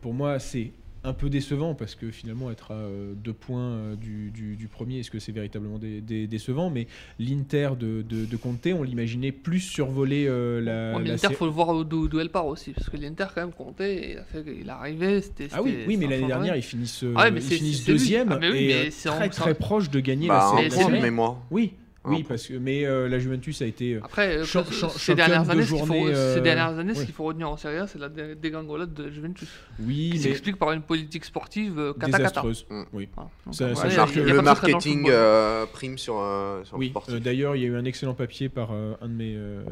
pour 0.00 0.14
moi 0.14 0.38
c'est 0.38 0.72
un 1.04 1.12
peu 1.12 1.30
décevant 1.30 1.74
parce 1.74 1.94
que 1.94 2.10
finalement 2.10 2.50
être 2.50 2.72
à 2.72 2.74
euh, 2.74 3.14
deux 3.14 3.32
points 3.32 3.60
euh, 3.70 3.96
du, 3.96 4.30
du- 4.30 4.56
du 4.56 4.66
premier, 4.68 4.98
est-ce 4.98 5.10
que 5.10 5.18
c'est 5.20 5.32
véritablement 5.32 5.78
dé- 5.78 6.00
dé- 6.00 6.26
décevant? 6.26 6.70
Mais 6.70 6.86
l'Inter 7.18 7.70
de, 7.78 8.02
de, 8.02 8.24
de 8.24 8.36
Conte, 8.36 8.66
on 8.76 8.82
l'imaginait 8.82 9.30
plus 9.32 9.60
survoler 9.60 10.26
euh, 10.28 10.60
la. 10.60 10.96
Ouais, 10.96 11.02
mais 11.02 11.08
la 11.08 11.14
l'Inter, 11.14 11.28
sé- 11.28 11.34
faut 11.34 11.44
le 11.46 11.52
voir 11.52 11.84
d'où 11.84 12.08
d'où 12.08 12.18
elle 12.20 12.30
part 12.30 12.46
aussi, 12.46 12.72
parce 12.72 12.90
que 12.90 12.96
l'Inter, 12.96 13.26
quand 13.34 13.40
même, 13.42 13.52
comptait, 13.52 14.12
il 14.12 14.18
a 14.18 14.24
fait, 14.24 14.44
il 14.60 14.66
est 14.66 14.70
arrivé, 14.70 15.20
c'était. 15.20 15.48
Ah 15.52 15.62
oui, 15.62 15.76
oui, 15.86 15.96
mais 15.96 16.06
l'année 16.06 16.26
dernière 16.26 16.56
ils 16.56 16.62
finissent, 16.62 17.04
Ah 17.14 17.22
ouais, 17.24 17.30
mais 17.30 17.40
ils 17.40 17.42
c'est- 17.44 17.56
finissent 17.56 17.84
c'est 17.84 17.92
lui. 17.92 17.98
deuxième 17.98 18.32
Ah, 18.32 18.38
mais 18.40 18.50
oui, 18.50 18.58
et 18.58 18.66
mais 18.68 18.74
en- 18.74 18.78
très 18.80 18.90
c'est 18.90 19.08
en- 19.08 19.44
très 19.44 19.54
proche 19.54 19.90
de 19.90 20.00
gagner 20.00 20.28
Bah, 20.28 20.52
la, 20.56 20.62
la 20.64 20.70
série. 20.70 21.00
mémoire. 21.00 21.36
Oui, 21.50 21.72
oui, 22.04 22.24
parce 22.26 22.46
que 22.46 22.54
mais 22.54 22.84
euh, 22.86 23.08
la 23.08 23.18
Juventus 23.18 23.60
a 23.60 23.66
été 23.66 23.94
euh, 23.94 24.00
Après, 24.02 24.38
euh, 24.38 24.44
ces 24.44 25.14
dernières 25.14 25.44
de 25.44 25.50
années, 25.50 25.62
ce 25.62 25.68
qu'il 25.68 25.78
faut, 25.78 25.86
journée, 25.86 26.14
euh, 26.14 26.34
ces 26.34 26.40
dernières 26.40 26.78
années, 26.78 26.94
ce 26.94 27.04
qu'il 27.04 27.14
faut 27.14 27.24
retenir 27.24 27.50
en 27.50 27.56
Serie 27.56 27.78
A, 27.78 27.86
c'est 27.86 27.98
la 27.98 28.08
dé- 28.08 28.34
dégringolade 28.34 28.94
de 28.94 29.04
la 29.04 29.10
Juventus, 29.10 29.48
oui, 29.80 30.10
qui 30.12 30.18
mais 30.18 30.18
s'explique 30.18 30.56
par 30.56 30.72
une 30.72 30.82
politique 30.82 31.24
sportive 31.24 31.78
euh, 31.78 31.92
cata-cata. 31.92 32.18
désastreuse. 32.18 32.66
Mm. 32.70 32.82
Oui. 32.92 33.08
Voilà. 33.14 33.30
Donc, 33.46 33.54
Ça- 33.54 33.74
ça 33.74 34.06
le 34.14 34.40
marketing 34.42 35.06
euh, 35.10 35.66
prime 35.66 35.98
sur, 35.98 36.18
euh, 36.20 36.64
sur 36.64 36.76
le 36.76 36.80
Oui, 36.80 36.88
sportif. 36.90 37.14
euh, 37.14 37.20
d'ailleurs, 37.20 37.56
il 37.56 37.62
y 37.62 37.64
a 37.64 37.68
eu 37.68 37.76
un 37.76 37.84
excellent 37.84 38.14
papier 38.14 38.48
par 38.48 38.70
euh, 38.72 38.94
un, 39.02 39.08
de 39.08 39.14
mes, 39.14 39.34
euh, 39.36 39.62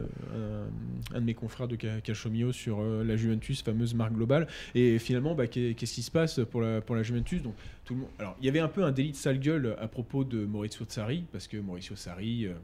un, 1.12 1.16
un 1.16 1.20
de 1.20 1.24
mes 1.26 1.34
confrères 1.34 1.68
de 1.68 1.76
Ca- 1.80 2.00
Calciomio 2.02 2.52
sur 2.52 2.78
euh, 2.80 3.04
la 3.04 3.16
Juventus, 3.16 3.62
fameuse 3.62 3.94
marque 3.94 4.12
globale. 4.12 4.46
Et 4.74 4.98
finalement, 4.98 5.34
bah, 5.34 5.46
qu'est- 5.46 5.74
qu'est-ce 5.74 5.94
qui 5.94 6.02
se 6.02 6.10
passe 6.10 6.40
pour 6.50 6.60
la, 6.60 6.80
pour 6.80 6.96
la 6.96 7.02
Juventus? 7.02 7.42
Donc, 7.42 7.54
Alors, 8.18 8.36
il 8.40 8.46
y 8.46 8.48
avait 8.48 8.60
un 8.60 8.68
peu 8.68 8.84
un 8.84 8.92
délit 8.92 9.12
de 9.12 9.16
sale 9.16 9.38
gueule 9.38 9.76
à 9.80 9.88
propos 9.88 10.24
de 10.24 10.44
Maurizio 10.44 10.84
Sarri, 10.88 11.24
parce 11.32 11.46
que 11.46 11.56
Maurizio 11.56 11.96
Sarri. 11.96 12.46
euh, 12.46 12.54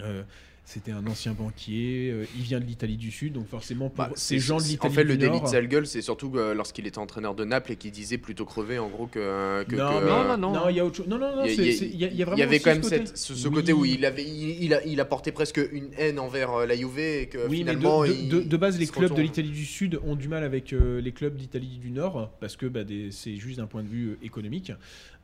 euh, 0.00 0.22
c'était 0.64 0.92
un 0.92 1.04
ancien 1.06 1.32
banquier, 1.32 2.10
euh, 2.12 2.24
il 2.36 2.42
vient 2.42 2.60
de 2.60 2.64
l'Italie 2.64 2.96
du 2.96 3.10
Sud, 3.10 3.32
donc 3.34 3.48
forcément 3.48 3.90
pour 3.90 4.04
Bah, 4.06 4.10
ces 4.14 4.38
gens 4.38 4.58
de 4.58 4.62
l'Italie 4.62 4.92
En 4.92 4.94
fait, 4.94 5.02
du 5.02 5.08
le 5.10 5.16
délit 5.16 5.32
Nord, 5.32 5.42
de 5.42 5.48
sale 5.48 5.66
gueule, 5.66 5.86
c'est 5.86 6.00
surtout 6.02 6.32
euh, 6.36 6.54
lorsqu'il 6.54 6.86
était 6.86 6.98
entraîneur 6.98 7.34
de 7.34 7.44
Naples 7.44 7.72
et 7.72 7.76
qu'il 7.76 7.90
disait 7.90 8.16
plutôt 8.16 8.44
crever 8.44 8.78
en 8.78 8.88
gros 8.88 9.06
que. 9.06 9.64
que- 9.64 9.74
non, 9.76 10.00
que- 10.00 10.06
Non, 10.06 10.24
non, 10.28 10.38
non. 10.38 10.52
non, 10.52 10.68
il 10.70 10.76
y 10.76 10.80
a 10.80 10.84
autre 10.86 10.96
chose. 10.96 11.08
Non, 11.08 11.18
non, 11.18 11.34
non, 11.36 11.44
Il 11.44 11.50
y 11.54 12.04
a- 12.04 12.06
a- 12.06 12.30
a- 12.30 12.32
a 12.32 12.36
Il 12.36 12.42
avait 12.42 12.60
quand 12.60 12.70
ce 12.70 12.74
même 12.74 12.80
côté- 12.82 12.96
cette- 13.06 13.16
ce, 13.18 13.34
ce 13.34 13.48
Oui. 13.48 13.54
côté 13.54 13.72
où 13.72 13.84
il, 13.84 14.06
avait, 14.06 14.24
il, 14.24 14.62
il 14.64 14.72
a, 14.74 14.84
il 14.86 15.00
apportait 15.00 15.32
presque 15.32 15.60
une 15.72 15.90
haine 15.98 16.18
envers 16.20 16.52
euh, 16.52 16.66
la 16.66 16.76
Juve 16.76 16.98
et 16.98 17.26
que 17.26 17.38
Oui, 17.38 17.64
mais 17.64 17.72
finalement. 17.72 18.02
de, 18.04 18.08
de- 18.08 18.12
il- 18.14 18.28
de- 18.28 18.40
de 18.40 18.56
base, 18.56 18.78
les 18.78 18.86
clubs 18.86 19.14
de 19.14 19.20
l'Italie 19.22 19.50
du 19.50 19.66
Sud 19.66 19.98
ont 20.04 20.14
du 20.14 20.28
mal 20.28 20.44
avec 20.44 20.72
euh, 20.72 21.00
les 21.00 21.12
clubs 21.12 21.34
d'Italie 21.36 21.78
du 21.82 21.90
Nord 21.90 22.30
parce 22.40 22.56
que 22.56 22.66
bah, 22.66 22.80
c'est 23.10 23.36
juste 23.36 23.58
d'un 23.58 23.66
point 23.66 23.82
de 23.82 23.88
vue 23.88 24.10
euh, 24.10 24.18
économique. 24.24 24.72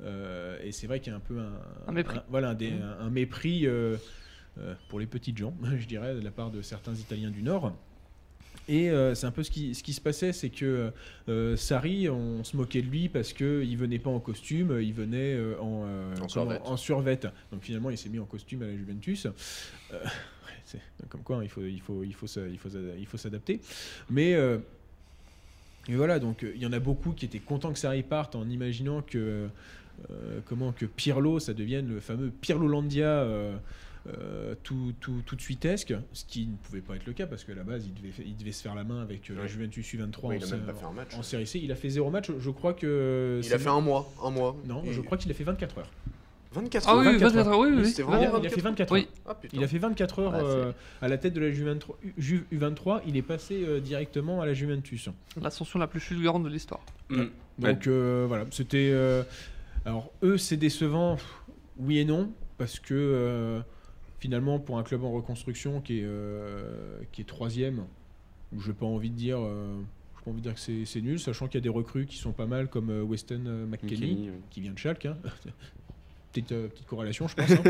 Euh, 0.02 0.58
et 0.64 0.72
c'est 0.72 0.86
vrai 0.88 1.00
qu'il 1.00 1.10
y 1.12 1.14
a 1.14 1.16
un 1.16 1.20
peu 1.20 1.38
un, 1.38 1.52
Un 1.88 1.92
mépris. 1.92 2.18
voilà, 2.28 2.50
un, 2.50 2.54
des- 2.54 2.70
un- 2.72 3.06
un 3.06 3.10
mépris 3.10 3.66
euh, 3.66 3.68
euh, 3.78 3.96
pour 4.88 5.00
les 5.00 5.06
petites 5.06 5.38
gens, 5.38 5.54
je 5.78 5.86
dirais, 5.86 6.14
de 6.14 6.20
la 6.20 6.30
part 6.30 6.50
de 6.50 6.62
certains 6.62 6.94
Italiens 6.94 7.30
du 7.30 7.42
Nord. 7.42 7.76
Et 8.70 8.90
euh, 8.90 9.14
c'est 9.14 9.26
un 9.26 9.30
peu 9.30 9.42
ce 9.42 9.50
qui, 9.50 9.74
ce 9.74 9.82
qui 9.82 9.94
se 9.94 10.00
passait, 10.00 10.32
c'est 10.34 10.50
que 10.50 10.92
euh, 11.30 11.56
Sarri, 11.56 12.08
on 12.10 12.44
se 12.44 12.54
moquait 12.54 12.82
de 12.82 12.86
lui 12.88 13.08
parce 13.08 13.32
qu'il 13.32 13.76
venait 13.78 13.98
pas 13.98 14.10
en 14.10 14.20
costume, 14.20 14.78
il 14.82 14.92
venait 14.92 15.34
euh, 15.34 15.58
en, 15.58 15.84
euh, 15.86 16.14
En 16.66 16.76
survêt. 16.76 17.18
Donc 17.50 17.62
finalement, 17.62 17.88
il 17.88 17.96
s'est 17.96 18.10
mis 18.10 18.18
en 18.18 18.26
costume 18.26 18.62
à 18.62 18.66
la 18.66 18.76
Juventus. 18.76 19.26
Euh, 19.92 20.04
comme 21.08 21.22
quoi, 21.22 21.38
hein, 21.38 21.44
il 21.44 21.48
faut, 21.48 21.64
il 21.64 21.80
faut, 21.80 22.04
il 22.04 22.12
faut, 22.14 22.26
s'a- 22.26 22.46
il 22.46 22.58
faut, 22.58 22.68
s'a- 22.68 22.78
il 22.98 23.06
faut 23.06 23.16
s'adapter. 23.16 23.60
Mais 24.10 24.34
euh, 24.34 24.58
et 25.88 25.94
voilà, 25.94 26.18
donc 26.18 26.44
euh, 26.44 26.52
il 26.54 26.60
y 26.60 26.66
en 26.66 26.72
a 26.74 26.78
beaucoup 26.80 27.12
qui 27.12 27.24
étaient 27.24 27.38
contents 27.38 27.72
que 27.72 27.78
Sarri 27.78 28.02
parte 28.02 28.36
en 28.36 28.46
imaginant 28.50 29.00
que 29.00 29.48
euh, 30.10 30.40
comment 30.44 30.72
que 30.72 30.84
Pirlo, 30.84 31.38
ça 31.40 31.54
devienne 31.54 31.88
le 31.88 32.00
fameux 32.00 32.28
Pirlolandia. 32.28 33.06
euh, 33.06 33.56
euh, 34.08 34.54
tout, 34.62 34.94
tout, 35.00 35.22
tout 35.26 35.36
de 35.36 35.40
suitesque, 35.40 35.94
ce 36.12 36.24
qui 36.24 36.46
ne 36.46 36.56
pouvait 36.56 36.80
pas 36.80 36.96
être 36.96 37.06
le 37.06 37.12
cas 37.12 37.26
parce 37.26 37.44
qu'à 37.44 37.54
la 37.54 37.62
base 37.64 37.86
il 37.86 37.94
devait, 37.94 38.12
il 38.24 38.36
devait 38.36 38.52
se 38.52 38.62
faire 38.62 38.74
la 38.74 38.84
main 38.84 39.02
avec 39.02 39.30
euh, 39.30 39.34
la 39.34 39.42
Ouais. 39.42 39.48
Juventus 39.48 39.86
U23 39.94 40.18
Oui, 40.22 40.36
en, 40.36 40.38
il 40.38 40.42
a 40.42 40.46
sé- 40.46 40.52
même 40.56 40.64
pas 40.66 40.74
fait 40.74 40.86
un 40.86 40.92
match. 40.92 41.14
en 41.16 41.22
série 41.22 41.46
C. 41.46 41.60
Il 41.62 41.70
a 41.72 41.76
fait 41.76 41.90
zéro 41.90 42.10
match, 42.10 42.30
je 42.38 42.50
crois 42.50 42.72
que. 42.74 43.40
Il 43.44 43.52
a 43.52 43.58
fait 43.58 43.68
un 43.68 43.80
mois. 43.80 44.10
Un 44.24 44.30
mois. 44.30 44.56
Non, 44.66 44.82
Et- 44.84 44.92
je 44.92 45.00
crois 45.02 45.18
qu'il 45.18 45.30
a 45.30 45.34
fait 45.34 45.44
24 45.44 45.78
heures. 45.78 45.90
24 46.52 46.86
Ah 46.88 46.96
oui, 46.96 47.04
24 47.04 47.32
24 47.34 47.48
heures, 47.48 47.58
oui, 47.58 47.68
oui. 47.68 47.74
Oui, 47.76 47.82
oui. 47.82 47.88
c'était 47.90 48.02
Il 48.02 48.06
vraiment 48.06 48.34
a, 48.36 48.40
il 48.40 48.46
a 48.46 48.48
fait 48.50 48.60
24 48.62 48.92
Oui. 48.94 49.00
heures. 49.00 49.06
Ah, 49.26 49.34
putain. 49.34 49.56
Il 49.58 49.62
a 49.62 49.68
fait 49.68 49.78
24 49.78 50.18
heures 50.20 50.32
Ouais, 50.32 50.38
c'est- 50.40 50.44
euh, 50.46 50.72
à 51.02 51.08
la 51.08 51.18
tête 51.18 51.34
de 51.34 51.40
la 51.40 51.50
Juventus 51.50 51.90
Ju- 52.16 52.46
U23. 52.50 53.02
Il 53.06 53.18
est 53.18 53.22
passé 53.22 53.62
euh, 53.66 53.80
directement 53.80 54.40
à 54.40 54.46
la 54.46 54.54
Juventus. 54.54 55.10
L'ascension 55.40 55.78
la 55.78 55.86
plus 55.86 56.00
fulgurante 56.00 56.42
de 56.44 56.48
l'histoire. 56.48 56.80
Mm. 57.10 57.24
Donc 57.58 57.86
euh, 57.86 58.24
voilà, 58.26 58.46
c'était. 58.50 58.88
euh, 58.92 59.22
alors 59.84 60.10
eux, 60.22 60.38
c'est 60.38 60.56
décevant, 60.56 61.18
oui 61.76 61.98
et 61.98 62.04
non, 62.06 62.32
parce 62.56 62.78
que 62.80 62.94
euh, 62.94 63.60
finalement, 64.20 64.58
pour 64.58 64.78
un 64.78 64.82
club 64.82 65.04
en 65.04 65.12
reconstruction 65.12 65.80
qui 65.80 66.00
est 66.00 66.04
euh, 66.04 66.98
qui 67.12 67.20
est 67.22 67.24
troisième, 67.24 67.84
où 68.54 68.60
j'ai 68.60 68.72
pas 68.72 68.86
envie 68.86 69.10
de 69.10 69.16
dire. 69.16 69.38
euh, 69.40 69.76
pas 70.24 70.30
envie 70.32 70.40
de 70.40 70.46
dire 70.46 70.54
que 70.54 70.60
c'est 70.60 70.84
c'est 70.84 71.00
nul, 71.00 71.18
sachant 71.18 71.46
qu'il 71.46 71.54
y 71.54 71.62
a 71.62 71.62
des 71.62 71.68
recrues 71.68 72.04
qui 72.06 72.16
sont 72.18 72.32
pas 72.32 72.46
mal 72.46 72.68
comme 72.68 72.90
euh, 72.90 73.02
Weston 73.02 73.44
euh, 73.46 73.66
oui. 73.84 74.30
qui 74.50 74.60
vient 74.60 74.72
de 74.72 74.78
Schalke. 74.78 75.06
hein. 75.06 75.16
petite, 76.32 76.52
euh, 76.52 76.68
petite 76.68 76.86
corrélation, 76.86 77.26
je 77.28 77.34
pense. 77.34 77.50
hein. 77.50 77.62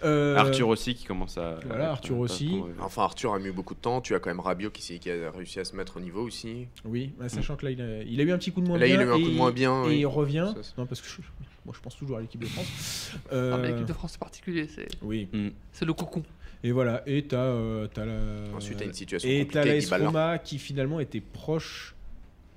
Euh, 0.04 0.36
Arthur 0.36 0.68
aussi 0.68 0.94
qui 0.94 1.04
commence 1.06 1.38
à. 1.38 1.58
voilà, 1.64 1.88
à- 1.88 1.92
Arthur 1.92 2.16
à- 2.16 2.20
aussi. 2.20 2.60
à- 2.80 2.84
Enfin, 2.84 3.02
Arthur 3.04 3.32
a 3.32 3.38
mis 3.38 3.50
beaucoup 3.50 3.74
de 3.74 3.78
temps. 3.80 4.00
Tu 4.02 4.14
as 4.14 4.18
quand 4.18 4.28
même 4.30 4.40
Rabiot 4.40 4.70
qui, 4.70 5.00
a 5.08 5.30
réussi 5.30 5.60
à 5.60 5.64
se 5.64 5.74
mettre 5.76 5.96
au 5.96 6.00
niveau 6.00 6.20
aussi. 6.22 6.66
Oui, 6.84 7.12
bah, 7.18 7.28
sachant 7.30 7.56
que 7.56 7.64
là, 7.64 7.70
il 7.70 7.80
a, 7.80 8.02
il 8.02 8.20
a 8.20 8.24
eu 8.24 8.32
un 8.32 8.38
petit 8.38 8.52
coup 8.52 8.60
de 8.60 8.66
moins 8.68 8.78
Là, 8.78 8.86
bien. 8.86 8.96
il 8.96 9.00
a 9.00 9.04
eu 9.04 9.08
un 9.10 9.12
coup 9.14 9.28
de 9.28 9.30
et- 9.30 9.36
moins 9.36 9.52
bien. 9.52 9.84
Et 9.84 9.88
oui. 9.88 9.98
il 10.00 10.06
revient. 10.06 10.52
Ça, 10.60 10.72
non, 10.76 10.84
parce 10.86 11.00
que 11.00 11.08
je, 11.08 11.22
moi, 11.64 11.74
je 11.76 11.80
pense 11.80 11.96
toujours 11.96 12.16
à 12.18 12.20
l'équipe 12.20 12.40
de 12.40 12.46
France. 12.46 13.12
Ah, 13.14 13.18
mais 13.32 13.36
Euh, 13.36 13.66
l'équipe 13.68 13.86
de 13.86 13.92
France, 13.92 14.12
c'est 14.12 14.20
particulier, 14.20 14.66
c'est 14.68 14.88
Oui, 15.02 15.28
Mm. 15.32 15.48
c'est 15.72 15.84
le 15.84 15.92
cocon. 15.92 16.22
et 16.64 16.72
voilà. 16.72 17.02
Et 17.06 17.22
t'as 17.24 17.36
euh, 17.38 17.86
t'as 17.92 18.04
la. 18.04 18.18
Ensuite, 18.56 18.78
tu 18.78 18.82
as 18.84 18.86
une 18.86 18.92
situation 18.92 19.28
et 19.28 19.46
t'as 19.46 19.64
Dybala. 19.64 20.06
Roma 20.06 20.38
qui 20.38 20.58
finalement 20.58 21.00
était 21.00 21.20
proche. 21.20 21.94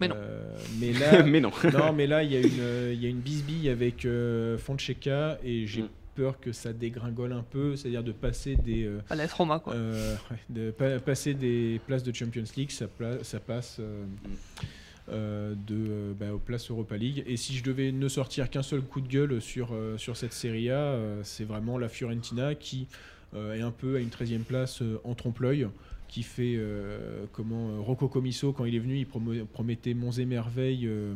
Mais 0.01 0.07
non. 0.09 0.15
Euh, 0.17 0.57
mais 0.79 0.91
là, 0.93 1.23
mais 1.23 1.39
non. 1.39 1.51
non, 1.73 1.93
mais 1.93 2.05
là, 2.07 2.23
il 2.23 2.31
y 2.31 2.35
a 2.35 2.41
une, 2.41 2.59
euh, 2.59 2.91
il 2.93 3.01
y 3.01 3.05
a 3.05 3.09
une 3.09 3.19
bisbille 3.21 3.69
avec 3.69 4.05
euh, 4.05 4.57
Fonseca 4.57 5.37
et 5.43 5.65
j'ai 5.67 5.83
Mm. 5.83 5.89
peur 6.15 6.39
que 6.39 6.51
ça 6.53 6.71
dégringole 6.73 7.33
un 7.33 7.43
peu, 7.43 7.75
c'est-à-dire 7.75 8.03
de 8.03 8.11
passer 8.13 8.55
des 8.55 8.85
euh, 8.85 8.99
À 9.09 9.15
l'AS 9.15 9.31
Roma, 9.33 9.59
quoi. 9.59 9.73
euh, 9.73 10.15
de 10.49 10.71
pa- 10.71 10.99
passer 10.99 11.33
des 11.33 11.79
places 11.87 12.03
de 12.03 12.13
Champions 12.13 12.43
League, 12.55 12.71
ça, 12.71 12.87
pla- 12.87 13.21
ça 13.23 13.39
passe 13.41 13.77
euh, 13.81 14.03
euh, 14.25 14.63
de 15.09 15.75
euh, 15.75 16.13
bah, 16.19 16.33
aux 16.33 16.39
places 16.39 16.71
Europa 16.71 16.97
League. 16.97 17.23
Et 17.27 17.37
si 17.37 17.55
je 17.55 17.63
devais 17.63 17.91
ne 17.91 18.07
sortir 18.07 18.49
qu'un 18.49 18.63
seul 18.63 18.81
coup 18.81 19.01
de 19.01 19.07
gueule 19.07 19.41
sur 19.41 19.69
euh, 19.73 19.97
sur 19.97 20.17
cette 20.17 20.33
Serie 20.33 20.69
A, 20.71 20.77
euh, 20.77 21.21
c'est 21.23 21.45
vraiment 21.45 21.77
la 21.77 21.89
Fiorentina 21.89 22.55
qui 22.55 22.87
euh, 23.35 23.53
est 23.53 23.61
un 23.61 23.71
peu 23.71 23.97
à 23.97 23.99
une 23.99 24.09
13e 24.09 24.43
place 24.43 24.81
euh, 24.81 24.99
en 25.03 25.13
trompe-l'œil 25.13 25.67
qui 26.07 26.23
fait 26.23 26.55
euh, 26.57 27.25
comment 27.33 27.69
euh, 27.69 27.79
Rocco 27.79 28.07
Comiso 28.07 28.53
quand 28.53 28.65
il 28.65 28.75
est 28.75 28.79
venu 28.79 28.97
il 28.97 29.45
promettait 29.45 29.93
monts 29.93 30.11
et 30.11 30.25
merveilles 30.25 30.87
euh, 30.87 31.13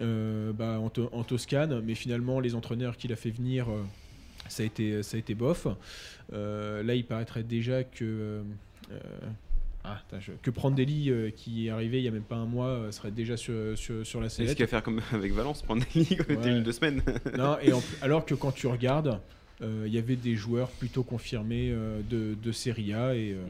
euh, 0.00 0.52
bah, 0.52 0.78
en, 0.80 0.90
en 1.12 1.24
Toscane 1.24 1.80
mais 1.80 1.94
finalement 1.94 2.40
les 2.40 2.54
entraîneurs 2.54 2.96
qu'il 2.96 3.12
a 3.12 3.16
fait 3.16 3.30
venir 3.30 3.68
euh, 3.70 3.82
ça 4.48 4.62
a 4.62 4.66
été 4.66 5.02
ça 5.02 5.16
a 5.16 5.20
été 5.20 5.34
bof 5.34 5.66
Euh, 6.32 6.82
là 6.82 6.94
il 6.94 7.04
paraîtrait 7.04 7.42
déjà 7.42 7.84
que 7.84 8.04
euh, 8.04 8.42
euh, 8.90 8.98
ah, 9.84 9.98
attends, 10.06 10.20
je- 10.20 10.32
que 10.42 10.50
Prandelli 10.50 11.10
euh, 11.10 11.30
qui 11.30 11.66
est 11.66 11.70
arrivé 11.70 11.98
il 11.98 12.04
y 12.04 12.08
a 12.08 12.12
même 12.12 12.22
pas 12.22 12.36
un 12.36 12.46
mois 12.46 12.66
euh, 12.68 12.92
serait 12.92 13.10
déjà 13.10 13.36
sur, 13.36 13.76
sur, 13.76 14.06
sur 14.06 14.20
la 14.20 14.28
C'est 14.28 14.34
ce 14.34 14.42
sellette 14.42 14.56
qu'il 14.56 14.64
va 14.64 14.68
faire 14.70 14.82
comme 14.82 15.00
avec 15.12 15.32
Valence, 15.32 15.62
prendre 15.62 15.82
des 15.92 16.00
ligues 16.00 16.22
Ouais. 16.28 16.36
ouais. 16.36 16.60
deux 16.60 16.72
semaines. 16.72 17.02
non, 17.36 17.58
et 17.60 17.72
en- 17.72 17.82
alors 18.00 18.24
que 18.24 18.34
quand 18.34 18.52
tu 18.52 18.66
regardes, 18.68 19.20
euh, 19.60 19.84
il 19.86 19.92
y 19.92 19.98
avait 19.98 20.16
des 20.16 20.34
joueurs 20.36 20.68
plutôt 20.70 21.02
confirmés 21.02 21.70
euh, 21.72 22.00
de, 22.08 22.34
de 22.34 22.52
Serie 22.52 22.94
A 22.94 23.14
et, 23.14 23.32
euh, 23.32 23.44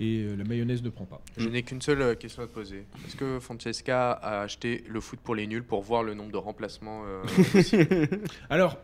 et 0.00 0.18
euh, 0.24 0.36
la 0.36 0.44
mayonnaise 0.44 0.82
ne 0.82 0.90
prend 0.90 1.04
pas. 1.04 1.20
Je 1.38 1.48
n'ai 1.48 1.62
qu'une 1.62 1.80
seule 1.80 2.16
question 2.16 2.42
à 2.42 2.46
te 2.46 2.52
poser. 2.52 2.84
Est-ce 3.06 3.16
que 3.16 3.38
Francesca 3.40 4.10
a 4.12 4.40
acheté 4.42 4.84
le 4.88 5.00
foot 5.00 5.20
pour 5.22 5.34
les 5.34 5.46
nuls 5.46 5.62
pour 5.62 5.82
voir 5.82 6.02
le 6.02 6.14
nombre 6.14 6.32
de 6.32 6.36
remplacements 6.38 7.04
euh, 7.06 7.22
Alors, 8.50 8.78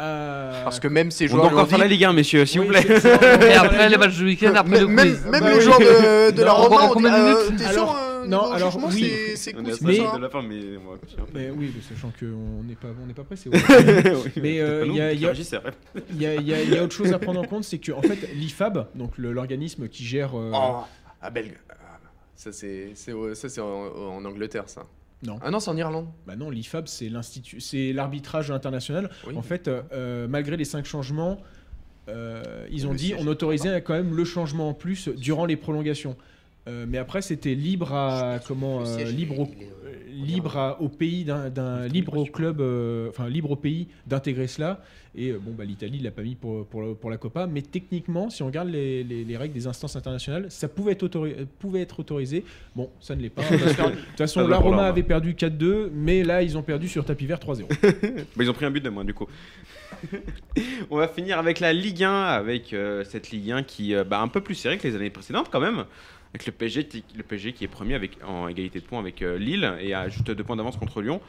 euh, 0.00 0.64
Parce 0.64 0.80
que 0.80 0.88
même 0.88 1.10
ces 1.10 1.24
On 1.26 1.28
joueurs. 1.28 1.42
doit 1.42 1.50
l'ont 1.50 1.56
encore 1.58 1.68
faire 1.68 1.78
dit, 1.78 1.84
la 1.84 1.88
Ligue 1.88 2.04
1, 2.04 2.12
messieurs, 2.12 2.46
s'il 2.46 2.60
oui, 2.60 2.66
vous 2.66 2.72
plaît. 2.72 2.86
Et 3.50 3.54
après 3.54 3.88
les 3.88 3.96
matchs 3.96 4.16
du 4.16 4.24
week-end, 4.24 4.52
après 4.54 4.80
le 4.80 4.86
même, 4.86 5.06
quiz. 5.14 5.24
même 5.26 5.40
Bah 5.40 5.54
les 5.54 5.60
joueurs 5.60 5.78
de, 5.78 6.30
de 6.36 6.42
la 6.42 6.52
Roma 6.52 6.76
encore 6.76 6.84
ont 6.84 6.88
dit 6.88 6.94
combien 6.94 7.10
de 7.10 7.16
euh, 7.16 7.44
minutes 7.44 7.58
T'es 7.58 7.64
Alors, 7.66 7.88
sûr 7.90 7.96
euh, 7.98 8.26
non, 8.26 8.50
alors, 8.52 8.78
oui. 8.92 9.12
c'est- 9.36 9.54
On 9.56 9.62
cool, 9.62 9.70
est 9.70 9.82
mais- 9.82 9.98
de 9.98 10.22
la 10.22 10.28
fin, 10.28 10.42
mais 10.42 10.60
on 10.86 10.90
va 10.92 10.98
continuer. 10.98 11.26
mais 11.34 11.50
oui, 11.50 11.72
mais 11.74 11.82
sachant 11.94 12.12
qu'on 12.20 12.62
n'est 12.64 12.74
pas, 12.74 12.88
on 13.02 13.06
n'est 13.06 13.14
pas 13.14 13.24
pressé. 13.24 13.48
ouais. 13.52 13.58
Oui, 13.64 14.32
Mais, 14.42 14.60
euh, 14.60 14.84
il 14.86 14.94
y 14.94 15.00
a- 15.00 15.12
y 15.12 15.26
a- 15.26 15.32
y, 15.32 16.26
a- 16.26 16.34
y 16.34 16.54
a- 16.54 16.62
il 16.62 16.70
y 16.70 16.76
a 16.78 16.84
autre 16.84 16.94
chose 16.94 17.12
à 17.12 17.18
prendre 17.18 17.40
en 17.40 17.44
compte, 17.44 17.64
c'est 17.64 17.78
que 17.78 17.92
en 17.92 18.02
fait, 18.02 18.28
l'IFAB, 18.34 18.88
donc 18.94 19.12
l'organisme 19.18 19.88
qui 19.88 20.04
gère. 20.04 20.32
euh, 20.38 20.52
Oh, 20.54 20.76
à 21.22 21.30
Belge. 21.30 21.52
Ah, 21.70 21.74
ça, 22.36 22.50
c'est 22.52 23.60
en, 23.60 23.64
en 23.66 24.24
Angleterre, 24.24 24.64
ça. 24.66 24.82
Non. 25.22 25.38
Ah 25.42 25.50
non, 25.50 25.60
c'est 25.60 25.70
en 25.70 25.76
Irlande. 25.76 26.08
Bah 26.26 26.36
non, 26.36 26.50
l'IFAB, 26.50 26.88
c'est 26.88 27.08
l'institut, 27.08 27.60
c'est 27.60 27.92
l'arbitrage 27.92 28.50
international. 28.50 29.10
Oui. 29.26 29.36
En 29.36 29.42
fait, 29.42 29.68
euh, 29.68 30.26
malgré 30.28 30.56
les 30.56 30.64
cinq 30.64 30.86
changements, 30.86 31.38
euh, 32.08 32.66
ils 32.70 32.86
ont 32.86 32.94
dit 32.94 33.14
on 33.18 33.26
autorisait 33.26 33.82
quand 33.82 33.92
même 33.94 34.16
le 34.16 34.24
changement 34.24 34.70
en 34.70 34.74
plus 34.74 35.08
durant 35.08 35.44
les 35.44 35.56
prolongations. 35.56 36.16
Euh, 36.70 36.86
mais 36.88 36.98
après, 36.98 37.20
c'était 37.22 37.54
libre 37.54 37.92
à 37.92 38.38
comment 38.46 38.80
euh, 38.82 38.84
siège, 38.84 39.12
libre 39.14 39.40
au, 39.40 39.44
est, 39.44 39.68
euh, 39.84 39.92
libre 40.24 40.56
à- 40.56 40.80
au 40.80 40.88
pays 40.88 41.24
d'un 41.24 41.86
libre 41.88 42.16
au 42.16 42.24
club, 42.24 42.60
euh, 42.60 43.08
enfin 43.10 43.28
libre 43.28 43.50
au 43.50 43.56
pays 43.56 43.88
d'intégrer 44.06 44.46
cela. 44.46 44.80
Et 45.16 45.32
bon, 45.32 45.50
bah, 45.58 45.64
l'Italie 45.64 45.98
l'a 45.98 46.12
pas 46.12 46.22
mis 46.22 46.36
pour, 46.36 46.64
pour, 46.66 47.10
la 47.10 47.16
Copa, 47.16 47.48
mais 47.48 47.62
techniquement, 47.62 48.30
si 48.30 48.44
on 48.44 48.46
regarde 48.46 48.68
les, 48.68 49.02
les- 49.02 49.24
les 49.24 49.36
règles 49.36 49.54
des 49.54 49.66
instances 49.66 49.96
internationales, 49.96 50.46
ça 50.50 50.68
pouvait 50.68 50.92
être, 50.92 51.02
autori- 51.04 51.34
pouvait 51.58 51.80
être 51.80 51.98
autorisé. 51.98 52.44
Bon, 52.76 52.90
ça 53.00 53.16
ne 53.16 53.22
l'est 53.22 53.28
pas. 53.28 53.42
De 53.50 53.56
toute 53.56 54.16
façon, 54.18 54.46
la 54.46 54.58
Roma 54.58 54.84
avait 54.86 55.02
perdu 55.02 55.34
4-2, 55.34 55.88
mais 55.92 56.22
là, 56.22 56.42
ils 56.44 56.56
ont 56.56 56.62
perdu 56.62 56.86
sur 56.86 57.04
tapis 57.04 57.26
vert 57.26 57.38
3-0. 57.40 57.64
Bah, 58.36 58.44
ils 58.44 58.48
ont 58.50 58.54
pris 58.54 58.66
un 58.66 58.70
but 58.70 58.84
de 58.84 58.90
moins 58.90 59.04
du 59.04 59.12
coup. 59.14 59.26
On 60.90 60.96
va 60.96 61.08
finir 61.08 61.38
avec 61.38 61.58
la 61.60 61.72
Ligue 61.72 62.04
1, 62.04 62.12
avec 62.24 62.72
euh, 62.72 63.02
cette 63.04 63.30
Ligue 63.30 63.50
1 63.50 63.62
qui 63.64 63.94
euh, 63.94 64.04
bah, 64.04 64.20
un 64.20 64.28
peu 64.28 64.40
plus 64.40 64.54
serrée 64.54 64.78
que 64.78 64.86
les 64.86 64.94
années 64.94 65.10
précédentes 65.10 65.48
quand 65.50 65.60
même. 65.60 65.84
Avec 66.32 66.46
le 66.46 66.52
PSG, 66.52 66.86
qui- 66.86 67.04
le 67.16 67.22
PSG 67.22 67.52
qui 67.52 67.64
est 67.64 67.68
premier 67.68 67.94
avec, 67.94 68.18
en 68.24 68.46
égalité 68.48 68.80
de 68.80 68.84
points 68.84 69.00
avec 69.00 69.20
euh, 69.22 69.36
Lille 69.38 69.72
et 69.80 69.94
à 69.94 70.08
juste 70.08 70.30
deux 70.30 70.44
points 70.44 70.56
d'avance 70.56 70.76
contre 70.76 71.02
Lyon. 71.02 71.20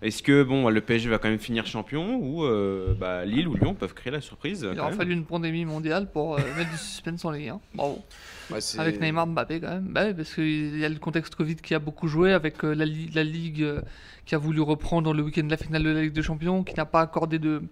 Est-ce 0.00 0.22
que 0.22 0.44
bon, 0.44 0.68
le 0.68 0.80
PSG 0.80 1.08
va 1.08 1.18
quand 1.18 1.28
même 1.28 1.40
finir 1.40 1.66
champion 1.66 2.16
ou 2.22 2.44
euh, 2.44 2.94
bah, 2.98 3.24
Lille 3.24 3.48
ou 3.48 3.54
Lyon 3.54 3.74
peuvent 3.74 3.94
créer 3.94 4.12
la 4.12 4.20
surprise 4.20 4.60
Il 4.72 4.78
aura 4.78 4.90
fallu 4.96 5.12
une 5.12 5.24
pandémie 5.24 5.64
mondiale 5.64 6.08
pour 6.12 6.34
euh, 6.36 6.38
mettre 6.56 6.70
du 6.70 6.76
suspense 6.76 7.24
en 7.24 7.32
Ligue 7.32 7.48
1. 7.48 7.60
Bravo. 7.74 8.04
Ouais, 8.50 8.60
Avec 8.78 9.00
Neymar 9.00 9.26
Mbappé 9.26 9.60
quand 9.60 9.68
même. 9.70 9.88
Bah 9.90 10.04
oui, 10.06 10.14
parce 10.14 10.32
qu'il 10.34 10.78
y 10.78 10.84
a 10.84 10.88
le 10.88 10.98
contexte 11.00 11.34
Covid 11.34 11.56
qui 11.56 11.74
a 11.74 11.80
beaucoup 11.80 12.06
joué 12.06 12.32
avec 12.32 12.64
euh, 12.64 12.74
la, 12.74 12.84
li- 12.84 13.10
la 13.12 13.24
Ligue 13.24 13.62
euh, 13.62 13.80
qui 14.24 14.34
a 14.36 14.38
voulu 14.38 14.60
reprendre 14.60 15.12
le 15.12 15.22
week-end 15.22 15.42
de 15.44 15.50
la 15.50 15.56
finale 15.56 15.82
de 15.82 15.90
la 15.90 16.02
Ligue 16.02 16.12
des 16.12 16.22
Champions, 16.22 16.62
qui 16.62 16.74
n'a 16.76 16.84
pas 16.86 17.00
accordé 17.00 17.38
de, 17.40 17.62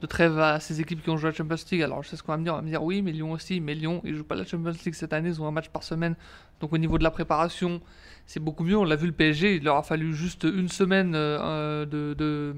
de 0.00 0.06
trêve 0.06 0.38
à 0.38 0.60
ces 0.60 0.80
équipes 0.80 1.02
qui 1.02 1.10
ont 1.10 1.16
joué 1.16 1.30
la 1.30 1.36
Champions 1.36 1.56
League. 1.70 1.82
Alors 1.82 2.02
je 2.02 2.08
sais 2.08 2.16
ce 2.16 2.22
qu'on 2.22 2.32
va 2.32 2.38
me 2.38 2.44
dire, 2.44 2.54
on 2.54 2.56
va 2.56 2.62
me 2.62 2.68
dire 2.68 2.82
oui, 2.82 3.02
mais 3.02 3.12
Lyon 3.12 3.32
aussi, 3.32 3.60
mais 3.60 3.74
Lyon, 3.74 4.00
ils 4.04 4.14
jouent 4.16 4.24
pas 4.24 4.34
la 4.34 4.44
Champions 4.44 4.72
League 4.84 4.94
cette 4.94 5.12
année, 5.12 5.28
ils 5.28 5.40
ont 5.42 5.46
un 5.46 5.50
match 5.50 5.68
par 5.68 5.82
semaine. 5.82 6.16
Donc 6.60 6.72
au 6.72 6.78
niveau 6.78 6.98
de 6.98 7.02
la 7.04 7.10
préparation, 7.10 7.80
c'est 8.26 8.40
beaucoup 8.40 8.64
mieux. 8.64 8.76
On 8.76 8.84
l'a 8.84 8.96
vu 8.96 9.06
le 9.06 9.12
PSG, 9.12 9.56
il 9.56 9.64
leur 9.64 9.76
a 9.76 9.82
fallu 9.82 10.14
juste 10.14 10.44
une 10.44 10.68
semaine 10.68 11.14
euh, 11.14 11.38
euh, 11.40 11.86
de, 11.86 12.54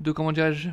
de, 0.00 0.12
comment 0.12 0.32
dirais-je 0.32 0.70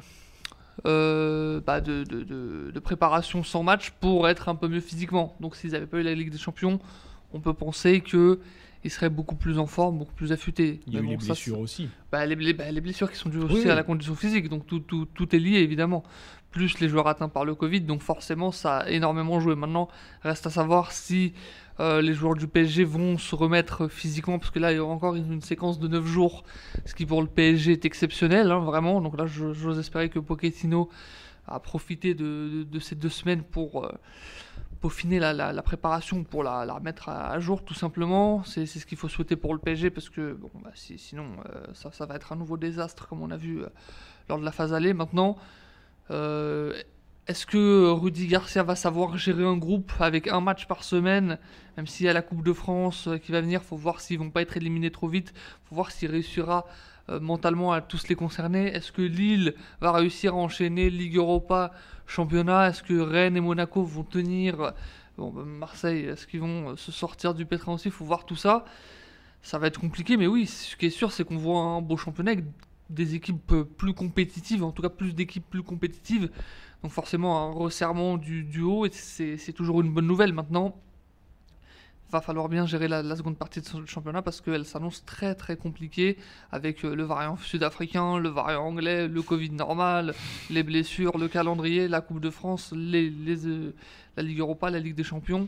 euh, 0.86 1.60
bah, 1.66 1.82
de- 1.82 2.04
de- 2.04 2.72
de 2.72 2.80
préparation 2.80 3.44
sans 3.44 3.64
match 3.64 3.92
pour 4.00 4.30
être 4.30 4.48
un 4.50 4.56
peu 4.56 4.68
mieux 4.68 4.80
physiquement. 4.80 5.36
Donc 5.40 5.56
s'ils 5.56 5.72
n'avaient 5.72 5.86
pas 5.88 5.98
eu 5.98 6.04
la 6.04 6.14
Ligue 6.14 6.32
des 6.32 6.38
Champions, 6.38 6.80
on 7.34 7.40
peut 7.42 7.54
penser 7.54 8.00
que 8.02 8.40
ils 8.84 8.92
seraient 8.92 9.10
beaucoup 9.10 9.36
plus 9.36 9.60
en 9.60 9.68
forme, 9.68 9.98
beaucoup 10.00 10.14
plus 10.14 10.32
affûtés. 10.32 10.80
Il 10.88 10.94
y 10.94 10.98
a 10.98 11.02
eu 11.02 11.06
les 11.06 11.20
ça, 11.20 11.26
blessures 11.28 11.60
aussi. 11.60 11.90
bah, 12.12 12.26
les, 12.26 12.36
les- 12.36 12.54
bah, 12.54 12.72
les 12.72 12.82
blessures 12.82 13.12
qui 13.12 13.18
sont 13.18 13.30
dues 13.30 13.40
aussi 13.40 13.66
Oui, 13.66 13.70
à 13.70 13.76
la 13.76 13.84
condition 13.84 14.16
physique, 14.16 14.48
donc 14.50 14.66
tout, 14.66 14.80
tout- 14.80 15.06
tout 15.06 15.36
est 15.36 15.40
lié 15.40 15.58
évidemment. 15.60 16.04
Plus 16.52 16.80
les 16.80 16.90
joueurs 16.90 17.08
atteints 17.08 17.30
par 17.30 17.46
le 17.46 17.54
Covid, 17.56 17.82
donc 17.82 18.02
forcément 18.02 18.52
ça 18.52 18.78
a 18.80 18.90
énormément 18.90 19.40
joué. 19.40 19.56
Maintenant, 19.56 19.88
reste 20.24 20.48
à 20.48 20.50
savoir 20.50 20.92
si 20.92 21.34
euh, 21.80 22.02
les 22.02 22.14
joueurs 22.14 22.34
du 22.36 22.48
PSG 22.48 22.84
vont 22.86 23.18
se 23.18 23.36
remettre 23.36 23.88
physiquement, 23.88 24.40
parce 24.40 24.50
que 24.52 24.60
là 24.60 24.72
il 24.72 24.78
y 24.78 24.80
aura 24.80 24.94
encore 24.94 25.16
une, 25.16 25.32
une 25.34 25.42
séquence 25.42 25.78
de 25.80 25.88
9 25.88 26.06
jours, 26.06 26.44
ce 26.86 26.96
qui 26.96 27.06
pour 27.06 27.22
le 27.22 27.28
PSG 27.28 27.74
est 27.74 27.86
exceptionnel, 27.86 28.50
hein, 28.52 28.60
vraiment. 28.60 29.00
Donc 29.02 29.18
là, 29.18 29.26
j'ose 29.28 29.78
espérer 29.78 30.10
que 30.10 30.18
Pochettino 30.20 30.90
a 31.48 31.60
profité 31.60 32.14
de, 32.16 32.24
de- 32.24 32.64
de 32.64 32.80
ces 32.80 32.96
deux 32.96 33.10
semaines 33.10 33.44
pour 33.44 33.86
euh, 33.86 33.92
peaufiner 34.82 35.20
la, 35.20 35.34
la- 35.34 35.62
préparation, 35.62 36.24
pour 36.24 36.44
la, 36.44 36.66
la 36.66 36.74
remettre 36.74 37.10
à, 37.10 37.40
jour 37.40 37.64
tout 37.64 37.74
simplement. 37.74 38.44
C'est 38.44 38.66
ce 38.66 38.86
qu'il 38.86 38.98
faut 38.98 39.10
souhaiter 39.10 39.36
pour 39.36 39.54
le 39.54 39.60
PSG, 39.60 39.90
parce 39.90 40.10
que 40.10 40.38
bah, 40.64 40.72
si- 40.74 40.98
sinon 40.98 41.26
euh, 41.54 41.66
ça, 41.74 42.06
va 42.06 42.16
être 42.16 42.32
un 42.32 42.36
nouveau 42.36 42.58
désastre, 42.58 43.08
comme 43.08 43.22
on 43.22 43.32
a 43.32 43.38
vu 43.38 43.62
euh, 43.62 43.68
lors 44.30 44.40
de 44.40 44.46
la 44.46 44.52
phase 44.52 44.74
aller. 44.74 44.94
Maintenant, 44.94 45.38
euh, 46.12 46.74
est-ce 47.28 47.46
que 47.46 47.92
Rudy 47.92 48.28
Garcia 48.28 48.64
va 48.64 48.76
savoir 48.76 49.18
gérer 49.18 49.44
un 49.44 49.58
groupe 49.58 49.92
avec 50.00 50.28
un 50.28 50.42
match 50.42 50.66
par 50.66 50.84
semaine, 50.84 51.38
même 51.78 51.86
s'il 51.86 52.06
y 52.06 52.10
a 52.10 52.14
la 52.14 52.22
Coupe 52.24 52.44
de 52.44 52.54
France 52.54 53.08
qui 53.24 53.32
va 53.32 53.42
venir, 53.42 53.62
faut 53.64 53.76
voir 53.76 54.02
s'ils 54.02 54.18
vont 54.18 54.32
pas 54.32 54.42
être 54.42 54.58
éliminés 54.58 54.92
trop 54.92 55.08
vite, 55.08 55.34
faut 55.66 55.76
voir 55.76 55.92
s'il 55.92 56.10
réussira 56.10 56.66
mentalement 57.22 57.72
à 57.72 57.82
tous 57.82 58.07
les 58.07 58.16
concerner. 58.16 58.68
Est-ce 58.68 58.91
que 58.91 59.01
Lille 59.01 59.55
va 59.82 59.91
réussir 59.91 60.34
à 60.34 60.38
enchaîner 60.38 60.89
Ligue 60.89 61.18
Europa, 61.18 61.72
championnat? 62.05 62.70
Est-ce 62.70 62.84
que 62.84 62.99
Rennes 62.99 63.38
et 63.38 63.41
Monaco 63.41 63.84
vont 63.84 64.03
tenir 64.03 64.74
bah, 65.20 65.43
Marseille, 65.45 66.05
est-ce 66.05 66.26
qu'ils 66.28 66.39
vont 66.39 66.70
euh, 66.70 66.76
se 66.76 66.91
sortir 66.91 67.34
du 67.34 67.45
pétrin 67.45 67.74
aussi? 67.74 67.89
Faut 67.89 68.05
voir 68.05 68.26
tout 68.26 68.36
ça. 68.36 68.66
Ça 69.41 69.57
va 69.57 69.68
être 69.68 69.80
compliqué, 69.80 70.18
mais 70.18 70.28
oui, 70.28 70.45
ce 70.45 70.76
qui 70.76 70.86
est 70.86 70.89
sûr, 70.89 71.12
c'est 71.12 71.24
qu'on 71.24 71.38
voit 71.38 71.60
un 71.60 71.82
beau 71.82 71.97
championnat 71.97 72.32
avec 72.32 72.45
des 72.89 73.16
équipes 73.16 73.51
euh, 73.51 73.64
plus 73.64 73.93
compétitives, 73.93 74.64
en 74.64 74.72
tout 74.72 74.82
cas 74.82 74.89
plus 74.89 75.14
d'équipes 75.14 75.45
plus 75.49 75.64
compétitives. 75.64 76.30
Donc 76.84 76.91
forcément 76.91 77.49
un 77.49 77.51
resserrement 77.51 78.18
du, 78.18 78.43
du 78.43 78.62
haut, 78.62 78.86
et 78.86 78.91
c'est 78.91 79.53
toujours 79.53 79.82
une 79.82 79.91
bonne 79.91 80.07
nouvelle. 80.07 80.34
Maintenant, 80.34 80.80
va 82.12 82.22
falloir 82.22 82.49
bien 82.49 82.66
gérer 82.66 82.88
la, 82.88 83.16
seconde 83.16 83.38
partie 83.38 83.62
de 83.62 83.66
ce 83.66 83.86
championnat 83.86 84.22
parce 84.22 84.41
qu'elle 84.41 84.66
s'annonce 84.66 85.05
très 85.05 85.36
très 85.36 85.55
compliquée 85.55 86.18
avec 86.51 86.84
euh, 86.84 86.95
le 86.95 87.03
variant 87.03 87.38
sud-africain, 87.38 88.18
le 88.18 88.30
variant 88.30 88.66
anglais, 88.66 89.07
le 89.07 89.22
Covid 89.22 89.51
normal, 89.51 90.14
les 90.49 90.64
blessures, 90.64 91.18
le 91.18 91.28
calendrier, 91.28 91.88
la 91.88 92.01
Coupe 92.01 92.20
de 92.20 92.30
France, 92.30 92.74
euh, 92.74 93.72
la 94.18 94.24
Ligue 94.24 94.39
Europa, 94.39 94.70
la 94.70 94.80
Ligue 94.80 94.95
des 94.95 95.03
Champions. 95.03 95.47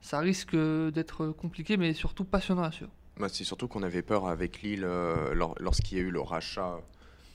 Ça 0.00 0.20
risque 0.20 0.54
euh, 0.54 0.90
d'être 0.90 1.28
compliqué, 1.28 1.76
mais 1.76 1.92
surtout 1.92 2.24
passionnant 2.24 2.62
à 2.62 2.72
suivre. 2.72 2.90
Bah, 3.18 3.28
c'est 3.28 3.44
surtout 3.44 3.68
qu'on 3.68 3.82
avait 3.82 4.02
peur 4.02 4.28
avec 4.28 4.62
Lille 4.62 4.86
lor- 5.34 5.56
lorsqu'il 5.58 5.98
y 5.98 6.00
a 6.00 6.04
eu 6.04 6.10
le 6.10 6.20
rachat, 6.20 6.78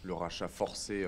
le 0.03 0.13
rachat 0.13 0.47
forcé 0.47 1.05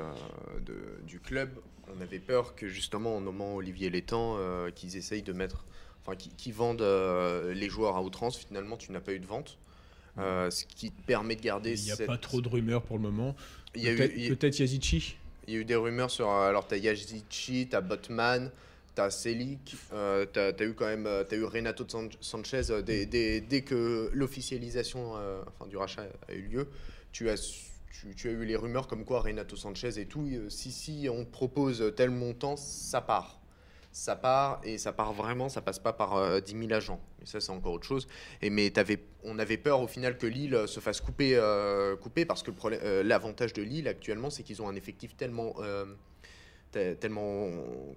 du 1.07 1.21
club. 1.21 1.49
On 1.95 2.01
avait 2.01 2.19
peur 2.19 2.55
que 2.55 2.67
justement 2.67 3.15
en 3.15 3.21
nommant 3.21 3.55
Olivier 3.55 3.89
Létang, 3.89 4.37
qu'ils 4.75 4.97
essayent 4.97 5.23
de 5.23 5.31
mettre, 5.31 5.63
enfin 6.05 6.15
qu'ils 6.15 6.53
vendent 6.53 6.81
euh, 6.81 7.53
les 7.53 7.69
joueurs 7.69 7.95
à 7.95 8.01
outrance. 8.03 8.37
Finalement, 8.37 8.77
tu 8.77 8.91
n'as 8.91 8.99
pas 9.01 9.13
eu 9.13 9.19
de 9.19 9.25
vente, 9.25 9.57
Euh, 10.17 10.49
ce 10.49 10.63
qui 10.63 10.91
te 10.91 11.01
permet 11.01 11.35
de 11.35 11.41
garder. 11.41 11.77
Il 11.77 11.83
n'y 11.83 11.91
a 11.91 11.95
cette- 11.97 12.07
pas 12.07 12.17
trop 12.17 12.39
de 12.41 12.47
rumeurs 12.47 12.83
pour 12.83 12.95
le 12.97 13.01
moment. 13.03 13.35
Peut-être 13.73 14.57
Yazici. 14.59 15.17
il 15.47 15.53
y 15.53 15.57
a 15.57 15.59
eu 15.59 15.65
des 15.65 15.75
rumeurs 15.75 16.09
sur. 16.09 16.29
euh, 16.29 16.47
Alors, 16.47 16.65
t'as 16.67 16.77
Yazici, 16.77 17.67
t'as 17.69 17.81
Botman, 17.81 18.49
t'as 18.95 19.09
Selic, 19.09 19.75
euh, 19.91 20.25
t'as 20.25 20.53
as 20.57 20.63
eu 20.63 20.73
quand 20.73 20.85
même. 20.85 21.03
T'as 21.27 21.35
eu 21.35 21.43
Renato 21.43 21.83
San- 21.87 22.09
Sanchez. 22.21 22.61
dès, 22.85 23.05
dès- 23.05 23.41
dès 23.41 23.61
que 23.61 24.09
l'officialisation 24.13 25.17
euh, 25.17 25.41
enfin, 25.59 25.67
du 25.69 25.75
rachat 25.75 26.03
a 26.29 26.33
eu 26.33 26.43
lieu, 26.43 26.67
tu 27.11 27.29
as, 27.29 27.35
tu, 27.91 28.15
tu 28.15 28.29
as 28.29 28.31
eu 28.31 28.45
les 28.45 28.55
rumeurs 28.55 28.87
comme 28.87 29.03
quoi 29.03 29.19
Renato 29.19 29.57
Sanchez 29.57 29.99
et 29.99 30.05
tout, 30.05 30.25
si, 30.49 30.71
si 30.71 31.07
on 31.11 31.25
te 31.25 31.29
propose 31.31 31.91
tel 31.97 32.09
montant, 32.11 32.55
ça 32.55 33.01
part. 33.01 33.39
Ça 33.97 34.17
part 34.17 34.59
et 34.65 34.77
ça 34.77 34.91
part 34.91 35.13
vraiment, 35.13 35.47
ça 35.47 35.61
passe 35.61 35.79
pas 35.79 35.93
par 35.93 36.17
euh, 36.17 36.41
10 36.41 36.51
000 36.67 36.73
agents. 36.73 36.99
Et 37.21 37.25
ça, 37.25 37.39
c'est 37.39 37.51
encore 37.51 37.71
autre 37.71 37.87
chose. 37.87 38.09
Et 38.41 38.49
mais 38.49 38.73
on 39.23 39.39
avait 39.39 39.55
peur 39.55 39.79
au 39.79 39.87
final 39.87 40.17
que 40.17 40.27
Lille 40.27 40.63
se 40.67 40.81
fasse 40.81 40.99
couper, 40.99 41.37
euh, 41.37 41.95
couper 41.95 42.25
parce 42.25 42.43
que 42.43 42.51
le 42.51 42.57
euh, 42.83 43.03
l'avantage 43.03 43.53
de 43.53 43.61
Lille 43.61 43.87
actuellement, 43.87 44.29
c'est 44.29 44.43
qu'ils 44.43 44.61
ont 44.61 44.67
un 44.67 44.75
effectif 44.75 45.15
tellement, 45.15 45.53
euh, 45.59 45.85
te- 46.73 46.93
tellement 46.95 47.47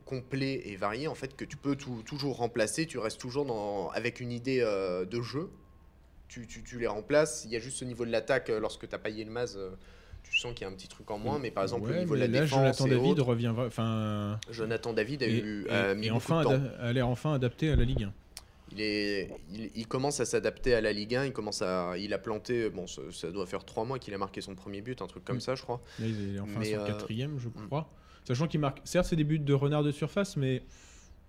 complet 0.05 0.63
et 0.67 0.77
varié 0.77 1.09
en 1.09 1.17
fait 1.17 1.35
que 1.35 1.45
tu 1.45 1.57
peux 1.57 1.75
toujours 1.75 2.37
remplacer. 2.37 2.87
Tu 2.87 2.99
restes 2.99 3.19
toujours 3.21 3.45
dans, 3.45 3.89
avec 3.91 4.21
une 4.21 4.31
idée 4.31 4.61
euh, 4.61 5.05
de 5.05 5.21
jeu. 5.21 5.51
Tu, 6.29 6.47
tu- 6.47 6.79
les 6.79 6.87
remplaces. 6.87 7.45
Il 7.45 7.51
y 7.51 7.57
a 7.57 7.59
juste 7.59 7.83
au 7.83 7.87
niveau 7.87 8.05
de 8.07 8.13
l'attaque, 8.13 8.51
euh, 8.51 8.61
lorsque 8.61 8.89
tu 8.89 8.95
as 8.95 9.01
pas 9.01 9.11
Yilmaz, 9.11 9.57
euh, 9.57 9.71
tu 10.23 10.39
sens 10.39 10.53
qu'il 10.55 10.63
y 10.63 10.65
a 10.65 10.73
un 10.73 10.75
petit 10.75 10.89
truc 10.89 11.11
en 11.11 11.19
moins. 11.19 11.39
Mais 11.39 11.51
par 11.51 11.63
exemple, 11.65 11.89
au 11.89 11.93
Ouais, 11.93 12.01
niveau 12.01 12.15
de 12.15 12.21
la 12.21 12.27
là, 12.27 12.41
défense, 12.41 12.59
Jonathan 12.61 12.87
et 12.87 12.91
David 12.91 13.11
autres, 13.11 13.23
revient. 13.25 13.53
Enfin. 13.57 14.39
Jonathan 14.51 14.93
David 14.93 15.23
a, 15.23 15.27
Et, 15.27 15.39
eu, 15.39 15.67
et- 15.67 15.71
a 15.71 15.95
mis 15.95 16.07
et 16.07 16.11
enfin, 16.11 16.41
de 16.41 16.45
temps. 16.45 16.51
ada- 16.53 16.77
a 16.81 16.93
l'air 16.93 17.09
enfin 17.09 17.35
adapté 17.35 17.71
à 17.71 17.77
la 17.77 17.85
Ligue 17.85 18.05
1. 18.05 18.13
Il, 18.73 18.83
est, 18.83 19.31
il, 19.51 19.71
il 19.75 19.87
commence 19.87 20.21
à 20.21 20.27
s'adapter 20.27 20.75
à 20.75 20.81
la 20.83 20.93
Ligue 20.93 21.15
1. 21.15 21.25
Il, 21.27 21.33
commence 21.33 21.63
à, 21.63 21.97
il 21.97 22.13
a 22.13 22.19
planté, 22.19 22.69
bon, 22.69 22.87
ça, 22.87 23.01
ça 23.13 23.31
doit 23.31 23.47
faire 23.47 23.65
trois 23.65 23.85
mois 23.87 23.99
qu'il 23.99 24.13
a 24.13 24.19
marqué 24.19 24.43
son 24.43 24.55
premier 24.55 24.83
but, 24.83 25.01
un 25.01 25.07
truc 25.07 25.25
comme 25.25 25.37
Mm. 25.37 25.41
ça, 25.41 25.55
je 25.55 25.63
crois. 25.63 25.81
Là, 25.99 26.07
il 26.07 26.37
est 26.37 26.39
enfin 26.41 26.59
Mais, 26.59 26.75
son 26.75 26.81
euh, 26.81 26.87
quatrième, 26.87 27.39
je 27.39 27.49
mm. 27.49 27.67
crois. 27.67 27.89
Sachant 28.27 28.47
qu'il 28.47 28.61
marque, 28.61 28.81
certes, 28.85 29.07
c'est 29.07 29.17
des 29.17 29.25
buts 29.25 29.39
de 29.39 29.55
renard 29.55 29.83
de 29.83 29.91
surface, 29.91 30.37
mais 30.37 30.63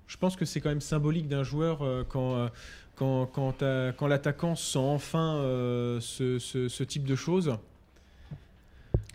je 0.07 0.17
pense 0.17 0.35
que 0.35 0.43
c'est 0.43 0.59
quand 0.59 0.67
même 0.69 0.81
symbolique 0.81 1.29
d'un 1.29 1.43
joueur 1.43 1.81
euh, 1.81 2.03
quand, 2.03 2.35
euh, 2.35 2.47
quand, 2.97 3.25
quand, 3.27 3.63
quand 3.97 4.07
l'attaquant 4.07 4.55
sent 4.57 4.77
enfin 4.79 5.39
ce, 6.01 6.39
ce- 6.39 6.67
ce 6.67 6.83
type 6.83 7.05
de 7.05 7.15
choses. 7.15 7.55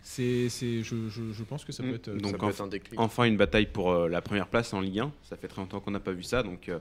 C'est, 0.07 0.49
c'est, 0.49 0.83
je, 0.83 0.95
je, 1.09 1.33
je 1.33 1.43
pense 1.43 1.65
que 1.65 1.71
ça 1.71 1.81
peut 1.81 1.89
Mm. 1.89 1.95
être. 1.95 2.07
euh, 2.09 2.17
Donc, 2.19 2.31
ça 2.33 2.37
peut 2.37 2.45
en- 2.45 2.49
être 2.51 2.61
un 2.61 2.67
déclic. 2.67 2.99
Enfin, 2.99 3.23
une 3.23 3.37
bataille 3.37 3.65
pour 3.65 3.91
euh, 3.91 4.07
la 4.07 4.21
première 4.21 4.45
place 4.45 4.71
en 4.71 4.79
Ligue 4.79 4.99
1. 4.99 5.11
Ça 5.27 5.35
fait 5.35 5.47
très 5.47 5.61
longtemps 5.61 5.79
qu'on 5.79 5.89
n'a 5.89 5.99
pas 5.99 6.11
vu 6.11 6.21
ça. 6.21 6.43
Donc, 6.43 6.69
euh, 6.69 6.77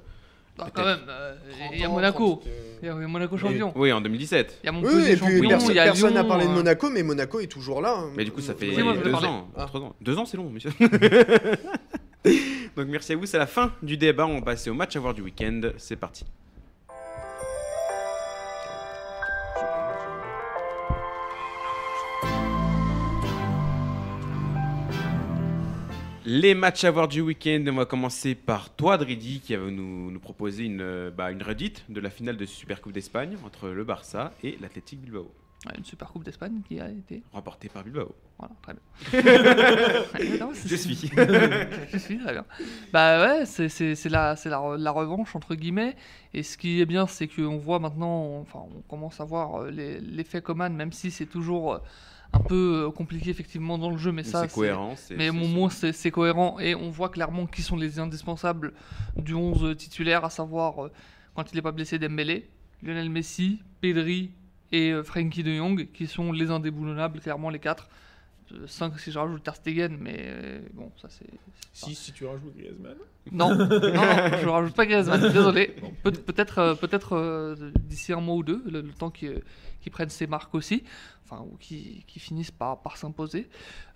Bah, 0.58 0.64
Peut-être. 0.64 0.74
quand 0.74 0.84
même, 0.84 0.98
euh, 1.08 1.34
il 1.72 1.78
y 1.80 1.82
a 1.82 1.86
30 1.86 1.90
ans, 1.90 1.94
Monaco. 1.94 2.18
30, 2.42 2.48
Il 2.82 2.86
y 2.86 2.88
a 2.90 2.94
Monaco 2.94 3.38
champion. 3.38 3.72
oui, 3.76 3.92
en 3.92 4.00
2017. 4.02 4.60
Il 4.62 4.66
y 4.66 4.68
a 4.68 4.72
Oui, 4.72 4.82
Montpellier 4.82 5.00
et 5.12 5.16
puis 5.16 5.18
champion. 5.18 5.48
personne 5.48 5.70
Il 5.70 5.74
y 5.74 5.78
a 5.80 5.84
personne 5.84 6.14
n'a 6.14 6.22
parlé 6.24 6.44
de 6.46 6.50
Monaco, 6.52 6.90
mais 6.90 7.02
Monaco 7.02 7.40
est 7.40 7.46
toujours 7.46 7.80
là. 7.80 7.94
hein. 7.98 8.10
Mais 8.14 8.24
du 8.26 8.30
coup, 8.30 8.40
ça 8.42 8.54
fait 8.54 8.68
Oui, 8.76 8.82
moi, 8.82 8.94
deux 8.96 9.14
ans, 9.14 9.48
Ah. 9.56 9.64
trois 9.64 9.80
ans. 9.80 9.96
Deux 10.02 10.16
ans, 10.18 10.26
c'est 10.26 10.36
long, 10.36 10.50
monsieur. 10.50 10.70
Donc, 12.76 12.88
merci 12.88 13.12
à 13.12 13.16
vous. 13.16 13.26
C'est 13.26 13.38
la 13.38 13.46
fin 13.46 13.72
du 13.82 13.96
débat. 13.96 14.26
On 14.26 14.34
va 14.36 14.42
passer 14.42 14.68
au 14.70 14.74
match 14.74 14.94
à 14.96 15.00
voir 15.00 15.14
du 15.14 15.22
week-end. 15.22 15.60
C'est 15.78 15.96
parti. 15.96 16.24
Les 26.26 26.54
matchs 26.54 26.84
à 26.84 26.90
voir 26.90 27.06
du 27.08 27.20
week-end, 27.20 27.62
on 27.68 27.74
va 27.74 27.84
commencer 27.84 28.34
par 28.34 28.70
toi, 28.70 28.96
Dridi, 28.96 29.40
qui 29.40 29.54
va 29.54 29.70
nous, 29.70 30.10
nous 30.10 30.20
proposer 30.20 30.64
une, 30.64 30.80
euh, 30.80 31.10
bah, 31.10 31.30
une 31.30 31.42
redite 31.42 31.84
de 31.90 32.00
la 32.00 32.08
finale 32.08 32.38
de 32.38 32.46
Super 32.46 32.80
Coupe 32.80 32.92
d'Espagne 32.92 33.36
entre 33.44 33.68
le 33.68 33.84
Barça 33.84 34.32
et 34.42 34.56
l'Athletic 34.60 35.00
Bilbao, 35.00 35.30
Ouais, 35.66 35.72
Une 35.78 35.84
super 35.84 36.08
coupe 36.08 36.24
d'Espagne 36.24 36.60
qui 36.68 36.78
a 36.80 36.90
été. 36.90 37.22
remportée 37.32 37.68
par 37.70 37.84
Bilbao. 37.84 38.14
Voilà, 38.38 38.54
très 38.62 38.74
bien. 38.74 40.38
Non, 40.40 40.50
Je 40.52 40.76
suis. 40.76 40.94
Je 41.92 41.98
suis 41.98 42.18
très 42.18 42.32
bien. 42.32 42.44
Bah 42.92 43.20
ouais, 43.38 43.46
c'est- 43.46 43.70
c'est 43.70 43.94
c'est 43.94 44.10
la, 44.10 44.36
c'est 44.36 44.50
la, 44.50 44.76
la 44.78 44.90
revanche 44.90 45.34
entre 45.36 45.54
guillemets. 45.54 45.96
Et 46.34 46.42
ce 46.42 46.58
qui 46.58 46.80
est 46.82 46.86
bien, 46.86 47.06
c'est 47.06 47.28
qu'on 47.28 47.56
voit 47.56 47.78
maintenant, 47.78 48.40
enfin, 48.40 48.60
on 48.76 48.80
commence 48.82 49.20
à 49.20 49.24
voir 49.24 49.62
euh, 49.62 49.70
les- 49.70 50.00
l'effet 50.00 50.42
Coman, 50.42 50.74
même 50.74 50.92
si 50.92 51.10
c'est 51.10 51.24
toujours 51.26 51.74
euh, 51.74 51.78
un 52.34 52.40
peu 52.40 52.84
euh, 52.86 52.90
compliqué 52.90 53.30
effectivement 53.30 53.78
dans 53.78 53.90
le 53.90 53.96
jeu, 53.96 54.12
mais 54.12 54.24
ça, 54.24 54.42
c'est 54.48 54.54
cohérent. 54.54 54.94
Mais 55.16 55.30
au 55.30 55.34
moins 55.34 55.70
c'est 55.70 56.10
cohérent 56.10 56.58
et 56.60 56.74
on 56.74 56.90
voit 56.90 57.08
clairement 57.08 57.46
qui 57.46 57.62
sont 57.62 57.76
les 57.76 57.98
indispensables 57.98 58.72
du 59.16 59.34
11 59.34 59.76
titulaire, 59.76 60.24
à 60.24 60.30
savoir 60.30 60.84
euh, 60.86 60.90
quand 61.34 61.50
il 61.52 61.56
n'est 61.56 61.62
pas 61.62 61.72
blessé 61.72 61.98
Dembélé, 61.98 62.48
Lionel 62.82 63.10
Messi, 63.10 63.60
Pedri 63.80 64.30
et 64.72 64.90
euh, 64.90 65.02
Frankie 65.02 65.42
de 65.42 65.54
Jong 65.56 65.88
qui 65.92 66.06
sont 66.06 66.32
les 66.32 66.50
indéboulonnables, 66.50 67.20
clairement 67.20 67.50
les 67.50 67.58
quatre. 67.60 67.88
5 68.66 69.00
si 69.00 69.10
je 69.10 69.18
rajoute 69.18 69.42
Ter 69.42 69.56
Stegen, 69.56 69.96
mais 69.98 70.60
bon, 70.74 70.92
ça 71.00 71.08
c'est. 71.08 71.24
Si, 71.72 71.94
si 71.94 72.12
tu 72.12 72.26
rajoutes 72.26 72.54
Griezmann. 72.56 72.94
non, 73.32 73.54
non, 73.56 73.66
non, 73.66 74.38
je 74.40 74.48
rajoute 74.48 74.74
pas 74.74 74.84
Griezmann, 74.86 75.20
désolé. 75.32 75.74
Peut- 76.02 76.12
peut-être 76.12 76.74
peut-être 76.78 77.14
euh, 77.16 77.70
d'ici 77.80 78.12
un 78.12 78.20
mois 78.20 78.36
ou 78.36 78.42
deux, 78.42 78.62
le, 78.66 78.82
le 78.82 78.92
temps 78.92 79.10
qu'ils 79.10 79.42
qu'ils 79.80 79.90
prennent 79.92 80.10
ses 80.10 80.26
marques 80.26 80.54
aussi, 80.54 80.84
enfin, 81.34 81.44
ou 81.50 81.56
qu'ils 81.56 82.04
qu'ils 82.06 82.22
finissent 82.22 82.50
par, 82.50 82.80
par 82.82 82.96
s'imposer. 82.96 83.48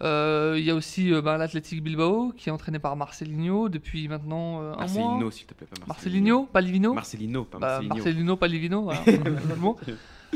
Euh, 0.02 0.56
Il 0.58 0.64
y 0.64 0.70
a 0.70 0.74
aussi 0.74 1.12
euh, 1.12 1.22
bah, 1.22 1.36
l'Athletic 1.38 1.82
Bilbao, 1.82 2.32
qui 2.36 2.48
est 2.48 2.52
entraîné 2.52 2.78
par 2.78 2.96
Marcelinho 2.96 3.68
depuis 3.68 4.08
maintenant 4.08 4.60
euh, 4.62 4.72
un 4.72 4.86
mois. 4.86 5.04
Marcelino, 5.04 5.30
s'il 5.30 5.46
te 5.46 5.54
plaît, 5.54 5.66
pas 5.66 5.86
Marcelinho, 5.86 6.44
pas 6.44 6.60
Livino 6.60 6.94
Marcelino, 6.94 7.44
pas 7.44 7.58
Bah, 7.58 7.66
Marcelino. 7.68 7.94
Marcelino, 7.94 8.36
pas 8.36 8.48
Livino, 8.48 8.82
voilà. 8.82 9.00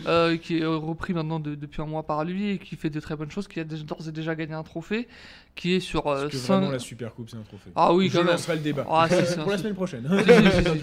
Euh, 0.07 0.38
qui 0.38 0.57
est 0.61 0.64
repris 0.64 1.12
maintenant 1.12 1.38
de- 1.38 1.55
depuis 1.55 1.82
un 1.82 1.84
mois 1.84 2.05
par 2.05 2.24
lui 2.24 2.48
et 2.48 2.59
qui 2.59 2.76
fait 2.76 2.88
de 2.88 2.98
très 2.98 3.14
bonnes 3.14 3.30
choses, 3.30 3.46
qui 3.46 3.61
a 3.61 3.64
d'ores 3.64 4.09
et 4.09 4.11
déjà 4.11 4.34
gagné 4.34 4.55
un 4.55 4.62
trophée, 4.62 5.07
qui 5.55 5.74
est 5.74 5.80
sur 5.80 6.07
euh, 6.07 6.22
Parce 6.22 6.32
que 6.32 6.36
cinq- 6.38 6.55
vraiment, 6.57 6.72
la 6.72 6.78
Super 6.78 7.12
Coupe, 7.12 7.28
c'est 7.28 7.36
un 7.36 7.42
trophée. 7.42 7.70
Ah 7.76 7.92
oui, 7.92 8.09
Je 8.09 8.14
quand 8.16 8.24
même. 8.24 8.32
lancerai 8.32 8.57
le 8.57 8.62
débat. 8.62 8.86
Ah, 8.88 9.07
si, 9.11 9.26
si, 9.26 9.36
Pour 9.38 9.50
la 9.50 9.59
semaine 9.59 9.74
prochaine. 9.74 10.09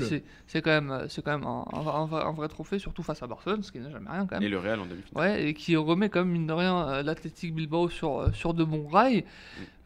Si. 0.08 0.22
C'est 0.46 0.62
quand 0.62 0.70
même, 0.70 1.06
c'est 1.10 1.24
quand 1.24 1.32
même 1.40 1.48
un, 1.48 1.66
un- 1.74 1.88
un 2.02 2.06
vrai, 2.06 2.22
un 2.24 2.34
vrai 2.34 2.48
trophée, 2.50 2.78
surtout 2.78 3.02
face 3.02 3.24
à 3.24 3.26
Barcelone, 3.26 3.64
ce 3.64 3.72
qui 3.72 3.80
n'est 3.80 3.90
jamais 3.90 4.12
rien 4.12 4.28
quand 4.28 4.38
Et 4.38 4.42
même. 4.42 4.52
le 4.52 4.60
Real 4.60 4.80
en 4.80 4.86
demi-finale. 4.86 5.24
Ouais, 5.32 5.44
et 5.48 5.54
qui 5.56 5.76
remet 5.76 6.09
quand 6.10 6.20
même, 6.20 6.30
mine 6.32 6.48
de 6.48 6.54
rien, 6.54 6.88
euh, 6.90 7.04
l'Athletic 7.04 7.54
Bilbao 7.54 7.90
sur, 7.90 8.20
euh, 8.20 8.32
sur 8.34 8.54
de 8.54 8.64
bons 8.64 8.88
rails, 8.88 9.24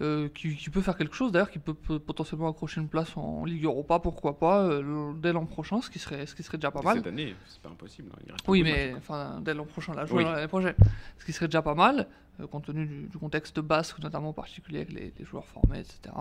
euh, 0.02 0.30
qui, 0.34 0.56
qui 0.56 0.70
peut 0.70 0.82
faire 0.82 0.98
quelque 0.98 1.16
chose 1.16 1.32
d'ailleurs, 1.32 1.52
qui 1.52 1.60
peut, 1.60 1.74
peut 1.74 2.00
potentiellement 2.00 2.50
accrocher 2.50 2.82
une 2.82 2.88
place 2.90 3.16
en 3.16 3.46
Ligue 3.46 3.66
Europa, 3.66 4.00
pourquoi 4.00 4.38
pas, 4.40 4.62
euh, 4.64 5.14
dès 5.22 5.32
l'an 5.34 5.46
prochain, 5.46 5.82
ce 5.82 5.90
qui 5.90 6.00
serait, 6.00 6.26
ce 6.26 6.36
qui 6.36 6.44
serait 6.44 6.58
déjà 6.58 6.72
pas 6.72 6.82
mal. 6.82 6.98
Cette 6.98 7.08
année, 7.08 7.36
c'est 7.48 7.62
pas 7.62 7.70
impossible. 7.70 8.10
hein, 8.14 8.20
il 8.26 8.32
reste 8.32 8.46
Oui, 8.48 8.64
mais 8.64 8.94
enfin, 8.98 9.40
dès 9.42 9.54
l'an 9.54 9.66
prochain, 9.66 9.94
là, 9.94 10.04
Oui. 10.12 10.24
juin, 10.24 10.34
l'année 10.34 10.48
prochaine. 10.48 10.76
Ce 11.20 11.26
qui 11.26 11.34
serait 11.34 11.48
déjà 11.48 11.62
pas 11.62 11.76
mal, 11.76 12.08
compte 12.52 12.66
tenu 12.66 12.86
du, 12.86 13.08
du 13.08 13.18
contexte 13.18 13.60
basque, 13.60 14.00
notamment 14.00 14.30
en 14.30 14.34
particulier 14.34 14.78
avec 14.80 14.92
les, 14.94 15.14
les 15.18 15.26
joueurs 15.26 15.46
formés, 15.46 15.80
etc. 15.80 16.14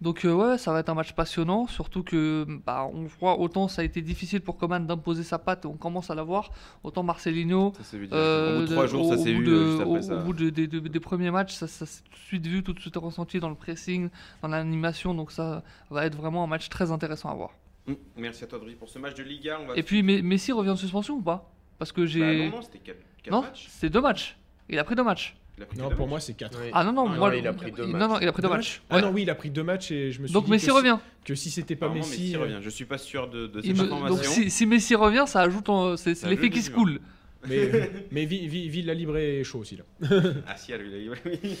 Donc, 0.00 0.24
euh, 0.24 0.32
ouais, 0.32 0.58
ça 0.58 0.72
va 0.72 0.80
être 0.80 0.88
un 0.88 0.94
match 0.94 1.12
passionnant, 1.12 1.66
surtout 1.66 2.02
que, 2.02 2.46
bah, 2.66 2.88
on 2.92 3.04
voit 3.04 3.38
autant 3.38 3.68
ça 3.68 3.82
a 3.82 3.84
été 3.84 4.00
difficile 4.00 4.40
pour 4.40 4.56
Coman 4.56 4.86
d'imposer 4.86 5.22
sa 5.22 5.38
patte, 5.38 5.64
et 5.64 5.68
on 5.68 5.76
commence 5.76 6.10
à 6.10 6.14
la 6.14 6.22
voir, 6.22 6.50
autant 6.82 7.02
Marcelinho. 7.02 7.72
Ça 7.76 7.84
s'est 7.84 7.98
vu 7.98 8.08
euh, 8.12 8.56
au 8.56 8.60
bout 8.60 8.66
de 8.66 8.72
trois 8.72 8.82
de- 8.84 8.88
jours, 8.88 9.06
au- 9.06 9.08
ça 9.14 9.20
au 9.20 9.24
s'est 9.24 9.32
bout 9.34 9.40
vu 9.40 9.46
de- 9.46 9.52
euh, 9.52 9.66
juste 9.76 9.86
au, 9.86 9.90
après 9.90 10.02
ça. 10.02 10.16
au 10.16 10.20
bout 10.22 10.32
de- 10.32 10.50
des- 10.50 11.00
premiers 11.00 11.30
matchs, 11.30 11.52
ça, 11.54 11.66
ça 11.66 11.84
s'est 11.86 12.02
tout 12.04 12.10
de 12.12 12.16
suite 12.16 12.46
vu, 12.46 12.62
tout 12.62 12.72
de 12.72 12.80
suite 12.80 12.96
ressenti 12.96 13.38
dans 13.40 13.48
le 13.50 13.54
pressing, 13.54 14.08
dans 14.40 14.48
l'animation, 14.48 15.14
donc 15.14 15.32
ça 15.32 15.62
va 15.90 16.06
être 16.06 16.16
vraiment 16.16 16.42
un 16.44 16.46
match 16.46 16.68
très 16.68 16.90
intéressant 16.90 17.28
à 17.30 17.34
voir. 17.34 17.50
Mm. 17.86 17.92
Merci 18.16 18.44
à 18.44 18.46
toi, 18.46 18.58
Dri. 18.58 18.74
Pour 18.76 18.88
ce 18.88 18.98
match 18.98 19.14
de 19.14 19.22
Liga, 19.22 19.58
on 19.60 19.66
va. 19.66 19.76
Et 19.76 19.82
puis, 19.82 20.02
Me- 20.02 20.22
Messi 20.22 20.52
revient 20.52 20.70
de 20.70 20.76
suspension 20.76 21.14
ou 21.16 21.20
pas? 21.22 21.50
Parce 21.78 21.90
que 21.90 22.00
Bah, 22.02 22.06
j'ai. 22.06 22.48
non, 22.48 22.56
non, 22.56 22.62
c'était 22.62 22.78
4, 22.78 22.96
non, 23.30 23.42
matchs. 23.42 23.66
c'est 23.68 23.90
deux 23.90 24.00
matchs. 24.00 24.36
Il 24.68 24.78
a 24.78 24.84
pris 24.84 24.94
deux 24.94 25.02
matchs. 25.02 25.36
Non, 25.78 25.90
pour 25.90 26.08
moi, 26.08 26.18
c'est 26.18 26.32
4. 26.34 26.58
Oui. 26.60 26.70
Ah 26.72 26.82
non, 26.82 26.92
non, 26.92 27.08
Non, 27.08 27.16
moi, 27.16 27.30
non, 27.30 27.36
il 27.36 27.46
a 27.46 27.52
pris 27.52 27.70
deux 27.72 27.86
Non, 27.86 27.92
matchs. 27.98 28.08
non, 28.10 28.18
il 28.20 28.28
a 28.28 28.32
pris 28.32 28.42
deux 28.42 28.48
Deux 28.48 28.54
matchs. 28.54 28.82
Ah 28.90 28.96
Ouais. 28.96 29.02
non, 29.02 29.10
oui, 29.10 29.22
il 29.22 29.30
a 29.30 29.34
pris 29.34 29.50
deux 29.50 29.62
matchs 29.62 29.90
et 29.90 30.10
je 30.10 30.20
me 30.20 30.26
suis 30.26 30.32
Donc 30.34 30.46
dit 30.46 30.50
Messi 30.50 30.66
que, 30.66 30.72
revient. 30.72 30.96
Si, 31.20 31.24
que 31.24 31.34
si 31.34 31.50
c'était 31.50 31.76
pas 31.76 31.88
Messi. 31.88 32.10
Messi 32.10 32.36
euh, 32.36 32.40
revient. 32.40 32.58
Je 32.62 32.70
suis 32.70 32.84
pas 32.84 32.98
sûr 32.98 33.28
de, 33.28 33.46
de 33.46 33.60
cette 33.60 33.76
me- 33.76 33.82
information. 33.84 34.16
Donc 34.16 34.24
si, 34.24 34.50
si 34.50 34.66
Messi 34.66 34.94
revient, 34.94 35.24
ça 35.26 35.40
ajoute 35.42 35.68
en- 35.68 35.96
c'est 35.96 36.20
l'effet 36.24 36.50
qui 36.50 36.62
se 36.62 36.70
coule. 36.70 37.00
Mais, 37.48 37.90
mais 38.12 38.24
Vi- 38.24 38.46
Vi- 38.46 38.68
Villa 38.68 38.94
Libre 38.94 39.16
est 39.18 39.42
chaud 39.42 39.58
aussi 39.60 39.76
là. 39.76 39.84
Ah 40.46 40.56
si, 40.56 40.70
elle, 40.72 40.86
il 40.86 41.08
a- 41.08 41.12
oui. 41.12 41.56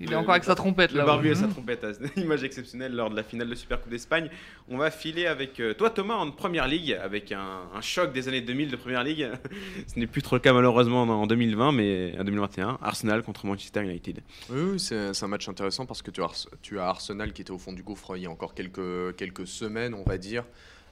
Il 0.00 0.08
est 0.08 0.10
Le- 0.10 0.16
encore 0.16 0.32
avec 0.32 0.44
sa 0.44 0.54
trompette 0.54 0.90
Le 0.92 0.98
là. 0.98 1.04
barbu 1.06 1.30
et 1.30 1.34
sa 1.36 1.46
trompette, 1.46 1.86
c'est 1.92 2.16
une 2.16 2.22
image 2.24 2.42
exceptionnelle 2.42 2.92
lors 2.92 3.08
de 3.08 3.14
la 3.16 3.22
finale 3.22 3.48
de 3.48 3.54
Super 3.54 3.80
Coupe 3.80 3.90
d'Espagne. 3.90 4.28
On 4.68 4.76
va 4.78 4.90
filer 4.90 5.26
avec 5.26 5.60
euh, 5.60 5.74
toi 5.74 5.90
Thomas 5.90 6.14
en 6.16 6.30
Première 6.32 6.66
Ligue, 6.66 6.94
avec 7.00 7.30
un, 7.32 7.60
un 7.72 7.80
choc 7.80 8.12
des 8.12 8.26
années 8.28 8.40
2000 8.40 8.70
de 8.70 8.76
Première 8.76 9.04
Ligue. 9.04 9.28
Ce 9.86 9.98
n'est 9.98 10.06
plus 10.08 10.22
trop 10.22 10.36
le 10.36 10.40
cas 10.40 10.52
malheureusement 10.52 11.02
en 11.02 11.26
2020, 11.26 11.72
mais 11.72 12.14
en 12.18 12.24
2021. 12.24 12.78
Arsenal 12.82 13.22
contre 13.22 13.46
Manchester 13.46 13.82
United. 13.82 14.20
Oui, 14.50 14.60
oui, 14.72 14.80
c'est 14.80 15.22
un 15.22 15.28
match 15.28 15.48
intéressant 15.48 15.86
parce 15.86 16.02
que 16.02 16.10
tu 16.10 16.20
as, 16.22 16.48
tu 16.62 16.80
as 16.80 16.86
Arsenal 16.88 17.32
qui 17.32 17.42
était 17.42 17.52
au 17.52 17.58
fond 17.58 17.72
du 17.72 17.82
gouffre 17.84 18.16
il 18.16 18.22
y 18.24 18.26
a 18.26 18.30
encore 18.30 18.54
quelques, 18.54 19.14
quelques 19.16 19.46
semaines, 19.46 19.94
on 19.94 20.02
va 20.02 20.18
dire. 20.18 20.44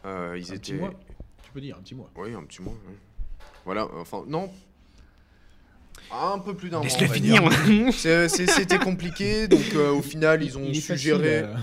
Euh, 0.07 0.37
ils 0.39 0.43
Un 0.53 0.55
étaient. 0.55 0.59
petit 0.59 0.75
mois. 0.75 0.95
Tu 1.43 1.51
peux 1.53 1.61
dire 1.61 1.77
un 1.77 1.83
petit 1.83 1.95
mois. 1.97 2.11
Oui, 2.17 2.33
un 2.33 2.45
petit 2.45 2.63
mois. 2.63 2.75
oui. 2.89 2.95
Voilà, 3.65 3.89
enfin, 4.01 4.25
non. 4.27 4.51
Un 6.13 6.41
peu 6.41 6.55
plus 6.55 6.71
d'un 6.71 6.79
mois. 6.79 6.87
Laisse-le 6.87 7.07
finir. 7.07 7.43
C'était 7.93 8.79
compliqué, 8.79 9.47
donc 9.47 9.61
euh, 9.77 9.91
au 9.93 10.03
final, 10.03 10.43
ils 10.43 10.59
ont 10.59 10.65
Il 10.67 10.75
su 10.75 10.89
facile, 10.89 10.97
gérer. 10.97 11.39
euh, 11.45 11.55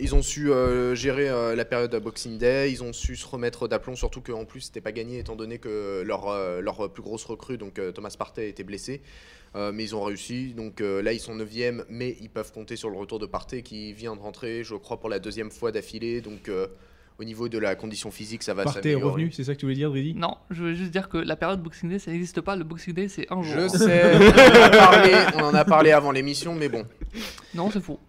Ils 0.00 0.14
ont 0.16 0.22
su 0.22 0.50
euh, 0.50 0.96
gérer 0.96 1.28
euh, 1.28 1.54
la 1.54 1.64
période 1.64 1.94
à 1.94 2.00
Boxing 2.00 2.36
Day, 2.36 2.72
ils 2.72 2.82
ont 2.82 2.92
su 2.92 3.14
se 3.14 3.26
remettre 3.26 3.68
d'aplomb, 3.68 3.94
surtout 3.94 4.20
qu'en 4.20 4.44
plus 4.44 4.62
c'était 4.62 4.80
pas 4.80 4.90
gagné 4.90 5.20
étant 5.20 5.36
donné 5.36 5.58
que 5.58 6.02
leur, 6.04 6.28
euh, 6.28 6.60
leur 6.60 6.92
plus 6.92 7.02
grosse 7.02 7.24
recrue, 7.24 7.58
donc 7.58 7.78
euh, 7.78 7.92
Thomas 7.92 8.14
Partey, 8.18 8.48
était 8.48 8.64
blessé. 8.64 9.02
Euh, 9.54 9.70
mais 9.70 9.84
ils 9.84 9.94
ont 9.94 10.02
réussi, 10.02 10.54
donc 10.54 10.80
euh, 10.80 11.02
là 11.02 11.12
ils 11.12 11.20
sont 11.20 11.34
9 11.34 11.48
mais 11.90 12.16
ils 12.22 12.30
peuvent 12.30 12.52
compter 12.52 12.74
sur 12.74 12.88
le 12.88 12.96
retour 12.96 13.18
de 13.18 13.26
Partey 13.26 13.62
qui 13.62 13.92
vient 13.92 14.16
de 14.16 14.20
rentrer, 14.20 14.64
je 14.64 14.74
crois, 14.74 14.98
pour 14.98 15.10
la 15.10 15.18
deuxième 15.18 15.50
fois 15.50 15.70
d'affilée. 15.70 16.22
Donc 16.22 16.48
euh, 16.48 16.66
au 17.22 17.24
niveau 17.24 17.48
de 17.48 17.56
la 17.58 17.74
condition 17.76 18.10
physique, 18.10 18.42
ça 18.42 18.52
va 18.52 18.64
Partez 18.64 18.80
et 18.80 18.82
s'améliorer. 18.92 19.12
revenu, 19.12 19.32
c'est 19.32 19.44
ça 19.44 19.54
que 19.54 19.60
tu 19.60 19.64
voulais 19.66 19.76
dire, 19.76 19.88
Dridi 19.90 20.12
Non, 20.14 20.36
je 20.50 20.64
veux 20.64 20.74
juste 20.74 20.90
dire 20.90 21.08
que 21.08 21.16
la 21.16 21.36
période 21.36 21.62
Boxing 21.62 21.88
Day, 21.88 21.98
ça 21.98 22.10
n'existe 22.10 22.40
pas. 22.40 22.56
Le 22.56 22.64
Boxing 22.64 22.92
Day, 22.94 23.08
c'est 23.08 23.26
un 23.32 23.42
jour. 23.42 23.54
Je 23.62 23.68
sais, 23.68 24.12
on 24.14 24.60
en 24.60 24.62
a 24.64 24.70
parlé, 24.70 25.12
on 25.36 25.42
en 25.44 25.54
a 25.54 25.64
parlé 25.64 25.92
avant 25.92 26.10
l'émission, 26.10 26.54
mais 26.54 26.68
bon. 26.68 26.84
Non, 27.54 27.70
c'est 27.70 27.80
faux. 27.82 28.00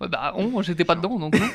Ouais, 0.00 0.06
bah, 0.06 0.32
on, 0.36 0.62
j'étais 0.62 0.84
pas 0.84 0.94
dedans, 0.94 1.18
donc 1.18 1.36
non. 1.36 1.46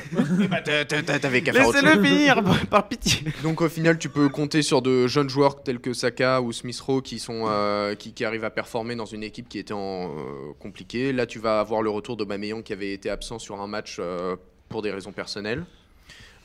Bah, 0.50 0.60
t'a- 0.60 0.84
t'a- 0.84 1.02
t'a- 1.02 1.18
T'avais 1.18 1.40
qu'à 1.40 1.54
faire 1.54 1.66
autre 1.66 1.78
chose. 1.80 1.86
Laissez-le 1.88 2.04
finir, 2.04 2.44
par- 2.44 2.66
par 2.66 2.88
pitié. 2.88 3.24
Donc 3.42 3.62
au 3.62 3.70
final, 3.70 3.98
tu 3.98 4.10
peux 4.10 4.28
compter 4.28 4.60
sur 4.60 4.82
de 4.82 5.06
jeunes 5.06 5.30
joueurs 5.30 5.62
tels 5.62 5.78
que 5.80 5.94
Saka 5.94 6.42
ou 6.42 6.52
Smith 6.52 6.78
Rowe 6.78 7.00
qui 7.00 7.18
sont 7.18 7.44
euh, 7.48 7.94
qui, 7.94 8.12
qui 8.12 8.22
arrivent 8.22 8.44
à 8.44 8.50
performer 8.50 8.96
dans 8.96 9.06
une 9.06 9.22
équipe 9.22 9.48
qui 9.48 9.58
était 9.58 9.72
en 9.72 10.10
euh, 10.10 10.52
compliquée. 10.60 11.14
Là, 11.14 11.24
tu 11.24 11.38
vas 11.38 11.58
avoir 11.58 11.80
le 11.80 11.88
retour 11.88 12.18
d'Aubameyang 12.18 12.62
qui 12.62 12.74
avait 12.74 12.92
été 12.92 13.08
absent 13.08 13.38
sur 13.38 13.62
un 13.62 13.66
match 13.66 13.96
euh, 13.98 14.36
pour 14.68 14.82
des 14.82 14.90
raisons 14.90 15.12
personnelles. 15.12 15.64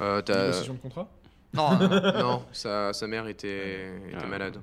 Euh, 0.02 0.22
t'as- 0.22 0.41
Négociation 0.41 0.74
de 0.76 0.80
contrat 0.80 1.10
Non, 1.54 1.72
non, 1.78 1.89
non. 1.89 2.20
non, 2.20 2.45
sa, 2.52 2.93
sa 2.93 3.08
mère 3.08 3.28
était, 3.28 3.88
était 4.08 4.18
Ah. 4.24 4.28
malade. 4.28 4.58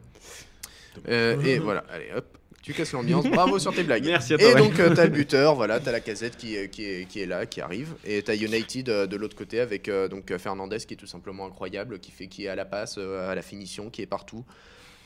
Euh, 1.09 1.41
et 1.43 1.59
voilà, 1.59 1.85
allez 1.91 2.11
hop, 2.17 2.25
tu 2.63 2.73
casses 2.73 2.93
l'ambiance. 2.93 3.27
Bravo 3.31 3.59
sur 3.59 3.75
tes 3.75 3.83
blagues. 3.83 4.07
Merci 4.07 4.35
à 4.35 4.39
toi. 4.39 4.49
Et 4.51 4.55
ouais. 4.55 4.61
donc, 4.61 4.79
euh, 4.81 4.95
t'as 4.95 5.05
le 5.05 5.11
buteur, 5.21 5.55
voilà, 5.55 5.79
t'as 5.79 5.93
la 5.93 6.01
casette 6.01 6.37
qui, 6.37 6.57
est- 6.57 6.69
qui, 6.71 6.85
est, 6.85 7.07
qui 7.09 7.21
est 7.21 7.27
là, 7.27 7.45
qui 7.47 7.61
arrive. 7.61 7.95
Et 8.05 8.23
t'as 8.23 8.35
United 8.35 8.89
euh, 8.89 9.07
de 9.07 9.17
l'autre 9.17 9.37
côté 9.37 9.61
avec 9.61 9.89
euh, 9.89 10.09
donc, 10.09 10.31
euh, 10.31 10.39
Fernandez 10.39 10.79
qui 10.79 10.95
est 10.95 10.97
tout 10.97 11.07
simplement 11.07 11.47
incroyable, 11.47 11.99
qui, 11.99 12.11
fait, 12.13 12.29
qui 12.29 12.47
est 12.47 12.49
à 12.49 12.55
la 12.57 12.65
passe, 12.65 12.97
euh, 12.99 13.31
à 13.31 13.35
la 13.35 13.43
finition, 13.43 13.91
qui 13.91 14.01
est 14.03 14.07
partout. 14.07 14.45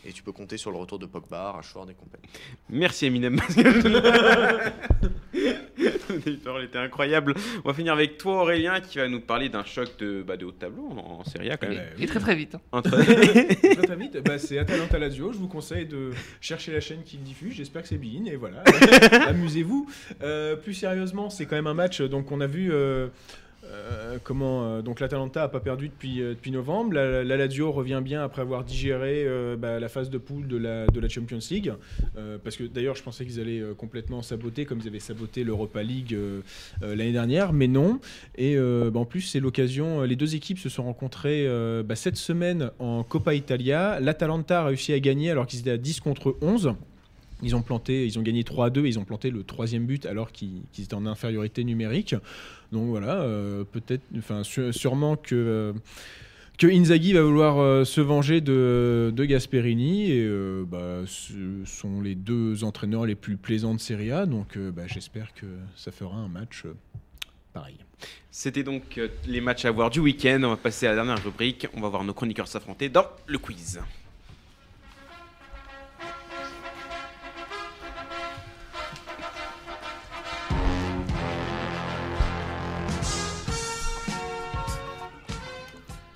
Et 0.07 0.13
tu 0.13 0.23
peux 0.23 0.33
compter 0.33 0.57
sur 0.57 0.71
le 0.71 0.79
retour 0.79 0.99
de 0.99 1.05
Pogba, 1.07 1.53
Rashford 1.53 1.89
et 1.91 1.95
compagnie. 1.95 2.25
Merci 2.71 3.07
Eminem. 3.07 3.39
paroles 6.43 6.65
étaient 6.65 6.79
incroyables. 6.79 7.35
On 7.65 7.69
va 7.69 7.75
finir 7.75 7.93
avec 7.93 8.17
toi 8.19 8.43
Aurélien 8.43 8.81
qui 8.81 8.99
va 8.99 9.09
nous 9.09 9.21
parler 9.21 9.49
d'un 9.49 9.65
choc 9.65 9.91
de, 9.99 10.23
bah, 10.23 10.37
de 10.37 10.45
haut 10.47 10.53
de 10.53 10.57
tableau 10.57 10.89
en, 10.91 11.21
en 11.21 11.25
Serie 11.25 11.51
A 11.51 11.57
quand 11.57 11.69
même. 11.69 11.83
Et 11.99 12.07
très 12.07 12.21
très 12.21 12.35
vite. 12.35 12.55
hein. 12.55 12.61
Entre... 12.73 12.91
Très, 13.01 13.87
très 13.87 13.97
vite, 13.97 14.19
bah, 14.25 14.39
c'est 14.39 14.59
Atalanta 14.59 14.99
Lazio. 14.99 15.33
Je 15.33 15.39
vous 15.39 15.49
conseille 15.49 15.87
de 15.87 16.11
chercher 16.41 16.73
la 16.73 16.81
chaîne 16.81 17.03
qui 17.05 17.17
le 17.17 17.23
diffuse. 17.23 17.55
J'espère 17.55 17.83
que 17.83 17.89
c'est 17.89 17.99
Bein 17.99 18.25
et 18.27 18.37
voilà. 18.37 18.63
Amusez-vous. 19.29 19.89
Euh, 20.23 20.57
plus 20.57 20.75
sérieusement, 20.75 21.31
c'est 21.31 21.47
quand 21.47 21.57
même 21.57 21.67
un 21.67 21.75
match. 21.75 22.01
Donc 22.03 22.33
on 22.33 22.41
a 22.41 22.47
vu. 22.47 22.71
euh, 22.73 23.09
euh, 23.71 24.19
comment 24.23 24.65
euh, 24.65 24.83
donc 24.83 25.01
l'Atalanta 25.01 25.45
a 25.45 25.49
pas 25.49 25.61
perdu 25.61 25.89
depuis, 25.89 26.21
euh, 26.21 26.31
depuis 26.31 26.51
novembre. 26.51 26.95
La, 26.95 27.23
la 27.23 27.37
Lazio 27.37 27.71
revient 27.71 28.01
bien 28.03 28.23
après 28.23 28.43
avoir 28.43 28.65
digéré 28.65 29.27
bah, 29.59 29.79
la 29.79 29.89
phase 29.89 30.11
de 30.11 30.19
poule 30.19 30.47
de 30.49 30.57
la, 30.57 30.87
de 30.87 31.01
la 31.01 31.09
Champions 31.09 31.39
League. 31.51 31.73
Parce 32.43 32.57
que 32.57 32.65
d'ailleurs, 32.65 32.97
je 32.97 33.03
pensais 33.03 33.25
qu'ils 33.25 33.41
allaient 33.41 33.63
complètement 33.77 34.23
saboter, 34.23 34.65
comme 34.65 34.81
ils 34.81 34.89
avaient 34.89 34.99
saboté 35.01 35.45
l'Europa 35.45 35.83
League 35.83 36.17
l'année 36.81 37.13
dernière, 37.13 37.53
mais 37.53 37.69
non. 37.69 38.01
Et 38.37 38.57
bah, 38.57 38.99
en 38.99 39.05
plus, 39.05 39.23
c'est 39.23 39.41
l'occasion. 39.41 40.03
Les 40.03 40.17
deux 40.17 40.35
équipes 40.35 40.59
se 40.59 40.69
sont 40.69 40.85
rencontrées 40.85 41.49
bah, 41.85 41.97
cette 41.97 42.17
semaine 42.17 42.71
en 42.79 43.03
Coppa 43.03 43.35
Italia. 43.35 44.01
L'Atalanta 44.01 44.61
a 44.61 44.65
réussi 44.67 44.93
à 44.93 45.01
gagner 45.01 45.31
alors 45.31 45.47
qu'ils 45.47 45.61
étaient 45.61 45.71
à 45.71 45.79
10 45.79 46.01
contre 46.01 46.37
11. 46.43 46.75
Ils 47.43 47.57
ont 47.57 47.63
planté, 47.63 48.07
ils 48.07 48.19
ont 48.19 48.23
gagné 48.23 48.45
3 48.45 48.67
à 48.67 48.71
2 48.71 48.85
et 48.85 48.89
ils 48.89 48.99
ont 48.99 49.05
planté 49.05 49.31
le 49.31 49.43
troisième 49.43 49.87
but 49.87 50.07
alors 50.07 50.31
qu'ils 50.33 50.63
étaient 50.79 50.95
en 50.95 51.07
infériorité 51.07 51.65
numérique. 51.65 52.15
Donc 52.73 52.89
voilà, 52.89 53.23
euh, 53.23 53.65
peut-être, 53.65 54.03
enfin 54.19 54.43
sû- 54.43 54.73
sûrement 54.73 55.17
que 55.17 55.35
euh, 55.35 55.73
que 56.59 56.67
Inzaghi 56.67 57.15
va 57.15 57.23
vouloir 57.23 57.59
euh, 57.59 57.85
se 57.85 58.03
venger 58.03 58.43
de, 58.43 59.11
de 59.17 59.25
Gasperini 59.25 60.11
et 60.13 60.29
bah, 60.67 61.01
ce 61.07 61.33
sont 61.65 62.03
les 62.03 62.15
deux 62.15 62.65
entraîneurs 62.65 63.07
les 63.07 63.15
plus 63.15 63.37
plaisants 63.39 63.75
de 63.75 63.81
Serie 63.81 64.13
A. 64.13 64.27
Donc 64.27 64.59
bah, 64.59 64.83
j'espère 64.87 65.33
que 65.35 65.47
ça 65.77 65.91
fera 65.91 66.17
un 66.19 66.29
match 66.29 66.65
pareil. 67.55 67.77
C'était 68.31 68.63
donc 68.63 69.01
les 69.27 69.41
matchs 69.41 69.65
à 69.65 69.71
voir 69.71 69.89
du 69.91 70.01
week-end. 70.01 70.41
On 70.45 70.51
va 70.51 70.57
passer 70.57 70.87
à 70.87 70.91
la 70.91 70.97
dernière 70.97 71.23
rubrique. 71.25 71.67
On 71.75 71.81
va 71.81 71.89
voir 71.89 72.05
nos 72.05 72.13
chroniqueurs 72.15 72.47
s'affronter 72.47 72.89
dans 72.91 73.07
le 73.27 73.39
quiz. 73.39 73.81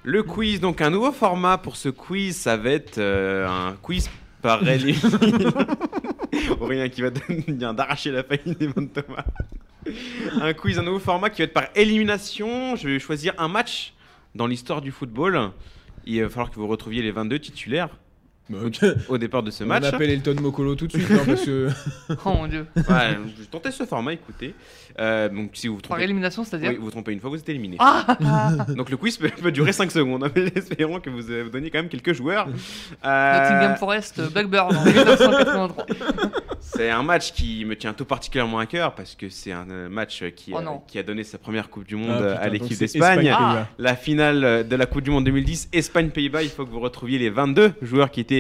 Le 0.07 0.23
quiz, 0.23 0.61
donc 0.61 0.83
un 0.83 0.91
nouveau 0.91 1.13
format 1.13 1.57
pour 1.57 1.77
ce 1.77 1.89
quiz, 1.89 2.37
ça 2.37 2.59
va 2.59 2.71
être 2.71 2.99
euh, 2.99 3.49
un 3.49 3.75
quiz 3.81 4.11
par 4.43 4.63
élimination. 4.69 5.19
Aurélien 6.61 6.91
qui 6.91 7.01
va 7.01 7.09
vient 7.49 7.73
d'arracher 7.73 8.11
la 8.11 8.23
faillite 8.23 8.59
des 8.59 8.67
de 8.67 8.89
Thomas. 8.89 9.25
Un 10.43 10.53
quiz, 10.53 10.79
un 10.79 10.83
nouveau 10.83 10.99
format 10.99 11.31
qui 11.31 11.41
va 11.41 11.45
être 11.45 11.55
par 11.55 11.69
élimination. 11.75 12.77
Je 12.77 12.87
vais 12.87 12.99
choisir 12.99 13.33
un 13.39 13.49
match 13.49 13.95
dans 14.35 14.47
l'histoire 14.47 14.83
du 14.83 14.91
football. 14.91 15.53
Il 16.05 16.23
va 16.23 16.29
falloir 16.29 16.51
que 16.51 16.57
vous 16.57 16.69
retrouviez 16.69 17.01
les 17.01 17.11
22 17.11 17.39
titulaires 17.39 17.89
au 19.09 19.19
départ 19.19 19.43
de 19.43 19.51
ce 19.51 19.65
On 19.65 19.67
match. 19.67 19.85
appelle 19.85 20.11
Elton 20.11 20.37
Mokolo 20.41 20.75
tout 20.75 20.87
de 20.87 20.93
suite 20.93 21.11
hein, 21.11 21.23
parce 21.27 21.45
que 21.45 21.69
Oh 22.27 22.33
mon 22.35 22.47
dieu. 22.47 22.67
Ouais, 22.77 23.17
je 23.39 23.45
tentais 23.45 23.71
ce 23.71 23.85
format, 23.85 24.13
écoutez. 24.13 24.55
Euh, 25.01 25.29
donc 25.29 25.51
si 25.55 25.67
vous 25.67 25.75
vous 25.77 25.81
Par 25.81 25.89
trompez, 25.91 26.05
élimination, 26.05 26.45
c'est-à-dire 26.45 26.71
oui, 26.71 26.77
vous 26.77 26.85
vous 26.85 26.91
trompez 26.91 27.13
une 27.13 27.21
fois, 27.21 27.31
vous 27.31 27.37
êtes 27.39 27.49
éliminé. 27.49 27.77
Ah 27.81 28.17
Donc 28.77 28.91
le 28.91 28.97
quiz 28.97 29.17
peut, 29.17 29.29
peut 29.31 29.51
durer 29.51 29.73
5 29.73 29.91
secondes. 29.91 30.23
hein, 30.25 30.31
mais 30.37 30.43
Espérons 30.55 31.01
que 31.01 31.11
vous, 31.11 31.31
euh, 31.31 31.43
vous 31.45 31.51
donniez 31.51 31.71
quand 31.71 31.79
même 31.79 31.89
quelques 31.89 32.13
joueurs. 32.13 32.47
Euh, 33.05 33.41
Nottingham 33.43 33.77
Forest, 33.77 34.21
Blackburn 34.33 34.77
en 34.77 34.85
1983. 34.85 35.87
C'est 36.61 36.91
un 36.91 37.03
match 37.03 37.33
qui 37.33 37.65
me 37.65 37.77
tient 37.77 37.93
tout 37.93 38.05
particulièrement 38.05 38.59
à 38.59 38.67
cœur 38.67 38.95
parce 38.95 39.15
que 39.15 39.29
c'est 39.29 39.53
un 39.53 39.69
euh, 39.71 39.89
match 39.89 40.23
qui, 40.37 40.53
Oh 40.55 40.59
a- 40.59 40.83
qui 40.87 40.99
a 40.99 41.03
donné 41.03 41.25
sa 41.25 41.39
première 41.39 41.71
Coupe 41.71 41.87
du 41.87 41.97
Monde 41.97 42.11
Ah, 42.13 42.23
putain, 42.35 42.41
à 42.43 42.49
l'équipe 42.49 42.79
d'Espagne. 42.79 43.29
Ah. 43.37 43.67
La 43.79 43.97
finale 43.97 44.67
de 44.69 44.77
la 44.77 44.87
Coupe 44.87 45.03
du 45.03 45.11
Monde 45.11 45.25
2010, 45.25 45.71
Espagne-Pays-Bas, 45.73 46.43
il 46.43 46.49
faut 46.51 46.65
que 46.65 46.71
vous 46.71 46.81
retrouviez 46.81 47.19
les 47.19 47.31
22 47.31 47.73
joueurs 47.83 48.11
qui 48.11 48.21
étaient 48.21 48.34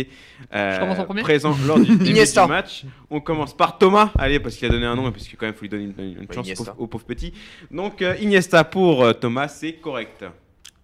euh, 0.54 0.74
Je 0.74 0.80
commence 0.80 0.98
en 0.98 1.04
premier 1.04 1.22
présents 1.22 1.56
lors 1.66 1.78
du 1.80 1.86
début 1.96 2.10
Iniesta. 2.10 2.44
du 2.44 2.48
match. 2.50 2.84
On 3.10 3.20
commence 3.20 3.56
par 3.56 3.78
Thomas, 3.78 4.10
allez, 4.18 4.40
parce 4.40 4.56
qu'il 4.56 4.66
a 4.68 4.70
donné 4.70 4.86
un 4.86 4.94
nom 4.96 5.08
et 5.08 5.12
parce 5.12 5.26
qu'il 5.26 5.36
quand 5.38 5.46
même 5.46 5.54
faut 5.54 5.62
lui 5.62 5.68
donner 5.68 5.84
une, 5.84 5.94
une 5.98 6.18
Ouais, 6.20 6.34
chance 6.34 6.48
au 6.52 6.64
pauvre, 6.64 6.74
au 6.80 6.86
pauvre 6.86 7.04
petit. 7.04 7.32
Donc 7.70 8.02
euh, 8.02 8.16
Iniesta 8.20 8.64
pour 8.64 9.04
euh, 9.04 9.12
Thomas, 9.12 9.48
c'est 9.48 9.74
correct. 9.74 10.24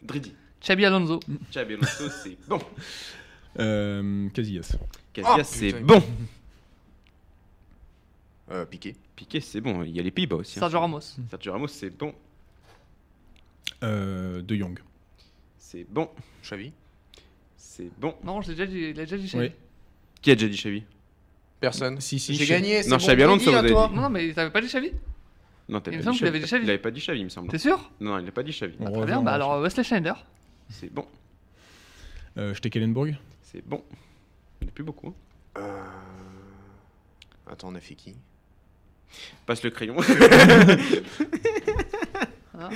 Dridi, 0.02 0.34
Xabi 0.62 0.84
Alonso. 0.86 1.20
Xabi 1.50 1.74
Alonso, 1.74 2.08
c'est 2.22 2.36
bon. 2.48 2.58
Euh, 3.58 4.28
Casillas. 4.30 4.76
Casillas, 5.12 5.36
Oh, 5.38 5.42
c'est 5.44 5.72
bon. 5.80 6.02
Euh, 8.52 8.64
Piqué. 8.64 8.96
Piqué, 9.16 9.40
c'est 9.40 9.60
bon. 9.60 9.82
Il 9.84 9.94
y 9.94 10.00
a 10.00 10.02
les 10.02 10.10
Pays-Bas 10.10 10.36
aussi. 10.36 10.58
hein. 10.58 10.60
Sergio 10.62 10.80
Ramos. 10.80 11.00
Sergio 11.30 11.52
Ramos, 11.52 11.68
c'est 11.68 11.90
bon. 11.90 12.14
Euh, 13.82 14.42
de 14.42 14.54
Jong. 14.56 14.78
C'est 15.58 15.86
bon. 15.88 16.08
Xavi. 16.42 16.72
C'est 17.72 17.88
bon. 18.00 18.16
Non, 18.24 18.40
j'ai 18.42 18.54
déjà 18.54 18.66
dit, 18.66 18.78
il 18.78 18.98
a 18.98 19.04
déjà 19.04 19.16
dit 19.16 19.26
Xavi. 19.26 19.44
Oui. 19.46 19.52
Qui 20.20 20.32
a 20.32 20.34
déjà 20.34 20.48
dit 20.48 20.56
Xavi? 20.56 20.82
Personne. 21.60 22.00
Si, 22.00 22.18
si, 22.18 22.34
J'ai 22.34 22.44
Xavi. 22.44 22.60
gagné. 22.62 22.82
c'est 22.82 22.90
Non, 22.90 22.96
bon, 22.96 23.04
Xabi 23.04 23.22
Alonso, 23.22 23.50
vous 23.50 23.56
avez 23.56 23.68
dit. 23.68 23.74
Non, 23.74 23.88
non, 23.90 24.10
mais 24.10 24.32
t'avais 24.32 24.50
pas 24.50 24.60
dit 24.60 24.66
Xavi? 24.66 24.90
Non, 25.68 25.80
t'as 25.80 25.92
Il 25.92 26.02
pas 26.02 26.10
dit 26.10 26.18
Xavi. 26.18 26.40
Xavi. 26.40 26.64
Il 26.64 26.70
avait 26.70 26.78
pas 26.80 26.90
dit 26.90 26.98
Xavi, 27.00 27.20
il 27.20 27.24
me 27.24 27.28
semble. 27.28 27.48
T'es 27.48 27.58
sûr? 27.58 27.90
Non, 28.00 28.18
il 28.18 28.24
n'a 28.24 28.32
pas 28.32 28.42
dit 28.42 28.50
Xavi. 28.50 28.76
Très 28.76 29.06
bien, 29.06 29.22
bah 29.22 29.34
alors. 29.34 29.60
Wesley 29.60 29.84
Schneider. 29.84 30.26
C'est 30.68 30.92
bon. 30.92 31.06
Euh, 32.38 32.54
Stekelenburg. 32.54 33.16
C'est 33.42 33.64
bon. 33.64 33.84
Il 34.60 34.64
n'y 34.64 34.68
en 34.68 34.70
a 34.70 34.74
plus 34.74 34.84
beaucoup. 34.84 35.08
hein. 35.08 35.14
Euh, 35.58 35.84
Attends, 37.52 37.68
on 37.68 37.74
a 37.76 37.80
fait 37.80 37.94
qui? 37.94 38.16
Passe 39.46 39.62
le 39.62 39.70
crayon. 39.70 39.94
Hein? 42.58 42.68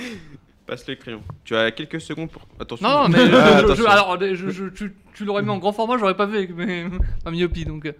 Passe 0.65 0.87
le 0.87 0.95
crayon. 0.95 1.21
Tu 1.43 1.55
as 1.55 1.71
quelques 1.71 2.01
secondes 2.01 2.29
pour. 2.31 2.47
Attention. 2.59 2.87
Non, 2.87 3.03
non, 3.03 3.09
mais 3.09 3.27
je- 3.27 3.35
Ah, 3.35 3.61
je- 3.69 3.75
je- 3.75 3.83
alors, 3.85 4.17
je- 4.19 4.49
je- 4.49 4.65
tu, 4.69 4.95
tu 5.13 5.23
l'aurais 5.25 5.43
mis 5.43 5.49
en 5.51 5.57
grand 5.59 5.73
format, 5.73 5.97
j'aurais 5.97 6.17
pas 6.17 6.25
vu 6.25 6.37
avec 6.37 6.55
mes- 6.55 6.85
ma 7.23 7.31
myopie 7.31 7.65
donc. 7.65 7.91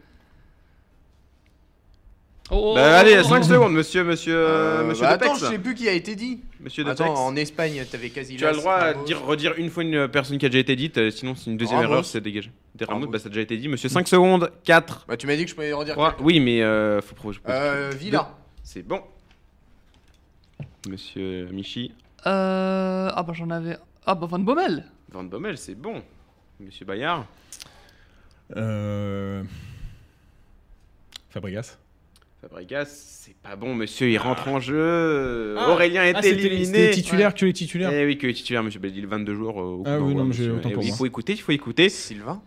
Oh, 2.52 2.58
oh, 2.72 2.76
Bah, 2.76 2.82
oh, 2.84 3.00
allez, 3.00 3.18
oh, 3.20 3.24
5 3.24 3.40
oh. 3.40 3.44
secondes, 3.44 3.74
monsieur, 3.74 4.04
monsieur, 4.04 4.36
Euh, 4.38 4.84
monsieur 4.84 5.02
bah. 5.04 5.10
Attends, 5.14 5.34
je 5.36 5.46
sais 5.46 5.58
plus 5.58 5.74
qui 5.74 5.90
a 5.90 5.94
été 5.94 6.16
dit. 6.16 6.42
Monsieur 6.60 6.84
Depex. 6.84 7.02
Attends, 7.02 7.26
en 7.26 7.36
Espagne, 7.36 7.84
t'avais 7.92 8.10
quasi. 8.12 8.36
Tu 8.36 8.46
as 8.46 8.52
le 8.52 8.58
droit 8.58 8.94
de 8.94 9.04
dire, 9.06 9.24
redire 9.26 9.54
une 9.58 9.70
fois 9.72 9.82
une 9.84 10.08
personne 10.08 10.38
qui 10.38 10.46
a 10.46 10.50
déjà 10.50 10.60
été 10.60 10.76
dite, 10.76 10.98
euh, 11.00 11.10
sinon 11.10 11.34
c'est 11.34 11.50
une 11.50 11.58
deuxième 11.58 11.80
Ramos. 11.80 11.92
erreur, 11.92 12.06
c'est 12.06 12.22
dégagé. 12.22 12.52
Des 12.76 12.86
Ramos, 12.86 13.00
Ramos. 13.02 13.12
bah 13.12 13.18
ça 13.20 13.28
a 13.28 13.30
déjà 13.30 13.42
été 13.42 13.58
dit. 13.58 13.68
Monsieur, 13.68 13.90
5 13.90 14.08
secondes, 14.08 14.52
4, 14.64 15.06
Bah, 15.08 15.18
tu 15.18 15.26
m'as 15.26 15.36
dit 15.36 15.44
que 15.46 15.50
je 15.50 15.56
pouvais 15.56 15.74
redire. 15.74 15.94
3. 15.96 16.16
Oui, 16.20 16.40
mais 16.40 16.62
euh, 16.62 17.02
faut 17.02 17.16
Euh, 17.50 17.92
Villa. 17.98 18.30
C'est 18.64 18.84
bon. 18.84 19.02
Monsieur 20.88 21.48
Michi. 21.52 21.94
Euh, 22.28 23.10
ah 23.14 23.24
bah 23.24 23.34
j'en 23.34 23.50
avais. 23.50 23.78
Ah 24.06 24.16
bah 24.16 24.28
Van 24.28 24.40
Bommel. 24.40 24.86
Van 25.12 25.24
Bommel, 25.24 25.58
c'est 25.58 25.76
bon. 25.76 26.02
Monsieur 26.60 26.86
Bayard. 26.86 27.26
Euh... 28.56 29.44
Fabregas. 31.30 31.78
Fabregas, 32.42 32.86
c'est 32.86 33.36
pas 33.38 33.56
bon, 33.56 33.74
monsieur, 33.76 34.10
il 34.10 34.18
rentre 34.18 34.48
en 34.48 34.60
jeu. 34.60 35.56
Ah. 35.58 35.70
Aurélien 35.72 36.04
est 36.04 36.14
Ah, 36.16 36.22
c'était 36.22 36.36
les- 36.36 36.46
éliminé. 36.46 36.66
c'était 36.66 36.88
les 36.88 36.92
titulaires, 36.94 37.34
que 37.34 37.46
les 37.46 37.54
titulaires. 37.54 37.92
Eh 37.92 38.06
oui, 38.06 38.18
que 38.18 38.28
les 38.28 38.34
titulaires, 38.34 38.64
monsieur 38.64 38.80
Bédil, 38.80 39.06
22 39.08 39.36
jours. 39.36 39.60
euh, 39.60 39.64
au 39.64 39.84
Ah 39.86 40.00
oui, 40.00 40.14
non, 40.16 40.26
monsieur. 40.26 40.54
autant 40.54 40.70
Eh 40.70 40.74
pour 40.74 40.84
oui, 40.84 40.90
Il 40.90 40.96
faut 40.96 41.06
écouter, 41.06 41.34
il 41.34 41.42
faut 41.42 41.52
écouter. 41.52 41.90
Sylvain. 41.90 42.42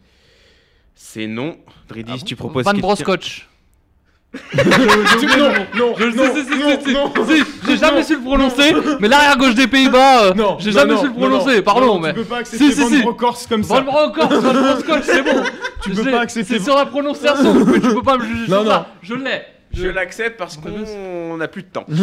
C'est 0.94 1.26
non. 1.26 1.58
Dridis, 1.88 2.10
Ah 2.14 2.16
bon 2.18 2.24
tu 2.24 2.36
proposes 2.36 2.64
Van 2.64 2.72
quelqu'un- 2.72 2.86
Broskotch. 2.86 3.36
J'ai 3.38 3.42
oublié 3.42 3.44
le 3.44 4.17
non, 4.54 5.52
non, 5.74 5.94
Je- 5.98 6.04
non, 6.16 6.24
si, 6.34 6.42
si, 6.42 6.52
si, 6.52 6.58
non, 6.58 6.78
si, 6.84 6.92
non, 6.92 7.12
si, 7.26 7.42
J'ai 7.66 7.76
jamais 7.78 8.00
non, 8.00 8.04
su 8.06 8.14
le 8.14 8.20
prononcer, 8.20 8.74
mais 9.00 9.08
l'arrière 9.08 9.38
gauche 9.38 9.54
des 9.54 9.66
Pays-Bas, 9.66 10.24
euh, 10.24 10.34
Non, 10.34 10.56
j'ai 10.60 10.70
non, 10.70 10.78
jamais 10.78 10.92
non, 10.92 10.98
su 11.00 11.04
le 11.06 11.12
non, 11.12 11.16
prononcer, 11.18 11.56
non, 11.56 11.62
pardon, 11.62 11.86
non, 11.94 11.98
mais. 11.98 12.10
Tu 12.12 12.18
peux 12.20 12.24
pas 12.24 12.36
accepter 12.38 12.66
Si, 12.66 12.72
si, 12.74 12.80
Van 12.82 12.88
si. 12.88 13.02
Bronckhorst 13.02 13.48
comme 13.48 13.64
ça. 13.64 13.74
Van 13.74 13.82
Bronckhorst, 13.82 14.32
Van 14.34 14.52
Bronckhorst, 14.52 15.04
c'est 15.10 15.22
bon. 15.22 15.42
Tu 15.82 15.94
Je 15.94 16.02
peux 16.02 16.10
pas 16.10 16.20
accepter. 16.20 16.58
C'est 16.58 16.62
sur 16.64 16.76
la 16.76 16.84
prononciation, 16.86 17.54
mais 17.64 17.80
tu 17.80 17.88
peux 17.88 18.02
pas 18.02 18.18
me 18.18 18.24
juger 18.26 18.48
Non, 18.50 18.56
sur 18.62 18.64
non. 18.64 18.70
ça. 18.70 18.86
Je 19.02 19.14
l'ai. 19.14 19.42
Je 19.74 19.86
l'accepte 19.88 20.38
parce 20.38 20.56
connaissez 20.56 20.94
qu'on 21.30 21.36
n'a 21.36 21.46
plus 21.48 21.62
de 21.62 21.68
temps. 21.68 21.84
J'ai 21.88 21.96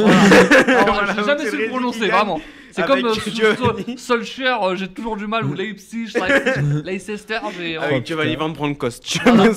jamais 1.24 1.44
c'est 1.44 1.50
su 1.52 1.58
le 1.58 1.68
prononcer, 1.70 2.08
vraiment. 2.08 2.40
C'est 2.76 2.86
comme 2.86 3.06
euh, 3.06 3.96
Solskjaer, 3.98 4.64
euh, 4.64 4.76
j'ai 4.76 4.88
toujours 4.90 5.16
du 5.16 5.28
mal, 5.28 5.46
ou 5.46 5.54
Leipzig, 5.54 6.08
Leicester, 6.84 7.38
j'ai. 7.58 7.78
Avec 7.78 8.02
Oh, 8.02 8.06
Giovanni. 8.06 8.36
Van 8.36 8.50
Bronckhorst. 8.50 9.18
Voilà, 9.24 9.54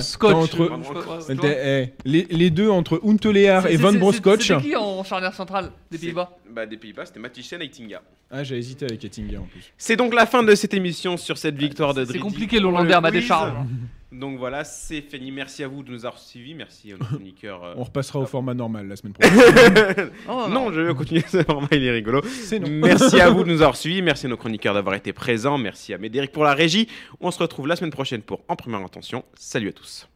Scotch. 0.00 0.56
Bronckhorst. 0.56 1.30
Eh, 1.42 1.86
les, 2.04 2.26
les 2.30 2.50
deux 2.50 2.70
entre 2.70 3.00
Huntelaar 3.04 3.62
C'est- 3.62 3.68
et 3.74 3.76
c'est- 3.76 3.82
Van 3.82 3.90
c'est- 3.92 3.98
Broskotch. 3.98 4.46
C'était 4.46 4.60
qui 4.60 4.76
en 4.76 5.02
charnière 5.02 5.34
centrale 5.34 5.70
des 5.90 5.98
C'est- 5.98 6.04
Pays-Bas 6.06 6.30
Bah, 6.50 6.66
des 6.66 6.76
Pays-Bas, 6.76 7.06
c'était 7.06 7.20
Mathiesen 7.20 7.60
et 7.62 7.68
Tinga. 7.70 8.00
Ah, 8.30 8.42
j'ai 8.44 8.56
hésité 8.56 8.84
avec 8.86 9.04
Ettinger 9.04 9.38
en 9.38 9.44
plus. 9.46 9.72
C'est 9.76 9.96
donc 9.96 10.14
la 10.14 10.26
fin 10.26 10.42
de 10.42 10.54
cette 10.54 10.74
émission 10.74 11.16
sur 11.16 11.38
cette 11.38 11.56
victoire 11.56 11.94
de 11.94 12.04
C'est 12.04 12.18
compliqué 12.18 12.58
l'Hollandais 12.60 12.90
le 12.90 12.96
à 12.96 13.00
ma 13.00 13.10
décharge. 13.10 13.52
Donc 14.12 14.38
voilà, 14.38 14.62
c'est 14.64 15.00
fini. 15.00 15.32
Merci 15.32 15.64
à 15.64 15.68
vous 15.68 15.82
de 15.82 15.90
nous 15.90 16.04
avoir 16.06 16.18
suivis. 16.20 16.54
Merci 16.54 16.92
euh, 16.92 16.96
aux 16.96 17.04
chroniqueurs. 17.04 17.64
Euh, 17.64 17.74
On 17.76 17.84
repassera 17.84 18.20
au 18.20 18.26
format 18.26 18.54
normal 18.54 18.86
la 18.86 18.96
semaine 18.96 19.12
prochaine. 19.18 20.10
Oh, 20.28 20.46
non, 20.48 20.72
je 20.72 20.80
vais 20.80 20.94
continuer 20.94 21.24
ce 21.26 21.42
format, 21.42 21.68
il 21.72 21.84
est 21.84 21.90
rigolo. 21.90 22.22
Merci 22.70 23.20
à 23.20 23.30
vous 23.30 23.42
de 23.42 23.48
nous 23.52 23.62
avoir 23.62 23.76
suivis. 23.76 24.02
Merci 24.02 24.26
à 24.26 24.28
nos 24.28 24.36
chroniqueurs 24.36 24.74
d'avoir 24.74 24.94
été 24.94 25.12
présents. 25.12 25.58
Merci 25.58 25.92
à 25.92 25.98
Médéric 25.98 26.32
pour 26.32 26.44
la 26.44 26.54
régie. 26.54 26.88
On 27.20 27.30
se 27.30 27.38
retrouve 27.40 27.66
la 27.66 27.76
semaine 27.76 27.90
prochaine 27.90 28.22
pour 28.22 28.42
En 28.48 28.56
Première 28.56 28.80
Intention. 28.80 29.24
Salut 29.34 29.68
à 29.68 29.72
tous. 29.72 30.08